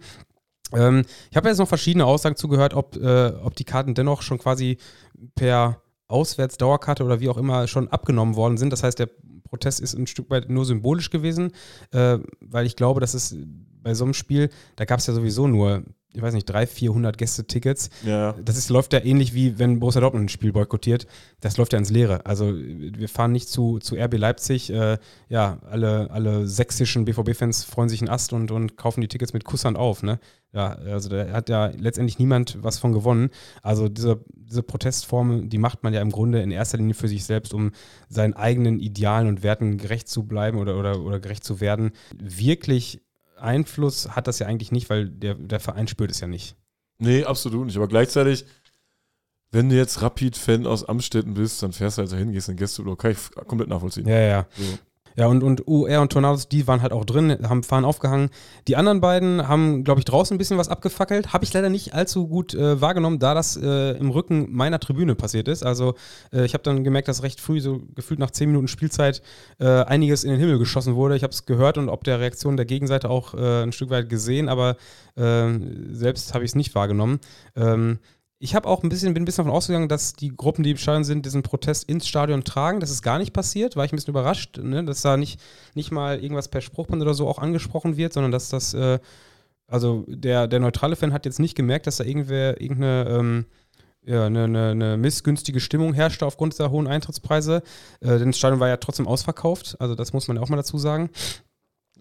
Ähm, 0.75 1.05
ich 1.31 1.37
habe 1.37 1.49
jetzt 1.49 1.59
noch 1.59 1.69
verschiedene 1.69 2.07
Aussagen 2.07 2.37
zugehört, 2.37 2.75
ob, 2.75 2.97
äh, 2.97 3.33
ob 3.43 3.55
die 3.57 3.65
Karten 3.65 3.95
dennoch 3.95 4.23
schon 4.23 4.39
quasi 4.39 4.79
per 5.35 5.81
Auswärtsdauerkarte 6.09 7.05
oder 7.05 7.21
wie 7.21 7.29
auch 7.29 7.39
immer 7.39 7.67
schon 7.67 7.89
abgenommen 7.89 8.37
worden 8.37 8.59
sind. 8.59 8.73
Das 8.73 8.83
heißt, 8.83 8.99
der 8.99 9.09
Protest 9.45 9.81
ist 9.81 9.95
ein 9.95 10.07
Stück 10.07 10.31
weit 10.31 10.51
nur 10.51 10.65
symbolisch 10.65 11.11
gewesen, 11.11 11.53
äh, 11.93 12.19
weil 12.41 12.67
ich 12.67 12.77
glaube, 12.77 13.01
dass 13.01 13.15
es 13.15 13.37
bei 13.83 13.95
so 13.95 14.05
einem 14.05 14.15
Spiel, 14.15 14.51
da 14.77 14.85
gab 14.85 15.01
es 15.01 15.07
ja 15.07 15.15
sowieso 15.15 15.47
nur 15.47 15.83
ich 16.15 16.23
weiß 16.23 16.35
nicht, 16.35 16.47
300, 16.47 16.69
400 16.69 17.19
Gästetickets. 17.19 17.91
Ja. 18.05 18.35
Das 18.45 18.57
ist, 18.57 18.69
läuft 18.69 18.93
ja 18.93 19.05
ähnlich 19.05 19.35
wie 19.35 19.59
wenn 19.59 19.81
Borussia 19.81 20.01
Dortmund 20.01 20.27
ein 20.27 20.29
Spiel 20.29 20.53
boykottiert. 20.53 21.07
Das 21.41 21.57
läuft 21.57 21.73
ja 21.73 21.79
ins 21.79 21.91
Leere. 21.91 22.27
Also 22.27 22.53
wir 22.55 23.09
fahren 23.09 23.33
nicht 23.33 23.49
zu, 23.49 23.79
zu 23.79 23.97
RB 23.97 24.19
Leipzig. 24.19 24.71
Äh, 24.71 24.99
ja, 25.29 25.59
alle, 25.63 26.11
alle 26.11 26.47
sächsischen 26.47 27.05
BVB-Fans 27.05 27.65
freuen 27.65 27.89
sich 27.89 28.01
einen 28.01 28.11
Ast 28.11 28.33
und, 28.33 28.51
und 28.51 28.77
kaufen 28.77 29.01
die 29.01 29.09
Tickets 29.09 29.33
mit 29.33 29.45
Kusshand 29.45 29.79
auf. 29.79 30.03
Ne? 30.03 30.19
Ja, 30.53 30.75
also 30.75 31.09
da 31.09 31.33
hat 31.33 31.49
ja 31.49 31.67
letztendlich 31.67 32.19
niemand 32.19 32.59
was 32.63 32.79
von 32.79 32.93
gewonnen. 32.93 33.31
Also 33.63 33.89
diese, 33.89 34.23
diese 34.35 34.63
Protestform, 34.63 35.49
die 35.49 35.59
macht 35.59 35.83
man 35.83 35.95
ja 35.95 36.03
im 36.03 36.11
Grunde 36.11 36.43
in 36.43 36.51
erster 36.51 36.77
Linie 36.77 36.95
für 36.95 37.09
sich 37.09 37.25
selbst, 37.25 37.55
um 37.55 37.73
seinen 38.09 38.35
eigenen 38.35 38.79
Idealen 38.79 39.29
und 39.29 39.43
Werten 39.43 39.79
gerecht 39.79 40.09
zu 40.09 40.25
bleiben 40.25 40.59
oder, 40.59 40.79
oder, 40.79 41.01
oder 41.01 41.21
gerecht 41.21 41.45
zu 41.45 41.61
werden. 41.61 41.93
Wirklich 42.19 43.01
Einfluss 43.43 44.11
hat 44.11 44.27
das 44.27 44.39
ja 44.39 44.47
eigentlich 44.47 44.73
nicht, 44.73 44.91
weil 44.91 45.09
der, 45.09 45.35
der 45.35 45.61
Verein 45.61 45.89
spürt 45.89 46.11
es 46.11 46.21
ja 46.21 46.27
nicht. 46.27 46.57
Nee, 46.99 47.25
absolut 47.25 47.67
nicht. 47.67 47.77
Aber 47.77 47.89
gleichzeitig, 47.89 48.45
wenn 49.51 49.69
du 49.69 49.77
jetzt 49.77 50.01
Rapid-Fan 50.01 50.67
aus 50.67 50.85
Amstetten 50.85 51.35
bist, 51.35 51.63
dann 51.63 51.73
fährst 51.73 51.99
du 51.99 52.03
halt 52.03 52.13
dahin, 52.13 52.33
gehst 52.33 52.49
in 52.49 52.55
den 52.55 52.61
Gästeblock. 52.61 53.01
Kann 53.01 53.13
ich 53.13 53.19
komplett 53.47 53.69
nachvollziehen. 53.69 54.07
Ja, 54.07 54.19
ja. 54.21 54.47
So. 54.57 54.79
Ja, 55.17 55.27
und, 55.27 55.43
und 55.43 55.67
UR 55.67 56.01
und 56.01 56.13
Tornados, 56.13 56.49
die 56.49 56.67
waren 56.67 56.83
halt 56.83 56.93
auch 56.93 57.05
drin, 57.05 57.37
haben 57.49 57.63
Fahren 57.63 57.85
aufgehangen. 57.85 58.31
Die 58.69 58.77
anderen 58.77 59.01
beiden 59.01 59.47
haben, 59.47 59.85
glaube 59.85 60.01
ich, 60.01 60.05
draußen 60.05 60.35
ein 60.35 60.39
bisschen 60.39 60.59
was 60.59 60.69
abgefackelt. 60.69 61.33
Habe 61.33 61.45
ich 61.45 61.53
leider 61.53 61.69
nicht 61.69 61.95
allzu 61.95 62.29
gut 62.29 62.55
äh, 62.55 62.81
wahrgenommen, 62.81 63.19
da 63.19 63.35
das 63.35 63.57
äh, 63.57 63.93
im 63.99 64.11
Rücken 64.11 64.49
meiner 64.51 64.81
Tribüne 64.81 65.15
passiert 65.15 65.49
ist. 65.49 65.65
Also 65.65 65.95
äh, 66.33 66.45
ich 66.45 66.55
habe 66.55 66.65
dann 66.65 66.85
gemerkt, 66.85 67.09
dass 67.09 67.23
recht 67.23 67.41
früh, 67.41 67.61
so 67.61 67.83
gefühlt 67.95 68.21
nach 68.21 68.31
10 68.31 68.49
Minuten 68.49 68.69
Spielzeit, 68.69 69.23
äh, 69.59 69.67
einiges 69.67 70.25
in 70.25 70.31
den 70.31 70.41
Himmel 70.41 70.59
geschossen 70.59 70.95
wurde. 70.95 71.17
Ich 71.17 71.23
habe 71.23 71.33
es 71.33 71.47
gehört 71.47 71.79
und 71.79 71.89
ob 71.89 72.05
der 72.05 72.21
Reaktion 72.21 72.57
der 72.57 72.67
Gegenseite 72.67 73.11
auch 73.11 73.35
äh, 73.35 73.63
ein 73.63 73.73
Stück 73.73 73.91
weit 73.91 74.09
gesehen, 74.09 74.49
aber 74.49 74.77
äh, 75.17 75.49
selbst 75.91 76.35
habe 76.35 76.45
ich 76.45 76.51
es 76.51 76.55
nicht 76.55 76.75
wahrgenommen. 76.75 77.21
Ähm, 77.57 77.99
ich 78.43 78.57
habe 78.57 78.69
auch 78.69 78.83
ein 78.83 78.89
bisschen, 78.89 79.15
bin 79.15 79.23
ein 79.23 79.25
bisschen 79.25 79.45
davon 79.45 79.57
ausgegangen, 79.57 79.89
dass 79.89 80.15
die 80.15 80.37
Gruppen, 80.37 80.65
die 80.65 80.73
im 80.73 80.77
Stadion 80.77 81.05
sind, 81.05 81.25
diesen 81.25 81.45
Protest 81.45 81.89
ins 81.89 82.09
Stadion 82.09 82.43
tragen. 82.43 82.81
Das 82.81 82.91
ist 82.91 83.01
gar 83.01 83.19
nicht 83.19 83.33
passiert, 83.33 83.77
war 83.77 83.85
ich 83.85 83.93
ein 83.93 83.97
bisschen 83.97 84.11
überrascht, 84.11 84.59
ne? 84.59 84.85
dass 84.85 85.01
da 85.03 85.17
nicht, 85.17 85.39
nicht 85.75 85.93
mal 85.93 86.19
irgendwas 86.19 86.49
per 86.49 86.61
Spruchband 86.61 87.01
oder 87.01 87.15
so 87.15 87.29
auch 87.29 87.39
angesprochen 87.39 87.97
wird, 87.97 88.13
sondern 88.13 88.33
dass 88.33 88.49
das, 88.49 88.75
äh, 88.75 88.99
also 89.69 90.05
der, 90.09 90.49
der 90.49 90.59
neutrale 90.59 90.97
Fan 90.97 91.13
hat 91.13 91.25
jetzt 91.25 91.39
nicht 91.39 91.55
gemerkt, 91.55 91.87
dass 91.87 91.99
da 91.99 92.05
irgendwer, 92.05 92.61
irgendeine, 92.61 93.07
ähm, 93.11 93.47
ja, 94.05 94.27
eine, 94.27 94.45
eine, 94.45 94.71
eine, 94.71 94.97
missgünstige 94.97 95.61
Stimmung 95.61 95.95
herrschte 95.95 96.27
aufgrund 96.27 96.55
dieser 96.55 96.73
hohen 96.73 96.89
Eintrittspreise. 96.89 97.63
Äh, 98.01 98.19
denn 98.19 98.31
das 98.31 98.39
Stadion 98.39 98.59
war 98.59 98.67
ja 98.67 98.77
trotzdem 98.77 99.07
ausverkauft, 99.07 99.77
also 99.79 99.95
das 99.95 100.13
muss 100.13 100.27
man 100.27 100.37
ja 100.37 100.43
auch 100.43 100.49
mal 100.49 100.57
dazu 100.57 100.79
sagen. 100.79 101.11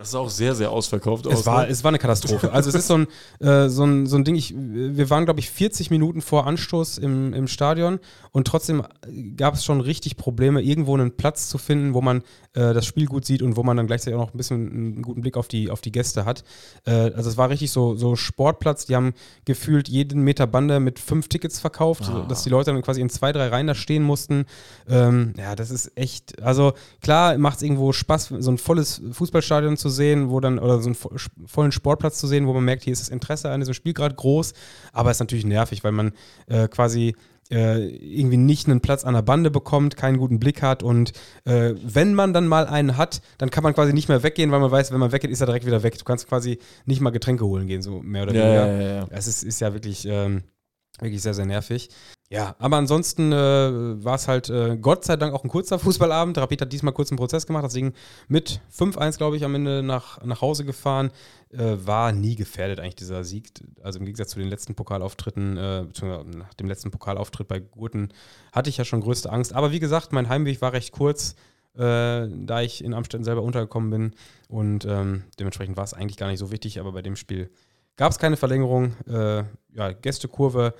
Das 0.02 0.10
ist 0.10 0.16
auch 0.16 0.32
sehr, 0.32 0.56
sehr 0.56 0.72
ausverkauft 0.72 1.28
es 1.28 1.32
aus. 1.32 1.46
War, 1.46 1.62
ne? 1.62 1.70
Es 1.70 1.84
war 1.84 1.90
eine 1.90 2.00
Katastrophe. 2.00 2.52
Also 2.52 2.70
es 2.70 2.76
ist 2.76 2.88
so 2.88 2.96
ein, 2.96 3.08
äh, 3.40 3.70
so 3.70 3.84
ein, 3.84 4.08
so 4.08 4.16
ein 4.16 4.24
Ding, 4.24 4.34
ich, 4.34 4.56
wir 4.58 5.12
waren, 5.12 5.26
glaube 5.26 5.40
ich, 5.40 5.52
40 5.52 5.92
Minuten 5.92 6.22
vor 6.22 6.48
Anstoß 6.48 6.98
im, 6.98 7.34
im 7.34 7.48
Stadion 7.48 8.00
und 8.32 8.48
trotzdem 8.48 8.82
gab 9.38 9.54
es 9.54 9.64
schon 9.64 9.80
richtig 9.80 10.18
Probleme, 10.18 10.60
irgendwo 10.60 10.96
einen 10.96 11.16
Platz 11.18 11.50
zu 11.50 11.60
finden, 11.60 11.94
wo 11.94 12.02
man 12.02 12.24
äh, 12.54 12.74
das 12.74 12.88
Spiel 12.88 13.06
gut 13.06 13.26
sieht 13.26 13.44
und 13.44 13.58
wo 13.58 13.62
man 13.62 13.78
dann 13.78 13.86
gleichzeitig 13.86 14.16
auch 14.16 14.26
noch 14.26 14.34
ein 14.34 14.38
bisschen 14.38 14.72
einen 14.72 15.02
guten 15.04 15.22
Blick 15.22 15.38
auf 15.38 15.48
die, 15.48 15.70
auf 15.70 15.82
die 15.82 15.92
Gäste 15.92 16.26
hat. 16.26 16.44
Äh, 16.88 17.12
also 17.14 17.30
es 17.30 17.38
war 17.38 17.52
richtig 17.52 17.70
so, 17.70 17.96
so 17.96 18.16
Sportplatz, 18.16 18.88
die 18.88 18.96
haben 18.96 19.14
gefühlt 19.46 19.88
jeden 19.88 20.24
Meter 20.24 20.48
Bande 20.48 20.80
mit 20.80 20.98
fünf 20.98 21.28
Tickets 21.28 21.60
verkauft, 21.60 22.10
ah. 22.10 22.26
dass 22.28 22.42
die 22.42 22.50
Leute 22.50 22.74
dann 22.74 22.82
quasi 22.82 23.02
in 23.02 23.10
zwei, 23.12 23.32
drei 23.34 23.50
Reihen 23.50 23.68
da 23.68 23.76
stehen 23.76 24.02
mussten. 24.02 24.46
Ähm, 24.90 25.36
ja, 25.38 25.56
das 25.56 25.70
ist 25.70 25.96
echt, 25.96 26.42
also 26.42 26.74
klar 27.04 27.38
macht 27.38 27.58
es 27.58 27.62
irgendwo 27.62 27.94
Spaß, 27.94 28.34
so 28.40 28.50
ein 28.50 28.58
volles 28.58 29.00
Fußballstadion 29.12 29.78
zu 29.78 29.91
sehen, 29.92 30.30
wo 30.30 30.40
dann, 30.40 30.60
oder 30.60 30.82
so 30.82 30.88
einen 30.88 31.20
vollen 31.48 31.72
Sportplatz 31.72 32.18
zu 32.20 32.28
sehen, 32.28 32.48
wo 32.48 32.54
man 32.54 32.66
merkt, 32.66 32.84
hier 32.84 32.94
ist 32.94 33.02
das 33.02 33.10
Interesse 33.10 33.50
an 33.50 33.60
diesem 33.62 33.74
Spiel 33.74 33.94
gerade 33.94 34.16
groß, 34.16 34.54
aber 34.94 35.12
es 35.12 35.18
ist 35.18 35.22
natürlich 35.22 35.46
nervig, 35.46 35.84
weil 35.84 35.92
man 35.92 36.14
äh, 36.48 36.68
quasi 36.68 37.16
äh, 37.52 37.86
irgendwie 37.88 38.38
nicht 38.38 38.68
einen 38.68 38.82
Platz 38.82 39.04
an 39.04 39.14
der 39.14 39.22
Bande 39.22 39.52
bekommt, 39.52 39.98
keinen 39.98 40.18
guten 40.18 40.40
Blick 40.40 40.62
hat 40.62 40.84
und 40.84 41.12
äh, 41.44 41.74
wenn 41.84 42.14
man 42.14 42.34
dann 42.34 42.48
mal 42.48 42.66
einen 42.66 42.98
hat, 42.98 43.22
dann 43.38 43.50
kann 43.50 43.64
man 43.64 43.74
quasi 43.74 43.94
nicht 43.94 44.10
mehr 44.10 44.24
weggehen, 44.24 44.52
weil 44.52 44.60
man 44.60 44.72
weiß, 44.72 44.92
wenn 44.92 45.00
man 45.00 45.12
weggeht, 45.12 45.32
ist 45.32 45.42
er 45.42 45.48
direkt 45.48 45.66
wieder 45.66 45.84
weg. 45.84 45.98
Du 45.98 46.06
kannst 46.06 46.28
quasi 46.28 46.60
nicht 46.86 47.02
mal 47.02 47.10
Getränke 47.10 47.46
holen 47.46 47.68
gehen, 47.68 47.82
so 47.82 48.02
mehr 48.02 48.24
oder 48.24 48.34
weniger. 48.34 48.68
Ja, 48.68 48.82
ja, 48.82 48.96
ja. 49.00 49.08
Es 49.10 49.28
ist, 49.28 49.44
ist 49.44 49.60
ja 49.60 49.74
wirklich, 49.74 50.08
ähm, 50.08 50.44
wirklich 51.02 51.22
sehr, 51.22 51.34
sehr 51.34 51.46
nervig. 51.46 51.90
Ja, 52.32 52.56
aber 52.60 52.78
ansonsten 52.78 53.34
äh, 53.34 53.36
war 53.36 54.16
es 54.16 54.30
halt 54.30 54.50
äh, 54.50 54.78
Gott 54.78 55.04
sei 55.04 55.18
Dank 55.18 55.34
auch 55.34 55.44
ein 55.44 55.50
kurzer 55.50 55.78
Fußballabend. 55.80 56.38
Rapid 56.38 56.62
hat 56.62 56.72
diesmal 56.72 56.94
kurz 56.94 57.12
einen 57.12 57.18
Prozess 57.18 57.46
gemacht, 57.46 57.66
deswegen 57.66 57.92
mit 58.30 58.62
5-1, 58.74 59.18
glaube 59.18 59.36
ich, 59.36 59.44
am 59.44 59.54
Ende 59.54 59.84
nach, 59.84 60.24
nach 60.24 60.40
Hause 60.40 60.64
gefahren. 60.64 61.12
Äh, 61.50 61.76
war 61.84 62.14
nie 62.14 62.36
gefährdet 62.36 62.80
eigentlich 62.80 62.96
dieser 62.96 63.26
Sieg. 63.26 63.50
Also 63.84 64.00
im 64.00 64.06
Gegensatz 64.06 64.30
zu 64.30 64.40
den 64.40 64.48
letzten 64.48 64.76
Pokalauftritten, 64.76 65.58
äh, 65.58 65.84
beziehungsweise 65.86 66.38
nach 66.38 66.54
dem 66.54 66.68
letzten 66.68 66.90
Pokalauftritt 66.90 67.50
bei 67.50 67.60
Gurten, 67.60 68.14
hatte 68.54 68.70
ich 68.70 68.78
ja 68.78 68.86
schon 68.86 69.02
größte 69.02 69.30
Angst. 69.30 69.54
Aber 69.54 69.74
wie 69.74 69.82
gesagt, 69.82 70.14
mein 70.14 70.30
Heimweg 70.30 70.62
war 70.62 70.72
recht 70.72 70.94
kurz, 70.94 71.36
äh, 71.76 72.30
da 72.30 72.62
ich 72.62 72.82
in 72.82 72.94
Amstetten 72.94 73.26
selber 73.26 73.42
untergekommen 73.42 73.90
bin. 73.90 74.16
Und 74.48 74.86
ähm, 74.86 75.24
dementsprechend 75.38 75.76
war 75.76 75.84
es 75.84 75.94
eigentlich 75.94 76.16
gar 76.16 76.30
nicht 76.30 76.40
so 76.40 76.50
wichtig, 76.50 76.80
aber 76.80 76.94
bei 76.94 77.02
dem 77.02 77.18
Spiel 77.18 77.50
gab 78.02 78.12
es 78.12 78.18
keine 78.18 78.36
Verlängerung. 78.36 78.96
Äh, 79.08 79.44
ja, 79.76 79.92
Gästekurve 79.92 80.74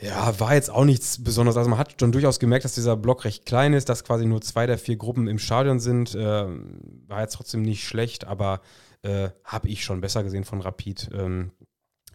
ja, 0.00 0.38
war 0.38 0.54
jetzt 0.54 0.70
auch 0.70 0.84
nichts 0.84 1.24
Besonderes. 1.24 1.56
Also 1.56 1.68
man 1.68 1.78
hat 1.80 1.96
schon 1.98 2.12
durchaus 2.12 2.38
gemerkt, 2.38 2.64
dass 2.64 2.76
dieser 2.76 2.96
Block 2.96 3.24
recht 3.24 3.46
klein 3.46 3.72
ist, 3.72 3.88
dass 3.88 4.04
quasi 4.04 4.26
nur 4.26 4.40
zwei 4.40 4.68
der 4.68 4.78
vier 4.78 4.94
Gruppen 4.94 5.26
im 5.26 5.40
Stadion 5.40 5.80
sind. 5.80 6.14
Äh, 6.14 6.46
war 7.08 7.20
jetzt 7.20 7.34
trotzdem 7.34 7.62
nicht 7.62 7.82
schlecht, 7.82 8.28
aber 8.28 8.60
äh, 9.02 9.30
habe 9.42 9.66
ich 9.66 9.82
schon 9.82 10.00
besser 10.00 10.22
gesehen 10.22 10.44
von 10.44 10.60
Rapid. 10.60 11.10
Ähm, 11.12 11.50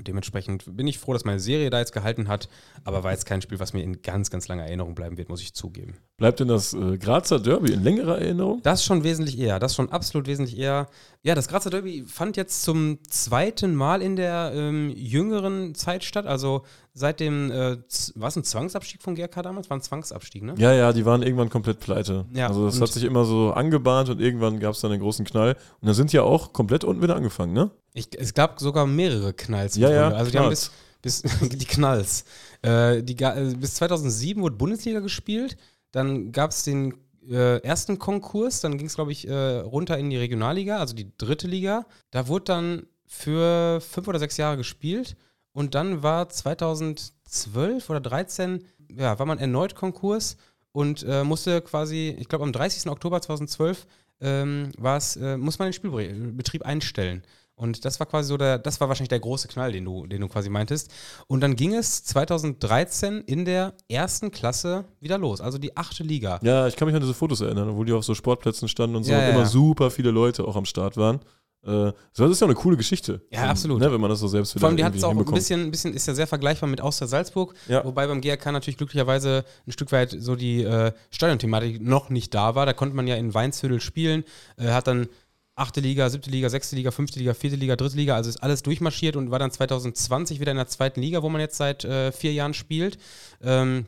Dementsprechend 0.01 0.75
bin 0.75 0.87
ich 0.87 0.99
froh, 0.99 1.13
dass 1.13 1.23
meine 1.23 1.39
Serie 1.39 1.69
da 1.69 1.79
jetzt 1.79 1.93
gehalten 1.93 2.27
hat, 2.27 2.49
aber 2.83 3.03
war 3.03 3.11
jetzt 3.11 3.25
kein 3.25 3.41
Spiel, 3.41 3.59
was 3.59 3.71
mir 3.71 3.81
in 3.81 4.01
ganz, 4.01 4.29
ganz 4.29 4.49
langer 4.49 4.65
Erinnerung 4.65 4.93
bleiben 4.93 5.17
wird, 5.17 5.29
muss 5.29 5.41
ich 5.41 5.53
zugeben. 5.53 5.97
Bleibt 6.17 6.39
denn 6.39 6.47
das 6.47 6.73
äh, 6.73 6.97
Grazer 6.97 7.41
Derby 7.41 7.73
in 7.73 7.83
längerer 7.83 8.19
Erinnerung? 8.19 8.61
Das 8.63 8.85
schon 8.85 9.03
wesentlich 9.03 9.37
eher, 9.37 9.59
das 9.59 9.75
schon 9.75 9.89
absolut 9.89 10.27
wesentlich 10.27 10.57
eher. 10.57 10.87
Ja, 11.23 11.35
das 11.35 11.49
Grazer 11.49 11.69
Derby 11.69 12.05
fand 12.07 12.37
jetzt 12.37 12.61
zum 12.61 12.99
zweiten 13.09 13.75
Mal 13.75 14.01
in 14.01 14.15
der 14.15 14.53
ähm, 14.55 14.93
jüngeren 14.95 15.75
Zeit 15.75 16.05
statt, 16.05 16.25
also 16.25 16.63
seit 16.93 17.19
dem, 17.19 17.51
äh, 17.51 17.77
war 18.15 18.29
es 18.29 18.37
ein 18.37 18.45
Zwangsabstieg 18.45 19.01
von 19.01 19.15
GRK 19.15 19.41
damals? 19.41 19.69
War 19.69 19.75
ein 19.75 19.81
Zwangsabstieg, 19.81 20.43
ne? 20.43 20.55
Ja, 20.57 20.71
ja, 20.71 20.93
die 20.93 21.05
waren 21.05 21.21
irgendwann 21.21 21.49
komplett 21.49 21.81
pleite. 21.81 22.25
Ja, 22.33 22.47
also 22.47 22.65
das 22.65 22.79
hat 22.79 22.93
sich 22.93 23.03
immer 23.03 23.25
so 23.25 23.51
angebahnt 23.51 24.07
und 24.07 24.21
irgendwann 24.21 24.61
gab 24.61 24.73
es 24.73 24.79
dann 24.79 24.93
einen 24.93 25.01
großen 25.01 25.25
Knall. 25.25 25.57
Und 25.81 25.87
da 25.89 25.93
sind 25.93 26.13
ja 26.13 26.21
auch 26.21 26.53
komplett 26.53 26.85
unten 26.85 27.03
wieder 27.03 27.17
angefangen, 27.17 27.51
ne? 27.51 27.71
Ich, 27.93 28.07
es 28.17 28.33
gab 28.33 28.61
sogar 28.61 28.87
mehrere 28.87 29.33
Knalls. 29.33 29.75
Ja, 29.75 29.91
ja, 29.91 30.07
also 30.11 30.31
die 30.31 30.39
haben 30.39 30.49
bis, 30.49 30.71
bis 31.01 31.23
die 31.41 31.65
Knalls. 31.65 32.23
Äh, 32.61 33.03
die, 33.03 33.21
äh, 33.21 33.53
bis 33.59 33.73
2007 33.75 34.41
wurde 34.41 34.55
Bundesliga 34.55 35.01
gespielt. 35.01 35.57
Dann 35.95 36.33
gab 36.33 36.51
es 36.51 36.63
den 36.63 36.93
äh, 37.25 37.61
ersten 37.61 37.97
Konkurs. 37.99 38.59
Dann 38.59 38.77
ging 38.77 38.87
es, 38.87 38.95
glaube 38.95 39.13
ich, 39.13 39.29
äh, 39.29 39.59
runter 39.59 39.97
in 39.97 40.09
die 40.09 40.17
Regionalliga, 40.17 40.77
also 40.77 40.93
die 40.93 41.09
dritte 41.17 41.47
Liga. 41.47 41.85
Da 42.11 42.27
wurde 42.27 42.43
dann 42.43 42.87
für 43.05 43.79
fünf 43.79 44.09
oder 44.09 44.19
sechs 44.19 44.35
Jahre 44.35 44.57
gespielt. 44.57 45.15
Und 45.53 45.73
dann 45.73 46.03
war 46.03 46.27
2012 46.27 47.89
oder 47.89 48.03
2013, 48.03 48.65
ja, 48.91 49.17
war 49.17 49.25
man 49.25 49.39
erneut 49.39 49.75
Konkurs 49.75 50.35
und 50.73 51.05
äh, 51.07 51.23
musste 51.23 51.61
quasi, 51.61 52.13
ich 52.19 52.27
glaube 52.27 52.43
am 52.43 52.51
30. 52.51 52.91
Oktober 52.91 53.21
2012 53.21 53.87
ähm, 54.19 54.71
äh, 54.83 55.37
muss 55.37 55.59
man 55.59 55.69
den 55.69 55.73
Spielbetrieb 55.73 56.63
einstellen. 56.63 57.23
Und 57.55 57.85
das 57.85 57.99
war 57.99 58.05
quasi 58.05 58.27
so 58.27 58.37
der, 58.37 58.59
das 58.59 58.81
war 58.81 58.89
wahrscheinlich 58.89 59.09
der 59.09 59.19
große 59.19 59.47
Knall, 59.47 59.71
den 59.71 59.85
du, 59.85 60.05
den 60.07 60.21
du 60.21 60.27
quasi 60.27 60.49
meintest. 60.49 60.91
Und 61.27 61.41
dann 61.41 61.55
ging 61.55 61.73
es 61.73 62.03
2013 62.03 63.21
in 63.21 63.45
der 63.45 63.73
ersten 63.87 64.31
Klasse 64.31 64.85
wieder 64.99 65.17
los, 65.17 65.39
also 65.39 65.57
die 65.57 65.75
achte 65.77 66.03
Liga. 66.03 66.39
Ja, 66.43 66.67
ich 66.67 66.75
kann 66.75 66.87
mich 66.87 66.95
an 66.95 67.01
diese 67.01 67.13
Fotos 67.13 67.39
erinnern, 67.41 67.77
wo 67.77 67.83
die 67.85 67.93
auf 67.93 68.03
so 68.03 68.13
Sportplätzen 68.13 68.67
standen 68.67 68.97
und 68.97 69.03
so 69.05 69.11
ja, 69.11 69.19
und 69.19 69.23
ja, 69.23 69.29
immer 69.29 69.45
super 69.45 69.89
viele 69.89 70.11
Leute 70.11 70.45
auch 70.45 70.57
am 70.57 70.65
Start 70.65 70.97
waren. 70.97 71.21
Äh, 71.65 71.93
das 72.15 72.29
ist 72.29 72.41
ja 72.41 72.45
eine 72.45 72.55
coole 72.55 72.77
Geschichte. 72.77 73.21
Ja, 73.31 73.49
absolut. 73.49 73.79
Ne, 73.79 73.91
wenn 73.91 73.99
man 73.99 74.09
das 74.09 74.19
so 74.19 74.27
selbst 74.27 74.57
Vor 74.59 74.67
allem, 74.67 74.77
die 74.77 74.83
hat 74.83 74.95
es 74.95 75.03
auch 75.03 75.11
ein 75.11 75.25
bisschen, 75.25 75.61
ein 75.61 75.71
bisschen, 75.71 75.93
ist 75.93 76.07
ja 76.07 76.13
sehr 76.13 76.27
vergleichbar 76.27 76.69
mit 76.69 76.79
Austria 76.79 77.07
Salzburg, 77.07 77.55
ja. 77.67 77.83
wobei 77.83 78.05
beim 78.05 78.21
GRK 78.21 78.51
natürlich 78.51 78.77
glücklicherweise 78.77 79.45
ein 79.65 79.71
Stück 79.71 79.91
weit 79.91 80.15
so 80.17 80.35
die 80.35 80.63
äh, 80.63 80.91
Stadionthematik 81.09 81.81
noch 81.81 82.09
nicht 82.09 82.33
da 82.33 82.53
war. 82.53 82.65
Da 82.65 82.73
konnte 82.73 82.95
man 82.95 83.07
ja 83.07 83.15
in 83.15 83.33
Weinshüttel 83.33 83.81
spielen, 83.81 84.25
äh, 84.57 84.67
hat 84.69 84.87
dann 84.87 85.07
achte 85.55 85.79
Liga, 85.79 86.09
siebte 86.09 86.29
Liga, 86.29 86.49
sechste 86.49 86.75
Liga, 86.75 86.91
fünfte 86.91 87.19
Liga, 87.19 87.33
vierte 87.33 87.55
Liga, 87.55 87.75
dritte 87.75 87.95
Liga, 87.95 88.15
also 88.15 88.29
ist 88.29 88.43
alles 88.43 88.61
durchmarschiert 88.63 89.15
und 89.15 89.31
war 89.31 89.39
dann 89.39 89.51
2020 89.51 90.39
wieder 90.39 90.51
in 90.51 90.57
der 90.57 90.67
zweiten 90.67 91.01
Liga, 91.01 91.23
wo 91.23 91.29
man 91.29 91.41
jetzt 91.41 91.57
seit 91.57 91.85
äh, 91.85 92.11
vier 92.11 92.33
Jahren 92.33 92.53
spielt. 92.53 92.97
Ähm, 93.41 93.85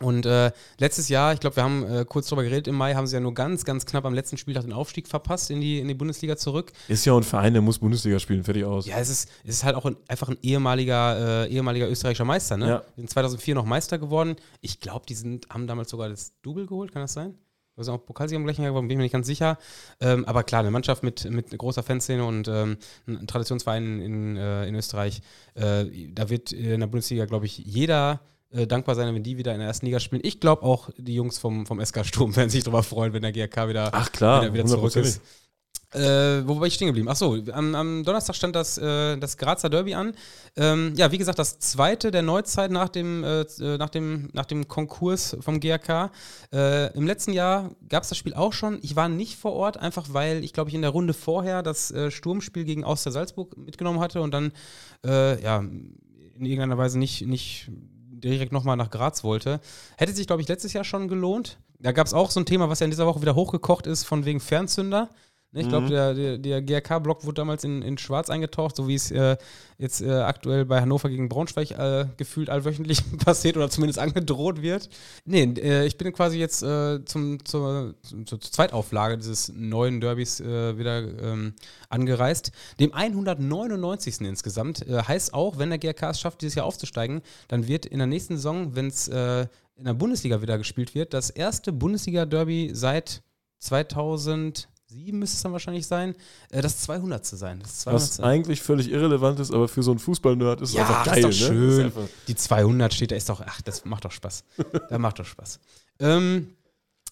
und 0.00 0.26
äh, 0.26 0.52
letztes 0.78 1.08
Jahr, 1.08 1.32
ich 1.32 1.40
glaube, 1.40 1.56
wir 1.56 1.64
haben 1.64 1.84
äh, 1.84 2.04
kurz 2.04 2.28
drüber 2.28 2.44
geredet, 2.44 2.68
im 2.68 2.76
Mai 2.76 2.94
haben 2.94 3.06
sie 3.06 3.14
ja 3.14 3.20
nur 3.20 3.34
ganz, 3.34 3.64
ganz 3.64 3.84
knapp 3.84 4.04
am 4.04 4.14
letzten 4.14 4.36
Spieltag 4.36 4.62
den 4.62 4.72
Aufstieg 4.72 5.08
verpasst 5.08 5.50
in 5.50 5.60
die, 5.60 5.80
in 5.80 5.88
die 5.88 5.94
Bundesliga 5.94 6.36
zurück. 6.36 6.72
Ist 6.86 7.04
ja 7.04 7.16
ein 7.16 7.24
Verein, 7.24 7.52
der 7.52 7.62
muss 7.62 7.80
Bundesliga 7.80 8.20
spielen, 8.20 8.44
fertig 8.44 8.64
aus. 8.64 8.86
Ja, 8.86 8.98
es 8.98 9.08
ist, 9.08 9.28
es 9.42 9.56
ist 9.56 9.64
halt 9.64 9.74
auch 9.74 9.86
ein, 9.86 9.96
einfach 10.06 10.28
ein 10.28 10.38
ehemaliger, 10.42 11.46
äh, 11.46 11.52
ehemaliger 11.52 11.90
österreichischer 11.90 12.24
Meister, 12.24 12.56
ne? 12.56 12.68
Ja. 12.68 12.82
Sind 12.96 13.10
2004 13.10 13.54
noch 13.56 13.64
Meister 13.64 13.98
geworden. 13.98 14.36
Ich 14.60 14.78
glaube, 14.78 15.06
die 15.06 15.14
sind, 15.14 15.48
haben 15.48 15.66
damals 15.66 15.90
sogar 15.90 16.08
das 16.08 16.32
Double 16.42 16.66
geholt, 16.66 16.92
kann 16.92 17.02
das 17.02 17.14
sein? 17.14 17.34
Also 17.78 17.92
auch 17.92 18.04
Pokalsieger 18.04 18.38
im 18.38 18.44
gleichen 18.44 18.62
Jahr 18.62 18.72
geworden, 18.72 18.88
bin 18.88 18.96
ich 18.96 18.98
mir 18.98 19.04
nicht 19.04 19.12
ganz 19.12 19.26
sicher. 19.26 19.58
Ähm, 20.00 20.24
aber 20.24 20.42
klar, 20.42 20.60
eine 20.60 20.70
Mannschaft 20.70 21.02
mit, 21.02 21.24
mit 21.30 21.56
großer 21.56 21.82
Fanszene 21.82 22.24
und 22.24 22.48
ähm, 22.48 22.76
ein 23.06 23.26
Traditionsverein 23.26 24.00
in, 24.00 24.36
äh, 24.36 24.66
in 24.66 24.74
Österreich, 24.74 25.22
äh, 25.54 25.86
da 26.12 26.28
wird 26.28 26.52
in 26.52 26.80
der 26.80 26.86
Bundesliga, 26.86 27.24
glaube 27.26 27.46
ich, 27.46 27.58
jeder 27.58 28.20
äh, 28.50 28.66
dankbar 28.66 28.94
sein, 28.94 29.14
wenn 29.14 29.22
die 29.22 29.36
wieder 29.36 29.52
in 29.52 29.58
der 29.58 29.68
ersten 29.68 29.86
Liga 29.86 30.00
spielen. 30.00 30.22
Ich 30.24 30.40
glaube 30.40 30.62
auch, 30.62 30.90
die 30.96 31.14
Jungs 31.14 31.38
vom, 31.38 31.66
vom 31.66 31.84
SK 31.84 32.04
Sturm 32.06 32.34
werden 32.36 32.50
sich 32.50 32.64
darüber 32.64 32.82
freuen, 32.82 33.12
wenn 33.12 33.22
der 33.22 33.32
GRK 33.32 33.68
wieder, 33.68 33.90
Ach 33.92 34.10
klar, 34.10 34.42
wieder, 34.42 34.54
wieder 34.54 34.66
zurück 34.66 34.96
ist. 34.96 35.20
Äh, 35.94 36.46
wo 36.46 36.60
war 36.60 36.66
ich 36.66 36.74
stehen 36.74 36.88
geblieben? 36.88 37.08
Achso, 37.08 37.38
am, 37.52 37.74
am 37.74 38.04
Donnerstag 38.04 38.36
stand 38.36 38.54
das, 38.54 38.76
äh, 38.76 39.16
das 39.16 39.38
Grazer 39.38 39.70
Derby 39.70 39.94
an. 39.94 40.12
Ähm, 40.56 40.92
ja, 40.96 41.10
wie 41.12 41.18
gesagt, 41.18 41.38
das 41.38 41.58
zweite 41.60 42.10
der 42.10 42.20
Neuzeit 42.20 42.70
nach 42.70 42.90
dem, 42.90 43.24
äh, 43.24 43.40
äh 43.40 43.78
nach 43.78 43.88
dem, 43.88 44.28
nach 44.34 44.44
dem 44.44 44.68
Konkurs 44.68 45.36
vom 45.40 45.60
GRK. 45.60 46.10
Äh, 46.52 46.92
Im 46.94 47.06
letzten 47.06 47.32
Jahr 47.32 47.70
gab 47.88 48.02
es 48.02 48.10
das 48.10 48.18
Spiel 48.18 48.34
auch 48.34 48.52
schon. 48.52 48.78
Ich 48.82 48.96
war 48.96 49.08
nicht 49.08 49.38
vor 49.38 49.54
Ort, 49.54 49.78
einfach 49.78 50.08
weil 50.12 50.44
ich, 50.44 50.52
glaube 50.52 50.68
ich, 50.68 50.74
in 50.74 50.82
der 50.82 50.90
Runde 50.90 51.14
vorher 51.14 51.62
das 51.62 51.90
äh, 51.90 52.10
Sturmspiel 52.10 52.64
gegen 52.64 52.84
Austria 52.84 53.12
Salzburg 53.12 53.56
mitgenommen 53.56 54.00
hatte 54.00 54.20
und 54.20 54.32
dann, 54.32 54.52
ja, 55.04 55.58
in 56.38 56.44
irgendeiner 56.44 56.76
Weise 56.76 56.98
nicht, 56.98 57.24
nicht 57.26 57.70
direkt 57.70 58.52
nochmal 58.52 58.76
nach 58.76 58.90
Graz 58.90 59.24
wollte. 59.24 59.60
Hätte 59.96 60.12
sich, 60.12 60.26
glaube 60.26 60.42
ich, 60.42 60.48
letztes 60.48 60.72
Jahr 60.72 60.84
schon 60.84 61.08
gelohnt. 61.08 61.58
Da 61.78 61.92
gab 61.92 62.06
es 62.06 62.14
auch 62.14 62.30
so 62.30 62.40
ein 62.40 62.46
Thema, 62.46 62.68
was 62.68 62.80
ja 62.80 62.84
in 62.84 62.90
dieser 62.90 63.06
Woche 63.06 63.22
wieder 63.22 63.34
hochgekocht 63.34 63.86
ist, 63.86 64.04
von 64.04 64.24
wegen 64.24 64.40
Fernzünder. 64.40 65.10
Ne, 65.50 65.62
ich 65.62 65.68
glaube, 65.68 65.86
mhm. 65.86 65.90
der, 65.90 66.14
der, 66.14 66.38
der 66.38 66.60
GRK-Block 66.62 67.24
wurde 67.24 67.36
damals 67.36 67.64
in, 67.64 67.80
in 67.80 67.96
Schwarz 67.96 68.28
eingetaucht, 68.28 68.76
so 68.76 68.86
wie 68.86 68.94
es 68.94 69.10
äh, 69.10 69.38
jetzt 69.78 70.02
äh, 70.02 70.10
aktuell 70.10 70.66
bei 70.66 70.82
Hannover 70.82 71.08
gegen 71.08 71.30
Braunschweig 71.30 71.70
äh, 71.70 72.04
gefühlt 72.18 72.50
allwöchentlich 72.50 73.02
passiert 73.24 73.56
oder 73.56 73.70
zumindest 73.70 73.98
angedroht 73.98 74.60
wird. 74.60 74.90
Nee, 75.24 75.44
äh, 75.44 75.86
ich 75.86 75.96
bin 75.96 76.12
quasi 76.12 76.38
jetzt 76.38 76.62
äh, 76.62 77.02
zum, 77.06 77.42
zur, 77.46 77.94
zur, 78.02 78.26
zur, 78.26 78.40
Zweitauflage 78.42 79.16
dieses 79.16 79.50
neuen 79.54 80.02
Derbys 80.02 80.40
äh, 80.40 80.76
wieder 80.76 80.98
ähm, 80.98 81.54
angereist. 81.88 82.52
Dem 82.78 82.92
199. 82.92 84.20
insgesamt. 84.20 84.84
heißt 84.86 85.32
auch, 85.32 85.58
wenn 85.58 85.70
der 85.70 85.78
GRK 85.78 86.10
es 86.10 86.20
schafft, 86.20 86.42
dieses 86.42 86.56
Jahr 86.56 86.66
aufzusteigen, 86.66 87.22
dann 87.48 87.66
wird 87.66 87.86
in 87.86 87.98
der 87.98 88.06
nächsten 88.06 88.36
Saison, 88.36 88.76
wenn 88.76 88.88
es 88.88 89.08
in 89.08 89.84
der 89.84 89.94
Bundesliga 89.94 90.42
wieder 90.42 90.58
gespielt 90.58 90.94
wird, 90.94 91.14
das 91.14 91.30
erste 91.30 91.72
Bundesliga-Derby 91.72 92.70
seit 92.74 93.22
2000 93.60 94.68
sieben 94.88 95.18
müsste 95.18 95.36
es 95.36 95.42
dann 95.42 95.52
wahrscheinlich 95.52 95.86
sein, 95.86 96.14
äh, 96.50 96.62
das 96.62 96.80
200. 96.80 97.24
zu 97.24 97.36
sein. 97.36 97.60
Das 97.60 97.80
200. 97.80 98.02
Was 98.02 98.20
eigentlich 98.20 98.62
völlig 98.62 98.90
irrelevant 98.90 99.38
ist, 99.38 99.52
aber 99.52 99.68
für 99.68 99.82
so 99.82 99.90
einen 99.90 100.00
Fußball-Nerd 100.00 100.62
ist 100.62 100.70
es 100.70 100.76
ja, 100.76 100.82
einfach 100.82 101.04
geil. 101.04 101.18
Ist 101.18 101.24
doch 101.24 101.50
ne? 101.50 101.56
schön. 101.56 101.86
Ist 101.88 101.96
Die 102.28 102.34
200 102.34 102.94
steht 102.94 103.10
da, 103.10 103.16
ist 103.16 103.28
doch, 103.28 103.42
ach, 103.44 103.60
das 103.62 103.84
macht 103.84 104.04
doch 104.04 104.12
Spaß. 104.12 104.44
das 104.88 104.98
macht 104.98 105.18
doch 105.18 105.26
Spaß. 105.26 105.60
Ähm, 106.00 106.54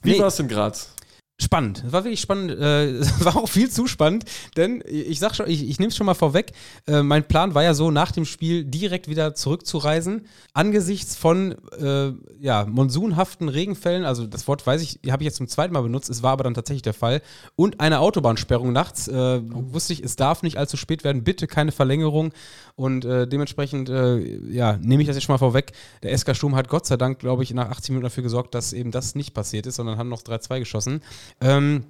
Wie 0.03 0.13
nee. 0.13 0.19
war 0.19 0.29
es 0.29 0.39
in 0.39 0.49
Graz? 0.49 0.91
Spannend. 1.39 1.85
Es 1.87 1.93
war 1.93 2.05
wirklich 2.05 2.21
spannend. 2.21 2.51
Äh, 2.51 2.87
es 2.99 3.23
war 3.23 3.37
auch 3.37 3.49
viel 3.49 3.71
zu 3.71 3.87
spannend, 3.87 4.25
denn 4.57 4.83
ich 4.87 5.19
sag 5.19 5.35
schon, 5.35 5.49
ich, 5.49 5.69
ich 5.69 5.79
nehme 5.79 5.91
es 5.91 5.97
schon 5.97 6.07
mal 6.07 6.15
vorweg. 6.15 6.53
Äh, 6.87 7.03
mein 7.03 7.29
Plan 7.29 7.55
war 7.55 7.63
ja 7.63 7.75
so, 7.75 7.91
nach 7.91 8.11
dem 8.11 8.25
Spiel 8.25 8.65
direkt 8.65 9.07
wieder 9.07 9.35
zurückzureisen. 9.35 10.27
Angesichts 10.55 11.15
von 11.15 11.55
äh, 11.79 12.13
ja, 12.41 12.65
monsunhaften 12.65 13.51
Regenfällen, 13.51 14.07
also 14.07 14.27
das 14.27 14.49
Wort 14.49 14.67
weiß 14.67 14.81
ich, 14.81 14.99
habe 15.11 15.25
ich 15.25 15.27
jetzt 15.27 15.37
zum 15.37 15.47
zweiten 15.47 15.75
Mal 15.75 15.83
benutzt, 15.83 16.09
es 16.09 16.23
war 16.23 16.33
aber 16.33 16.45
dann 16.45 16.55
tatsächlich 16.55 16.83
der 16.83 16.95
Fall. 16.95 17.21
Und 17.55 17.81
eine 17.81 18.01
Autobahnsperrung 18.01 18.73
nachts, 18.73 19.07
äh, 19.07 19.41
wusste 19.45 19.93
ich, 19.93 20.03
es 20.03 20.17
darf 20.17 20.43
nicht 20.43 20.57
allzu 20.57 20.79
spät 20.79 21.05
werden, 21.05 21.23
bitte 21.23 21.47
keine 21.47 21.71
Verlängerung. 21.71 22.33
Und 22.77 23.05
äh, 23.05 23.27
dementsprechend, 23.27 23.89
äh, 23.91 24.19
ja, 24.51 24.79
nehme 24.79 25.03
ich 25.03 25.07
das 25.07 25.17
jetzt 25.17 25.25
schon 25.25 25.35
mal 25.35 25.39
vorweg. 25.39 25.73
Der 26.03 26.17
SK 26.17 26.35
Sturm 26.35 26.55
hat 26.55 26.69
Gott 26.69 26.87
sei 26.87 26.97
Dank, 26.97 27.19
glaube 27.19 27.43
ich, 27.43 27.53
nach 27.53 27.71
80 27.71 27.91
Minuten 27.91 28.05
dafür 28.05 28.23
gesorgt, 28.23 28.55
dass 28.55 28.73
eben 28.73 28.91
das 28.91 29.15
nicht 29.15 29.35
passiert 29.35 29.67
ist, 29.67 29.77
sondern 29.77 29.99
haben 29.99 30.09
noch 30.09 30.23
3-2 30.23 30.61
geschossen. 30.61 31.03
Ähm, 31.41 31.85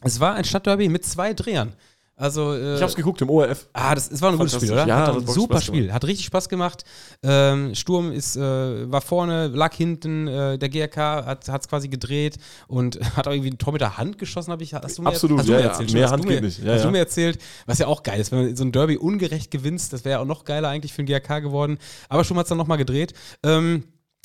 es 0.00 0.20
war 0.20 0.34
ein 0.34 0.44
Stadtderby 0.44 0.88
mit 0.88 1.04
zwei 1.04 1.34
Drehern. 1.34 1.74
Also, 2.18 2.52
äh, 2.52 2.74
ich 2.74 2.82
hab's 2.82 2.96
geguckt 2.96 3.22
im 3.22 3.30
ORF. 3.30 3.68
Ah, 3.72 3.94
das, 3.94 4.08
das 4.08 4.20
war 4.20 4.32
ein 4.32 4.38
gutes 4.38 4.56
Spiel, 4.56 4.72
oder? 4.72 4.88
Ja, 4.88 5.06
hat 5.06 5.16
ein 5.16 5.26
super 5.28 5.60
Spiel. 5.60 5.92
Hat 5.92 6.04
richtig 6.04 6.26
Spaß 6.26 6.48
gemacht. 6.48 6.84
Ähm, 7.22 7.76
Sturm 7.76 8.10
ist, 8.10 8.36
äh, 8.36 8.90
war 8.90 9.00
vorne, 9.02 9.46
lag 9.46 9.72
hinten. 9.72 10.26
Äh, 10.26 10.58
der 10.58 10.68
GRK 10.68 11.24
hat 11.24 11.48
es 11.48 11.68
quasi 11.68 11.86
gedreht 11.86 12.36
und 12.66 12.98
hat 13.16 13.28
auch 13.28 13.32
irgendwie 13.32 13.52
ein 13.52 13.58
Tor 13.58 13.72
mit 13.72 13.82
der 13.82 13.98
Hand 13.98 14.18
geschossen, 14.18 14.50
habe 14.50 14.64
ich. 14.64 14.74
Hast 14.74 14.98
du 14.98 15.02
mir, 15.02 15.10
Absolut, 15.10 15.38
hast 15.38 15.48
du 15.48 15.52
ja, 15.52 15.58
mir 15.58 15.64
ja. 15.64 15.70
erzählt? 15.70 15.92
Mehr 15.92 16.04
Hast 16.04 16.10
Hand 16.10 16.24
du 16.24 16.28
mir, 16.28 16.34
geht 16.34 16.44
nicht. 16.44 16.58
Ja, 16.58 16.72
hast 16.72 16.82
du 16.82 16.88
ja. 16.88 16.90
mir 16.90 16.98
erzählt, 16.98 17.38
was 17.66 17.78
ja 17.78 17.86
auch 17.86 18.02
geil 18.02 18.20
ist, 18.20 18.32
wenn 18.32 18.46
man 18.46 18.56
so 18.56 18.64
ein 18.64 18.72
Derby 18.72 18.96
ungerecht 18.96 19.52
gewinnst, 19.52 19.92
das 19.92 20.04
wäre 20.04 20.14
ja 20.14 20.20
auch 20.20 20.26
noch 20.26 20.44
geiler 20.44 20.70
eigentlich 20.70 20.92
für 20.92 21.04
den 21.04 21.06
GRK 21.06 21.38
geworden. 21.38 21.78
Aber 22.08 22.24
schon 22.24 22.36
hat 22.36 22.46
es 22.46 22.48
dann 22.48 22.58
nochmal 22.58 22.78
gedreht. 22.78 23.14
Ähm, 23.44 23.84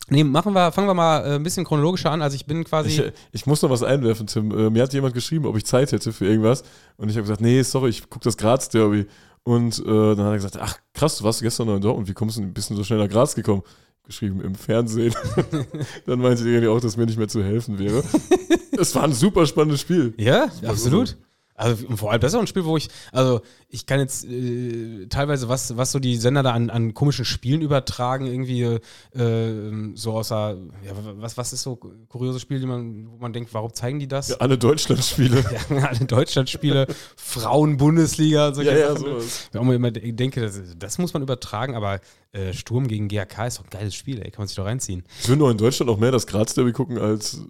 Nee, 0.09 0.23
machen 0.23 0.53
wir, 0.53 0.71
fangen 0.71 0.87
wir 0.87 0.93
mal 0.93 1.25
äh, 1.25 1.35
ein 1.35 1.43
bisschen 1.43 1.65
chronologischer 1.65 2.11
an. 2.11 2.21
Also 2.21 2.35
ich 2.35 2.45
bin 2.45 2.63
quasi. 2.63 2.89
Ich, 2.89 3.13
ich 3.31 3.45
muss 3.45 3.61
noch 3.61 3.69
was 3.69 3.83
einwerfen, 3.83 4.27
Tim. 4.27 4.51
Äh, 4.51 4.69
mir 4.69 4.83
hat 4.83 4.93
jemand 4.93 5.13
geschrieben, 5.13 5.45
ob 5.45 5.55
ich 5.55 5.65
Zeit 5.65 5.91
hätte 5.91 6.11
für 6.11 6.25
irgendwas. 6.25 6.63
Und 6.97 7.09
ich 7.09 7.15
habe 7.15 7.23
gesagt, 7.23 7.41
nee, 7.41 7.61
sorry, 7.63 7.89
ich 7.89 8.09
gucke 8.09 8.23
das 8.23 8.37
Graz-Derby. 8.37 9.07
Und 9.43 9.79
äh, 9.79 9.83
dann 9.85 10.19
hat 10.19 10.31
er 10.31 10.35
gesagt, 10.35 10.57
ach 10.59 10.77
krass, 10.93 11.17
du 11.17 11.23
warst 11.23 11.41
gestern 11.41 11.67
noch 11.67 11.75
in 11.75 11.81
Dortmund, 11.81 12.07
wie 12.07 12.13
kommst 12.13 12.37
du 12.37 12.41
ein 12.41 12.53
bisschen 12.53 12.75
so 12.75 12.83
schnell 12.83 12.99
nach 12.99 13.09
Graz 13.09 13.35
gekommen? 13.35 13.63
Geschrieben 14.05 14.41
im 14.41 14.55
Fernsehen. 14.55 15.13
dann 16.05 16.19
meinte 16.19 16.47
er 16.47 16.71
auch, 16.71 16.81
dass 16.81 16.97
mir 16.97 17.05
nicht 17.05 17.17
mehr 17.17 17.29
zu 17.29 17.43
helfen 17.43 17.79
wäre. 17.79 18.03
es 18.77 18.93
war 18.95 19.03
ein 19.03 19.13
super 19.13 19.45
spannendes 19.45 19.81
Spiel. 19.81 20.13
Ja, 20.17 20.49
absolut. 20.65 21.17
Also 21.55 21.85
vor 21.95 22.11
allem, 22.11 22.19
das 22.19 22.31
ist 22.31 22.35
auch 22.35 22.41
ein 22.41 22.47
Spiel, 22.47 22.65
wo 22.65 22.77
ich, 22.77 22.89
also 23.11 23.41
ich 23.69 23.85
kann 23.85 23.99
jetzt 23.99 24.25
äh, 24.25 25.05
teilweise, 25.07 25.49
was, 25.49 25.77
was 25.77 25.91
so 25.91 25.99
die 25.99 26.15
Sender 26.17 26.41
da 26.41 26.51
an, 26.51 26.69
an 26.71 26.93
komischen 26.95 27.25
Spielen 27.25 27.61
übertragen, 27.61 28.25
irgendwie 28.25 28.63
äh, 28.63 29.93
so 29.93 30.13
außer, 30.13 30.57
ja, 30.83 30.91
was, 31.17 31.37
was 31.37 31.53
ist 31.53 31.61
so 31.61 31.75
kuriose 31.75 32.39
Spiel, 32.39 32.59
die 32.59 32.65
man, 32.65 33.07
wo 33.11 33.17
man 33.17 33.33
denkt, 33.33 33.53
warum 33.53 33.73
zeigen 33.73 33.99
die 33.99 34.07
das? 34.07 34.29
Ja, 34.29 34.37
alle 34.37 34.57
Deutschlandspiele. 34.57 35.43
Ja, 35.69 35.85
alle 35.87 36.05
Deutschlandspiele, 36.05 36.87
Frauen-Bundesliga, 37.15 38.53
solche 38.53 38.71
Ja, 38.71 38.77
ja, 38.77 38.89
Sachen. 38.95 39.05
sowas. 39.05 39.49
Wenn 39.51 39.65
man 39.65 39.75
immer 39.75 39.91
denke, 39.91 40.41
das, 40.41 40.59
das 40.77 40.97
muss 40.97 41.13
man 41.13 41.21
übertragen, 41.21 41.75
aber 41.75 41.99
äh, 42.31 42.53
Sturm 42.53 42.87
gegen 42.87 43.07
GRK 43.07 43.47
ist 43.47 43.59
doch 43.59 43.63
ein 43.65 43.69
geiles 43.69 43.95
Spiel, 43.95 44.19
ey, 44.21 44.31
kann 44.31 44.41
man 44.41 44.47
sich 44.47 44.55
doch 44.57 44.65
reinziehen. 44.65 45.03
Ich 45.21 45.29
will 45.29 45.35
nur 45.37 45.51
in 45.51 45.57
Deutschland 45.57 45.89
auch 45.91 45.97
mehr 45.97 46.11
das 46.11 46.27
Graz-Derby 46.27 46.71
gucken 46.73 46.97
als 46.97 47.35
ein 47.35 47.49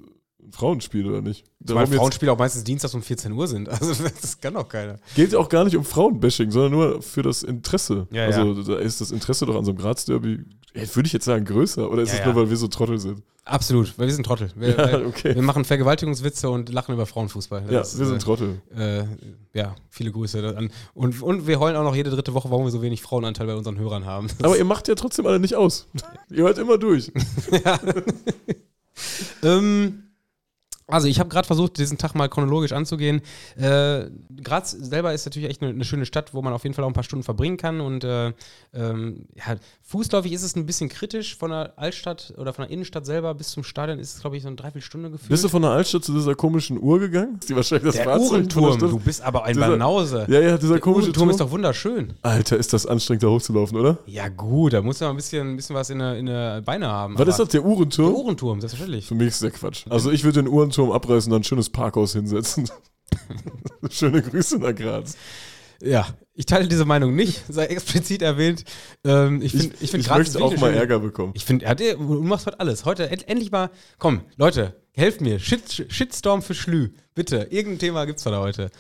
Frauenspiel, 0.53 1.07
oder 1.09 1.21
nicht? 1.21 1.45
Zumal 1.65 1.85
jetzt- 1.85 1.95
Frauenspiele 1.95 2.31
auch 2.31 2.37
meistens 2.37 2.63
dienstags 2.63 2.93
um 2.93 3.01
14 3.01 3.31
Uhr 3.31 3.47
sind. 3.47 3.67
Also 3.81 3.93
das 4.21 4.39
kann 4.39 4.53
doch 4.53 4.67
keiner. 4.69 4.97
geht 5.15 5.33
auch 5.35 5.49
gar 5.49 5.63
nicht 5.63 5.75
um 5.75 5.83
Frauenbashing, 5.83 6.51
sondern 6.51 6.71
nur 6.71 7.01
für 7.01 7.23
das 7.23 7.41
Interesse. 7.43 8.07
Ja, 8.11 8.25
also 8.25 8.61
da 8.63 8.75
ist 8.77 9.01
das 9.01 9.11
Interesse 9.11 9.45
doch 9.45 9.55
an 9.55 9.65
so 9.65 9.71
einem 9.71 9.79
Graz-Derby, 9.79 10.43
ja, 10.75 10.95
würde 10.95 11.07
ich 11.07 11.13
jetzt 11.13 11.25
sagen, 11.25 11.43
größer. 11.45 11.89
Oder 11.89 12.03
ist 12.03 12.09
Ja, 12.09 12.15
es 12.15 12.19
ja. 12.21 12.25
nur, 12.33 12.35
weil 12.43 12.49
wir 12.49 12.57
so 12.57 12.67
Trottel 12.67 12.99
sind? 12.99 13.21
Absolut, 13.45 13.97
weil 13.99 14.07
wir 14.07 14.13
sind 14.13 14.25
Trottel. 14.25 14.51
Wir, 14.55 14.69
Ja, 14.69 15.05
okay. 15.05 15.35
wir 15.35 15.41
machen 15.41 15.65
Vergewaltigungswitze 15.65 16.49
und 16.49 16.69
lachen 16.69 16.93
über 16.93 17.05
Frauenfußball. 17.05 17.63
Ja, 17.65 17.79
wir 17.79 17.83
sind 17.83 18.15
äh, 18.15 18.17
Trottel. 18.19 18.61
äh, 18.73 19.03
ja, 19.53 19.75
viele 19.89 20.11
Grüße 20.13 20.55
an. 20.55 20.71
Und, 20.93 21.21
und 21.21 21.45
wir 21.45 21.59
heulen 21.59 21.75
auch 21.75 21.83
noch 21.83 21.95
jede 21.95 22.09
dritte 22.09 22.33
Woche, 22.33 22.49
warum 22.51 22.63
wir 22.65 22.71
so 22.71 22.81
wenig 22.81 23.01
Frauenanteil 23.01 23.47
bei 23.47 23.55
unseren 23.55 23.77
Hörern 23.79 24.05
haben. 24.05 24.27
Das- 24.37 24.45
Aber 24.45 24.57
ihr 24.57 24.63
macht 24.65 24.87
ja 24.87 24.95
trotzdem 24.95 25.25
alle 25.27 25.39
nicht 25.41 25.55
aus. 25.55 25.87
ihr 26.29 26.43
hört 26.43 26.57
immer 26.57 26.77
durch. 26.77 27.11
ähm, 29.43 30.02
also 30.87 31.07
ich 31.07 31.19
habe 31.19 31.29
gerade 31.29 31.47
versucht, 31.47 31.77
diesen 31.77 31.97
Tag 31.97 32.13
mal 32.15 32.27
chronologisch 32.29 32.71
anzugehen. 32.73 33.21
Äh, 33.57 34.05
Graz 34.43 34.71
selber 34.71 35.13
ist 35.13 35.25
natürlich 35.25 35.49
echt 35.49 35.61
eine, 35.61 35.71
eine 35.71 35.85
schöne 35.85 36.05
Stadt, 36.05 36.33
wo 36.33 36.41
man 36.41 36.53
auf 36.53 36.63
jeden 36.63 36.73
Fall 36.75 36.83
auch 36.83 36.89
ein 36.89 36.93
paar 36.93 37.03
Stunden 37.03 37.23
verbringen 37.23 37.57
kann. 37.57 37.81
Und 37.81 38.03
äh, 38.03 38.33
ähm, 38.73 39.25
ja, 39.35 39.55
fußläufig 39.81 40.31
ist 40.33 40.43
es 40.43 40.55
ein 40.55 40.65
bisschen 40.65 40.89
kritisch. 40.89 41.37
Von 41.37 41.51
der 41.51 41.73
Altstadt 41.77 42.33
oder 42.37 42.53
von 42.53 42.63
der 42.63 42.71
Innenstadt 42.71 43.05
selber 43.05 43.33
bis 43.33 43.49
zum 43.49 43.63
Stadion 43.63 43.99
ist 43.99 44.15
es, 44.15 44.21
glaube 44.21 44.37
ich, 44.37 44.43
so 44.43 44.47
eine 44.47 44.55
Dreiviertelstunde 44.57 45.09
gefühlt. 45.11 45.29
Bist 45.29 45.43
du 45.43 45.49
von 45.49 45.61
der 45.61 45.71
Altstadt 45.71 46.03
zu 46.03 46.13
dieser 46.13 46.35
komischen 46.35 46.81
Uhr 46.81 46.99
gegangen? 46.99 47.37
Ist 47.39 47.49
die 47.49 47.55
wahrscheinlich 47.55 47.85
das 47.93 47.95
der 47.95 48.05
der 48.05 48.19
Uhrenturm, 48.19 48.77
du 48.79 48.99
bist 48.99 49.21
aber 49.21 49.43
ein 49.45 49.53
Dieser- 49.55 49.69
Banause. 49.69 50.25
Ja, 50.29 50.39
ja, 50.39 50.57
dieser 50.57 50.73
Der 50.73 50.81
komische 50.81 51.03
Uhrenturm 51.07 51.13
Turm. 51.27 51.29
ist 51.31 51.39
doch 51.39 51.51
wunderschön. 51.51 52.13
Alter, 52.21 52.57
ist 52.57 52.73
das 52.73 52.85
anstrengend, 52.85 53.23
da 53.23 53.27
hochzulaufen, 53.27 53.77
oder? 53.77 53.97
Ja 54.05 54.27
gut, 54.29 54.73
da 54.73 54.81
muss 54.81 54.99
man 54.99 55.11
ein 55.11 55.15
bisschen, 55.15 55.51
ein 55.51 55.55
bisschen 55.55 55.75
was 55.75 55.89
in 55.89 55.99
der, 55.99 56.17
in 56.17 56.25
der 56.25 56.61
Beine 56.61 56.87
haben. 56.87 57.17
Was 57.17 57.27
ist 57.27 57.39
das, 57.39 57.47
der 57.49 57.61
Der 57.61 57.69
Uhrenturm? 57.69 58.13
Uhrenturm, 58.13 58.59
selbstverständlich. 58.59 59.05
Für 59.07 59.15
mich 59.15 59.27
ist 59.27 59.43
der 59.43 59.51
Quatsch. 59.51 59.85
Also 59.89 60.11
ich 60.11 60.23
würde 60.23 60.41
den 60.43 60.51
Uhrenturm 60.51 60.72
abreißen 60.77 61.31
und 61.31 61.35
dann 61.35 61.41
ein 61.41 61.43
schönes 61.43 61.69
Parkhaus 61.69 62.13
hinsetzen. 62.13 62.69
Schöne 63.89 64.21
Grüße 64.21 64.57
nach 64.59 64.75
Graz. 64.75 65.15
Ja, 65.81 66.07
ich 66.33 66.45
teile 66.45 66.67
diese 66.67 66.85
Meinung 66.85 67.13
nicht, 67.13 67.43
sei 67.49 67.65
explizit 67.65 68.21
erwähnt. 68.21 68.63
Ähm, 69.03 69.41
ich 69.41 69.53
Ich, 69.53 69.61
finde, 69.61 69.75
ich, 69.75 69.81
ich, 69.83 69.91
find 69.91 70.05
Graz 70.05 70.17
möchte 70.17 70.41
auch 70.41 70.57
mal 70.57 70.73
Ärger 70.73 70.99
bekommen. 70.99 71.33
Ich 71.35 71.45
finde, 71.45 71.65
er 71.65 71.75
du 71.75 71.97
machst 72.23 72.45
heute 72.45 72.59
alles. 72.59 72.85
Heute 72.85 73.09
end, 73.09 73.27
endlich 73.27 73.51
mal, 73.51 73.69
komm, 73.99 74.21
Leute, 74.37 74.81
helft 74.93 75.21
mir. 75.21 75.39
Shit, 75.39 75.85
Shitstorm 75.89 76.41
für 76.41 76.53
Schlü. 76.53 76.93
Bitte, 77.15 77.47
irgendein 77.49 77.79
Thema 77.79 78.05
gibt's 78.05 78.23
da 78.23 78.39
heute. 78.39 78.71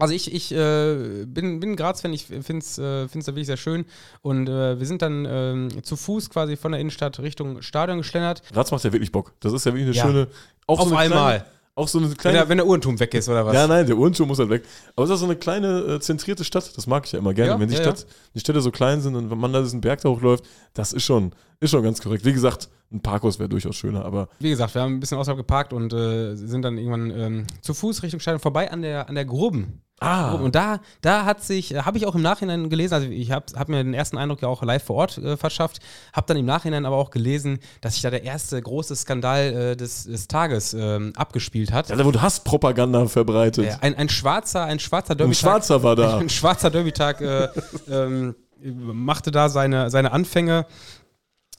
Also 0.00 0.14
ich, 0.14 0.32
ich 0.32 0.52
äh, 0.52 1.24
bin, 1.26 1.60
bin 1.60 1.76
Graz-Fan, 1.76 2.12
ich 2.12 2.26
finde 2.26 2.58
es 2.58 2.78
äh, 2.78 3.08
find's 3.08 3.26
da 3.26 3.32
wirklich 3.32 3.46
sehr 3.46 3.56
schön. 3.56 3.84
Und 4.22 4.48
äh, 4.48 4.78
wir 4.78 4.86
sind 4.86 5.02
dann 5.02 5.26
ähm, 5.28 5.68
zu 5.82 5.96
Fuß 5.96 6.30
quasi 6.30 6.56
von 6.56 6.72
der 6.72 6.80
Innenstadt 6.80 7.18
Richtung 7.20 7.62
Stadion 7.62 7.98
geschlendert. 7.98 8.42
Graz 8.52 8.70
macht 8.70 8.84
ja 8.84 8.92
wirklich 8.92 9.12
Bock. 9.12 9.32
Das 9.40 9.52
ist 9.52 9.66
ja 9.66 9.72
wirklich 9.72 9.86
eine 9.88 9.94
Ja. 9.96 10.02
schöne. 10.04 10.28
Auch 10.66 10.80
Auf 10.80 10.88
so 10.88 10.96
einmal. 10.96 11.38
Kleine, 11.38 11.44
auch 11.74 11.86
so 11.88 11.98
eine 11.98 12.08
Wenn 12.10 12.16
kleine. 12.16 12.38
der, 12.38 12.48
wenn 12.48 12.58
der 12.58 12.66
Uhrenturm 12.66 12.98
weg 12.98 13.14
ist 13.14 13.28
oder 13.28 13.46
was? 13.46 13.54
ja, 13.54 13.66
nein, 13.66 13.86
der 13.86 13.96
Uhrenturm 13.96 14.28
muss 14.28 14.38
halt 14.40 14.50
weg. 14.50 14.64
Aber 14.96 15.04
es 15.04 15.10
ist 15.10 15.20
so 15.20 15.26
eine 15.26 15.36
kleine, 15.36 15.78
äh, 15.80 16.00
zentrierte 16.00 16.42
Stadt. 16.44 16.76
Das 16.76 16.86
mag 16.88 17.06
ich 17.06 17.12
ja 17.12 17.18
immer 17.20 17.34
gerne. 17.34 17.52
Ja, 17.52 17.60
wenn 17.60 17.68
die, 17.68 17.76
ja, 17.76 17.82
Stadt, 17.82 18.04
die 18.34 18.40
Städte 18.40 18.60
so 18.60 18.70
klein 18.72 19.00
sind 19.00 19.14
und 19.14 19.30
wenn 19.30 19.38
man 19.38 19.52
da 19.52 19.60
diesen 19.62 19.80
Berg 19.80 20.00
da 20.00 20.08
hochläuft, 20.08 20.44
das 20.74 20.92
ist 20.92 21.04
schon, 21.04 21.32
ist 21.60 21.70
schon 21.70 21.82
ganz 21.84 22.00
korrekt. 22.02 22.24
Wie 22.24 22.32
gesagt, 22.32 22.68
ein 22.90 23.00
Parkhaus 23.00 23.38
wäre 23.38 23.48
durchaus 23.48 23.76
schöner, 23.76 24.04
aber 24.04 24.28
Wie 24.38 24.50
gesagt, 24.50 24.74
wir 24.74 24.82
haben 24.82 24.94
ein 24.94 25.00
bisschen 25.00 25.18
außerhalb 25.18 25.38
geparkt 25.38 25.72
und 25.72 25.92
äh, 25.92 26.34
sind 26.34 26.62
dann 26.62 26.78
irgendwann 26.78 27.10
ähm, 27.10 27.46
zu 27.60 27.74
Fuß 27.74 28.02
Richtung 28.02 28.20
Stadion 28.20 28.40
vorbei 28.40 28.70
an 28.70 28.82
der, 28.82 29.08
an 29.08 29.14
der 29.14 29.26
Gruben. 29.26 29.82
Ah. 30.00 30.34
Und 30.34 30.54
da, 30.54 30.80
da 31.00 31.24
hat 31.24 31.42
sich, 31.42 31.74
äh, 31.74 31.82
habe 31.82 31.98
ich 31.98 32.06
auch 32.06 32.14
im 32.14 32.22
Nachhinein 32.22 32.70
gelesen, 32.70 32.94
also 32.94 33.08
ich 33.08 33.32
habe 33.32 33.46
hab 33.56 33.68
mir 33.68 33.82
den 33.82 33.94
ersten 33.94 34.16
Eindruck 34.16 34.42
ja 34.42 34.48
auch 34.48 34.62
live 34.62 34.82
vor 34.84 34.96
Ort 34.96 35.18
äh, 35.18 35.36
verschafft, 35.36 35.80
habe 36.12 36.26
dann 36.28 36.36
im 36.36 36.46
Nachhinein 36.46 36.86
aber 36.86 36.96
auch 36.96 37.10
gelesen, 37.10 37.58
dass 37.80 37.94
sich 37.94 38.02
da 38.02 38.10
der 38.10 38.22
erste 38.22 38.60
große 38.62 38.94
Skandal 38.94 39.72
äh, 39.72 39.76
des, 39.76 40.04
des 40.04 40.28
Tages 40.28 40.72
ähm, 40.72 41.12
abgespielt 41.16 41.72
hat. 41.72 41.88
ja, 41.88 41.96
da 41.96 42.04
wurde 42.04 42.22
Hasspropaganda 42.22 43.06
verbreitet. 43.06 43.66
Äh, 43.66 43.76
ein, 43.80 43.96
ein 43.96 44.08
schwarzer, 44.08 44.64
ein 44.64 44.78
schwarzer 44.78 45.14
ein 45.14 45.18
Derby-Tag. 45.18 45.40
Schwarzer 45.40 45.82
war 45.82 45.96
da. 45.96 46.18
Ein 46.18 46.28
schwarzer 46.28 46.70
Derby-Tag 46.70 47.20
äh, 47.20 47.48
ähm, 47.90 48.34
machte 48.62 49.30
da 49.30 49.48
seine, 49.48 49.90
seine 49.90 50.12
Anfänge. 50.12 50.66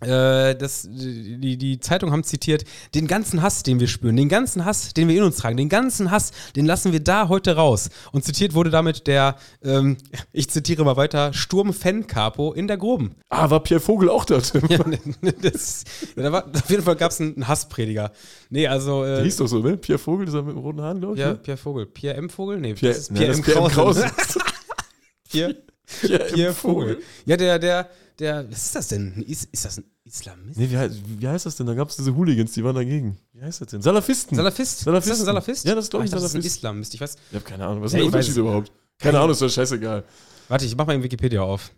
Äh, 0.02 0.56
das, 0.56 0.88
die, 0.90 1.58
die 1.58 1.80
Zeitung 1.80 2.12
haben 2.12 2.24
zitiert, 2.24 2.64
den 2.96 3.08
ganzen 3.08 3.42
Hass, 3.42 3.64
den 3.64 3.80
wir 3.80 3.88
spüren, 3.88 4.16
den 4.16 4.30
ganzen 4.30 4.64
Hass, 4.64 4.94
den 4.94 5.08
wir 5.08 5.18
in 5.18 5.24
uns 5.24 5.38
tragen, 5.38 5.58
den 5.58 5.68
ganzen 5.70 6.10
Hass, 6.12 6.32
den 6.56 6.66
lassen 6.66 6.94
wir 6.94 7.02
da 7.02 7.28
heute 7.28 7.56
raus. 7.56 7.90
Und 8.12 8.24
zitiert 8.24 8.54
wurde 8.54 8.70
damit 8.70 9.08
der, 9.08 9.36
ähm, 9.64 9.98
ich 10.32 10.50
zitiere 10.50 10.84
mal 10.86 10.96
weiter, 10.96 11.34
Sturm-Fan-Capo 11.34 12.54
in 12.54 12.68
der 12.68 12.78
Groben. 12.78 13.16
Ah, 13.30 13.50
war 13.50 13.62
Pierre 13.62 13.82
Vogel 13.82 14.10
auch? 14.10 14.26
Tim? 14.26 14.40
Ja, 14.70 15.32
das, 15.42 15.84
da 16.16 16.32
war, 16.32 16.46
auf 16.48 16.70
jeden 16.70 16.84
Fall 16.84 16.96
gab 16.96 17.12
es 17.12 17.20
einen 17.20 17.48
Hassprediger. 17.48 18.12
Nee, 18.50 18.68
also. 18.68 19.04
Äh, 19.04 19.16
Der 19.16 19.24
hieß 19.24 19.38
doch 19.38 19.48
so, 19.48 19.60
ne? 19.60 19.78
Pierre 19.78 20.00
Vogel, 20.00 20.26
dieser 20.26 20.42
mit 20.44 20.56
dem 20.56 20.60
roten 20.60 20.82
Haaren, 20.82 21.00
glaube 21.00 21.16
ich. 21.16 21.20
ja, 21.22 21.30
ne? 21.30 21.36
Pierre 21.36 21.58
Vogel. 21.58 21.86
Pierre 21.88 22.16
M. 22.18 22.30
Vogel? 22.30 22.60
Nee, 22.60 22.74
Pierre, 22.74 22.94
das 22.94 23.02
ist 23.04 23.14
Pierre, 23.14 23.28
das 23.28 23.38
M. 23.38 23.44
ist 23.44 23.46
Pierre 23.52 23.66
M. 23.66 23.72
Krause. 23.72 24.02
Krause. 24.02 24.40
Pierre, 25.30 25.56
Pierre. 26.02 26.26
Pierre 26.34 26.54
Vogel. 26.54 27.00
Ja, 27.26 27.38
der, 27.38 27.60
der, 27.60 27.90
der, 28.20 28.52
was 28.52 28.66
ist 28.66 28.76
das 28.76 28.88
denn? 28.90 29.24
Ist, 29.28 29.46
ist 29.52 29.66
das 29.66 29.78
ein 29.78 29.86
Islamist? 30.04 30.58
Nee, 30.60 30.70
wie, 30.70 30.76
heißt- 30.78 30.98
wie 31.20 31.28
heißt 31.28 31.46
das 31.46 31.56
denn? 31.56 31.66
Da 31.68 31.74
gab 31.74 31.90
es 31.90 31.96
diese 31.98 32.16
Hooligans, 32.16 32.52
die 32.54 32.64
waren 32.64 32.76
dagegen. 32.76 33.18
Wie 33.34 33.42
heißt 33.42 33.62
das 33.62 33.68
denn? 33.70 33.82
Salafisten. 33.82 34.36
Salafist? 34.36 34.80
Salafisten. 34.80 35.12
Ist 35.14 35.20
das 35.20 35.20
ein 35.22 35.26
Salafist? 35.26 35.66
Ja, 35.66 35.76
das 35.76 35.86
ist, 35.86 35.90
glaub 35.92 36.02
Ah, 36.02 36.06
ich, 36.06 36.12
dachte, 36.12 36.24
das 36.24 36.32
ist 36.32 36.36
ein 36.36 36.42
Salafist. 36.42 36.58
Islamist. 36.58 36.94
Ich 36.96 37.02
weiß. 37.02 37.16
Ich 37.30 37.36
habe 37.36 37.46
keine 37.46 37.66
Ahnung, 37.66 37.82
was 37.84 37.92
ist 37.92 37.94
Ja, 37.94 38.00
der 38.00 38.08
ich 38.08 38.14
weiß 38.14 38.26
Unterschied 38.28 38.38
überhaupt? 38.42 38.72
Keine 39.00 39.20
Ahnung, 39.20 39.32
ist 39.32 39.42
doch 39.42 39.50
scheißegal. 39.50 40.04
Warte, 40.50 40.66
ich 40.66 40.76
mach 40.76 40.86
mal 40.88 40.96
in 40.96 41.04
Wikipedia 41.04 41.42
auf. 41.42 41.72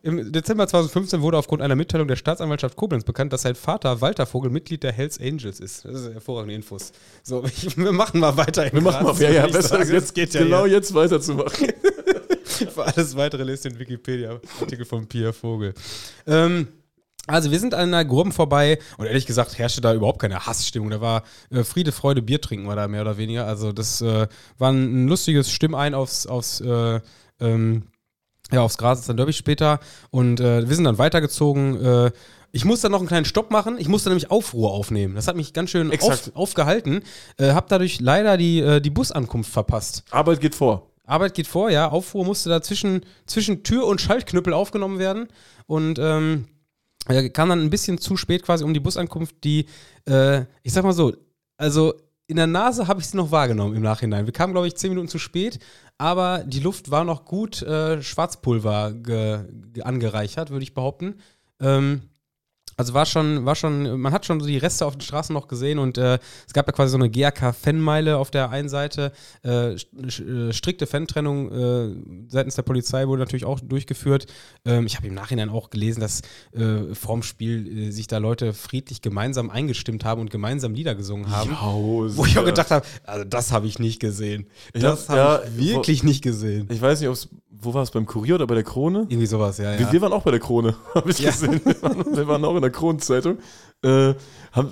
Im 0.00 0.30
Dezember 0.32 0.66
2015 0.68 1.22
wurde 1.22 1.36
aufgrund 1.38 1.60
einer 1.60 1.74
Mitteilung 1.74 2.06
der 2.06 2.14
Staatsanwaltschaft 2.14 2.76
Koblenz 2.76 3.02
bekannt, 3.04 3.32
dass 3.32 3.42
sein 3.42 3.56
Vater 3.56 4.00
Walter 4.00 4.26
Vogel 4.26 4.48
Mitglied 4.48 4.84
der 4.84 4.92
Hells 4.92 5.18
Angels 5.20 5.58
ist. 5.58 5.84
Das 5.84 6.00
ist 6.02 6.12
hervorragende 6.12 6.54
Infos. 6.54 6.92
So, 7.24 7.44
ich, 7.44 7.76
wir 7.76 7.90
machen 7.92 8.20
mal 8.20 8.36
weiter. 8.36 8.72
Wir 8.72 8.80
machen 8.80 9.04
Graz, 9.04 9.18
mal, 9.18 9.22
ja, 9.24 9.30
ja, 9.30 9.46
besser 9.48 9.84
jetzt, 9.84 10.14
geht 10.14 10.34
ja 10.34 10.44
genau 10.44 10.64
hier. 10.66 10.74
jetzt 10.76 10.94
weiterzumachen. 10.94 11.72
Für 12.74 12.84
alles 12.84 13.16
weitere 13.16 13.44
lest 13.44 13.64
den 13.64 13.78
Wikipedia-Artikel 13.78 14.84
von 14.84 15.06
Pierre 15.06 15.32
Vogel. 15.32 15.74
Ähm, 16.26 16.68
Also 17.26 17.50
wir 17.50 17.60
sind 17.60 17.74
an 17.74 17.92
einer 17.92 18.04
Gruppen 18.06 18.32
vorbei 18.32 18.78
und 18.96 19.04
ehrlich 19.04 19.26
gesagt 19.26 19.58
herrschte 19.58 19.82
da 19.82 19.92
überhaupt 19.92 20.18
keine 20.18 20.46
Hassstimmung. 20.46 20.88
Da 20.88 21.00
war 21.02 21.24
äh, 21.50 21.62
Friede, 21.62 21.92
Freude, 21.92 22.22
Bier 22.22 22.40
trinken 22.40 22.66
war 22.66 22.76
da 22.76 22.88
mehr 22.88 23.02
oder 23.02 23.18
weniger. 23.18 23.46
Also 23.46 23.72
das 23.72 24.00
äh, 24.00 24.26
war 24.56 24.72
ein 24.72 25.06
lustiges 25.08 25.50
Stimmein 25.50 25.92
aufs, 25.94 26.26
aufs, 26.26 26.60
äh, 26.62 27.00
ähm, 27.40 27.82
ja, 28.50 28.62
aufs 28.62 28.78
Gras 28.78 29.06
dann 29.06 29.18
Derby 29.18 29.34
später. 29.34 29.78
Und 30.10 30.40
äh, 30.40 30.66
wir 30.66 30.74
sind 30.74 30.84
dann 30.84 30.96
weitergezogen. 30.96 31.84
Äh, 31.84 32.10
ich 32.50 32.64
musste 32.64 32.84
dann 32.84 32.92
noch 32.92 33.00
einen 33.00 33.08
kleinen 33.08 33.26
Stopp 33.26 33.50
machen. 33.50 33.76
Ich 33.78 33.88
musste 33.88 34.08
nämlich 34.08 34.30
Aufruhr 34.30 34.72
aufnehmen. 34.72 35.14
Das 35.14 35.28
hat 35.28 35.36
mich 35.36 35.52
ganz 35.52 35.68
schön 35.68 35.92
auf, 36.00 36.30
aufgehalten. 36.34 37.02
Äh, 37.36 37.52
hab 37.52 37.68
dadurch 37.68 38.00
leider 38.00 38.38
die, 38.38 38.80
die 38.80 38.90
Busankunft 38.90 39.52
verpasst. 39.52 40.02
Arbeit 40.10 40.40
geht 40.40 40.54
vor. 40.54 40.87
Arbeit 41.08 41.34
geht 41.34 41.46
vor, 41.46 41.70
ja. 41.70 41.88
Aufruhr 41.88 42.24
musste 42.24 42.50
da 42.50 42.62
zwischen, 42.62 43.02
zwischen 43.26 43.62
Tür 43.62 43.86
und 43.86 44.00
Schaltknüppel 44.00 44.52
aufgenommen 44.52 44.98
werden. 44.98 45.28
Und 45.66 45.98
ähm, 45.98 46.46
kam 47.32 47.48
dann 47.48 47.64
ein 47.64 47.70
bisschen 47.70 47.98
zu 47.98 48.16
spät 48.16 48.42
quasi 48.42 48.64
um 48.64 48.74
die 48.74 48.80
Busankunft, 48.80 49.36
die, 49.42 49.66
äh, 50.06 50.40
ich 50.62 50.72
sag 50.72 50.84
mal 50.84 50.92
so, 50.92 51.14
also 51.56 51.94
in 52.26 52.36
der 52.36 52.46
Nase 52.46 52.86
habe 52.86 53.00
ich 53.00 53.06
sie 53.06 53.16
noch 53.16 53.30
wahrgenommen 53.30 53.74
im 53.74 53.82
Nachhinein. 53.82 54.26
Wir 54.26 54.34
kamen, 54.34 54.52
glaube 54.52 54.66
ich, 54.66 54.76
zehn 54.76 54.90
Minuten 54.90 55.08
zu 55.08 55.18
spät, 55.18 55.58
aber 55.96 56.44
die 56.46 56.60
Luft 56.60 56.90
war 56.90 57.04
noch 57.04 57.24
gut 57.24 57.62
äh, 57.62 58.02
Schwarzpulver 58.02 58.94
angereichert, 59.82 60.50
würde 60.50 60.62
ich 60.62 60.74
behaupten. 60.74 61.14
Ähm, 61.58 62.02
also 62.78 62.94
war 62.94 63.06
schon, 63.06 63.44
war 63.44 63.56
schon, 63.56 64.00
man 64.00 64.12
hat 64.12 64.24
schon 64.24 64.38
so 64.38 64.46
die 64.46 64.56
Reste 64.56 64.86
auf 64.86 64.94
den 64.94 65.00
Straßen 65.00 65.34
noch 65.34 65.48
gesehen 65.48 65.80
und 65.80 65.98
äh, 65.98 66.20
es 66.46 66.52
gab 66.52 66.68
ja 66.68 66.72
quasi 66.72 66.92
so 66.92 66.96
eine 66.96 67.10
GAK-Fanmeile 67.10 68.16
auf 68.16 68.30
der 68.30 68.50
einen 68.50 68.68
Seite. 68.68 69.10
Äh, 69.44 69.72
äh, 69.72 70.52
strikte 70.52 70.86
Fantrennung 70.86 71.50
äh, 71.50 71.96
seitens 72.28 72.54
der 72.54 72.62
Polizei 72.62 73.08
wurde 73.08 73.20
natürlich 73.20 73.44
auch 73.44 73.58
durchgeführt. 73.58 74.26
Ähm, 74.64 74.86
ich 74.86 74.96
habe 74.96 75.08
im 75.08 75.14
Nachhinein 75.14 75.48
auch 75.50 75.70
gelesen, 75.70 76.00
dass 76.00 76.22
äh, 76.52 76.94
vorm 76.94 77.24
Spiel 77.24 77.88
äh, 77.88 77.90
sich 77.90 78.06
da 78.06 78.18
Leute 78.18 78.52
friedlich 78.52 79.02
gemeinsam 79.02 79.50
eingestimmt 79.50 80.04
haben 80.04 80.20
und 80.20 80.30
gemeinsam 80.30 80.72
Lieder 80.72 80.94
gesungen 80.94 81.32
haben. 81.32 81.50
Ja, 81.50 81.58
wo 81.60 82.24
ich 82.26 82.38
auch 82.38 82.44
gedacht 82.44 82.70
habe, 82.70 82.86
also 83.02 83.24
das 83.24 83.50
habe 83.50 83.66
ich 83.66 83.80
nicht 83.80 83.98
gesehen. 83.98 84.46
Das 84.72 85.08
habe 85.08 85.18
ja, 85.18 85.42
ich 85.42 85.74
wirklich 85.74 86.04
wo, 86.04 86.06
nicht 86.06 86.22
gesehen. 86.22 86.68
Ich 86.70 86.80
weiß 86.80 87.00
nicht, 87.00 87.08
ob 87.08 87.14
es 87.16 87.28
wo 87.50 87.74
war 87.74 87.82
es, 87.82 87.90
beim 87.90 88.06
Kurier 88.06 88.34
oder 88.34 88.46
bei 88.46 88.54
der 88.54 88.64
Krone? 88.64 89.06
Irgendwie 89.08 89.26
sowas, 89.26 89.58
ja, 89.58 89.72
ja. 89.72 89.78
Wir, 89.78 89.92
wir 89.92 90.00
waren 90.02 90.12
auch 90.12 90.22
bei 90.22 90.30
der 90.30 90.40
Krone, 90.40 90.74
habe 90.94 91.10
ich 91.10 91.18
ja. 91.18 91.30
gesehen. 91.30 91.60
Wir 91.64 91.82
waren, 91.82 92.16
wir 92.16 92.28
waren, 92.28 92.44
auch 92.44 92.54
in 92.54 92.62
der 92.62 92.70
Kronenzeitung. 92.70 93.38
Äh, 93.82 94.14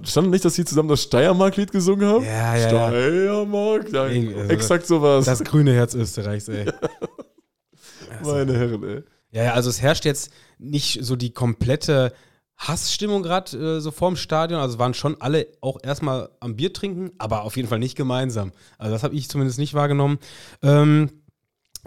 stand 0.04 0.30
nicht, 0.30 0.44
dass 0.44 0.54
sie 0.54 0.64
zusammen 0.64 0.88
das 0.88 1.02
Steiermark-Lied 1.02 1.72
gesungen 1.72 2.06
haben? 2.06 2.24
Ja, 2.24 2.56
ja. 2.56 2.68
Steiermark, 2.68 3.92
ja, 3.92 4.02
also 4.02 4.40
exakt 4.48 4.86
sowas. 4.86 5.24
Das 5.24 5.42
grüne 5.42 5.72
Herz 5.72 5.94
Österreichs, 5.94 6.48
ey. 6.48 6.66
Ja. 8.08 8.32
Meine 8.32 8.56
Herren, 8.56 8.82
ey. 8.84 9.02
Ja, 9.32 9.44
ja, 9.44 9.52
also 9.54 9.68
es 9.68 9.82
herrscht 9.82 10.04
jetzt 10.04 10.30
nicht 10.58 11.00
so 11.02 11.16
die 11.16 11.32
komplette 11.32 12.12
Hassstimmung 12.56 13.22
gerade 13.22 13.76
äh, 13.76 13.80
so 13.80 13.90
vorm 13.90 14.16
Stadion. 14.16 14.60
Also 14.60 14.78
waren 14.78 14.94
schon 14.94 15.20
alle 15.20 15.48
auch 15.60 15.78
erstmal 15.82 16.30
am 16.40 16.56
Bier 16.56 16.72
trinken, 16.72 17.10
aber 17.18 17.42
auf 17.42 17.56
jeden 17.56 17.68
Fall 17.68 17.78
nicht 17.78 17.96
gemeinsam. 17.96 18.52
Also 18.78 18.94
das 18.94 19.02
habe 19.02 19.14
ich 19.14 19.28
zumindest 19.28 19.58
nicht 19.58 19.74
wahrgenommen. 19.74 20.18
Ähm, 20.62 21.10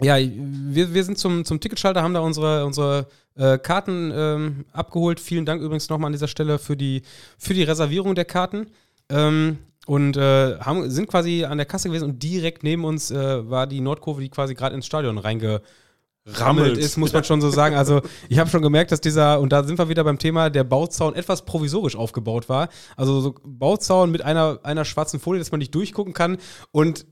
ja, 0.02 0.16
wir, 0.18 0.94
wir 0.94 1.04
sind 1.04 1.18
zum, 1.18 1.44
zum 1.44 1.60
Ticketschalter, 1.60 2.02
haben 2.02 2.14
da 2.14 2.20
unsere, 2.20 2.64
unsere 2.64 3.06
äh, 3.36 3.58
Karten 3.58 4.12
ähm, 4.14 4.64
abgeholt. 4.72 5.20
Vielen 5.20 5.44
Dank 5.44 5.62
übrigens 5.62 5.88
nochmal 5.88 6.06
an 6.06 6.12
dieser 6.12 6.28
Stelle 6.28 6.58
für 6.58 6.76
die, 6.76 7.02
für 7.38 7.54
die 7.54 7.62
Reservierung 7.62 8.14
der 8.14 8.24
Karten. 8.24 8.66
Ähm, 9.08 9.58
und 9.86 10.16
äh, 10.16 10.58
haben, 10.58 10.90
sind 10.90 11.08
quasi 11.08 11.44
an 11.44 11.58
der 11.58 11.66
Kasse 11.66 11.88
gewesen 11.88 12.04
und 12.04 12.22
direkt 12.22 12.62
neben 12.62 12.84
uns 12.84 13.10
äh, 13.10 13.50
war 13.50 13.66
die 13.66 13.80
Nordkurve, 13.80 14.20
die 14.20 14.28
quasi 14.28 14.54
gerade 14.54 14.74
ins 14.74 14.86
Stadion 14.86 15.18
reingerammelt 15.18 16.78
ist, 16.78 16.96
muss 16.96 17.12
man 17.12 17.24
schon 17.24 17.40
so 17.40 17.50
sagen. 17.50 17.74
Also 17.74 18.02
ich 18.28 18.38
habe 18.38 18.50
schon 18.50 18.62
gemerkt, 18.62 18.92
dass 18.92 19.00
dieser, 19.00 19.40
und 19.40 19.52
da 19.52 19.64
sind 19.64 19.78
wir 19.78 19.88
wieder 19.88 20.04
beim 20.04 20.18
Thema, 20.18 20.50
der 20.50 20.64
Bauzaun 20.64 21.14
etwas 21.14 21.44
provisorisch 21.44 21.96
aufgebaut 21.96 22.48
war. 22.48 22.68
Also 22.96 23.20
so 23.20 23.34
Bauzaun 23.42 24.10
mit 24.10 24.22
einer, 24.22 24.60
einer 24.62 24.84
schwarzen 24.84 25.18
Folie, 25.18 25.40
dass 25.40 25.50
man 25.50 25.58
nicht 25.58 25.74
durchgucken 25.74 26.12
kann 26.12 26.36
und 26.72 27.06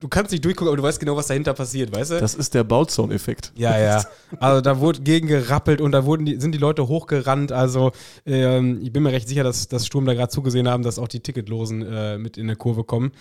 du 0.00 0.08
kannst 0.08 0.32
nicht 0.32 0.44
durchgucken, 0.44 0.68
aber 0.68 0.76
du 0.76 0.82
weißt 0.82 1.00
genau, 1.00 1.16
was 1.16 1.28
dahinter 1.28 1.54
passiert, 1.54 1.94
weißt 1.94 2.12
du? 2.12 2.20
Das 2.20 2.34
ist 2.34 2.54
der 2.54 2.64
Bauzone-Effekt. 2.64 3.52
Ja, 3.56 3.78
ja. 3.78 4.04
Also 4.40 4.60
da 4.60 4.80
wurde 4.80 5.00
gegen 5.00 5.28
gerappelt 5.28 5.80
und 5.80 5.92
da 5.92 6.04
wurden 6.04 6.26
die, 6.26 6.40
sind 6.40 6.52
die 6.52 6.58
Leute 6.58 6.88
hochgerannt. 6.88 7.52
Also 7.52 7.92
ähm, 8.26 8.80
ich 8.82 8.92
bin 8.92 9.02
mir 9.02 9.12
recht 9.12 9.28
sicher, 9.28 9.44
dass, 9.44 9.68
dass 9.68 9.86
Sturm 9.86 10.04
da 10.06 10.14
gerade 10.14 10.30
zugesehen 10.30 10.68
haben, 10.68 10.82
dass 10.82 10.98
auch 10.98 11.08
die 11.08 11.20
Ticketlosen 11.20 11.82
äh, 11.82 12.18
mit 12.18 12.36
in 12.36 12.44
eine 12.44 12.56
Kurve 12.56 12.84
kommen. 12.84 13.12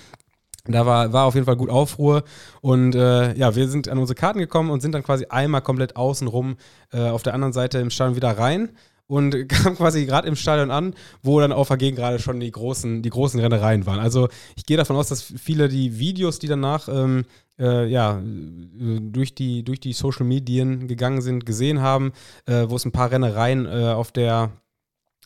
Da 0.65 0.85
war, 0.85 1.11
war 1.11 1.25
auf 1.25 1.35
jeden 1.35 1.45
Fall 1.45 1.57
gut 1.57 1.69
Aufruhr. 1.69 2.23
Und 2.61 2.95
äh, 2.95 3.33
ja, 3.35 3.55
wir 3.55 3.67
sind 3.67 3.89
an 3.89 3.97
unsere 3.97 4.15
Karten 4.15 4.39
gekommen 4.39 4.69
und 4.69 4.81
sind 4.81 4.93
dann 4.93 5.03
quasi 5.03 5.25
einmal 5.29 5.61
komplett 5.61 5.95
außenrum 5.95 6.55
äh, 6.91 7.01
auf 7.01 7.21
der 7.23 7.33
anderen 7.33 7.53
Seite 7.53 7.79
im 7.79 7.89
Stadion 7.89 8.15
wieder 8.15 8.37
rein 8.37 8.69
und 9.07 9.31
kam 9.49 9.75
quasi 9.75 10.05
gerade 10.05 10.27
im 10.27 10.35
Stadion 10.35 10.71
an, 10.71 10.93
wo 11.21 11.39
dann 11.39 11.51
auf 11.51 11.67
der 11.67 11.77
Gegend 11.77 11.99
gerade 11.99 12.19
schon 12.19 12.39
die 12.39 12.51
großen, 12.51 13.01
die 13.01 13.09
großen 13.09 13.39
Rennereien 13.39 13.85
waren. 13.85 13.99
Also 13.99 14.29
ich 14.55 14.65
gehe 14.65 14.77
davon 14.77 14.95
aus, 14.95 15.09
dass 15.09 15.21
viele 15.21 15.69
die 15.69 15.99
Videos, 15.99 16.39
die 16.39 16.47
danach 16.47 16.87
ähm, 16.87 17.25
äh, 17.59 17.87
ja, 17.87 18.21
durch 18.23 19.35
die, 19.35 19.63
durch 19.63 19.79
die 19.79 19.93
Social 19.93 20.25
Medien 20.25 20.87
gegangen 20.87 21.21
sind, 21.21 21.45
gesehen 21.45 21.81
haben, 21.81 22.13
äh, 22.45 22.65
wo 22.67 22.75
es 22.75 22.85
ein 22.85 22.91
paar 22.91 23.11
Rennereien 23.11 23.65
äh, 23.65 23.93
auf 23.93 24.11
der 24.11 24.51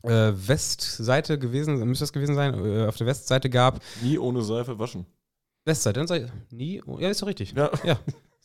äh, 0.03 0.09
Westseite 0.33 1.39
gewesen, 1.39 1.77
müsste 1.87 2.03
das 2.03 2.13
gewesen 2.13 2.35
sein, 2.35 2.53
äh, 2.53 2.85
auf 2.87 2.97
der 2.97 3.07
Westseite 3.07 3.49
gab. 3.49 3.79
Nie 4.01 4.17
ohne 4.17 4.41
Seife 4.41 4.77
waschen. 4.77 5.05
Westseite, 5.65 5.99
dann 5.99 6.07
sei, 6.07 6.27
nie, 6.49 6.81
ja, 6.99 7.09
ist 7.09 7.21
doch 7.21 7.27
richtig. 7.27 7.53
Ja. 7.53 7.71
ja. 7.83 7.99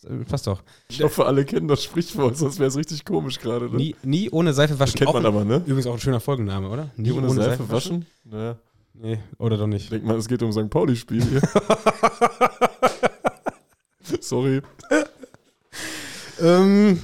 Äh, 0.05 0.25
passt 0.25 0.47
doch. 0.47 0.63
Ich 0.89 1.03
hoffe, 1.03 1.27
alle 1.27 1.45
kennen 1.45 1.69
das 1.69 1.85
Sprichwort, 1.85 2.37
sonst 2.37 2.59
wäre 2.59 2.69
es 2.69 2.77
richtig 2.77 3.05
komisch 3.05 3.39
gerade. 3.39 3.71
Ne? 3.71 3.77
Nie, 3.77 3.97
nie, 4.03 4.31
ohne 4.31 4.53
Seife 4.53 4.79
waschen. 4.79 4.99
Das 4.99 5.07
kennt 5.07 5.15
man 5.15 5.27
aber, 5.27 5.45
ne? 5.45 5.63
Übrigens 5.67 5.87
auch 5.87 5.95
ein 5.95 6.01
schöner 6.01 6.21
Folgenname, 6.21 6.69
oder? 6.69 6.91
Nie, 6.97 7.11
nie 7.11 7.13
ohne, 7.13 7.29
ohne, 7.29 7.43
Seife, 7.43 7.51
Seife 7.51 7.71
waschen? 7.71 8.07
waschen? 8.25 8.27
Naja. 8.31 8.57
Nee, 8.95 9.19
oder 9.39 9.57
doch 9.57 9.67
nicht. 9.67 9.91
Denk 9.91 10.05
mal, 10.05 10.17
es 10.17 10.29
geht 10.29 10.43
um 10.43 10.53
St. 10.53 10.69
Pauli-Spiel 10.69 11.25
hier. 11.25 11.41
sorry. 14.21 14.61
ähm, 16.41 17.01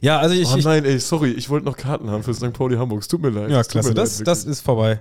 ja, 0.00 0.18
also 0.18 0.34
ich. 0.34 0.52
Oh 0.52 0.56
nein, 0.56 0.84
ey, 0.84 0.98
sorry, 0.98 1.30
ich 1.30 1.48
wollte 1.48 1.64
noch 1.64 1.76
Karten 1.76 2.10
haben 2.10 2.22
für 2.22 2.34
St. 2.34 2.52
Pauli 2.52 2.76
Hamburg. 2.76 3.02
Es 3.02 3.08
tut 3.08 3.22
mir 3.22 3.30
leid. 3.30 3.50
Ja, 3.50 3.62
klasse, 3.62 3.94
das, 3.94 4.22
das 4.22 4.44
ist 4.44 4.60
vorbei. 4.60 5.00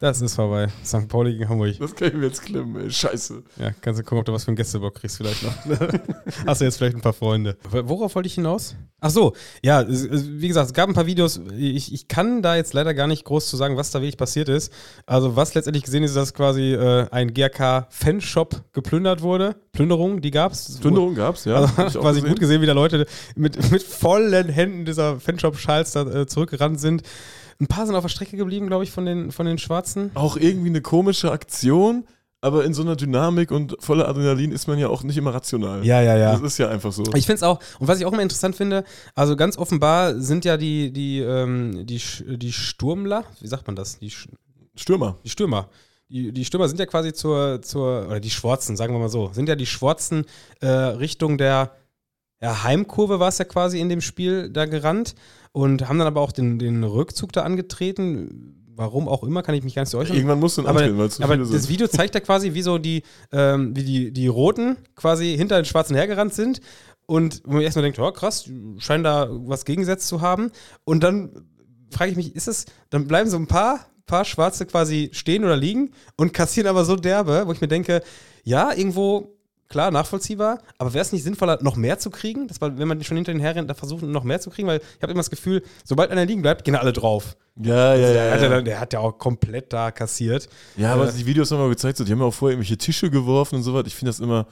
Das 0.00 0.20
ist 0.20 0.34
vorbei. 0.34 0.68
St. 0.84 1.08
Pauli 1.08 1.32
gegen 1.32 1.48
Hamburg. 1.48 1.76
Das 1.78 1.94
kann 1.94 2.08
ich 2.08 2.14
mir 2.14 2.26
jetzt 2.26 2.42
klemmen, 2.42 2.82
ey. 2.82 2.90
Scheiße. 2.90 3.44
Ja, 3.58 3.70
kannst 3.80 4.00
du 4.00 4.04
gucken, 4.04 4.18
ob 4.18 4.24
du 4.24 4.32
was 4.32 4.44
für 4.44 4.48
einen 4.48 4.56
Gästebock 4.56 4.94
kriegst, 4.94 5.18
vielleicht 5.18 5.42
noch. 5.44 5.54
Hast 6.46 6.60
du 6.60 6.64
jetzt 6.64 6.78
vielleicht 6.78 6.96
ein 6.96 7.00
paar 7.00 7.12
Freunde. 7.12 7.56
Worauf 7.70 8.16
wollte 8.16 8.26
ich 8.26 8.34
hinaus? 8.34 8.74
Ach 9.00 9.10
so, 9.10 9.34
ja, 9.62 9.84
wie 9.88 10.48
gesagt, 10.48 10.66
es 10.66 10.72
gab 10.72 10.88
ein 10.88 10.94
paar 10.94 11.06
Videos. 11.06 11.40
Ich, 11.56 11.92
ich 11.92 12.08
kann 12.08 12.42
da 12.42 12.56
jetzt 12.56 12.74
leider 12.74 12.92
gar 12.92 13.06
nicht 13.06 13.24
groß 13.24 13.46
zu 13.48 13.56
sagen, 13.56 13.76
was 13.76 13.92
da 13.92 14.00
wirklich 14.00 14.16
passiert 14.16 14.48
ist. 14.48 14.72
Also, 15.06 15.36
was 15.36 15.54
letztendlich 15.54 15.84
gesehen 15.84 16.02
ist, 16.02 16.16
dass 16.16 16.34
quasi 16.34 16.72
äh, 16.72 17.06
ein 17.10 17.32
GRK-Fanshop 17.32 18.72
geplündert 18.72 19.22
wurde. 19.22 19.56
Plünderung, 19.72 20.20
die 20.20 20.30
gab 20.32 20.52
es. 20.52 20.80
Plünderung 20.80 21.14
gab 21.14 21.36
es, 21.36 21.44
ja. 21.44 21.56
Also, 21.76 22.00
quasi 22.00 22.20
gesehen. 22.20 22.28
gut 22.30 22.40
gesehen, 22.40 22.62
wie 22.62 22.66
da 22.66 22.72
Leute 22.72 23.06
mit, 23.36 23.70
mit 23.70 23.82
vollen 23.82 24.48
Händen 24.48 24.86
dieser 24.86 25.20
Fanshop-Schals 25.20 25.92
da 25.92 26.02
äh, 26.02 26.26
zurückgerannt 26.26 26.80
sind. 26.80 27.02
Ein 27.60 27.66
paar 27.66 27.86
sind 27.86 27.94
auf 27.94 28.04
der 28.04 28.08
Strecke 28.08 28.36
geblieben, 28.36 28.66
glaube 28.66 28.84
ich, 28.84 28.90
von 28.90 29.06
den, 29.06 29.32
von 29.32 29.46
den 29.46 29.58
Schwarzen. 29.58 30.10
Auch 30.14 30.36
irgendwie 30.36 30.68
eine 30.68 30.82
komische 30.82 31.30
Aktion, 31.30 32.04
aber 32.40 32.64
in 32.64 32.74
so 32.74 32.82
einer 32.82 32.94
Dynamik 32.94 33.50
und 33.50 33.76
voller 33.80 34.08
Adrenalin 34.08 34.52
ist 34.52 34.66
man 34.68 34.78
ja 34.78 34.88
auch 34.88 35.02
nicht 35.02 35.16
immer 35.16 35.32
rational. 35.32 35.84
Ja, 35.84 36.02
ja, 36.02 36.16
ja. 36.16 36.32
Das 36.32 36.42
ist 36.42 36.58
ja 36.58 36.68
einfach 36.68 36.92
so. 36.92 37.02
Ich 37.14 37.26
finde 37.26 37.34
es 37.34 37.42
auch, 37.42 37.60
und 37.78 37.88
was 37.88 37.98
ich 37.98 38.04
auch 38.04 38.12
immer 38.12 38.22
interessant 38.22 38.54
finde, 38.54 38.84
also 39.14 39.34
ganz 39.34 39.56
offenbar 39.56 40.20
sind 40.20 40.44
ja 40.44 40.56
die, 40.56 40.92
die, 40.92 41.20
ähm, 41.20 41.86
die, 41.86 42.00
die 42.36 42.52
Sturmler, 42.52 43.24
wie 43.40 43.48
sagt 43.48 43.66
man 43.66 43.76
das? 43.76 43.98
Die 43.98 44.12
Stürmer. 44.74 45.18
Die 45.24 45.30
Stürmer. 45.30 45.70
Die, 46.10 46.32
die 46.32 46.44
Stürmer 46.44 46.68
sind 46.68 46.78
ja 46.78 46.86
quasi 46.86 47.14
zur, 47.14 47.62
zur, 47.62 48.06
oder 48.06 48.20
die 48.20 48.30
Schwarzen, 48.30 48.76
sagen 48.76 48.92
wir 48.92 48.98
mal 48.98 49.08
so, 49.08 49.30
sind 49.32 49.48
ja 49.48 49.56
die 49.56 49.66
Schwarzen 49.66 50.26
äh, 50.60 50.66
Richtung 50.68 51.38
der 51.38 51.72
ja, 52.42 52.62
Heimkurve 52.62 53.20
war 53.20 53.28
es 53.28 53.38
ja 53.38 53.46
quasi 53.46 53.80
in 53.80 53.88
dem 53.88 54.02
Spiel 54.02 54.50
da 54.50 54.66
gerannt 54.66 55.14
und 55.54 55.88
haben 55.88 55.98
dann 55.98 56.08
aber 56.08 56.20
auch 56.20 56.32
den, 56.32 56.58
den 56.58 56.82
Rückzug 56.82 57.32
da 57.32 57.42
angetreten. 57.42 58.60
Warum 58.74 59.06
auch 59.06 59.22
immer, 59.22 59.44
kann 59.44 59.54
ich 59.54 59.62
mich 59.62 59.76
gar 59.76 59.82
nicht 59.82 59.90
so 59.90 59.98
äußern. 59.98 60.16
Irgendwann 60.16 60.40
musst 60.40 60.58
du 60.58 60.62
aber, 60.62 60.80
antreten, 60.80 60.98
weil 60.98 61.10
zu 61.10 61.22
Aber 61.22 61.36
das 61.36 61.68
Video 61.68 61.86
zeigt 61.86 62.16
ja 62.16 62.20
quasi, 62.20 62.54
wie 62.54 62.62
so 62.62 62.78
die, 62.78 63.04
ähm, 63.30 63.74
wie 63.76 63.84
die, 63.84 64.12
die 64.12 64.26
Roten 64.26 64.76
quasi 64.96 65.36
hinter 65.36 65.54
den 65.54 65.64
Schwarzen 65.64 65.94
hergerannt 65.94 66.34
sind 66.34 66.60
und 67.06 67.40
wo 67.44 67.52
man 67.52 67.62
erstmal 67.62 67.84
denkt, 67.84 68.00
oh 68.00 68.10
krass, 68.10 68.50
scheinen 68.78 69.04
da 69.04 69.28
was 69.30 69.64
gegengesetzt 69.64 70.08
zu 70.08 70.20
haben. 70.20 70.50
Und 70.82 71.04
dann 71.04 71.30
frage 71.90 72.10
ich 72.10 72.16
mich, 72.16 72.34
ist 72.34 72.48
es, 72.48 72.66
dann 72.90 73.06
bleiben 73.06 73.30
so 73.30 73.36
ein 73.36 73.46
paar, 73.46 73.86
paar 74.06 74.24
Schwarze 74.24 74.66
quasi 74.66 75.10
stehen 75.12 75.44
oder 75.44 75.56
liegen 75.56 75.92
und 76.16 76.34
kassieren 76.34 76.68
aber 76.68 76.84
so 76.84 76.96
derbe, 76.96 77.44
wo 77.46 77.52
ich 77.52 77.60
mir 77.60 77.68
denke, 77.68 78.02
ja, 78.42 78.72
irgendwo 78.72 79.36
klar, 79.68 79.90
nachvollziehbar, 79.90 80.58
aber 80.78 80.94
wäre 80.94 81.02
es 81.02 81.12
nicht 81.12 81.24
sinnvoller, 81.24 81.58
noch 81.62 81.76
mehr 81.76 81.98
zu 81.98 82.10
kriegen? 82.10 82.48
Das 82.48 82.60
war, 82.60 82.76
wenn 82.78 82.88
man 82.88 83.02
schon 83.02 83.16
hinter 83.16 83.32
den 83.32 83.40
Herren 83.40 83.66
da 83.66 83.74
versucht, 83.74 84.02
noch 84.02 84.24
mehr 84.24 84.40
zu 84.40 84.50
kriegen, 84.50 84.68
weil 84.68 84.78
ich 84.78 85.02
habe 85.02 85.12
immer 85.12 85.20
das 85.20 85.30
Gefühl, 85.30 85.62
sobald 85.84 86.10
einer 86.10 86.24
liegen 86.24 86.42
bleibt, 86.42 86.64
gehen 86.64 86.76
alle 86.76 86.92
drauf. 86.92 87.36
Ja, 87.56 87.74
ja, 87.74 87.90
also, 87.90 88.02
ja, 88.02 88.12
der, 88.12 88.24
ja. 88.24 88.32
Hat 88.32 88.66
der, 88.66 88.80
hat 88.80 88.92
ja 88.92 88.98
auch 89.00 89.18
komplett 89.18 89.72
da 89.72 89.90
kassiert. 89.90 90.48
Ja, 90.76 90.92
aber 90.94 91.08
äh, 91.08 91.12
die 91.12 91.26
Videos 91.26 91.50
haben 91.50 91.60
wir 91.60 91.68
gezeigt, 91.68 91.98
so, 91.98 92.04
die 92.04 92.12
haben 92.12 92.20
ja 92.20 92.26
auch 92.26 92.34
vorher 92.34 92.54
irgendwelche 92.54 92.78
Tische 92.78 93.10
geworfen 93.10 93.56
und 93.56 93.62
so 93.62 93.74
was. 93.74 93.86
Ich 93.86 93.94
finde 93.94 94.10
das 94.10 94.20
immer, 94.20 94.46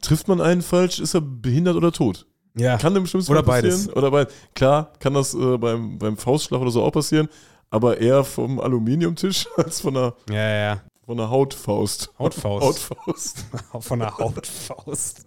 trifft 0.00 0.28
man 0.28 0.40
einen 0.40 0.62
falsch, 0.62 1.00
ist 1.00 1.14
er 1.14 1.20
behindert 1.20 1.76
oder 1.76 1.90
tot. 1.92 2.26
Ja. 2.56 2.76
Kann 2.78 2.94
im 2.94 3.06
schlimmsten 3.06 3.32
Oder 3.32 3.42
Fall 3.42 3.62
passieren. 3.62 3.86
beides. 3.86 3.96
Oder 3.96 4.10
beides. 4.10 4.34
Klar, 4.54 4.92
kann 5.00 5.14
das 5.14 5.34
äh, 5.34 5.58
beim, 5.58 5.98
beim 5.98 6.16
Faustschlag 6.16 6.60
oder 6.60 6.70
so 6.70 6.82
auch 6.82 6.92
passieren, 6.92 7.28
aber 7.70 7.98
eher 7.98 8.22
vom 8.22 8.60
Aluminiumtisch 8.60 9.48
als 9.56 9.80
von 9.80 9.96
einer, 9.96 10.14
Ja, 10.30 10.48
ja. 10.48 10.82
Von 11.04 11.18
einer 11.20 11.30
Hautfaust. 11.30 12.12
Hautfaust. 12.18 12.90
Hautfaust. 12.90 13.44
Von 13.80 13.98
der 14.00 14.16
Hautfaust. 14.18 15.26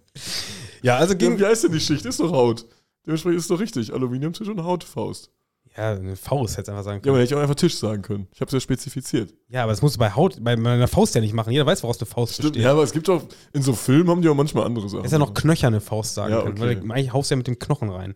Ja, 0.82 0.96
also 0.96 1.12
Ja, 1.14 1.18
ging. 1.18 1.38
wie 1.38 1.44
heißt 1.44 1.64
denn 1.64 1.72
die 1.72 1.80
Schicht? 1.80 2.04
Ist 2.04 2.20
doch 2.20 2.32
Haut. 2.32 2.66
Dementsprechend 3.06 3.38
ist 3.40 3.50
doch 3.50 3.60
richtig. 3.60 3.92
Aluminiumtisch 3.92 4.48
und 4.48 4.62
Hautfaust. 4.62 5.30
Ja, 5.76 5.92
eine 5.92 6.16
Faust 6.16 6.56
hätte 6.56 6.62
ich 6.62 6.68
einfach 6.70 6.84
sagen 6.84 6.96
Ja, 6.96 7.00
können. 7.02 7.14
aber 7.14 7.20
hätte 7.22 7.32
ich 7.34 7.38
auch 7.38 7.42
einfach 7.42 7.54
Tisch 7.54 7.76
sagen 7.76 8.02
können. 8.02 8.26
Ich 8.32 8.40
habe 8.40 8.48
es 8.48 8.52
ja 8.52 8.60
spezifiziert. 8.60 9.32
Ja, 9.48 9.62
aber 9.62 9.72
das 9.72 9.80
musst 9.82 9.94
du 9.94 10.00
bei 10.00 10.10
Haut, 10.10 10.42
bei 10.42 10.56
meiner 10.56 10.88
Faust 10.88 11.14
ja 11.14 11.20
nicht 11.20 11.34
machen. 11.34 11.52
Jeder 11.52 11.66
weiß, 11.66 11.82
woraus 11.84 11.98
eine 12.00 12.06
Faust 12.06 12.34
Stimmt. 12.34 12.54
besteht. 12.54 12.64
Ja, 12.64 12.72
aber 12.72 12.82
es 12.82 12.92
gibt 12.92 13.08
auch, 13.08 13.22
in 13.52 13.62
so 13.62 13.74
Filmen 13.74 14.10
haben 14.10 14.20
die 14.22 14.28
auch 14.28 14.34
manchmal 14.34 14.64
andere 14.66 14.88
Sachen. 14.88 15.00
Hättest 15.00 15.12
ja 15.12 15.18
noch 15.18 15.34
knöcherne 15.34 15.80
Faust 15.80 16.14
sagen 16.14 16.32
Ja, 16.32 16.40
können, 16.42 16.52
okay. 16.58 16.60
weil 16.82 16.92
eigentlich 16.96 17.12
haust 17.12 17.30
du 17.30 17.34
ja 17.34 17.36
mit 17.36 17.46
den 17.46 17.58
Knochen 17.60 17.90
rein. 17.90 18.14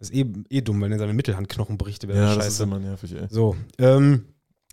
Das 0.00 0.10
ist 0.10 0.16
eh, 0.16 0.26
eh 0.50 0.60
dumm, 0.60 0.80
wenn 0.82 0.90
er 0.90 0.98
seine 0.98 1.14
Mittelhandknochen 1.14 1.78
bricht. 1.78 2.08
wäre 2.08 2.18
Ja, 2.18 2.24
das 2.26 2.36
das 2.36 2.46
ist 2.48 2.52
scheiße. 2.54 2.62
immer 2.64 2.78
nervig, 2.80 3.12
ey. 3.14 3.28
So, 3.30 3.54
ähm, 3.78 4.24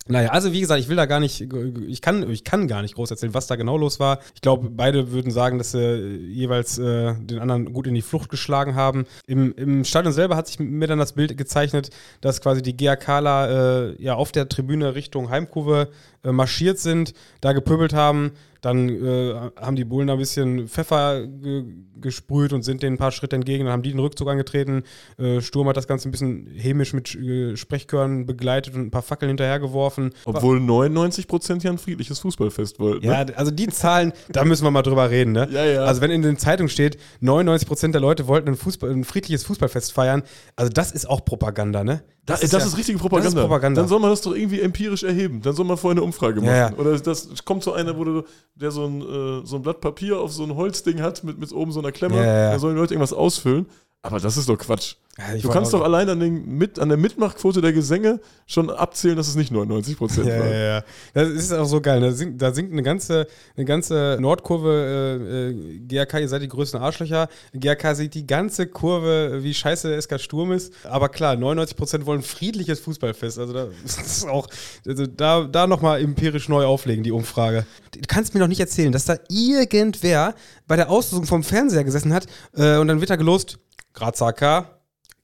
naja, 0.08 0.30
also 0.30 0.52
wie 0.52 0.62
gesagt, 0.62 0.82
ich 0.82 0.90
will 0.90 0.96
da 0.96 1.06
gar 1.06 1.20
nicht, 1.20 1.42
ich 1.88 2.02
kann, 2.02 2.30
ich 2.30 2.44
kann 2.44 2.68
gar 2.68 2.82
nicht 2.82 2.96
groß 2.96 3.12
erzählen, 3.12 3.34
was 3.34 3.48
da 3.48 3.56
genau 3.56 3.78
los 3.78 4.00
war. 4.00 4.20
Ich 4.34 4.42
glaube, 4.42 4.70
beide 4.70 5.12
würden 5.12 5.32
sagen, 5.32 5.58
dass 5.58 5.72
sie 5.72 6.18
jeweils 6.30 6.80
äh, 6.80 7.14
den 7.16 7.40
anderen 7.40 7.72
gut 7.72 7.88
in 7.88 7.94
die 7.94 8.02
Flucht 8.02 8.30
geschlagen 8.30 8.76
haben. 8.76 9.06
Im, 9.28 9.54
Im 9.56 9.84
Stadion 9.84 10.14
selber 10.14 10.36
hat 10.36 10.48
sich 10.48 10.60
mir 10.60 10.88
dann 10.88 11.00
das 11.00 11.14
Bild 11.14 11.38
gezeichnet, 11.38 11.92
dass 12.20 12.42
quasi 12.42 12.62
die 12.62 12.76
GAKler 12.76 13.92
äh, 13.92 14.04
ja 14.04 14.16
auf 14.16 14.32
der 14.32 14.50
Tribüne 14.50 14.96
Richtung 14.96 15.30
Heimkurve 15.30 15.90
äh, 16.24 16.32
marschiert 16.32 16.80
sind, 16.80 17.14
da 17.42 17.54
gepöbelt 17.54 17.94
haben. 17.94 18.32
Dann 18.62 18.90
äh, 18.90 19.34
haben 19.60 19.76
die 19.76 19.84
Bullen 19.86 20.06
da 20.06 20.14
ein 20.14 20.20
bisschen 20.20 20.68
Pfeffer 20.68 21.26
ge 21.26 21.64
gesprüht 22.00 22.52
und 22.54 22.64
sind 22.64 22.82
denen 22.84 22.96
ein 22.96 22.98
paar 23.00 23.12
Schritte 23.12 23.36
entgegen. 23.36 23.66
Dann 23.66 23.74
haben 23.74 23.82
die 23.82 23.90
den 23.92 24.00
Rückzug 24.00 24.28
angetreten. 24.28 24.84
Äh, 25.20 25.42
Sturm 25.42 25.68
hat 25.68 25.78
das 25.78 25.88
Ganze 25.88 26.10
ein 26.10 26.12
bisschen 26.12 26.48
hämisch 26.56 26.94
mit 26.94 27.14
äh, 27.16 27.56
Sprechchören 27.58 28.26
begleitet 28.28 28.76
und 28.76 28.82
ein 28.82 28.92
paar 28.92 29.02
Fackeln 29.02 29.30
hinterhergeworfen. 29.30 30.12
Obwohl 30.26 30.60
99% 30.60 31.64
ja 31.64 31.72
ein 31.72 31.78
friedliches 31.80 32.20
Fußballfest 32.20 32.80
wollten. 32.80 33.06
Ja, 33.06 33.24
Ne? 33.24 33.36
also 33.36 33.52
die 33.52 33.68
Zahlen, 33.68 34.14
da 34.30 34.46
müssen 34.46 34.64
wir 34.64 34.72
mal 34.72 34.82
drüber 34.84 35.10
reden, 35.10 35.32
ne? 35.32 35.48
Ja, 35.52 35.66
ja. 35.66 35.84
Also 35.84 36.02
wenn 36.02 36.12
in 36.12 36.22
den 36.22 36.38
Zeitungen 36.38 36.70
steht, 36.70 36.98
99% 37.22 37.92
der 37.92 38.02
Leute 38.02 38.28
wollten 38.28 38.50
ein, 38.50 38.56
Fußball, 38.56 38.92
ein 38.92 39.04
friedliches 39.04 39.44
Fußballfest 39.44 39.92
feiern, 39.94 40.24
also 40.56 40.72
das 40.72 40.92
ist 40.92 41.08
auch 41.10 41.26
Propaganda, 41.26 41.84
ne? 41.84 42.04
Da, 42.26 42.34
das 42.36 42.44
ist, 42.44 42.54
ja- 42.54 42.60
richtige 42.78 43.00
Propaganda. 43.00 43.30
Das 43.30 43.34
ist 43.34 43.42
Propaganda. 43.42 43.82
Dann 43.82 43.88
soll 43.90 44.00
man 44.00 44.12
das 44.12 44.22
doch 44.22 44.36
irgendwie 44.36 44.62
empirisch 44.62 45.04
erheben. 45.04 45.42
Dann 45.42 45.56
soll 45.56 45.66
man 45.66 45.76
vorher 45.78 45.96
eine 45.98 46.04
Umfrage 46.04 46.40
machen. 46.40 46.50
Ja, 46.52 46.70
ja. 46.70 46.78
Oder 46.78 46.98
das 47.00 47.30
kommt 47.46 47.64
so 47.64 47.74
einer, 47.74 47.98
wo 47.98 48.04
du, 48.04 48.24
der 48.56 48.70
so 48.72 48.86
ein, 48.86 49.02
äh, 49.02 49.46
so 49.46 49.56
ein 49.56 49.64
Blatt 49.64 49.82
Papier 49.82 50.20
auf 50.20 50.32
so 50.32 50.44
ein 50.44 50.56
Holzding 50.56 51.02
hat 51.02 51.24
mit, 51.24 51.40
mit 51.40 51.52
oben 51.52 51.72
so 51.72 51.80
einer 51.80 51.92
Klemme. 51.92 52.18
Da 52.52 52.60
sollen 52.60 52.76
die 52.76 52.80
Leute 52.80 52.94
irgendwas 52.94 53.14
ausfüllen. 53.14 53.66
Aber 54.04 54.20
das 54.20 54.36
ist 54.38 54.50
doch 54.50 54.58
Quatsch. 54.58 54.96
Ja, 55.18 55.38
Du 55.38 55.50
kannst 55.50 55.74
doch 55.74 55.84
allein 55.84 56.10
an, 56.10 56.20
den, 56.22 56.46
mit, 56.58 56.80
an 56.80 56.88
der 56.88 56.98
Mitmachquote 56.98 57.60
der 57.62 57.74
Gesänge 57.74 58.22
schon 58.48 58.70
abzählen, 58.70 59.18
dass 59.18 59.28
es 59.28 59.36
nicht 59.36 59.52
99 59.52 59.98
Prozent 59.98 60.26
Ja, 60.28 60.40
war. 60.40 60.48
ja, 60.48 60.60
ja. 60.78 60.84
Das 61.14 61.30
ist 61.30 61.52
auch 61.54 61.66
so 61.66 61.82
geil. 61.82 62.00
Da 62.00 62.12
singt, 62.14 62.42
da 62.42 62.54
singt 62.54 62.72
eine 62.72 62.82
ganze, 62.82 63.28
eine 63.58 63.66
ganze 63.66 64.18
Nordkurve, 64.22 65.20
äh, 65.30 65.50
äh, 65.50 65.80
GRK, 65.88 66.20
ihr 66.20 66.30
seid 66.30 66.42
die 66.42 66.48
größten 66.48 66.80
Arschlöcher. 66.82 67.28
GRK 67.54 67.94
sieht 67.94 68.14
die 68.16 68.26
ganze 68.26 68.68
Kurve, 68.68 69.44
wie 69.44 69.54
scheiße 69.54 69.90
der 69.90 70.02
SK 70.02 70.20
Sturm 70.20 70.54
ist. 70.54 70.74
Aber 70.86 71.10
klar, 71.10 71.36
99% 71.36 72.06
wollen 72.06 72.22
friedliches 72.22 72.80
Fußballfest. 72.80 73.38
Also 73.38 73.54
da 73.54 73.68
ist 73.86 74.26
auch, 74.28 74.48
also 74.88 75.06
da, 75.06 75.44
da 75.44 75.68
nochmal 75.68 76.02
empirisch 76.02 76.48
neu 76.48 76.66
auflegen, 76.66 77.04
die 77.04 77.12
Umfrage. 77.12 77.66
Du 77.92 78.00
kannst 78.08 78.34
mir 78.34 78.40
doch 78.40 78.48
nicht 78.48 78.62
erzählen, 78.62 78.94
dass 78.94 79.06
da 79.06 79.18
irgendwer 79.30 80.34
bei 80.68 80.78
der 80.78 80.90
Auslosung 80.90 81.26
vom 81.28 81.44
Fernseher 81.44 81.84
gesessen 81.84 82.14
hat 82.14 82.28
äh, 82.56 82.78
und 82.78 82.88
dann 82.88 83.02
wird 83.02 83.10
da 83.10 83.18
gelost, 83.18 83.60
Graz 83.94 84.22
AK 84.22 84.66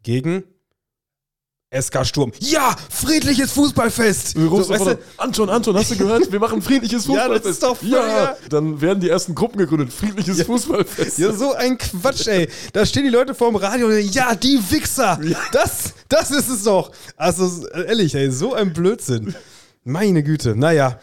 gegen 0.03 0.44
SK 1.77 2.06
Sturm. 2.06 2.31
Ja, 2.39 2.76
friedliches 2.89 3.52
Fußballfest. 3.52 4.38
Rufst 4.38 4.68
So, 4.68 4.73
weißt 4.73 4.85
du, 4.85 4.89
an, 4.91 4.98
Anton, 5.18 5.49
Anton, 5.49 5.76
hast 5.76 5.91
du 5.91 5.98
gehört? 5.98 6.31
Wir 6.31 6.39
machen 6.39 6.61
friedliches 6.61 7.06
Ja, 7.07 7.26
Fußballfest. 7.26 7.45
das 7.45 7.52
ist 7.52 7.64
doch 7.64 7.81
ja. 7.84 8.07
ja. 8.07 8.38
Dann 8.49 8.80
werden 8.80 9.02
die 9.02 9.10
ersten 9.10 9.35
Gruppen 9.35 9.57
gegründet. 9.57 9.91
Friedliches 9.91 10.44
Fußballfest. 10.44 11.18
Ja, 11.19 11.34
so 11.34 11.53
ein 11.53 11.77
Quatsch, 11.77 12.26
ey. 12.27 12.48
Da 12.72 12.85
stehen 12.85 13.03
die 13.03 13.10
Leute 13.10 13.35
vorm 13.35 13.57
Radio 13.57 13.88
und 13.88 13.94
sagen, 13.94 14.10
ja, 14.14 14.34
die 14.34 14.60
Wichser. 14.72 15.19
Das, 15.52 15.94
das 16.07 16.31
ist 16.31 16.48
es 16.48 16.64
doch. 16.64 16.91
Also, 17.18 17.68
ehrlich, 17.68 18.15
ey, 18.15 18.31
so 18.31 18.53
ein 18.53 18.72
Blödsinn. 18.72 19.35
Meine 19.84 20.23
Güte. 20.23 20.56
Naja. 20.56 20.99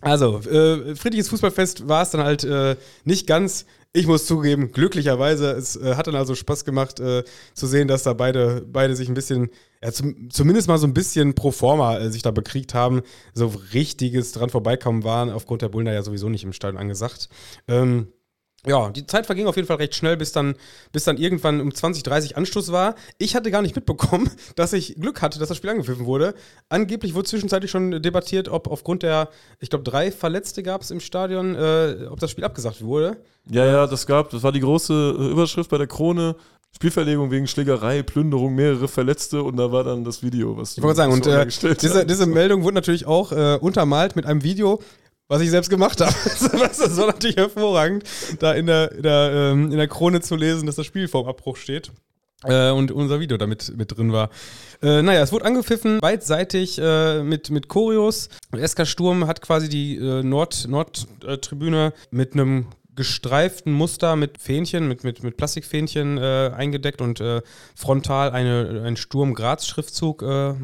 Also, 0.00 0.40
äh, 0.40 0.96
friedliches 0.96 1.28
Fußballfest 1.28 1.86
war 1.86 2.02
es 2.02 2.10
dann 2.10 2.24
halt 2.24 2.42
äh, 2.42 2.74
nicht 3.04 3.28
ganz. 3.28 3.66
Ich 3.94 4.06
muss 4.06 4.24
zugeben, 4.24 4.72
glücklicherweise, 4.72 5.50
es 5.50 5.76
äh, 5.76 5.96
hat 5.96 6.06
dann 6.06 6.14
also 6.14 6.34
Spaß 6.34 6.64
gemacht 6.64 6.98
äh, 6.98 7.24
zu 7.52 7.66
sehen, 7.66 7.88
dass 7.88 8.02
da 8.04 8.14
beide, 8.14 8.64
beide 8.66 8.96
sich 8.96 9.06
ein 9.08 9.14
bisschen, 9.14 9.50
ja, 9.82 9.92
zum, 9.92 10.30
zumindest 10.30 10.66
mal 10.66 10.78
so 10.78 10.86
ein 10.86 10.94
bisschen 10.94 11.34
pro 11.34 11.50
forma 11.50 11.98
äh, 11.98 12.10
sich 12.10 12.22
da 12.22 12.30
bekriegt 12.30 12.72
haben. 12.72 13.02
So 13.34 13.52
richtiges 13.74 14.32
dran 14.32 14.48
vorbeikommen 14.48 15.04
waren 15.04 15.28
aufgrund 15.28 15.60
der 15.60 15.68
Bullen 15.68 15.84
da 15.84 15.92
ja 15.92 16.02
sowieso 16.02 16.30
nicht 16.30 16.44
im 16.44 16.54
Stadion 16.54 16.80
angesagt. 16.80 17.28
Ähm, 17.68 18.08
ja, 18.64 18.90
die 18.90 19.06
Zeit 19.06 19.26
verging 19.26 19.48
auf 19.48 19.56
jeden 19.56 19.66
Fall 19.66 19.78
recht 19.78 19.94
schnell, 19.94 20.16
bis 20.16 20.30
dann, 20.30 20.54
bis 20.92 21.02
dann 21.02 21.16
irgendwann 21.16 21.60
um 21.60 21.74
20, 21.74 22.04
30 22.04 22.36
Anstoß 22.36 22.70
war. 22.70 22.94
Ich 23.18 23.34
hatte 23.34 23.50
gar 23.50 23.60
nicht 23.60 23.74
mitbekommen, 23.74 24.30
dass 24.56 24.72
ich 24.72 24.94
Glück 24.94 25.20
hatte, 25.20 25.40
dass 25.40 25.48
das 25.48 25.56
Spiel 25.56 25.70
angepfiffen 25.70 26.06
wurde. 26.06 26.34
Angeblich 26.68 27.14
wurde 27.14 27.28
zwischenzeitlich 27.28 27.70
schon 27.70 28.02
debattiert, 28.02 28.48
ob 28.48 28.68
aufgrund 28.68 29.02
der, 29.02 29.30
ich 29.58 29.68
glaube, 29.68 29.84
drei 29.84 30.12
Verletzte 30.12 30.62
gab 30.62 30.82
es 30.82 30.92
im 30.92 31.00
Stadion, 31.00 31.56
äh, 31.56 32.06
ob 32.08 32.20
das 32.20 32.30
Spiel 32.30 32.44
abgesagt 32.44 32.82
wurde. 32.82 33.16
Ja, 33.50 33.66
ja, 33.66 33.86
das 33.88 34.06
gab, 34.06 34.30
das 34.30 34.44
war 34.44 34.52
die 34.52 34.60
große 34.60 35.16
äh, 35.18 35.30
Überschrift 35.30 35.68
bei 35.68 35.78
der 35.78 35.88
Krone. 35.88 36.36
Spielverlegung 36.74 37.30
wegen 37.30 37.46
Schlägerei, 37.46 38.02
Plünderung, 38.02 38.54
mehrere 38.54 38.88
Verletzte 38.88 39.42
und 39.42 39.58
da 39.58 39.70
war 39.72 39.84
dann 39.84 40.04
das 40.04 40.22
Video, 40.22 40.56
was 40.56 40.76
Ich 40.76 40.82
wollte 40.82 40.96
sagen, 40.96 41.12
und 41.12 41.26
äh, 41.26 41.46
diese, 41.80 42.06
diese 42.06 42.26
Meldung 42.26 42.62
wurde 42.62 42.74
natürlich 42.76 43.06
auch 43.06 43.30
äh, 43.30 43.58
untermalt 43.60 44.16
mit 44.16 44.24
einem 44.24 44.42
Video, 44.42 44.80
was 45.32 45.40
ich 45.40 45.50
selbst 45.50 45.70
gemacht 45.70 45.98
habe. 46.00 46.12
das 46.24 46.96
war 46.98 47.06
natürlich 47.06 47.36
hervorragend, 47.36 48.04
da 48.38 48.52
in 48.52 48.66
der, 48.66 48.92
in, 48.92 49.02
der, 49.02 49.30
ähm, 49.32 49.72
in 49.72 49.78
der 49.78 49.88
Krone 49.88 50.20
zu 50.20 50.36
lesen, 50.36 50.66
dass 50.66 50.76
das 50.76 50.84
Spiel 50.84 51.08
vorm 51.08 51.26
Abbruch 51.26 51.56
steht. 51.56 51.90
Äh, 52.44 52.70
und 52.70 52.90
unser 52.90 53.18
Video 53.20 53.38
da 53.38 53.46
mit, 53.46 53.72
drin 53.76 54.12
war. 54.12 54.28
Äh, 54.82 55.00
naja, 55.00 55.22
es 55.22 55.32
wurde 55.32 55.44
angepfiffen, 55.44 56.00
beidseitig 56.00 56.78
äh, 56.78 57.22
mit, 57.22 57.50
mit 57.50 57.68
Choreos. 57.68 58.28
SK 58.54 58.86
Sturm 58.86 59.26
hat 59.26 59.40
quasi 59.40 59.68
die 59.68 59.96
äh, 59.96 60.22
Nord- 60.22 60.66
Nordtribüne 60.68 61.94
mit 62.10 62.34
einem 62.34 62.66
gestreiften 62.94 63.72
Muster 63.72 64.16
mit 64.16 64.38
Fähnchen, 64.38 64.86
mit, 64.86 65.02
mit, 65.02 65.22
mit 65.22 65.36
Plastikfähnchen 65.36 66.18
äh, 66.18 66.50
eingedeckt 66.54 67.00
und 67.00 67.20
äh, 67.20 67.40
frontal 67.74 68.32
eine, 68.32 68.82
ein 68.84 68.96
Sturm-Graz-Schriftzug 68.96 70.22
äh, 70.22 70.54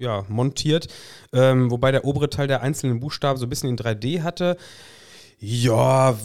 ja, 0.00 0.24
montiert, 0.28 0.88
ähm, 1.32 1.70
wobei 1.70 1.92
der 1.92 2.04
obere 2.04 2.30
Teil 2.30 2.48
der 2.48 2.62
einzelnen 2.62 3.00
Buchstaben 3.00 3.38
so 3.38 3.46
ein 3.46 3.50
bisschen 3.50 3.68
in 3.68 3.76
3D 3.76 4.22
hatte. 4.22 4.56
Ja, 5.38 6.18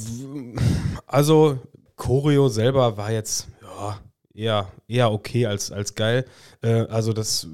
also 1.05 1.59
Choreo 1.95 2.47
selber 2.47 2.97
war 2.97 3.11
jetzt 3.11 3.47
ja, 3.61 3.99
eher, 4.33 4.71
eher 4.87 5.11
okay 5.11 5.45
als, 5.45 5.71
als 5.71 5.93
geil. 5.95 6.25
Äh, 6.61 6.85
also 6.87 7.13
das 7.13 7.47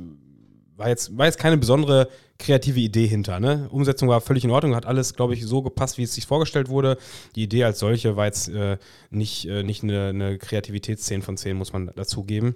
war 0.77 0.89
jetzt, 0.89 1.17
war 1.17 1.25
jetzt 1.25 1.39
keine 1.39 1.57
besondere 1.57 2.07
kreative 2.37 2.79
Idee 2.79 3.07
hinter. 3.07 3.39
Ne? 3.39 3.67
Umsetzung 3.71 4.09
war 4.09 4.21
völlig 4.21 4.43
in 4.43 4.51
Ordnung, 4.51 4.75
hat 4.75 4.87
alles, 4.87 5.13
glaube 5.13 5.33
ich, 5.33 5.45
so 5.45 5.61
gepasst, 5.61 5.97
wie 5.97 6.03
es 6.03 6.15
sich 6.15 6.25
vorgestellt 6.25 6.69
wurde. 6.69 6.97
Die 7.35 7.43
Idee 7.43 7.63
als 7.63 7.79
solche 7.79 8.15
war 8.15 8.25
jetzt 8.25 8.49
äh, 8.49 8.77
nicht, 9.11 9.45
äh, 9.45 9.63
nicht 9.63 9.83
eine, 9.83 10.07
eine 10.07 10.37
Kreativitätsszene 10.37 11.21
von 11.21 11.37
10, 11.37 11.55
muss 11.55 11.73
man 11.73 11.91
dazugeben. 11.95 12.55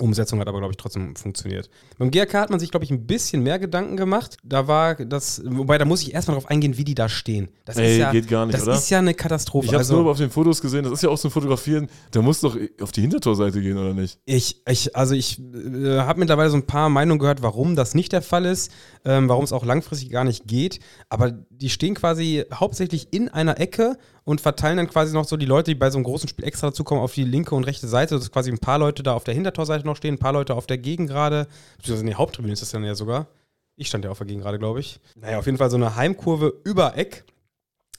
Umsetzung 0.00 0.40
hat 0.40 0.48
aber, 0.48 0.58
glaube 0.58 0.72
ich, 0.72 0.76
trotzdem 0.76 1.16
funktioniert. 1.16 1.68
Beim 1.98 2.10
GRK 2.10 2.40
hat 2.40 2.50
man 2.50 2.60
sich, 2.60 2.70
glaube 2.70 2.84
ich, 2.84 2.90
ein 2.90 3.06
bisschen 3.06 3.42
mehr 3.42 3.58
Gedanken 3.58 3.96
gemacht. 3.96 4.36
Da 4.42 4.68
war 4.68 4.94
das, 4.94 5.42
wobei, 5.44 5.78
da 5.78 5.84
muss 5.84 6.02
ich 6.02 6.14
erstmal 6.14 6.36
drauf 6.36 6.48
eingehen, 6.50 6.76
wie 6.76 6.84
die 6.84 6.94
da 6.94 7.08
stehen. 7.08 7.48
Das 7.64 7.76
Ey, 7.76 7.92
ist 7.92 7.98
ja, 7.98 8.12
geht 8.12 8.28
gar 8.28 8.46
nicht, 8.46 8.56
das 8.58 8.64
oder? 8.64 8.74
ist 8.74 8.90
ja 8.90 8.98
eine 8.98 9.14
Katastrophe. 9.14 9.66
Ich 9.66 9.72
habe 9.72 9.82
es 9.82 9.90
Also- 9.90 10.02
nur 10.02 10.10
auf 10.10 10.18
den 10.18 10.30
Fotos 10.30 10.60
gesehen, 10.60 10.84
das 10.84 10.92
ist 10.92 11.02
ja 11.02 11.08
auch 11.08 11.18
so 11.18 11.28
ein 11.28 11.30
Fotografieren, 11.30 11.88
da 12.10 12.22
muss 12.22 12.40
doch 12.40 12.56
auf 12.80 12.92
die 12.92 13.00
Hintertorseite 13.00 13.60
gehen, 13.60 13.76
oder 13.78 13.94
nicht? 13.94 14.18
Ich, 14.24 14.62
ich, 14.68 14.94
also 14.96 15.14
ich 15.14 15.38
äh, 15.40 15.98
habe 15.98 16.18
mittlerweile 16.20 16.50
so 16.50 16.56
ein 16.56 16.66
paar 16.66 16.88
Meinungen 16.88 17.18
gehört, 17.18 17.42
warum 17.42 17.76
das 17.76 17.94
nicht 17.94 18.12
der 18.12 18.22
Fall 18.22 18.44
ist, 18.44 18.70
ähm, 19.04 19.28
warum 19.28 19.44
es 19.44 19.52
auch 19.52 19.64
langfristig 19.64 20.10
gar 20.10 20.24
nicht 20.24 20.46
geht. 20.46 20.80
Aber 21.08 21.30
die 21.30 21.70
stehen 21.70 21.94
quasi 21.94 22.44
hauptsächlich 22.52 23.08
in 23.12 23.28
einer 23.28 23.58
Ecke 23.60 23.96
und 24.26 24.40
verteilen 24.40 24.76
dann 24.76 24.88
quasi 24.88 25.14
noch 25.14 25.24
so 25.24 25.36
die 25.36 25.46
Leute, 25.46 25.70
die 25.70 25.76
bei 25.76 25.88
so 25.88 25.98
einem 25.98 26.04
großen 26.04 26.28
Spiel 26.28 26.44
extra 26.44 26.66
dazukommen, 26.66 27.02
auf 27.02 27.14
die 27.14 27.22
linke 27.22 27.54
und 27.54 27.62
rechte 27.62 27.86
Seite. 27.86 28.16
Dass 28.16 28.32
quasi 28.32 28.50
ein 28.50 28.58
paar 28.58 28.78
Leute 28.78 29.04
da 29.04 29.14
auf 29.14 29.22
der 29.22 29.34
Hintertorseite 29.34 29.86
noch 29.86 29.96
stehen, 29.96 30.14
ein 30.14 30.18
paar 30.18 30.32
Leute 30.32 30.56
auf 30.56 30.66
der 30.66 30.78
Gegengrade. 30.78 31.46
Beziehungsweise 31.76 32.00
in 32.02 32.08
der 32.08 32.18
Haupttribüne 32.18 32.52
ist 32.52 32.60
das 32.60 32.70
dann 32.70 32.82
ja 32.82 32.96
sogar. 32.96 33.28
Ich 33.76 33.86
stand 33.86 34.04
ja 34.04 34.10
auf 34.10 34.18
der 34.18 34.26
Gegengrade, 34.26 34.58
glaube 34.58 34.80
ich. 34.80 34.98
Naja, 35.14 35.38
auf 35.38 35.46
jeden 35.46 35.58
Fall 35.58 35.70
so 35.70 35.76
eine 35.76 35.94
Heimkurve 35.94 36.52
über 36.64 36.96
Eck 36.96 37.24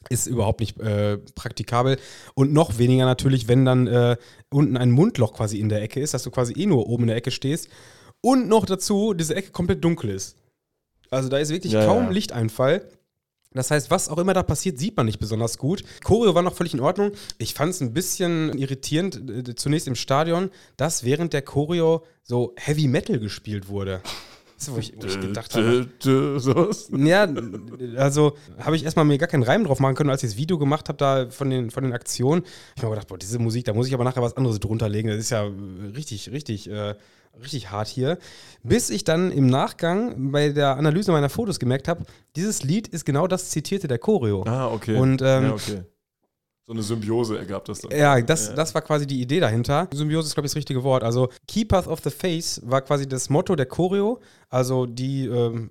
ist 0.10 0.28
überhaupt 0.28 0.60
nicht 0.60 0.78
äh, 0.82 1.18
praktikabel. 1.18 1.98
Und 2.34 2.52
noch 2.52 2.78
weniger 2.78 3.06
natürlich, 3.06 3.48
wenn 3.48 3.64
dann 3.64 3.88
äh, 3.88 4.18
unten 4.50 4.76
ein 4.76 4.92
Mundloch 4.92 5.34
quasi 5.34 5.60
in 5.60 5.70
der 5.70 5.82
Ecke 5.82 6.02
ist, 6.02 6.14
dass 6.14 6.24
du 6.24 6.32
quasi 6.32 6.54
eh 6.54 6.66
nur 6.66 6.88
oben 6.88 7.04
in 7.04 7.08
der 7.08 7.18
Ecke 7.18 7.32
stehst. 7.32 7.70
Und 8.20 8.50
noch 8.50 8.66
dazu, 8.66 9.14
diese 9.14 9.34
Ecke 9.34 9.52
komplett 9.52 9.82
dunkel 9.82 10.10
ist. 10.10 10.36
Also 11.10 11.30
da 11.30 11.38
ist 11.38 11.52
wirklich 11.52 11.72
Ja, 11.72 11.86
kaum 11.86 12.06
ja. 12.06 12.10
Lichteinfall. 12.10 12.82
Das 13.54 13.72
heißt, 13.72 13.90
was 13.90 14.10
auch 14.10 14.18
immer 14.18 14.34
da 14.34 14.44
passiert, 14.44 14.78
sieht 14.78 14.96
man 14.98 15.06
nicht 15.06 15.20
besonders 15.20 15.58
gut. 15.58 15.84
Choreo 16.04 16.36
war 16.36 16.42
noch 16.44 16.56
völlig 16.56 16.74
in 16.74 16.80
Ordnung. 16.80 17.12
Ich 17.38 17.54
fand 17.54 17.72
es 17.72 17.82
ein 17.82 17.94
bisschen 17.94 18.58
irritierend, 18.58 19.48
äh, 19.48 19.56
zunächst 19.56 19.88
im 19.88 19.96
Stadion, 19.96 20.52
dass 20.76 21.04
während 21.04 21.34
der 21.34 21.42
Choreo 21.42 22.04
so 22.24 22.54
Heavy 22.58 22.88
Metal 22.88 23.20
gespielt 23.20 23.68
wurde. 23.70 24.02
Ist, 24.58 24.74
wo 24.74 24.78
ich, 24.78 24.94
wo 24.98 25.06
ich 25.06 25.20
gedacht 25.20 25.54
habe. 25.56 25.88
Ja, 26.98 27.28
also 27.98 28.34
habe 28.60 28.76
ich 28.76 28.84
erstmal 28.84 29.06
mir 29.06 29.18
gar 29.18 29.28
keinen 29.28 29.44
Reim 29.44 29.64
drauf 29.64 29.80
machen 29.80 29.96
können, 29.96 30.10
als 30.10 30.24
ich 30.24 30.32
das 30.32 30.38
Video 30.38 30.58
gemacht 30.58 30.90
habe 30.90 30.98
da 30.98 31.30
von 31.30 31.50
den, 31.50 31.70
von 31.70 31.84
den 31.84 31.94
Aktionen. 31.94 32.44
Ich 32.76 32.82
habe 32.82 32.88
mir 32.88 32.96
gedacht, 32.96 33.08
boah, 33.08 33.18
diese 33.18 33.38
Musik, 33.40 33.66
da 33.66 33.74
muss 33.74 33.88
ich 33.88 33.94
aber 33.94 34.04
nachher 34.04 34.24
was 34.24 34.36
anderes 34.36 34.60
drunter 34.60 34.90
legen. 34.90 35.10
Das 35.10 35.18
ist 35.18 35.30
ja 35.30 35.48
richtig, 35.96 36.32
richtig, 36.32 36.70
äh, 36.70 36.96
richtig 37.42 37.70
hart 37.70 37.88
hier. 37.88 38.18
Bis 38.64 38.90
ich 38.90 39.04
dann 39.04 39.32
im 39.32 39.48
Nachgang 39.48 40.32
bei 40.32 40.50
der 40.50 40.78
Analyse 40.78 41.12
meiner 41.12 41.30
Fotos 41.30 41.60
gemerkt 41.60 41.88
habe, 41.88 42.06
dieses 42.36 42.64
Lied 42.64 42.88
ist 42.88 43.06
genau 43.06 43.28
das 43.28 43.50
zitierte 43.50 43.88
der 43.88 44.00
Choreo. 44.00 44.44
Ah, 44.48 44.68
okay. 44.68 44.98
Und 44.98 45.22
ähm, 45.22 45.44
ja, 45.44 45.54
okay. 45.54 45.84
So 46.68 46.74
eine 46.74 46.84
Symbiose 46.84 47.38
ergab 47.38 47.64
das 47.64 47.80
dann. 47.80 47.98
Ja, 47.98 48.20
das, 48.20 48.54
das 48.54 48.76
war 48.76 48.82
quasi 48.82 49.08
die 49.08 49.22
Idee 49.22 49.40
dahinter. 49.40 49.88
Symbiose 49.94 50.28
ist, 50.28 50.34
glaube 50.34 50.48
ich, 50.48 50.52
das 50.52 50.58
richtige 50.58 50.84
Wort. 50.84 51.02
Also 51.02 51.30
Keepers 51.48 51.88
of 51.88 52.02
the 52.04 52.10
Face 52.10 52.62
war 52.66 52.82
quasi 52.82 53.08
das 53.08 53.30
Motto 53.30 53.56
der 53.56 53.68
Choreo. 53.68 54.20
Also 54.50 54.86
die 54.86 55.28
ähm, 55.28 55.70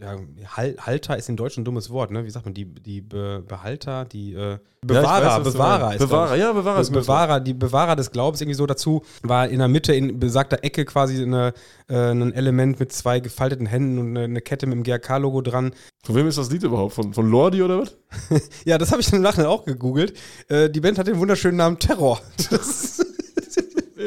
ja, 0.00 0.16
Halter 0.56 1.16
ist 1.16 1.28
in 1.28 1.36
Deutsch 1.36 1.56
ein 1.56 1.64
dummes 1.64 1.90
Wort, 1.90 2.10
ne? 2.10 2.24
Wie 2.24 2.30
sagt 2.30 2.44
man, 2.44 2.54
die, 2.54 2.64
die 2.64 3.00
Be 3.00 3.42
Behalter, 3.46 4.04
die 4.04 4.34
äh, 4.34 4.58
Bewahrer, 4.80 5.22
ja, 5.22 5.38
weiß, 5.38 5.52
Bewahrer 5.52 5.92
ist 5.94 5.98
Bewahrer, 5.98 6.36
ja, 6.36 6.52
Bewahrer 6.52 6.80
ist 6.80 6.92
Bewahrer, 6.92 7.40
die 7.40 7.54
Bewahrer 7.54 7.96
des 7.96 8.12
Glaubens 8.12 8.40
irgendwie 8.40 8.54
so 8.54 8.66
dazu, 8.66 9.02
war 9.22 9.48
in 9.48 9.58
der 9.58 9.68
Mitte 9.68 9.92
in 9.92 10.20
besagter 10.20 10.62
Ecke 10.62 10.84
quasi 10.84 11.22
eine, 11.22 11.52
äh, 11.88 12.10
ein 12.12 12.32
Element 12.32 12.78
mit 12.78 12.92
zwei 12.92 13.18
gefalteten 13.18 13.66
Händen 13.66 13.98
und 13.98 14.16
eine, 14.16 14.24
eine 14.24 14.40
Kette 14.40 14.66
mit 14.66 14.76
dem 14.76 14.84
GRK-Logo 14.84 15.42
dran. 15.42 15.72
Von 16.04 16.14
wem 16.14 16.28
ist 16.28 16.38
das 16.38 16.50
Lied 16.50 16.62
überhaupt? 16.62 16.94
Von, 16.94 17.12
von 17.12 17.28
Lordi 17.28 17.62
oder 17.62 17.80
was? 17.80 17.96
ja, 18.64 18.78
das 18.78 18.92
habe 18.92 19.00
ich 19.00 19.10
dann 19.10 19.16
im 19.16 19.22
Nachhinein 19.22 19.48
auch 19.48 19.64
gegoogelt. 19.64 20.16
Äh, 20.48 20.70
die 20.70 20.80
Band 20.80 20.98
hat 20.98 21.08
den 21.08 21.18
wunderschönen 21.18 21.56
Namen 21.56 21.78
Terror. 21.78 22.20
Das 22.50 22.87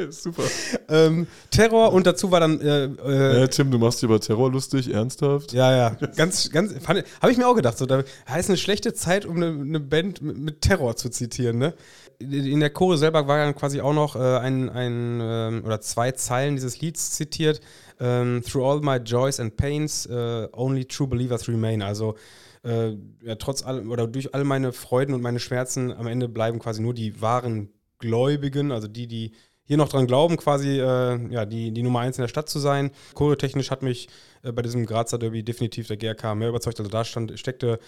super. 0.09 0.43
Ähm, 0.89 1.27
Terror 1.49 1.93
und 1.93 2.07
dazu 2.07 2.31
war 2.31 2.39
dann. 2.39 2.59
Äh, 2.61 2.85
äh, 2.85 3.39
ja, 3.41 3.47
Tim, 3.47 3.71
du 3.71 3.77
machst 3.77 3.99
dich 3.99 4.03
über 4.03 4.19
Terror 4.19 4.51
lustig, 4.51 4.93
ernsthaft? 4.93 5.53
Ja, 5.53 5.75
ja. 5.75 5.89
Ganz, 6.15 6.49
ganz. 6.51 6.73
Habe 6.87 7.31
ich 7.31 7.37
mir 7.37 7.47
auch 7.47 7.55
gedacht. 7.55 7.77
So, 7.77 7.85
da 7.85 8.03
heißt 8.27 8.49
eine 8.49 8.57
schlechte 8.57 8.93
Zeit, 8.93 9.25
um 9.25 9.37
eine, 9.37 9.47
eine 9.47 9.79
Band 9.79 10.21
mit, 10.21 10.37
mit, 10.37 10.61
Terror 10.61 10.95
zu 10.95 11.09
zitieren, 11.09 11.57
ne? 11.57 11.73
In 12.19 12.59
der 12.59 12.69
Chore 12.69 12.97
selber 12.97 13.27
war 13.27 13.39
dann 13.39 13.55
quasi 13.55 13.81
auch 13.81 13.93
noch 13.93 14.15
äh, 14.15 14.19
ein, 14.19 14.69
ein 14.69 15.19
ähm, 15.21 15.63
oder 15.65 15.81
zwei 15.81 16.11
Zeilen 16.11 16.55
dieses 16.55 16.79
Lieds 16.79 17.11
zitiert. 17.13 17.61
Ähm, 17.99 18.43
Through 18.45 18.65
all 18.65 18.79
my 18.81 18.97
joys 18.97 19.39
and 19.39 19.57
pains, 19.57 20.07
uh, 20.07 20.47
only 20.53 20.85
true 20.85 21.07
believers 21.07 21.47
remain. 21.47 21.81
Also 21.81 22.15
äh, 22.63 22.95
ja, 23.23 23.35
trotz 23.35 23.63
allem 23.63 23.89
oder 23.89 24.05
durch 24.07 24.35
all 24.35 24.43
meine 24.43 24.71
Freuden 24.71 25.15
und 25.15 25.21
meine 25.21 25.39
Schmerzen 25.39 25.91
am 25.91 26.05
Ende 26.05 26.29
bleiben 26.29 26.59
quasi 26.59 26.81
nur 26.81 26.93
die 26.93 27.21
wahren 27.21 27.69
Gläubigen, 27.97 28.71
also 28.71 28.87
die, 28.87 29.07
die 29.07 29.31
hier 29.71 29.77
noch 29.77 29.87
dran 29.87 30.05
glauben, 30.05 30.35
quasi 30.35 30.81
äh, 30.81 31.31
ja, 31.31 31.45
die, 31.45 31.71
die 31.71 31.81
Nummer 31.81 32.01
eins 32.01 32.17
in 32.17 32.23
der 32.23 32.27
Stadt 32.27 32.49
zu 32.49 32.59
sein. 32.59 32.91
Choreotechnisch 33.13 33.71
hat 33.71 33.83
mich 33.83 34.09
äh, 34.43 34.51
bei 34.51 34.63
diesem 34.63 34.85
Grazer 34.85 35.17
Derby 35.17 35.43
definitiv 35.43 35.87
der 35.87 35.95
GRK 35.95 36.35
mehr 36.35 36.49
überzeugt. 36.49 36.77
Also 36.81 36.91
da 36.91 37.05
stand, 37.05 37.39
steckte 37.39 37.79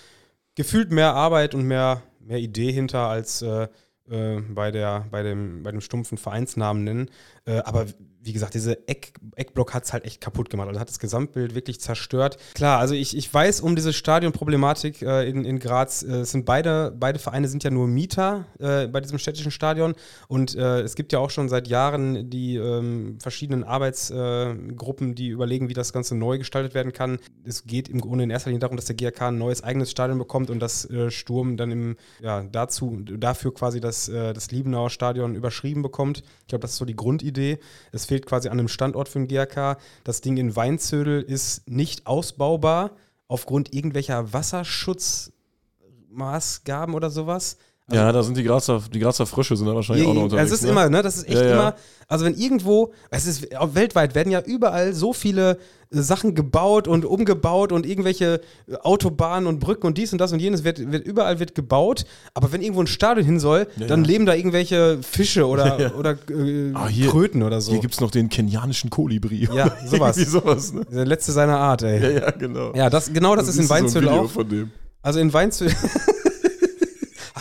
gefühlt 0.55 0.93
mehr 0.93 1.13
Arbeit 1.13 1.53
und 1.53 1.63
mehr, 1.67 2.01
mehr 2.21 2.39
Idee 2.39 2.71
hinter 2.71 3.09
als 3.09 3.41
äh, 3.41 3.67
äh 4.09 4.39
bei, 4.47 4.71
der, 4.71 5.07
bei, 5.11 5.23
dem, 5.23 5.63
bei 5.63 5.71
dem 5.71 5.81
stumpfen 5.81 6.17
Vereinsnamen 6.17 6.85
nennen. 6.85 7.09
Äh, 7.43 7.57
aber 7.57 7.87
wie 8.23 8.31
gesagt, 8.31 8.53
diese 8.53 8.87
Eck, 8.87 9.13
Eckblock 9.35 9.73
hat 9.73 9.83
es 9.83 9.91
halt 9.91 10.05
echt 10.05 10.21
kaputt 10.21 10.49
gemacht. 10.49 10.69
Also 10.69 10.79
hat 10.79 10.87
das 10.87 10.99
Gesamtbild 10.99 11.55
wirklich 11.55 11.81
zerstört. 11.81 12.37
Klar, 12.53 12.79
also 12.79 12.95
ich, 12.95 13.17
ich 13.17 13.31
weiß 13.31 13.59
um 13.59 13.75
diese 13.75 13.91
Stadionproblematik 13.91 15.01
äh, 15.01 15.29
in, 15.29 15.43
in 15.43 15.59
Graz. 15.59 16.03
Äh, 16.03 16.23
sind 16.23 16.45
beide, 16.45 16.95
beide 16.97 17.19
Vereine 17.19 17.49
sind 17.49 17.63
ja 17.63 17.69
nur 17.69 17.87
Mieter 17.87 18.45
äh, 18.59 18.87
bei 18.87 19.01
diesem 19.01 19.19
städtischen 19.19 19.51
Stadion. 19.51 19.93
Und 20.29 20.55
äh, 20.55 20.81
es 20.81 20.95
gibt 20.95 21.11
ja 21.11 21.19
auch 21.19 21.29
schon 21.29 21.49
seit 21.49 21.67
Jahren 21.67 22.29
die 22.29 22.55
ähm, 22.55 23.17
verschiedenen 23.21 23.65
Arbeitsgruppen, 23.65 25.15
die 25.15 25.27
überlegen, 25.27 25.67
wie 25.67 25.73
das 25.73 25.91
Ganze 25.91 26.15
neu 26.15 26.37
gestaltet 26.37 26.73
werden 26.73 26.93
kann. 26.93 27.19
Es 27.43 27.65
geht 27.65 27.89
im 27.89 27.99
Grunde 27.99 28.23
in 28.23 28.29
erster 28.29 28.51
Linie 28.51 28.59
darum, 28.59 28.77
dass 28.77 28.85
der 28.85 28.95
GRK 28.95 29.27
ein 29.27 29.37
neues 29.37 29.63
eigenes 29.63 29.91
Stadion 29.91 30.17
bekommt 30.17 30.49
und 30.49 30.59
das 30.59 30.89
äh, 30.89 31.11
Sturm 31.11 31.57
dann 31.57 31.71
im, 31.71 31.97
ja, 32.21 32.43
dazu, 32.43 33.01
dafür 33.01 33.53
quasi 33.53 33.81
das, 33.81 34.07
äh, 34.07 34.33
das 34.33 34.51
Liebenauer 34.51 34.89
Stadion 34.89 35.35
überschrieben 35.35 35.81
bekommt. 35.81 36.23
Ich 36.41 36.47
glaube, 36.47 36.61
das 36.61 36.71
ist 36.71 36.77
so 36.77 36.85
die 36.85 36.95
Grundidee. 36.95 37.59
Es 37.91 38.12
fehlt 38.13 38.27
quasi 38.27 38.49
an 38.49 38.59
einem 38.59 38.67
Standort 38.67 39.09
für 39.09 39.17
den 39.17 39.27
GRK. 39.27 39.79
Das 40.03 40.21
Ding 40.21 40.37
in 40.37 40.55
Weinzödel 40.55 41.23
ist 41.23 41.67
nicht 41.67 42.05
ausbaubar 42.05 42.91
aufgrund 43.27 43.73
irgendwelcher 43.73 44.33
Wasserschutzmaßgaben 44.33 46.93
oder 46.93 47.09
sowas. 47.09 47.57
Also 47.87 48.01
ja, 48.01 48.11
da 48.13 48.23
sind 48.23 48.37
die 48.37 48.43
Grazer, 48.43 48.81
die 48.93 48.99
Grazer 48.99 49.25
Frösche 49.25 49.57
sind 49.57 49.67
da 49.67 49.75
wahrscheinlich 49.75 50.07
auch 50.07 50.13
noch 50.13 50.23
unterwegs. 50.23 50.51
Es 50.51 50.59
ist 50.59 50.63
ne? 50.63 50.69
immer, 50.69 50.89
ne? 50.89 51.01
Das 51.01 51.17
ist 51.17 51.27
echt 51.27 51.35
ja, 51.35 51.45
ja. 51.45 51.53
immer. 51.53 51.75
Also 52.07 52.23
wenn 52.23 52.33
irgendwo, 52.35 52.93
es 53.09 53.25
ist 53.25 53.49
weltweit 53.51 54.15
werden 54.15 54.31
ja 54.31 54.39
überall 54.39 54.93
so 54.93 55.11
viele 55.11 55.57
äh, 55.91 56.01
Sachen 56.01 56.33
gebaut 56.33 56.87
und 56.87 57.03
umgebaut 57.03 57.73
und 57.73 57.85
irgendwelche 57.85 58.39
äh, 58.67 58.75
Autobahnen 58.77 59.47
und 59.47 59.59
Brücken 59.59 59.85
und 59.85 59.97
dies 59.97 60.13
und 60.13 60.19
das 60.19 60.31
und 60.31 60.39
jenes 60.39 60.63
wird, 60.63 60.93
wird 60.93 61.05
überall 61.05 61.39
wird 61.39 61.55
gebaut. 61.55 62.05
Aber 62.33 62.53
wenn 62.53 62.61
irgendwo 62.61 62.81
ein 62.81 62.87
Stadion 62.87 63.25
hin 63.25 63.39
soll, 63.41 63.67
ja, 63.75 63.87
dann 63.87 64.05
leben 64.05 64.25
da 64.25 64.33
irgendwelche 64.33 64.99
Fische 65.01 65.45
oder, 65.45 65.93
oder 65.97 66.11
äh, 66.29 66.71
ah, 66.75 66.87
hier, 66.87 67.09
Kröten 67.09 67.43
oder 67.43 67.59
so. 67.59 67.73
Hier 67.73 67.81
gibt 67.81 67.95
es 67.95 67.99
noch 67.99 68.11
den 68.11 68.29
kenianischen 68.29 68.91
Kolibri. 68.91 69.49
Ja, 69.53 69.75
sowas. 69.85 70.15
sowas 70.15 70.71
ne? 70.71 70.85
Der 70.85 71.05
letzte 71.05 71.33
seiner 71.33 71.57
Art, 71.57 71.83
ey. 71.83 72.01
Ja, 72.01 72.09
ja, 72.21 72.31
genau. 72.31 72.73
Ja, 72.73 72.89
das, 72.89 73.11
genau 73.11 73.35
das, 73.35 73.47
das 73.47 73.55
ist 73.55 73.63
in 73.63 73.69
Weinzöl 73.69 74.03
so 74.03 74.09
auch. 74.09 74.29
Von 74.29 74.47
dem. 74.47 74.71
Also 75.01 75.19
in 75.19 75.33
Weinzöl. 75.33 75.69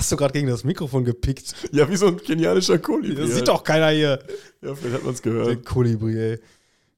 Hast 0.02 0.10
du 0.10 0.16
gerade 0.16 0.32
gegen 0.32 0.48
das 0.48 0.64
Mikrofon 0.64 1.04
gepickt? 1.04 1.54
Ja, 1.70 1.88
wie 1.88 1.94
so 1.94 2.08
ein 2.08 2.16
kenianischer 2.16 2.76
Kolibri. 2.80 3.22
Das 3.22 3.36
sieht 3.36 3.46
doch 3.46 3.62
keiner 3.62 3.90
hier. 3.90 4.18
Ja, 4.60 4.74
vielleicht 4.74 4.96
hat 4.96 5.04
man 5.04 5.14
es 5.14 5.22
gehört. 5.22 5.46
Der 5.46 5.56
Kolibri, 5.58 6.18
ey. 6.18 6.40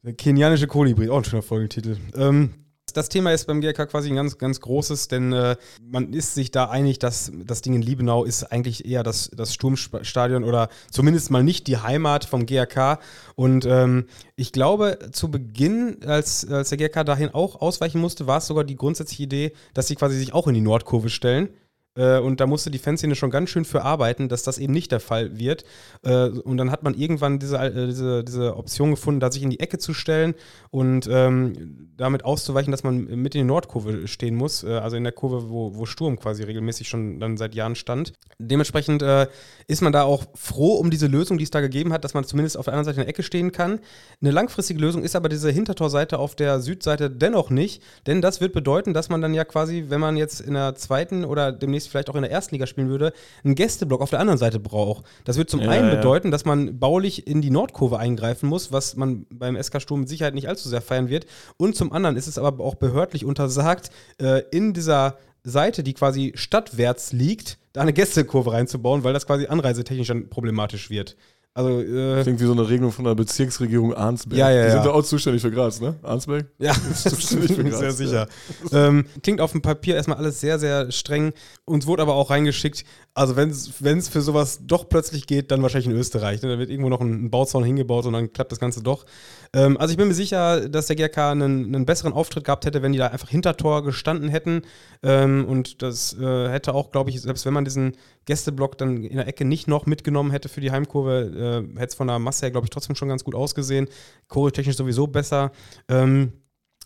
Der 0.03 0.15
kenianische 0.15 0.67
Kolibri, 0.67 1.11
auch 1.11 1.19
ein 1.19 1.25
schöner 1.25 1.43
Folgentitel. 1.43 1.99
Ähm, 2.17 2.55
das 2.95 3.11
Thema 3.11 3.33
ist 3.33 3.47
beim 3.47 3.61
GRK 3.61 3.91
quasi 3.91 4.09
ein 4.09 4.17
ganz, 4.17 4.39
ganz 4.39 4.59
großes, 4.59 5.09
denn 5.09 5.35
äh, 5.35 5.57
man 5.83 6.15
ist 6.15 6.35
sich 6.35 6.51
da 6.51 6.71
einig, 6.71 6.99
dass 6.99 7.31
das 7.45 7.61
Ding 7.61 7.75
in 7.75 7.83
Liebenau 7.83 8.25
ist 8.25 8.45
eigentlich 8.45 8.87
eher 8.87 9.03
das, 9.03 9.31
das 9.37 9.53
Sturmstadion 9.53 10.43
oder 10.43 10.71
zumindest 10.91 11.31
mal 11.31 11.43
nicht 11.43 11.67
die 11.67 11.77
Heimat 11.77 12.25
vom 12.25 12.47
GRK. 12.47 13.01
Und 13.35 13.67
ähm, 13.67 14.07
ich 14.35 14.51
glaube, 14.51 14.99
zu 15.13 15.31
Beginn, 15.31 15.99
als, 16.07 16.49
als 16.49 16.71
der 16.71 16.79
GRK 16.79 17.05
dahin 17.05 17.35
auch 17.35 17.61
ausweichen 17.61 18.01
musste, 18.01 18.27
war 18.27 18.39
es 18.39 18.47
sogar 18.47 18.65
die 18.65 18.77
grundsätzliche 18.77 19.25
Idee, 19.25 19.53
dass 19.75 19.89
sie 19.89 19.97
quasi 19.97 20.17
sich 20.17 20.33
auch 20.33 20.49
in 20.49 20.55
die 20.55 20.63
Nordkurve 20.63 21.11
stellen. 21.11 21.51
Äh, 21.97 22.19
und 22.19 22.41
da 22.41 22.47
musste 22.47 22.71
die 22.71 22.79
Fanszene 22.79 23.15
schon 23.15 23.31
ganz 23.31 23.51
schön 23.51 23.65
für 23.65 23.83
arbeiten, 23.83 24.29
dass 24.29 24.43
das 24.43 24.59
eben 24.59 24.73
nicht 24.73 24.93
der 24.93 25.01
Fall 25.01 25.39
wird. 25.39 25.65
Äh, 26.03 26.29
und 26.29 26.57
dann 26.57 26.71
hat 26.71 26.83
man 26.83 26.95
irgendwann 26.95 27.39
diese, 27.39 27.59
äh, 27.59 27.87
diese, 27.87 28.25
diese 28.25 28.57
Option 28.57 28.91
gefunden, 28.91 29.21
da 29.21 29.31
sich 29.31 29.43
in 29.43 29.51
die 29.51 29.61
Ecke 29.61 29.79
zu 29.79 29.95
stellen 29.95 30.35
und 30.71 31.09
ähm, 31.11 31.91
damit 31.97 32.25
auszuweichen, 32.25 32.71
dass 32.71 32.83
man 32.83 33.05
mit 33.05 33.35
in 33.35 33.43
die 33.43 33.45
Nordkurve 33.45 34.09
stehen 34.09 34.35
muss. 34.35 34.65
also 34.65 34.97
in 34.97 35.05
der 35.05 35.13
Kurve, 35.13 35.49
wo, 35.49 35.77
wo 35.77 35.87
Sturm 35.87 36.19
quasi 36.19 36.43
regelmäßig 36.43 36.89
schon 36.89 37.21
dann 37.21 37.37
seit 37.37 37.55
Jahren 37.55 37.77
stand. 37.77 38.13
Dementsprechend 38.39 39.03
äh, 39.03 39.29
ist 39.67 39.83
man 39.83 39.93
da 39.93 40.03
auch 40.03 40.25
froh 40.35 40.75
um 40.75 40.91
diese 40.91 41.07
Lösung, 41.07 41.39
die 41.39 41.45
es 41.45 41.51
da 41.51 41.61
gegeben 41.61 41.93
hat, 41.93 42.05
dass 42.05 42.15
man 42.15 42.25
zumindest 42.25 42.59
auf 42.59 42.65
der 42.65 42.75
anderen 42.75 42.87
Seite 42.87 43.01
in 43.01 43.07
der 43.07 43.09
Ecke 43.09 43.23
stehen 43.23 43.53
kann. 43.53 43.79
Eine 44.21 44.33
langfristige 44.33 44.81
Lösung 44.81 45.05
ist 45.05 45.15
aber 45.15 45.29
diese 45.29 45.51
Hintertorseite 45.51 46.19
auf 46.19 46.35
der 46.35 46.61
Südseite 46.61 47.11
dennoch 47.11 47.51
nicht, 47.51 47.83
denn 48.07 48.21
das 48.21 48.41
wird 48.41 48.53
bedeuten, 48.53 48.93
dass 48.93 49.09
man 49.09 49.21
dann 49.21 49.35
ja 49.35 49.45
quasi, 49.45 49.85
wenn 49.89 50.01
man 50.01 50.17
jetzt 50.17 50.41
in 50.41 50.55
der 50.55 50.75
zweiten 50.75 51.25
oder 51.25 51.53
demnächst 51.53 51.84
demnächst 51.85 51.91
vielleicht 51.91 52.11
auch 52.11 52.15
in 52.17 52.23
der 52.23 52.31
ersten 52.31 52.55
Liga 52.55 52.67
spielen 52.67 52.89
würde, 52.89 53.13
einen 53.45 53.55
Gästeblock 53.55 54.01
auf 54.01 54.11
der 54.11 54.21
anderen 54.21 54.39
Seite 54.39 54.59
braucht. 54.59 55.05
Das 55.25 55.37
wird 55.37 55.51
zum 55.51 55.61
ja, 55.61 55.71
einen 55.71 55.89
ja. 55.89 55.97
bedeuten, 55.97 56.31
dass 56.31 56.45
man 56.45 56.79
baulich 56.79 57.27
in 57.27 57.43
die 57.43 57.51
Nordkurve 57.51 57.99
eingreifen 57.99 58.49
muss, 58.49 58.73
was 58.73 58.97
man 58.97 59.27
beim 59.31 59.61
SK 59.61 59.81
Sturm 59.81 60.01
mit 60.01 60.09
Sicherheit 60.09 60.35
nicht 60.35 60.49
allzu 60.49 60.69
sehr 60.69 60.81
feiern 60.81 61.09
wird. 61.09 61.27
Und 61.57 61.77
zum 61.77 61.93
anderen 61.93 62.17
ist 62.17 62.27
es 62.27 62.39
aber 62.39 62.63
auch 62.65 62.75
behördlich 62.75 63.25
untersagt, 63.25 63.91
äh, 64.21 64.43
in 64.51 64.73
dieser 64.73 65.19
Seite, 65.43 65.83
die 65.83 65.93
quasi 65.93 66.33
stadtwärts 66.35 67.13
liegt, 67.13 67.59
da 67.75 67.83
eine 67.83 67.93
Gästekurve 67.93 68.53
reinzubauen, 68.53 69.05
weil 69.05 69.13
das 69.13 69.27
quasi 69.27 69.47
anreisetechnisch 69.47 70.09
dann 70.09 70.31
problematisch 70.31 70.91
wird. 70.91 71.17
Also, 71.57 71.81
äh, 71.81 72.21
Klingt 72.25 72.41
wie 72.41 72.47
so 72.47 72.53
eine 72.53 72.69
Regelung 72.69 72.91
von 72.91 73.05
der 73.05 73.15
Bezirksregierung 73.15 73.95
Arnsberg. 73.95 74.37
Ja, 74.37 74.51
ja, 74.51 74.65
Die 74.65 74.71
sind 74.73 74.85
ja 74.87 74.91
auch 74.91 75.05
zuständig 75.05 75.41
für 75.41 75.53
Graz, 75.53 75.81
ne? 75.81 75.95
Arnsberg? 76.03 76.47
Ja, 76.59 76.75
zuständig 76.95 77.53
für 77.53 77.63
Graz. 77.65 77.79
Sehr 77.79 77.93
sicher. 77.93 78.29
Ja. 78.73 78.89
Ähm, 78.89 79.07
klingt 79.23 79.41
auf 79.41 79.53
dem 79.53 79.63
Papier 79.63 79.95
erstmal 79.95 80.19
alles 80.19 80.41
sehr, 80.41 80.59
sehr 80.59 80.91
streng. 80.91 81.33
Uns 81.65 81.87
wurde 81.87 82.03
aber 82.03 82.15
auch 82.17 82.31
reingeschickt, 82.31 82.85
also 83.15 83.37
wenn 83.37 83.51
es 83.51 84.09
für 84.09 84.21
sowas 84.21 84.63
doch 84.67 84.89
plötzlich 84.89 85.29
geht, 85.29 85.53
dann 85.53 85.63
wahrscheinlich 85.63 85.87
in 85.87 85.97
Österreich. 85.97 86.43
Ne? 86.43 86.49
Da 86.49 86.59
wird 86.59 86.71
irgendwo 86.71 86.89
noch 86.89 87.01
ein, 87.01 87.27
ein 87.27 87.31
Bauzaun 87.31 87.63
hingebaut 87.63 88.07
und 88.07 88.15
dann 88.15 88.33
klappt 88.33 88.51
das 88.51 88.59
Ganze 88.59 88.83
doch. 88.83 89.07
Ähm, 89.55 89.77
also 89.79 89.93
ich 89.93 89.97
bin 89.97 90.09
mir 90.09 90.15
sicher, 90.15 90.69
dass 90.69 90.89
der 90.89 90.97
GRK 90.97 91.31
einen, 91.31 91.75
einen, 91.75 91.87
besseren 91.87 92.13
Auftritt 92.13 92.45
gehabt 92.45 92.67
hätte, 92.67 92.83
wenn 92.83 92.93
die 92.93 92.99
da 92.99 93.07
einfach 93.07 93.31
hinter 93.31 93.57
Tor 93.57 93.85
gestanden 93.85 94.29
hätten. 94.29 94.63
Ähm, 95.03 95.47
und 95.49 95.81
das 95.81 96.19
äh, 96.19 96.49
hätte 96.49 96.75
auch, 96.75 96.91
glaube 96.91 97.11
ich, 97.11 97.23
selbst 97.23 97.47
wenn 97.47 97.55
man 97.55 97.65
diesen 97.65 97.97
Gästeblock 98.25 98.77
dann 98.77 99.05
in 99.05 99.17
der 99.17 99.29
Ecke 99.29 99.45
nicht 99.45 99.69
noch 99.69 99.87
mitgenommen 99.87 100.33
hätte 100.33 100.49
für 100.49 100.61
die 100.61 100.73
Heimkurve, 100.73 101.67
äh, 101.75 101.79
hätte 101.79 101.91
es 101.91 101.95
von 101.95 102.09
der 102.09 102.19
Masse 102.19 102.47
her, 102.47 102.51
glaube 102.51 102.67
ich, 102.67 102.71
trotzdem 102.71 102.97
schon 102.97 103.09
ganz 103.09 103.23
gut 103.23 103.37
ausgesehen. 103.37 103.89
Choreotechnisch 104.29 104.77
sowieso 104.77 105.07
besser. 105.07 105.53
Ähm, 105.89 106.33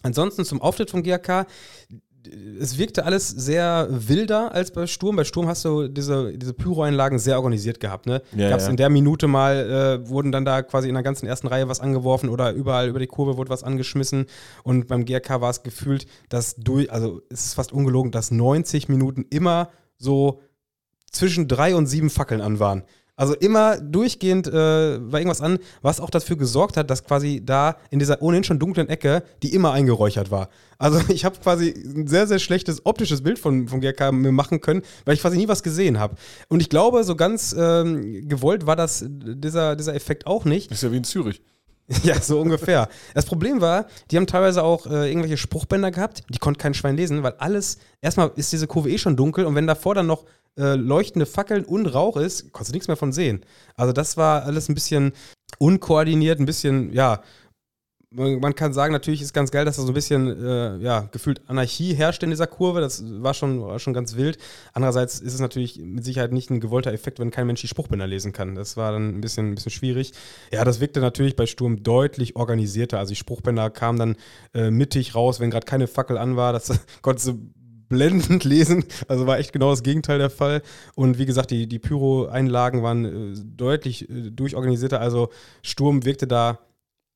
ansonsten 0.03 0.45
zum 0.45 0.61
Auftritt 0.61 0.90
vom 0.90 1.03
GRK 1.03 1.47
es 2.61 2.79
wirkte 2.79 3.05
alles 3.05 3.29
sehr 3.29 3.89
wilder 3.91 4.53
als 4.53 4.71
bei 4.71 4.87
Sturm. 4.87 5.17
Bei 5.17 5.25
Sturm 5.25 5.49
hast 5.49 5.65
du 5.65 5.89
diese, 5.89 6.37
diese 6.37 6.53
Pyro-Einlagen 6.53 7.19
sehr 7.19 7.37
organisiert 7.37 7.81
gehabt. 7.81 8.07
Ne? 8.07 8.23
Ja, 8.37 8.51
Gab 8.51 8.59
es 8.59 8.65
ja. 8.65 8.71
in 8.71 8.77
der 8.77 8.89
Minute 8.91 9.27
mal, 9.27 10.01
äh, 10.05 10.09
wurden 10.09 10.33
dann 10.33 10.45
da 10.45 10.63
quasi 10.63 10.89
in 10.89 10.95
der 10.95 11.03
ganzen 11.03 11.27
ersten 11.27 11.47
Reihe 11.47 11.69
was 11.69 11.81
angeworfen 11.81 12.29
oder 12.29 12.53
überall 12.53 12.89
über 12.89 12.99
die 12.99 13.07
Kurve 13.07 13.37
wurde 13.37 13.51
was 13.51 13.63
angeschmissen. 13.63 14.27
Und 14.63 14.89
beim 14.89 15.05
GRK 15.05 15.41
war 15.41 15.51
es 15.51 15.63
gefühlt, 15.63 16.07
dass 16.29 16.57
durch, 16.57 16.93
also 16.93 17.23
es 17.31 17.47
ist 17.47 17.55
fast 17.55 17.73
ungelogen, 17.73 18.13
dass 18.13 18.31
90 18.31 18.89
Minuten 18.89 19.25
immer 19.31 19.71
so 19.97 20.41
zwischen 21.11 21.49
drei 21.49 21.75
und 21.75 21.87
sieben 21.87 22.11
Fackeln 22.11 22.41
an 22.41 22.59
waren. 22.59 22.85
Also 23.19 23.35
immer 23.35 23.78
durchgehend 23.78 24.47
äh, 24.47 24.53
war 24.53 25.19
irgendwas 25.19 25.40
an, 25.40 25.59
was 25.82 25.99
auch 25.99 26.09
dafür 26.09 26.36
gesorgt 26.36 26.77
hat, 26.77 26.89
dass 26.89 27.03
quasi 27.03 27.43
da 27.45 27.77
in 27.90 27.99
dieser 27.99 28.23
ohnehin 28.23 28.45
schon 28.45 28.61
dunklen 28.61 28.89
Ecke 28.89 29.24
die 29.43 29.55
immer 29.55 29.73
eingeräuchert 29.73 30.31
war. 30.31 30.49
Also 30.78 31.01
ich 31.09 31.24
habe 31.24 31.36
quasi 31.40 31.70
ein 31.70 32.07
sehr, 32.07 32.28
sehr 32.28 32.39
schlechtes 32.39 32.86
optisches 32.86 33.23
Bild 33.23 33.40
von, 33.40 33.66
von 33.66 33.81
GRK 33.81 34.12
mir 34.12 34.31
machen 34.31 34.61
können, 34.61 34.82
weil 35.05 35.15
ich 35.15 35.20
quasi 35.20 35.36
nie 35.36 35.49
was 35.49 35.65
gesehen 35.65 35.99
habe. 35.99 36.15
Und 36.49 36.61
ich 36.61 36.69
glaube, 36.69 37.03
so 37.03 37.16
ganz 37.16 37.55
ähm, 37.59 38.28
gewollt 38.28 38.66
war 38.66 38.77
das 38.77 39.05
dieser, 39.05 39.74
dieser 39.74 39.97
Effekt 39.97 40.28
auch 40.28 40.45
nicht. 40.45 40.70
Ist 40.70 40.85
ja 40.85 40.93
wie 40.93 40.99
in 40.99 41.05
Zürich. 41.05 41.43
Ja, 42.02 42.20
so 42.20 42.40
ungefähr. 42.40 42.89
Das 43.15 43.27
Problem 43.27 43.60
war, 43.60 43.86
die 44.10 44.16
haben 44.16 44.27
teilweise 44.27 44.62
auch 44.62 44.86
äh, 44.86 45.09
irgendwelche 45.09 45.36
Spruchbänder 45.36 45.90
gehabt, 45.90 46.23
die 46.28 46.39
konnte 46.39 46.59
kein 46.59 46.74
Schwein 46.74 46.97
lesen, 46.97 47.23
weil 47.23 47.35
alles, 47.39 47.78
erstmal 48.02 48.31
ist 48.36 48.52
diese 48.52 48.66
Kurve 48.66 48.90
eh 48.90 48.98
schon 48.98 49.16
dunkel 49.16 49.47
und 49.47 49.55
wenn 49.55 49.66
davor 49.66 49.94
dann 49.94 50.06
noch 50.06 50.24
äh, 50.59 50.74
leuchtende 50.74 51.24
Fackeln 51.24 51.65
und 51.65 51.86
Rauch 51.86 52.16
ist, 52.16 52.52
konntest 52.52 52.70
du 52.70 52.77
nichts 52.77 52.89
mehr 52.89 52.97
von 52.97 53.12
sehen. 53.12 53.44
Also 53.77 53.93
das 53.93 54.16
war 54.16 54.43
alles 54.44 54.69
ein 54.69 54.74
bisschen 54.74 55.12
unkoordiniert, 55.59 56.40
ein 56.40 56.47
bisschen, 56.47 56.93
ja, 56.93 57.23
man, 58.10 58.55
kann 58.55 58.72
sagen, 58.72 58.93
natürlich 58.93 59.20
ist 59.20 59.35
ganz 59.35 59.51
geil, 59.51 59.64
dass 59.64 59.76
da 59.76 59.82
so 59.82 59.89
ein 59.89 59.94
bisschen, 59.94 60.28
äh, 60.43 60.78
ja, 60.78 61.09
gefühlt 61.12 61.43
Anarchie 61.47 61.94
herrscht 61.94 62.22
in 62.22 62.30
dieser 62.30 62.47
Kurve. 62.47 62.80
Das 62.80 63.02
war 63.05 63.35
schon, 63.35 63.60
war 63.60 63.78
schon 63.78 63.93
ganz 63.93 64.16
wild. 64.16 64.39
Andererseits 64.72 65.20
ist 65.20 65.35
es 65.35 65.40
natürlich 65.40 65.78
mit 65.78 66.05
Sicherheit 66.05 66.32
nicht 66.32 66.51
ein 66.51 66.60
gewollter 66.60 66.93
Effekt, 66.93 67.18
wenn 67.18 67.30
kein 67.30 67.47
Mensch 67.47 67.60
die 67.60 67.68
Spruchbänder 67.68 68.06
lesen 68.06 68.32
kann. 68.32 68.55
Das 68.55 68.76
war 68.76 68.93
dann 68.93 69.16
ein 69.16 69.20
bisschen, 69.20 69.51
ein 69.51 69.55
bisschen 69.55 69.72
schwierig. 69.72 70.12
Ja, 70.51 70.64
das 70.64 70.80
wirkte 70.80 71.01
natürlich 71.01 71.36
bei 71.36 71.44
Sturm 71.44 71.82
deutlich 71.82 72.35
organisierter. 72.36 72.98
Also 72.98 73.10
die 73.10 73.16
Spruchbänder 73.16 73.68
kamen 73.68 73.98
dann 73.98 74.16
äh, 74.55 74.70
mittig 74.70 75.14
raus, 75.14 75.39
wenn 75.39 75.51
gerade 75.51 75.66
keine 75.66 75.86
Fackel 75.86 76.16
an 76.16 76.36
war. 76.36 76.55
Das 76.55 76.72
konntest 77.02 77.28
du 77.28 77.39
blendend 77.90 78.44
lesen. 78.44 78.85
Also 79.06 79.26
war 79.26 79.39
echt 79.39 79.52
genau 79.52 79.70
das 79.70 79.82
Gegenteil 79.82 80.18
der 80.18 80.30
Fall. 80.30 80.62
Und 80.94 81.18
wie 81.18 81.26
gesagt, 81.26 81.51
die, 81.51 81.66
die 81.66 81.78
Pyro-Einlagen 81.78 82.82
waren 82.82 83.05
äh, 83.05 83.39
deutlich 83.56 84.09
äh, 84.09 84.30
durchorganisierter. 84.30 84.98
Also 84.98 85.28
Sturm 85.62 86.06
wirkte 86.06 86.26
da 86.26 86.60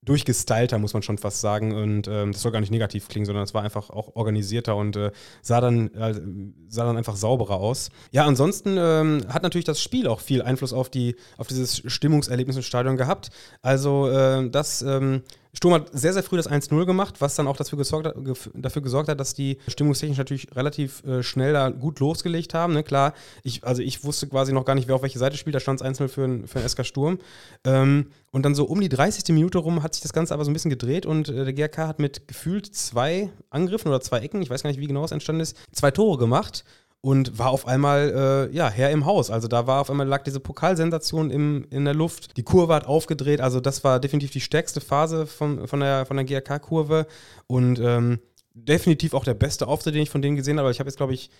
durchgestylter, 0.04 0.78
muss 0.78 0.94
man 0.94 1.02
schon 1.02 1.18
fast 1.18 1.40
sagen. 1.40 1.72
Und 1.72 2.08
ähm, 2.08 2.32
das 2.32 2.42
soll 2.42 2.52
gar 2.52 2.60
nicht 2.60 2.70
negativ 2.72 3.08
klingen, 3.08 3.26
sondern 3.26 3.44
es 3.44 3.54
war 3.54 3.62
einfach 3.62 3.90
auch 3.90 4.16
organisierter 4.16 4.76
und 4.76 4.96
äh, 4.96 5.12
sah, 5.42 5.60
dann, 5.60 5.94
äh, 5.94 6.20
sah 6.68 6.84
dann 6.84 6.96
einfach 6.96 7.16
sauberer 7.16 7.56
aus. 7.56 7.90
Ja, 8.10 8.26
ansonsten 8.26 8.76
ähm, 8.78 9.22
hat 9.28 9.42
natürlich 9.42 9.64
das 9.64 9.80
Spiel 9.80 10.08
auch 10.08 10.20
viel 10.20 10.42
Einfluss 10.42 10.72
auf, 10.72 10.90
die, 10.90 11.16
auf 11.38 11.46
dieses 11.46 11.82
Stimmungserlebnis 11.86 12.56
im 12.56 12.62
Stadion 12.62 12.96
gehabt. 12.96 13.30
Also 13.62 14.08
äh, 14.08 14.50
das 14.50 14.82
ähm, 14.82 15.22
Sturm 15.54 15.74
hat 15.74 15.90
sehr, 15.92 16.14
sehr 16.14 16.22
früh 16.22 16.38
das 16.38 16.48
1-0 16.50 16.86
gemacht, 16.86 17.16
was 17.20 17.34
dann 17.34 17.46
auch 17.46 17.56
dafür 17.58 17.76
gesorgt, 17.76 18.06
hat, 18.06 18.14
dafür 18.54 18.80
gesorgt 18.80 19.10
hat, 19.10 19.20
dass 19.20 19.34
die 19.34 19.58
stimmungstechnisch 19.68 20.16
natürlich 20.16 20.46
relativ 20.56 21.04
äh, 21.04 21.22
schnell 21.22 21.52
da 21.52 21.68
gut 21.68 22.00
losgelegt 22.00 22.54
haben. 22.54 22.72
Ne? 22.72 22.82
Klar, 22.82 23.12
ich, 23.42 23.62
also 23.62 23.82
ich 23.82 24.02
wusste 24.02 24.26
quasi 24.28 24.54
noch 24.54 24.64
gar 24.64 24.74
nicht, 24.74 24.88
wer 24.88 24.94
auf 24.94 25.02
welche 25.02 25.18
Seite 25.18 25.36
spielt. 25.36 25.54
Da 25.54 25.60
stand 25.60 25.78
es 25.82 25.86
1-0 25.86 26.08
für, 26.08 26.22
den- 26.22 26.46
für 26.46 26.66
SK 26.66 26.86
Sturm. 26.86 27.18
Ähm, 27.64 28.06
und 28.30 28.44
dann 28.46 28.54
so 28.54 28.64
um 28.64 28.80
die 28.80 28.88
30. 28.88 29.28
Minute 29.34 29.58
rum 29.58 29.82
hat 29.82 29.92
sich 29.92 30.02
das 30.02 30.14
Ganze 30.14 30.32
aber 30.32 30.44
so 30.46 30.50
ein 30.50 30.54
bisschen 30.54 30.70
gedreht 30.70 31.04
und 31.04 31.28
äh, 31.28 31.44
der 31.44 31.52
GRK 31.52 31.86
hat 31.86 31.98
mit 31.98 32.26
gefühlt 32.28 32.74
zwei 32.74 33.28
Angriffen 33.50 33.88
oder 33.88 34.00
zwei 34.00 34.20
Ecken, 34.20 34.40
ich 34.40 34.48
weiß 34.48 34.62
gar 34.62 34.70
nicht, 34.70 34.80
wie 34.80 34.86
genau 34.86 35.04
es 35.04 35.12
entstanden 35.12 35.42
ist, 35.42 35.54
zwei 35.72 35.90
Tore 35.90 36.16
gemacht 36.16 36.64
und 37.02 37.36
war 37.36 37.50
auf 37.50 37.66
einmal 37.66 38.48
äh, 38.50 38.56
ja, 38.56 38.70
Herr 38.70 38.90
im 38.90 39.04
Haus. 39.04 39.30
Also 39.30 39.48
da 39.48 39.66
war 39.66 39.80
auf 39.80 39.90
einmal 39.90 40.06
lag 40.06 40.22
diese 40.22 40.38
Pokalsensation 40.38 41.30
im, 41.30 41.66
in 41.68 41.84
der 41.84 41.94
Luft. 41.94 42.36
Die 42.36 42.44
Kurve 42.44 42.74
hat 42.74 42.86
aufgedreht. 42.86 43.40
Also 43.40 43.60
das 43.60 43.82
war 43.82 43.98
definitiv 43.98 44.30
die 44.30 44.40
stärkste 44.40 44.80
Phase 44.80 45.26
von, 45.26 45.66
von 45.66 45.80
der, 45.80 46.06
von 46.06 46.16
der 46.16 46.24
GRK-Kurve 46.24 47.06
und 47.48 47.80
ähm, 47.80 48.20
definitiv 48.54 49.14
auch 49.14 49.24
der 49.24 49.34
beste 49.34 49.66
Auftritt, 49.66 49.96
den 49.96 50.02
ich 50.02 50.10
von 50.10 50.22
denen 50.22 50.36
gesehen 50.36 50.60
habe. 50.60 50.70
Ich 50.70 50.78
habe 50.78 50.88
jetzt, 50.88 50.96
glaube 50.96 51.12
ich, 51.12 51.30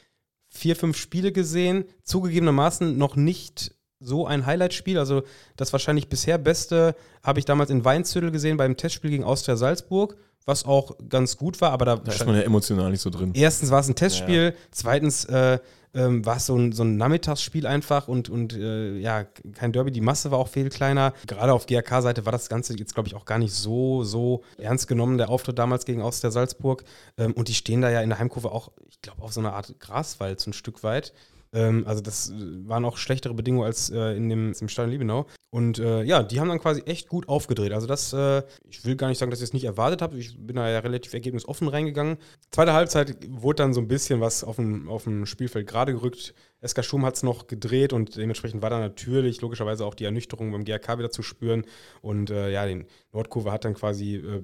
vier, 0.49 0.75
fünf 0.75 0.97
Spiele 0.97 1.31
gesehen. 1.31 1.85
Zugegebenermaßen 2.03 2.99
noch 2.99 3.15
nicht 3.15 3.77
so 4.01 4.27
ein 4.27 4.47
Highlight-Spiel. 4.47 4.99
Also 4.99 5.23
das 5.57 5.73
wahrscheinlich 5.73 6.09
bisher 6.09 6.39
beste 6.39 6.97
habe 7.23 7.39
ich 7.39 7.45
damals 7.45 7.71
in 7.71 7.85
Weinzüttel 7.85 8.33
gesehen 8.33 8.57
beim 8.57 8.77
Testspiel 8.77 9.11
gegen 9.11 9.23
Austria 9.23 9.57
Salzburg, 9.57 10.17
was 10.47 10.65
auch 10.65 10.97
ganz 11.09 11.37
gut 11.37 11.61
war, 11.61 11.71
aber 11.71 11.85
da, 11.85 11.97
Da 11.97 12.13
ist 12.13 12.27
man 12.27 12.35
ja 12.37 12.43
emotional 12.43 12.91
nicht 12.91 13.01
so 13.01 13.11
drin. 13.11 13.33
erstens 13.35 13.71
war 13.71 13.81
es 13.81 13.89
ein 13.89 13.95
Testspiel, 13.95 14.55
zweitens 14.71 15.25
äh, 15.27 15.59
ähm, 15.95 16.25
war 16.25 16.37
es 16.37 16.47
so 16.47 16.57
ein, 16.57 16.73
so 16.73 16.85
ein 16.85 16.97
Nachmittagsspiel 16.97 17.67
einfach 17.67 18.09
und, 18.09 18.29
und 18.31 18.55
äh, 18.55 18.97
ja, 18.97 19.25
kein 19.25 19.73
Derby. 19.73 19.91
Die 19.91 20.01
Masse 20.01 20.31
war 20.31 20.39
auch 20.39 20.49
viel 20.49 20.71
kleiner. 20.71 21.13
Gerade 21.27 21.53
auf 21.53 21.67
GRK-Seite 21.67 22.25
war 22.25 22.33
das 22.33 22.49
Ganze 22.49 22.77
jetzt, 22.79 22.95
glaube 22.95 23.09
ich, 23.09 23.15
auch 23.15 23.25
gar 23.27 23.39
nicht 23.39 23.53
so, 23.53 24.03
so 24.03 24.43
ernst 24.59 24.89
genommen, 24.89 25.19
der 25.19 25.29
Auftritt 25.29 25.59
damals 25.59 25.85
gegen 25.85 26.01
Austria 26.01 26.31
Salzburg. 26.31 26.85
Ähm, 27.19 27.33
und 27.35 27.49
die 27.49 27.55
stehen 27.55 27.83
da 27.83 27.91
ja 27.91 28.01
in 28.01 28.09
der 28.09 28.19
Heimkurve 28.19 28.51
auch, 28.53 28.73
ich 28.89 29.03
glaube, 29.03 29.23
auf 29.23 29.33
so 29.33 29.41
einer 29.41 29.53
Art 29.53 29.75
Graswald 29.81 30.41
so 30.41 30.51
ein 30.51 30.55
Stück 30.55 30.83
weit. 30.83 31.13
Ähm, 31.53 31.85
also 31.87 32.01
das 32.01 32.31
äh, 32.31 32.69
waren 32.69 32.85
auch 32.85 32.97
schlechtere 32.97 33.35
Bedingungen 33.35 33.67
als 33.67 33.91
äh, 33.91 34.17
in 34.17 34.29
dem, 34.29 34.53
im 34.59 34.69
Stadion 34.69 34.91
Liebenau. 34.91 35.27
Und 35.51 35.79
äh, 35.79 36.03
ja, 36.03 36.23
die 36.23 36.41
haben 36.41 36.49
dann 36.49 36.61
quasi 36.61 36.81
echt 36.83 37.09
gut 37.09 37.29
aufgedreht. 37.29 37.73
Also 37.73 37.87
das, 37.87 38.13
äh, 38.15 38.43
ich 38.69 38.85
will 38.85 38.97
gar 38.97 39.09
nicht 39.09 39.19
sagen, 39.19 39.31
dass 39.31 39.41
ich 39.41 39.49
es 39.49 39.53
nicht 39.53 39.65
erwartet 39.65 40.01
habe. 40.01 40.17
Ich 40.17 40.35
bin 40.39 40.57
da 40.57 40.71
ja 40.71 40.79
relativ 40.79 41.13
ergebnisoffen 41.13 41.69
reingegangen. 41.69 42.17
Zweite 42.51 42.73
Halbzeit 42.73 43.17
wurde 43.29 43.63
dann 43.63 43.75
so 43.75 43.81
ein 43.81 43.89
bisschen 43.89 44.21
was 44.21 44.45
auf 44.45 44.57
dem, 44.57 44.89
auf 44.89 45.05
dem 45.05 45.27
Spielfeld 45.27 45.67
gerade 45.67 45.93
gerückt. 45.93 46.35
SK 46.67 46.85
Schum 46.85 47.05
hat 47.05 47.17
es 47.17 47.23
noch 47.23 47.49
gedreht 47.49 47.93
und 47.93 48.17
dementsprechend 48.17 48.63
war 48.63 48.71
dann 48.71 48.81
natürlich 48.81 49.43
logischerweise 49.43 49.85
auch 49.85 49.95
die 49.95 50.05
Ernüchterung 50.05 50.53
beim 50.53 50.65
GRK 50.65 50.99
wieder 50.99 51.11
zu 51.11 51.23
spüren. 51.23 51.67
Und 52.01 52.31
äh, 52.31 52.51
ja, 52.51 52.65
den 52.65 52.87
Nordkurve 53.13 53.53
hat 53.53 53.67
dann 53.67 53.75
quasi 53.75 54.17
äh, 54.17 54.43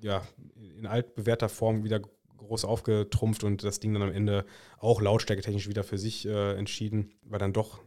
ja, 0.00 0.22
in 0.78 0.86
altbewährter 0.86 1.48
Form 1.48 1.84
wieder 1.84 2.00
groß 2.46 2.64
aufgetrumpft 2.64 3.44
und 3.44 3.62
das 3.64 3.80
Ding 3.80 3.92
dann 3.92 4.02
am 4.02 4.12
Ende 4.12 4.44
auch 4.78 5.00
lautstärketechnisch 5.00 5.68
wieder 5.68 5.84
für 5.84 5.98
sich 5.98 6.26
äh, 6.26 6.54
entschieden, 6.56 7.10
weil 7.24 7.38
dann 7.38 7.52
doch 7.52 7.80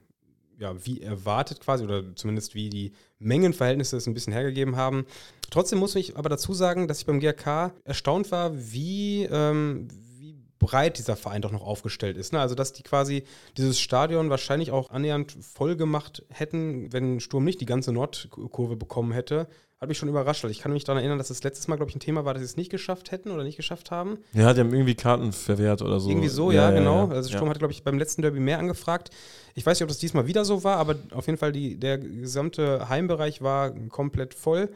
ja, 0.59 0.73
wie 0.85 1.01
erwartet 1.01 1.61
quasi 1.61 1.83
oder 1.83 2.15
zumindest 2.15 2.53
wie 2.53 2.69
die 2.69 2.91
Mengenverhältnisse 3.17 3.97
es 3.97 4.07
ein 4.07 4.13
bisschen 4.13 4.33
hergegeben 4.33 4.75
haben. 4.75 5.05
Trotzdem 5.49 5.79
muss 5.79 5.95
ich 5.95 6.17
aber 6.17 6.29
dazu 6.29 6.53
sagen, 6.53 6.87
dass 6.87 6.99
ich 6.99 7.05
beim 7.05 7.19
GRK 7.19 7.73
erstaunt 7.85 8.31
war, 8.31 8.51
wie, 8.53 9.23
ähm, 9.23 9.87
wie 10.17 10.35
breit 10.59 10.97
dieser 10.97 11.15
Verein 11.15 11.41
doch 11.41 11.51
noch 11.51 11.65
aufgestellt 11.65 12.17
ist. 12.17 12.33
Ne? 12.33 12.39
Also, 12.39 12.55
dass 12.55 12.73
die 12.73 12.83
quasi 12.83 13.23
dieses 13.57 13.79
Stadion 13.79 14.29
wahrscheinlich 14.29 14.71
auch 14.71 14.89
annähernd 14.89 15.37
voll 15.41 15.77
gemacht 15.77 16.23
hätten, 16.29 16.91
wenn 16.91 17.21
Sturm 17.21 17.45
nicht 17.45 17.61
die 17.61 17.65
ganze 17.65 17.93
Nordkurve 17.93 18.75
bekommen 18.75 19.13
hätte. 19.13 19.47
Hat 19.81 19.87
mich 19.87 19.97
schon 19.97 20.09
überrascht, 20.09 20.43
weil 20.43 20.51
ich 20.51 20.59
kann 20.59 20.73
mich 20.73 20.83
daran 20.83 20.99
erinnern, 20.99 21.17
dass 21.17 21.29
das 21.29 21.41
letztes 21.41 21.69
Mal, 21.69 21.77
glaube 21.77 21.89
ich, 21.89 21.95
ein 21.95 22.01
Thema 22.01 22.25
war, 22.25 22.33
dass 22.33 22.41
sie 22.41 22.45
es 22.45 22.57
nicht 22.57 22.69
geschafft 22.69 23.11
hätten 23.11 23.31
oder 23.31 23.45
nicht 23.45 23.55
geschafft 23.55 23.91
haben. 23.91 24.17
Ja, 24.33 24.53
die 24.53 24.59
haben 24.59 24.73
irgendwie 24.73 24.95
Karten 24.95 25.31
verwehrt 25.31 25.81
oder 25.81 26.01
so. 26.01 26.09
Irgendwie 26.09 26.27
so, 26.27 26.51
ja, 26.51 26.69
genau. 26.71 27.07
ja. 27.07 27.15
Also 27.15 27.29
Sturm 27.29 27.45
ja. 27.45 27.51
hat, 27.51 27.59
glaube 27.59 27.71
ich, 27.71 27.83
beim 27.83 27.97
letzten 27.97 28.21
Derby 28.21 28.41
mehr 28.41 28.59
angefragt. 28.59 29.09
Ich 29.55 29.65
weiß 29.65 29.79
nicht, 29.79 29.83
ob 29.83 29.87
das 29.87 29.97
diesmal 29.97 30.27
wieder 30.27 30.43
so 30.43 30.65
war, 30.65 30.77
aber 30.77 30.97
auf 31.11 31.27
jeden 31.27 31.37
Fall 31.37 31.53
die, 31.53 31.79
der 31.79 31.97
gesamte 31.97 32.89
Heimbereich 32.89 33.41
war 33.41 33.71
komplett 33.87 34.33
voll. 34.33 34.69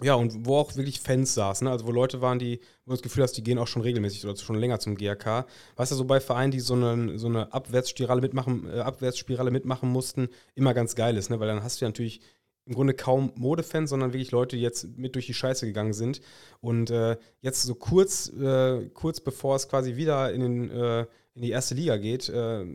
Ja, 0.00 0.14
und 0.14 0.46
wo 0.46 0.56
auch 0.56 0.76
wirklich 0.76 1.00
Fans 1.00 1.34
saßen, 1.34 1.64
ne? 1.64 1.72
also 1.72 1.84
wo 1.86 1.90
Leute 1.90 2.20
waren, 2.20 2.38
die, 2.38 2.60
wo 2.84 2.90
du 2.90 2.96
das 2.96 3.02
Gefühl 3.02 3.24
hast, 3.24 3.32
die 3.32 3.42
gehen 3.42 3.58
auch 3.58 3.66
schon 3.66 3.82
regelmäßig 3.82 4.24
oder 4.24 4.36
schon 4.36 4.54
länger 4.54 4.78
zum 4.78 4.94
GRK. 4.94 5.46
Weißt 5.74 5.90
du, 5.90 5.96
so 5.96 6.04
bei 6.04 6.20
Vereinen, 6.20 6.52
die 6.52 6.60
so 6.60 6.74
eine, 6.74 7.18
so 7.18 7.26
eine 7.26 7.52
Abwärtsspirale 7.52 8.20
mitmachen, 8.20 8.70
äh, 8.72 8.78
Abwärtsspirale 8.78 9.50
mitmachen 9.50 9.90
mussten, 9.90 10.28
immer 10.54 10.72
ganz 10.72 10.94
geil 10.94 11.16
ist, 11.16 11.30
ne? 11.30 11.40
Weil 11.40 11.48
dann 11.48 11.64
hast 11.64 11.80
du 11.80 11.84
ja 11.84 11.88
natürlich 11.88 12.20
im 12.68 12.74
Grunde 12.74 12.92
kaum 12.92 13.32
Modefans, 13.34 13.88
sondern 13.90 14.12
wirklich 14.12 14.30
Leute, 14.30 14.56
die 14.56 14.62
jetzt 14.62 14.98
mit 14.98 15.14
durch 15.14 15.26
die 15.26 15.34
Scheiße 15.34 15.66
gegangen 15.66 15.94
sind. 15.94 16.20
Und 16.60 16.90
äh, 16.90 17.16
jetzt 17.40 17.62
so 17.62 17.74
kurz, 17.74 18.28
äh, 18.28 18.90
kurz 18.92 19.20
bevor 19.20 19.56
es 19.56 19.68
quasi 19.68 19.96
wieder 19.96 20.32
in, 20.32 20.40
den, 20.42 20.70
äh, 20.70 21.00
in 21.34 21.42
die 21.42 21.50
erste 21.50 21.74
Liga 21.74 21.96
geht, 21.96 22.28
äh, 22.28 22.66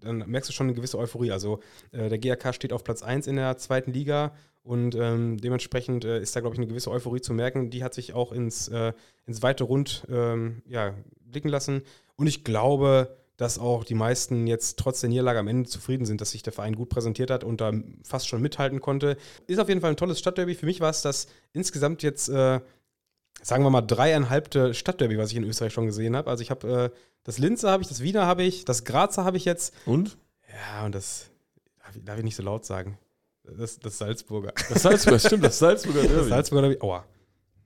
dann 0.00 0.18
merkst 0.26 0.48
du 0.48 0.52
schon 0.54 0.68
eine 0.68 0.74
gewisse 0.74 0.98
Euphorie. 0.98 1.32
Also 1.32 1.58
äh, 1.90 2.08
der 2.08 2.18
GRK 2.18 2.52
steht 2.52 2.72
auf 2.72 2.84
Platz 2.84 3.02
1 3.02 3.26
in 3.26 3.36
der 3.36 3.58
zweiten 3.58 3.92
Liga 3.92 4.34
und 4.62 4.94
ähm, 4.94 5.38
dementsprechend 5.38 6.04
äh, 6.04 6.20
ist 6.20 6.36
da, 6.36 6.40
glaube 6.40 6.54
ich, 6.54 6.60
eine 6.60 6.68
gewisse 6.68 6.92
Euphorie 6.92 7.20
zu 7.20 7.34
merken. 7.34 7.70
Die 7.70 7.82
hat 7.82 7.92
sich 7.92 8.14
auch 8.14 8.30
ins, 8.30 8.68
ins 9.26 9.42
weite 9.42 9.64
Rund 9.64 10.06
ähm, 10.08 10.62
ja, 10.68 10.94
blicken 11.24 11.48
lassen. 11.48 11.82
Und 12.14 12.28
ich 12.28 12.44
glaube, 12.44 13.16
dass 13.40 13.58
auch 13.58 13.84
die 13.84 13.94
meisten 13.94 14.46
jetzt 14.46 14.78
trotz 14.78 15.00
der 15.00 15.08
Niederlage 15.08 15.38
am 15.38 15.48
Ende 15.48 15.66
zufrieden 15.66 16.04
sind, 16.04 16.20
dass 16.20 16.32
sich 16.32 16.42
der 16.42 16.52
Verein 16.52 16.76
gut 16.76 16.90
präsentiert 16.90 17.30
hat 17.30 17.42
und 17.42 17.62
da 17.62 17.72
fast 18.02 18.28
schon 18.28 18.42
mithalten 18.42 18.82
konnte. 18.82 19.16
Ist 19.46 19.58
auf 19.58 19.68
jeden 19.68 19.80
Fall 19.80 19.90
ein 19.90 19.96
tolles 19.96 20.18
Stadtderby. 20.18 20.54
Für 20.54 20.66
mich 20.66 20.80
war 20.80 20.90
es 20.90 21.00
das 21.00 21.26
insgesamt 21.54 22.02
jetzt, 22.02 22.28
äh, 22.28 22.60
sagen 23.40 23.64
wir 23.64 23.70
mal, 23.70 23.80
dreieinhalbte 23.80 24.74
Stadtderby, 24.74 25.16
was 25.16 25.30
ich 25.30 25.38
in 25.38 25.44
Österreich 25.44 25.72
schon 25.72 25.86
gesehen 25.86 26.16
habe. 26.16 26.28
Also 26.28 26.42
ich 26.42 26.50
habe 26.50 26.92
äh, 26.92 26.98
das 27.24 27.38
Linzer 27.38 27.70
habe 27.70 27.82
ich, 27.82 27.88
das 27.88 28.02
Wiener 28.02 28.26
habe 28.26 28.42
ich, 28.42 28.66
das 28.66 28.84
Grazer 28.84 29.24
habe 29.24 29.38
ich 29.38 29.46
jetzt. 29.46 29.72
Und? 29.86 30.18
Ja, 30.52 30.84
und 30.84 30.94
das 30.94 31.30
darf 31.82 31.96
ich, 31.96 32.04
darf 32.04 32.18
ich 32.18 32.24
nicht 32.24 32.36
so 32.36 32.42
laut 32.42 32.66
sagen. 32.66 32.98
Das, 33.44 33.78
das 33.78 33.96
Salzburger. 33.96 34.52
Das 34.68 34.82
Salzburger, 34.82 35.18
stimmt, 35.18 35.44
das 35.44 35.58
Salzburger 35.58 36.02
Das 36.02 36.10
Derby. 36.10 36.28
Salzburger 36.28 36.68
Derby. 36.68 36.82
Aua. 36.82 37.06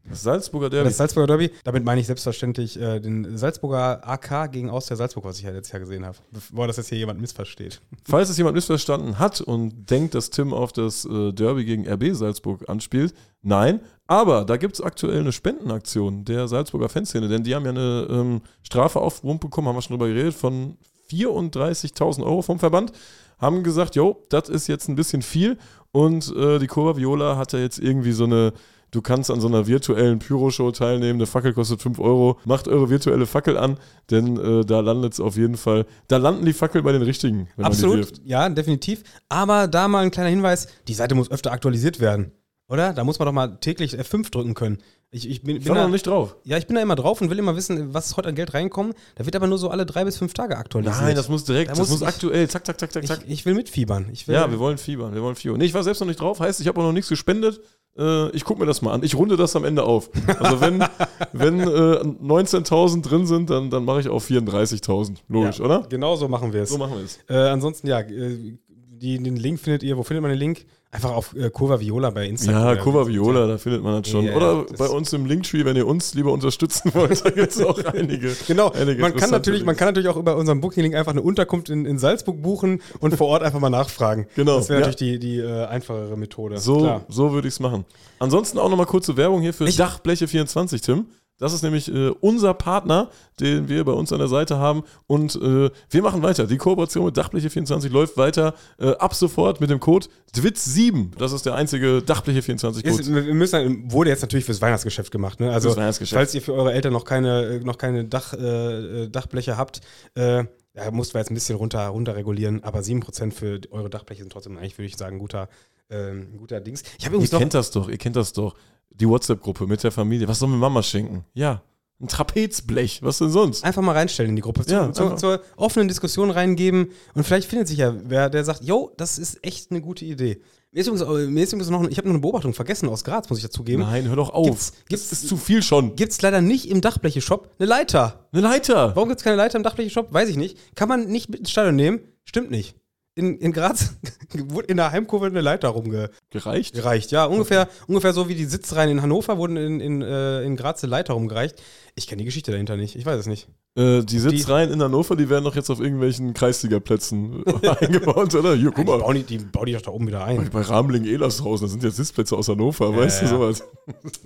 Das 0.08 0.22
Salzburger 0.22 0.68
Derby. 0.68 0.88
Das 0.88 0.98
Salzburger 0.98 1.26
Derby, 1.26 1.50
damit 1.64 1.84
meine 1.84 2.00
ich 2.00 2.06
selbstverständlich 2.06 2.78
äh, 2.78 3.00
den 3.00 3.38
Salzburger 3.38 4.06
AK 4.06 4.52
gegen 4.52 4.68
Austria 4.68 4.96
Salzburg, 4.96 5.24
was 5.24 5.38
ich 5.38 5.44
ja 5.44 5.50
letztes 5.50 5.72
Jahr 5.72 5.80
gesehen 5.80 6.04
habe. 6.04 6.18
Bevor 6.30 6.66
das 6.66 6.76
jetzt 6.76 6.88
hier 6.90 6.98
jemand 6.98 7.20
missversteht. 7.20 7.80
Falls 8.04 8.28
es 8.28 8.36
jemand 8.36 8.54
missverstanden 8.54 9.18
hat 9.18 9.40
und 9.40 9.90
denkt, 9.90 10.14
dass 10.14 10.30
Tim 10.30 10.52
auf 10.52 10.72
das 10.72 11.06
äh, 11.06 11.32
Derby 11.32 11.64
gegen 11.64 11.88
RB 11.88 12.14
Salzburg 12.14 12.68
anspielt, 12.68 13.14
nein. 13.42 13.80
Aber 14.06 14.44
da 14.44 14.58
gibt 14.58 14.74
es 14.74 14.82
aktuell 14.82 15.20
eine 15.20 15.32
Spendenaktion 15.32 16.24
der 16.26 16.48
Salzburger 16.48 16.90
Fanszene, 16.90 17.28
denn 17.28 17.42
die 17.42 17.54
haben 17.54 17.64
ja 17.64 17.70
eine 17.70 18.06
ähm, 18.10 18.40
Strafe 18.62 19.00
aufgebrummt 19.00 19.40
bekommen, 19.40 19.68
haben 19.68 19.76
wir 19.76 19.82
schon 19.82 19.96
drüber 19.96 20.08
geredet, 20.08 20.34
von 20.34 20.76
34.000 21.10 22.22
Euro 22.22 22.42
vom 22.42 22.58
Verband. 22.58 22.92
Haben 23.38 23.62
gesagt, 23.62 23.96
jo, 23.96 24.22
das 24.28 24.48
ist 24.48 24.68
jetzt 24.68 24.88
ein 24.88 24.96
bisschen 24.96 25.22
viel. 25.22 25.58
Und 25.92 26.34
äh, 26.36 26.58
die 26.58 26.66
Curva 26.66 26.96
Viola 26.96 27.36
hat 27.36 27.52
ja 27.52 27.58
jetzt 27.58 27.78
irgendwie 27.78 28.12
so 28.12 28.24
eine 28.24 28.52
Du 28.94 29.02
kannst 29.02 29.28
an 29.28 29.40
so 29.40 29.48
einer 29.48 29.66
virtuellen 29.66 30.20
Pyro-Show 30.20 30.70
teilnehmen. 30.70 31.18
Eine 31.18 31.26
Fackel 31.26 31.52
kostet 31.52 31.82
5 31.82 31.98
Euro. 31.98 32.38
Macht 32.44 32.68
eure 32.68 32.90
virtuelle 32.90 33.26
Fackel 33.26 33.58
an, 33.58 33.76
denn 34.10 34.36
äh, 34.36 34.64
da 34.64 34.78
landet 34.78 35.14
es 35.14 35.20
auf 35.20 35.36
jeden 35.36 35.56
Fall. 35.56 35.84
Da 36.06 36.18
landen 36.18 36.46
die 36.46 36.52
Fackel 36.52 36.82
bei 36.82 36.92
den 36.92 37.02
richtigen, 37.02 37.48
Absolut, 37.60 38.12
ja, 38.24 38.48
definitiv. 38.48 39.02
Aber 39.28 39.66
da 39.66 39.88
mal 39.88 40.04
ein 40.04 40.12
kleiner 40.12 40.30
Hinweis: 40.30 40.68
Die 40.86 40.94
Seite 40.94 41.16
muss 41.16 41.28
öfter 41.28 41.50
aktualisiert 41.50 41.98
werden. 41.98 42.30
Oder? 42.68 42.92
Da 42.92 43.02
muss 43.02 43.18
man 43.18 43.26
doch 43.26 43.32
mal 43.32 43.58
täglich 43.58 43.98
F5 43.98 44.30
drücken 44.30 44.54
können. 44.54 44.78
Ich, 45.10 45.30
ich 45.30 45.42
bin, 45.42 45.62
bin 45.62 45.74
da, 45.74 45.84
noch 45.84 45.90
nicht 45.90 46.08
drauf. 46.08 46.34
Ja, 46.42 46.56
ich 46.56 46.66
bin 46.66 46.74
da 46.74 46.82
immer 46.82 46.96
drauf 46.96 47.20
und 47.20 47.30
will 47.30 47.38
immer 47.38 47.54
wissen, 47.54 47.94
was 47.94 48.16
heute 48.16 48.30
an 48.30 48.34
Geld 48.34 48.52
reinkommt. 48.52 48.96
Da 49.14 49.24
wird 49.24 49.36
aber 49.36 49.46
nur 49.46 49.58
so 49.58 49.70
alle 49.70 49.86
drei 49.86 50.04
bis 50.04 50.16
fünf 50.16 50.34
Tage 50.34 50.56
aktualisiert. 50.56 51.02
Nein, 51.02 51.14
das 51.14 51.28
muss 51.28 51.44
direkt, 51.44 51.70
da 51.70 51.74
das 51.74 51.88
muss, 51.88 52.00
ich, 52.00 52.06
aktuell, 52.06 52.48
zack, 52.48 52.66
zack, 52.66 52.80
zack, 52.80 52.92
zack, 52.92 53.06
zack. 53.06 53.20
Ich, 53.28 53.46
will 53.46 53.54
mitfiebern. 53.54 54.06
Will 54.08 54.34
ja, 54.34 54.50
wir 54.50 54.58
wollen 54.58 54.76
fiebern, 54.76 55.14
wir 55.14 55.22
wollen 55.22 55.36
fiebern. 55.36 55.58
Nee, 55.58 55.66
ich 55.66 55.74
war 55.74 55.84
selbst 55.84 56.00
noch 56.00 56.08
nicht 56.08 56.18
drauf, 56.18 56.40
heißt, 56.40 56.60
ich 56.60 56.66
habe 56.66 56.80
auch 56.80 56.84
noch 56.84 56.92
nichts 56.92 57.08
gespendet. 57.08 57.60
Äh, 57.96 58.30
ich 58.30 58.44
gucke 58.44 58.60
mir 58.60 58.66
das 58.66 58.82
mal 58.82 58.92
an. 58.92 59.02
Ich 59.02 59.14
runde 59.14 59.36
das 59.36 59.54
am 59.56 59.64
Ende 59.64 59.84
auf. 59.84 60.10
Also 60.38 60.60
wenn, 60.60 60.84
wenn 61.32 61.60
äh, 61.60 61.64
19.000 61.64 63.02
drin 63.02 63.26
sind, 63.26 63.50
dann, 63.50 63.70
dann 63.70 63.84
mache 63.84 64.00
ich 64.00 64.08
auch 64.08 64.22
34.000. 64.22 65.18
Logisch, 65.28 65.58
ja, 65.58 65.64
oder? 65.64 65.86
Genau 65.88 66.16
so 66.16 66.28
machen 66.28 66.52
wir 66.52 66.62
es. 66.62 66.70
So 66.70 66.78
machen 66.78 66.96
wir 66.96 67.04
es. 67.04 67.18
Äh, 67.28 67.50
ansonsten, 67.50 67.86
ja, 67.86 68.00
äh, 68.00 68.56
die, 68.98 69.22
den 69.22 69.36
Link 69.36 69.60
findet 69.60 69.82
ihr, 69.82 69.96
wo 69.96 70.02
findet 70.02 70.22
man 70.22 70.30
den 70.30 70.38
Link? 70.38 70.66
Einfach 70.90 71.10
auf 71.10 71.34
äh, 71.34 71.50
Curva 71.50 71.80
Viola 71.80 72.10
bei 72.10 72.26
Instagram. 72.26 72.76
Ja, 72.76 72.76
Curva 72.76 73.08
Viola, 73.08 73.48
da 73.48 73.58
findet 73.58 73.82
man 73.82 74.00
das 74.00 74.12
schon. 74.12 74.26
Ja, 74.26 74.36
Oder 74.36 74.64
das 74.64 74.78
bei 74.78 74.86
uns 74.86 75.12
im 75.12 75.26
Linktree, 75.26 75.64
wenn 75.64 75.76
ihr 75.76 75.88
uns 75.88 76.14
lieber 76.14 76.32
unterstützen 76.32 76.90
wollt, 76.94 77.24
da 77.24 77.30
gibt 77.30 77.50
es 77.50 77.60
auch 77.60 77.84
einige. 77.84 78.30
genau, 78.46 78.70
einige 78.70 79.00
man, 79.00 79.14
kann 79.16 79.30
natürlich, 79.30 79.64
man 79.64 79.76
kann 79.76 79.88
natürlich 79.88 80.08
auch 80.08 80.16
über 80.16 80.36
unseren 80.36 80.60
Booking-Link 80.60 80.94
einfach 80.94 81.10
eine 81.10 81.22
Unterkunft 81.22 81.68
in, 81.68 81.84
in 81.84 81.98
Salzburg 81.98 82.40
buchen 82.40 82.80
und 83.00 83.16
vor 83.16 83.26
Ort 83.26 83.42
einfach 83.42 83.58
mal 83.58 83.70
nachfragen. 83.70 84.28
Genau. 84.36 84.56
Das 84.56 84.68
wäre 84.68 84.82
ja. 84.82 84.86
natürlich 84.86 85.18
die, 85.18 85.18
die 85.18 85.38
äh, 85.38 85.64
einfachere 85.66 86.16
Methode. 86.16 86.58
So, 86.58 87.00
so 87.08 87.32
würde 87.32 87.48
ich 87.48 87.54
es 87.54 87.60
machen. 87.60 87.84
Ansonsten 88.20 88.58
auch 88.58 88.70
nochmal 88.70 88.86
kurze 88.86 89.16
Werbung 89.16 89.40
hier 89.40 89.52
für 89.52 89.66
ich 89.66 89.76
Dachbleche24, 89.76 90.80
Tim. 90.80 91.06
Das 91.38 91.52
ist 91.52 91.62
nämlich 91.62 91.92
äh, 91.92 92.10
unser 92.20 92.54
Partner, 92.54 93.10
den 93.40 93.68
wir 93.68 93.84
bei 93.84 93.92
uns 93.92 94.12
an 94.12 94.18
der 94.18 94.28
Seite 94.28 94.58
haben. 94.58 94.84
Und 95.06 95.34
äh, 95.34 95.70
wir 95.90 96.02
machen 96.02 96.22
weiter. 96.22 96.46
Die 96.46 96.56
Kooperation 96.56 97.06
mit 97.06 97.18
Dachbleche24 97.18 97.88
läuft 97.90 98.16
weiter. 98.16 98.54
Äh, 98.78 98.90
ab 98.92 99.14
sofort 99.14 99.60
mit 99.60 99.68
dem 99.68 99.80
Code 99.80 100.06
DWITZ7. 100.34 101.16
Das 101.18 101.32
ist 101.32 101.44
der 101.44 101.54
einzige 101.54 101.98
Dachbleche24-Code. 101.98 103.26
Wir 103.26 103.34
müssen, 103.34 103.90
wurde 103.90 104.10
jetzt 104.10 104.22
natürlich 104.22 104.44
fürs 104.44 104.62
Weihnachtsgeschäft 104.62 105.10
gemacht. 105.10 105.40
Ne? 105.40 105.52
Also, 105.52 105.74
falls 105.74 106.34
ihr 106.34 106.42
für 106.42 106.54
eure 106.54 106.72
Eltern 106.72 106.92
noch 106.92 107.04
keine, 107.04 107.60
noch 107.64 107.78
keine 107.78 108.04
Dach, 108.04 108.32
äh, 108.34 109.08
Dachbleche 109.08 109.56
habt, 109.56 109.80
äh, 110.14 110.44
ja, 110.76 110.90
mussten 110.90 111.14
wir 111.14 111.20
jetzt 111.20 111.30
ein 111.30 111.34
bisschen 111.34 111.56
runter, 111.56 111.86
runter 111.88 112.16
regulieren. 112.16 112.62
Aber 112.62 112.80
7% 112.80 113.32
für 113.32 113.60
eure 113.70 113.90
Dachbleche 113.90 114.22
sind 114.22 114.32
trotzdem 114.32 114.56
eigentlich, 114.56 114.78
würde 114.78 114.86
ich 114.86 114.96
sagen, 114.96 115.18
guter, 115.18 115.48
ähm, 115.94 116.38
guter 116.38 116.60
Dings. 116.60 116.82
Ich 116.98 117.10
ihr 117.10 117.38
kennt 117.38 117.54
das 117.54 117.70
doch, 117.70 117.88
ihr 117.88 117.98
kennt 117.98 118.16
das 118.16 118.32
doch 118.32 118.54
die 118.90 119.08
WhatsApp-Gruppe 119.08 119.66
mit 119.66 119.82
der 119.82 119.92
Familie. 119.92 120.28
Was 120.28 120.38
soll 120.38 120.48
mir 120.48 120.56
Mama 120.56 120.82
schenken? 120.82 121.24
Ja, 121.34 121.62
ein 122.00 122.08
Trapezblech. 122.08 123.02
Was 123.02 123.18
denn 123.18 123.30
sonst? 123.30 123.64
Einfach 123.64 123.82
mal 123.82 123.92
reinstellen 123.92 124.30
in 124.30 124.36
die 124.36 124.42
Gruppe. 124.42 124.64
Ja, 124.66 124.92
zu, 124.92 125.14
zur 125.16 125.42
offenen 125.56 125.88
Diskussion 125.88 126.30
reingeben. 126.30 126.90
Und 127.14 127.24
vielleicht 127.24 127.48
findet 127.48 127.68
sich 127.68 127.78
ja 127.78 127.94
wer, 128.04 128.30
der 128.30 128.44
sagt: 128.44 128.64
Yo, 128.64 128.92
das 128.96 129.18
ist 129.18 129.44
echt 129.44 129.70
eine 129.70 129.80
gute 129.80 130.04
Idee. 130.04 130.40
Mir 130.72 130.80
ist 130.80 130.88
übrigens, 130.88 131.30
mir 131.30 131.44
ist 131.44 131.52
übrigens 131.52 131.70
noch, 131.70 131.88
ich 131.88 131.98
habe 131.98 132.08
noch 132.08 132.14
eine 132.14 132.20
Beobachtung 132.20 132.52
vergessen 132.52 132.88
aus 132.88 133.04
Graz, 133.04 133.30
muss 133.30 133.38
ich 133.38 133.44
dazugeben. 133.44 133.82
Nein, 133.82 134.08
hör 134.08 134.16
doch 134.16 134.30
auf. 134.30 134.46
Gibt's, 134.46 134.72
gibt's, 134.88 135.08
das 135.10 135.22
ist 135.22 135.28
zu 135.28 135.36
viel 135.36 135.62
schon. 135.62 135.94
Gibt 135.94 136.10
es 136.10 136.20
leider 136.20 136.40
nicht 136.40 136.68
im 136.68 136.80
Dachbleche-Shop 136.80 137.48
eine 137.60 137.68
Leiter. 137.68 138.26
Eine 138.32 138.42
Leiter? 138.42 138.96
Warum 138.96 139.08
gibt 139.08 139.20
es 139.20 139.24
keine 139.24 139.36
Leiter 139.36 139.56
im 139.56 139.62
Dachbleche-Shop? 139.62 140.12
Weiß 140.12 140.28
ich 140.28 140.36
nicht. 140.36 140.58
Kann 140.74 140.88
man 140.88 141.06
nicht 141.06 141.28
mit 141.28 141.38
ins 141.38 141.52
Stadion 141.52 141.76
nehmen? 141.76 142.00
Stimmt 142.24 142.50
nicht 142.50 142.74
in, 143.14 143.38
in 143.38 143.52
Graz 143.52 143.94
wurde 144.34 144.66
in 144.66 144.76
der 144.76 144.90
Heimkurve 144.90 145.26
eine 145.26 145.40
Leiter 145.40 145.68
rumgereicht. 145.68 146.74
Gereicht, 146.74 147.10
ja. 147.12 147.24
Ungefähr, 147.24 147.62
okay. 147.62 147.72
ungefähr 147.86 148.12
so 148.12 148.28
wie 148.28 148.34
die 148.34 148.44
Sitzreihen 148.44 148.90
in 148.90 149.02
Hannover 149.02 149.38
wurden 149.38 149.56
in, 149.56 149.80
in, 149.80 150.02
äh, 150.02 150.42
in 150.42 150.56
Graz 150.56 150.82
eine 150.82 150.90
Leiter 150.90 151.14
rumgereicht. 151.14 151.60
Ich 151.94 152.06
kenne 152.06 152.18
die 152.18 152.24
Geschichte 152.24 152.50
dahinter 152.50 152.76
nicht. 152.76 152.96
Ich 152.96 153.06
weiß 153.06 153.20
es 153.20 153.26
nicht. 153.26 153.48
Äh, 153.76 154.02
die 154.02 154.18
Sitzreihen 154.18 154.68
die, 154.68 154.74
in 154.74 154.82
Hannover, 154.82 155.14
die 155.16 155.28
werden 155.28 155.44
doch 155.44 155.54
jetzt 155.54 155.70
auf 155.70 155.80
irgendwelchen 155.80 156.34
Kreisliga-Plätzen 156.34 157.44
eingebaut, 157.80 158.34
oder? 158.34 158.54
Hier, 158.54 158.72
guck 158.72 158.86
mal. 158.86 158.96
Die 158.96 159.02
bauen 159.02 159.14
die, 159.14 159.22
die 159.22 159.38
bauen 159.38 159.66
die 159.66 159.72
doch 159.72 159.82
da 159.82 159.90
oben 159.92 160.06
wieder 160.08 160.24
ein. 160.24 160.36
Bei, 160.36 160.48
bei 160.48 160.60
Ramling-Elershaus, 160.62 161.60
da 161.60 161.68
sind 161.68 161.82
jetzt 161.82 161.96
Sitzplätze 161.96 162.36
aus 162.36 162.48
Hannover, 162.48 162.90
äh, 162.90 162.96
weißt 162.96 163.22
du 163.22 163.26
sowas? 163.28 163.64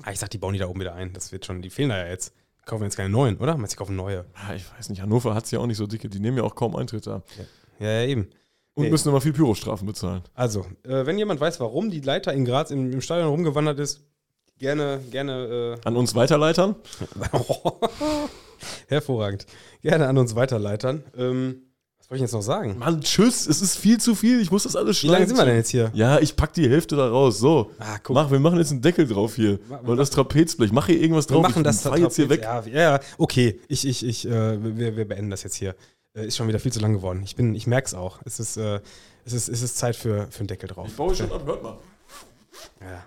Ah, 0.02 0.12
ich 0.12 0.19
sag, 0.19 0.31
die 0.31 0.39
bauen 0.39 0.52
die 0.52 0.59
da 0.59 0.66
oben 0.66 0.81
wieder 0.81 0.94
ein. 0.94 1.12
Das 1.12 1.32
wird 1.32 1.44
schon, 1.44 1.60
die 1.62 1.70
fehlen 1.70 1.89
da 1.90 1.98
ja 1.98 2.06
jetzt. 2.06 2.32
Kaufen 2.65 2.85
jetzt 2.85 2.97
keine 2.97 3.09
neuen, 3.09 3.39
oder? 3.39 3.56
Meinst 3.56 3.74
du, 3.74 3.78
kaufen 3.78 3.97
neue? 3.97 4.27
Ja, 4.35 4.55
ich 4.55 4.65
weiß 4.77 4.90
nicht. 4.90 5.02
Hannover 5.02 5.35
hat 5.35 5.44
es 5.44 5.51
ja 5.51 5.59
auch 5.59 5.66
nicht 5.66 5.78
so 5.78 5.86
dicke. 5.86 6.09
Die 6.09 6.20
nehmen 6.20 6.36
ja 6.36 6.44
auch 6.44 6.55
kaum 6.55 6.77
Eintritte 6.77 7.15
ab. 7.15 7.24
Ja, 7.81 7.86
ja, 7.86 8.01
ja 8.01 8.06
eben. 8.06 8.28
Und 8.78 8.84
nee. 8.84 8.90
müssen 8.90 9.09
immer 9.09 9.20
viel 9.20 9.32
Pyrostrafen 9.32 9.88
bezahlen. 9.88 10.22
Also, 10.34 10.60
äh, 10.84 11.05
wenn 11.05 11.18
jemand 11.18 11.40
weiß, 11.40 11.59
warum 11.59 11.90
die 11.90 12.00
Leiter 12.00 12.32
in 12.32 12.44
Graz 12.44 12.70
im, 12.70 12.92
im 12.92 13.00
Stadion 13.00 13.28
rumgewandert 13.28 13.80
ist, 13.80 14.02
gerne, 14.56 15.00
gerne. 15.10 15.78
Äh 15.82 15.84
an 15.84 15.96
uns 15.96 16.14
weiterleitern? 16.14 16.76
Hervorragend. 18.86 19.46
Gerne 19.82 20.06
an 20.06 20.16
uns 20.16 20.36
weiterleitern. 20.36 21.02
Ähm, 21.16 21.62
was 21.98 22.09
wollte 22.09 22.18
ich 22.18 22.22
jetzt 22.22 22.34
noch 22.34 22.42
sagen? 22.42 22.78
Mann, 22.78 23.00
tschüss, 23.00 23.48
es 23.48 23.60
ist 23.60 23.76
viel 23.76 23.98
zu 23.98 24.14
viel. 24.14 24.40
Ich 24.40 24.52
muss 24.52 24.62
das 24.62 24.76
alles 24.76 24.98
schneiden. 24.98 25.10
Wie 25.10 25.18
lange 25.18 25.26
sind 25.26 25.36
wir 25.38 25.44
denn 25.44 25.56
jetzt 25.56 25.70
hier? 25.70 25.90
Ja, 25.92 26.20
ich 26.20 26.36
pack 26.36 26.52
die 26.52 26.70
Hälfte 26.70 26.94
da 26.94 27.09
raus. 27.09 27.40
So. 27.40 27.72
Ah, 27.80 27.98
guck. 28.00 28.14
Mach, 28.14 28.30
wir 28.30 28.38
machen 28.38 28.59
jetzt 28.59 28.70
einen 28.70 28.80
Deckel 28.80 29.09
drauf 29.09 29.34
hier. 29.34 29.59
weil 29.82 29.96
das 29.96 30.10
Trapezblech. 30.10 30.70
Mach 30.70 30.86
hier 30.86 31.00
irgendwas 31.00 31.26
drauf. 31.26 31.38
Wir 31.38 31.48
machen 31.48 31.62
ich 31.62 31.82
das 31.82 31.82
jetzt 31.98 32.14
hier 32.14 32.28
weg. 32.28 32.42
Ja, 32.42 32.64
ja, 32.64 33.00
okay. 33.18 33.60
Ich, 33.66 33.84
ich, 33.88 34.06
ich, 34.06 34.24
äh, 34.24 34.76
wir, 34.76 34.96
wir 34.96 35.09
beenden 35.09 35.30
das 35.30 35.42
jetzt 35.42 35.56
hier. 35.56 35.74
Äh, 36.18 36.26
ist 36.26 36.36
schon 36.36 36.48
wieder 36.48 36.58
viel 36.58 36.72
zu 36.72 36.80
lang 36.80 36.92
geworden. 36.92 37.22
Ich, 37.22 37.38
ich 37.38 37.66
merke 37.66 37.86
es 37.86 37.94
auch. 37.94 38.20
Es 38.24 38.40
ist, 38.40 38.56
äh, 38.56 38.80
es, 39.24 39.32
ist, 39.32 39.48
es 39.48 39.62
ist 39.62 39.76
Zeit 39.78 39.96
für, 39.96 40.26
für 40.30 40.40
einen 40.40 40.48
Deckel 40.48 40.68
drauf. 40.68 40.88
Ich 40.88 40.96
baue 40.96 41.14
schon 41.14 41.30
ab, 41.30 41.42
hört 41.46 41.62
mal. 41.62 41.78
Ja. 42.80 43.04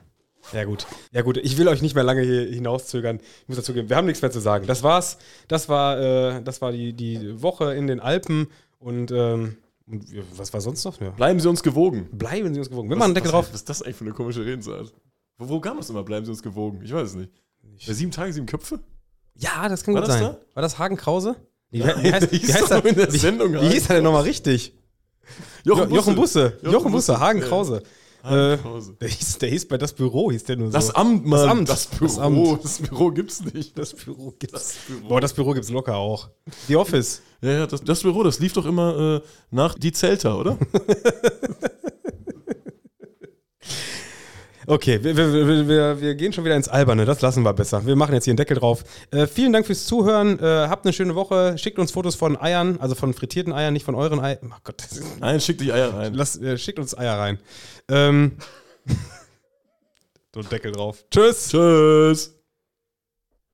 Ja, 0.53 0.65
gut. 0.65 0.85
Ja, 1.11 1.21
gut. 1.21 1.37
Ich 1.37 1.57
will 1.57 1.67
euch 1.67 1.81
nicht 1.81 1.95
mehr 1.95 2.03
lange 2.03 2.23
hier 2.23 2.45
hinauszögern. 2.45 3.17
Ich 3.17 3.47
muss 3.47 3.57
dazugeben, 3.57 3.89
wir 3.89 3.95
haben 3.95 4.05
nichts 4.05 4.21
mehr 4.21 4.31
zu 4.31 4.39
sagen. 4.39 4.67
Das 4.67 4.83
war's. 4.83 5.17
Das 5.47 5.69
war, 5.69 5.99
äh, 5.99 6.41
das 6.43 6.61
war 6.61 6.71
die, 6.71 6.93
die 6.93 7.41
Woche 7.41 7.73
in 7.73 7.87
den 7.87 7.99
Alpen 7.99 8.47
und, 8.79 9.11
ähm, 9.11 9.57
und 9.87 10.05
was 10.37 10.51
war 10.53 10.61
sonst 10.61 10.83
noch? 10.83 10.99
Ja. 10.99 11.11
Bleiben 11.11 11.39
Sie 11.39 11.47
uns 11.47 11.63
gewogen. 11.63 12.09
Bleiben 12.11 12.53
Sie 12.53 12.59
uns 12.59 12.69
gewogen. 12.69 12.89
Wir 12.89 12.95
was, 12.95 12.99
machen 12.99 13.07
einen 13.09 13.15
Deckel 13.15 13.31
was, 13.31 13.31
drauf. 13.31 13.47
Was 13.49 13.55
ist 13.61 13.69
das 13.69 13.81
eigentlich 13.81 13.95
für 13.95 14.05
eine 14.05 14.13
komische 14.13 14.45
Redensart? 14.45 14.93
Wo, 15.37 15.47
wo 15.47 15.59
kam 15.59 15.77
es 15.79 15.89
immer? 15.89 16.03
Bleiben 16.03 16.25
Sie 16.25 16.31
uns 16.31 16.43
gewogen? 16.43 16.81
Ich 16.83 16.93
weiß 16.93 17.09
es 17.09 17.15
nicht. 17.15 17.31
Bei 17.87 17.93
sieben 17.93 18.11
Tage, 18.11 18.33
sieben 18.33 18.45
Köpfe? 18.45 18.79
Ja, 19.35 19.69
das 19.69 19.83
kann 19.83 19.93
war 19.93 20.01
gut 20.01 20.09
das 20.09 20.19
sein. 20.19 20.33
Da? 20.33 20.55
War 20.55 20.61
das 20.61 20.77
Hagen 20.77 20.97
Krause? 20.97 21.35
Wie, 21.71 21.79
wie, 21.79 21.83
heißt, 22.11 22.31
wie, 22.31 22.53
heißt 22.53 22.71
er, 22.71 22.83
wie, 22.83 22.95
wie 22.97 23.69
hieß 23.69 23.89
er 23.89 23.95
denn 23.95 24.03
nochmal 24.03 24.23
richtig? 24.23 24.73
Jochen 25.63 25.89
Busse. 25.89 25.95
Jochen 25.95 26.15
Busse, 26.15 26.57
Jochen 26.63 26.91
Busse 26.91 27.19
Hagen 27.19 27.39
Krause. 27.41 27.81
Äh, 28.23 28.57
der, 28.99 29.07
hieß, 29.07 29.39
der 29.39 29.49
hieß 29.49 29.67
bei 29.67 29.77
das 29.77 29.93
Büro, 29.93 30.31
hieß 30.31 30.43
der 30.43 30.57
nur 30.57 30.67
so. 30.67 30.73
Das 30.73 30.93
Amt, 30.93 31.25
Mann. 31.25 31.39
Das 31.39 31.49
Amt. 31.49 31.69
Das 31.69 31.85
Büro. 31.87 32.05
Das, 32.05 32.19
Amt. 32.19 32.63
das 32.63 32.77
Büro 32.79 33.11
gibt's 33.11 33.43
nicht. 33.53 33.77
Das 33.77 33.93
Büro 33.93 34.33
gibt's. 34.37 34.53
Das 34.53 34.75
Büro. 34.87 35.07
Boah, 35.07 35.21
das 35.21 35.33
Büro 35.33 35.53
gibt's 35.53 35.69
locker 35.69 35.95
auch. 35.95 36.29
The 36.67 36.75
Office. 36.75 37.21
Ja, 37.41 37.51
ja, 37.51 37.67
das, 37.67 37.83
das 37.83 38.01
Büro, 38.01 38.21
das 38.21 38.39
lief 38.39 38.53
doch 38.53 38.65
immer 38.65 39.21
äh, 39.23 39.27
nach 39.49 39.73
Die 39.73 39.91
Zelter, 39.91 40.37
oder? 40.37 40.57
Okay, 44.67 45.03
wir, 45.03 45.15
wir, 45.15 45.67
wir, 45.67 46.01
wir, 46.01 46.15
gehen 46.15 46.33
schon 46.33 46.45
wieder 46.45 46.55
ins 46.55 46.67
Alberne, 46.67 47.05
das 47.05 47.21
lassen 47.21 47.43
wir 47.43 47.53
besser. 47.53 47.85
Wir 47.85 47.95
machen 47.95 48.13
jetzt 48.13 48.25
hier 48.25 48.31
einen 48.31 48.37
Deckel 48.37 48.57
drauf. 48.57 48.83
Äh, 49.11 49.27
vielen 49.27 49.53
Dank 49.53 49.65
fürs 49.65 49.85
Zuhören. 49.85 50.39
Äh, 50.39 50.43
habt 50.43 50.85
eine 50.85 50.93
schöne 50.93 51.15
Woche. 51.15 51.57
Schickt 51.57 51.79
uns 51.79 51.91
Fotos 51.91 52.15
von 52.15 52.39
Eiern, 52.39 52.77
also 52.79 52.95
von 52.95 53.13
frittierten 53.13 53.53
Eiern, 53.53 53.73
nicht 53.73 53.85
von 53.85 53.95
euren 53.95 54.19
Eiern. 54.19 54.51
Oh 54.53 54.59
Gott. 54.63 54.83
Nein, 55.19 55.39
schickt 55.39 55.61
die 55.61 55.71
Eier 55.71 55.93
rein. 55.93 56.13
Lass, 56.13 56.37
äh, 56.37 56.57
schickt 56.57 56.79
uns 56.79 56.97
Eier 56.97 57.17
rein. 57.17 57.39
Ähm. 57.89 58.37
so 60.35 60.41
Deckel 60.41 60.71
drauf. 60.71 61.03
Tschüss. 61.09 61.49
Tschüss. 61.49 62.40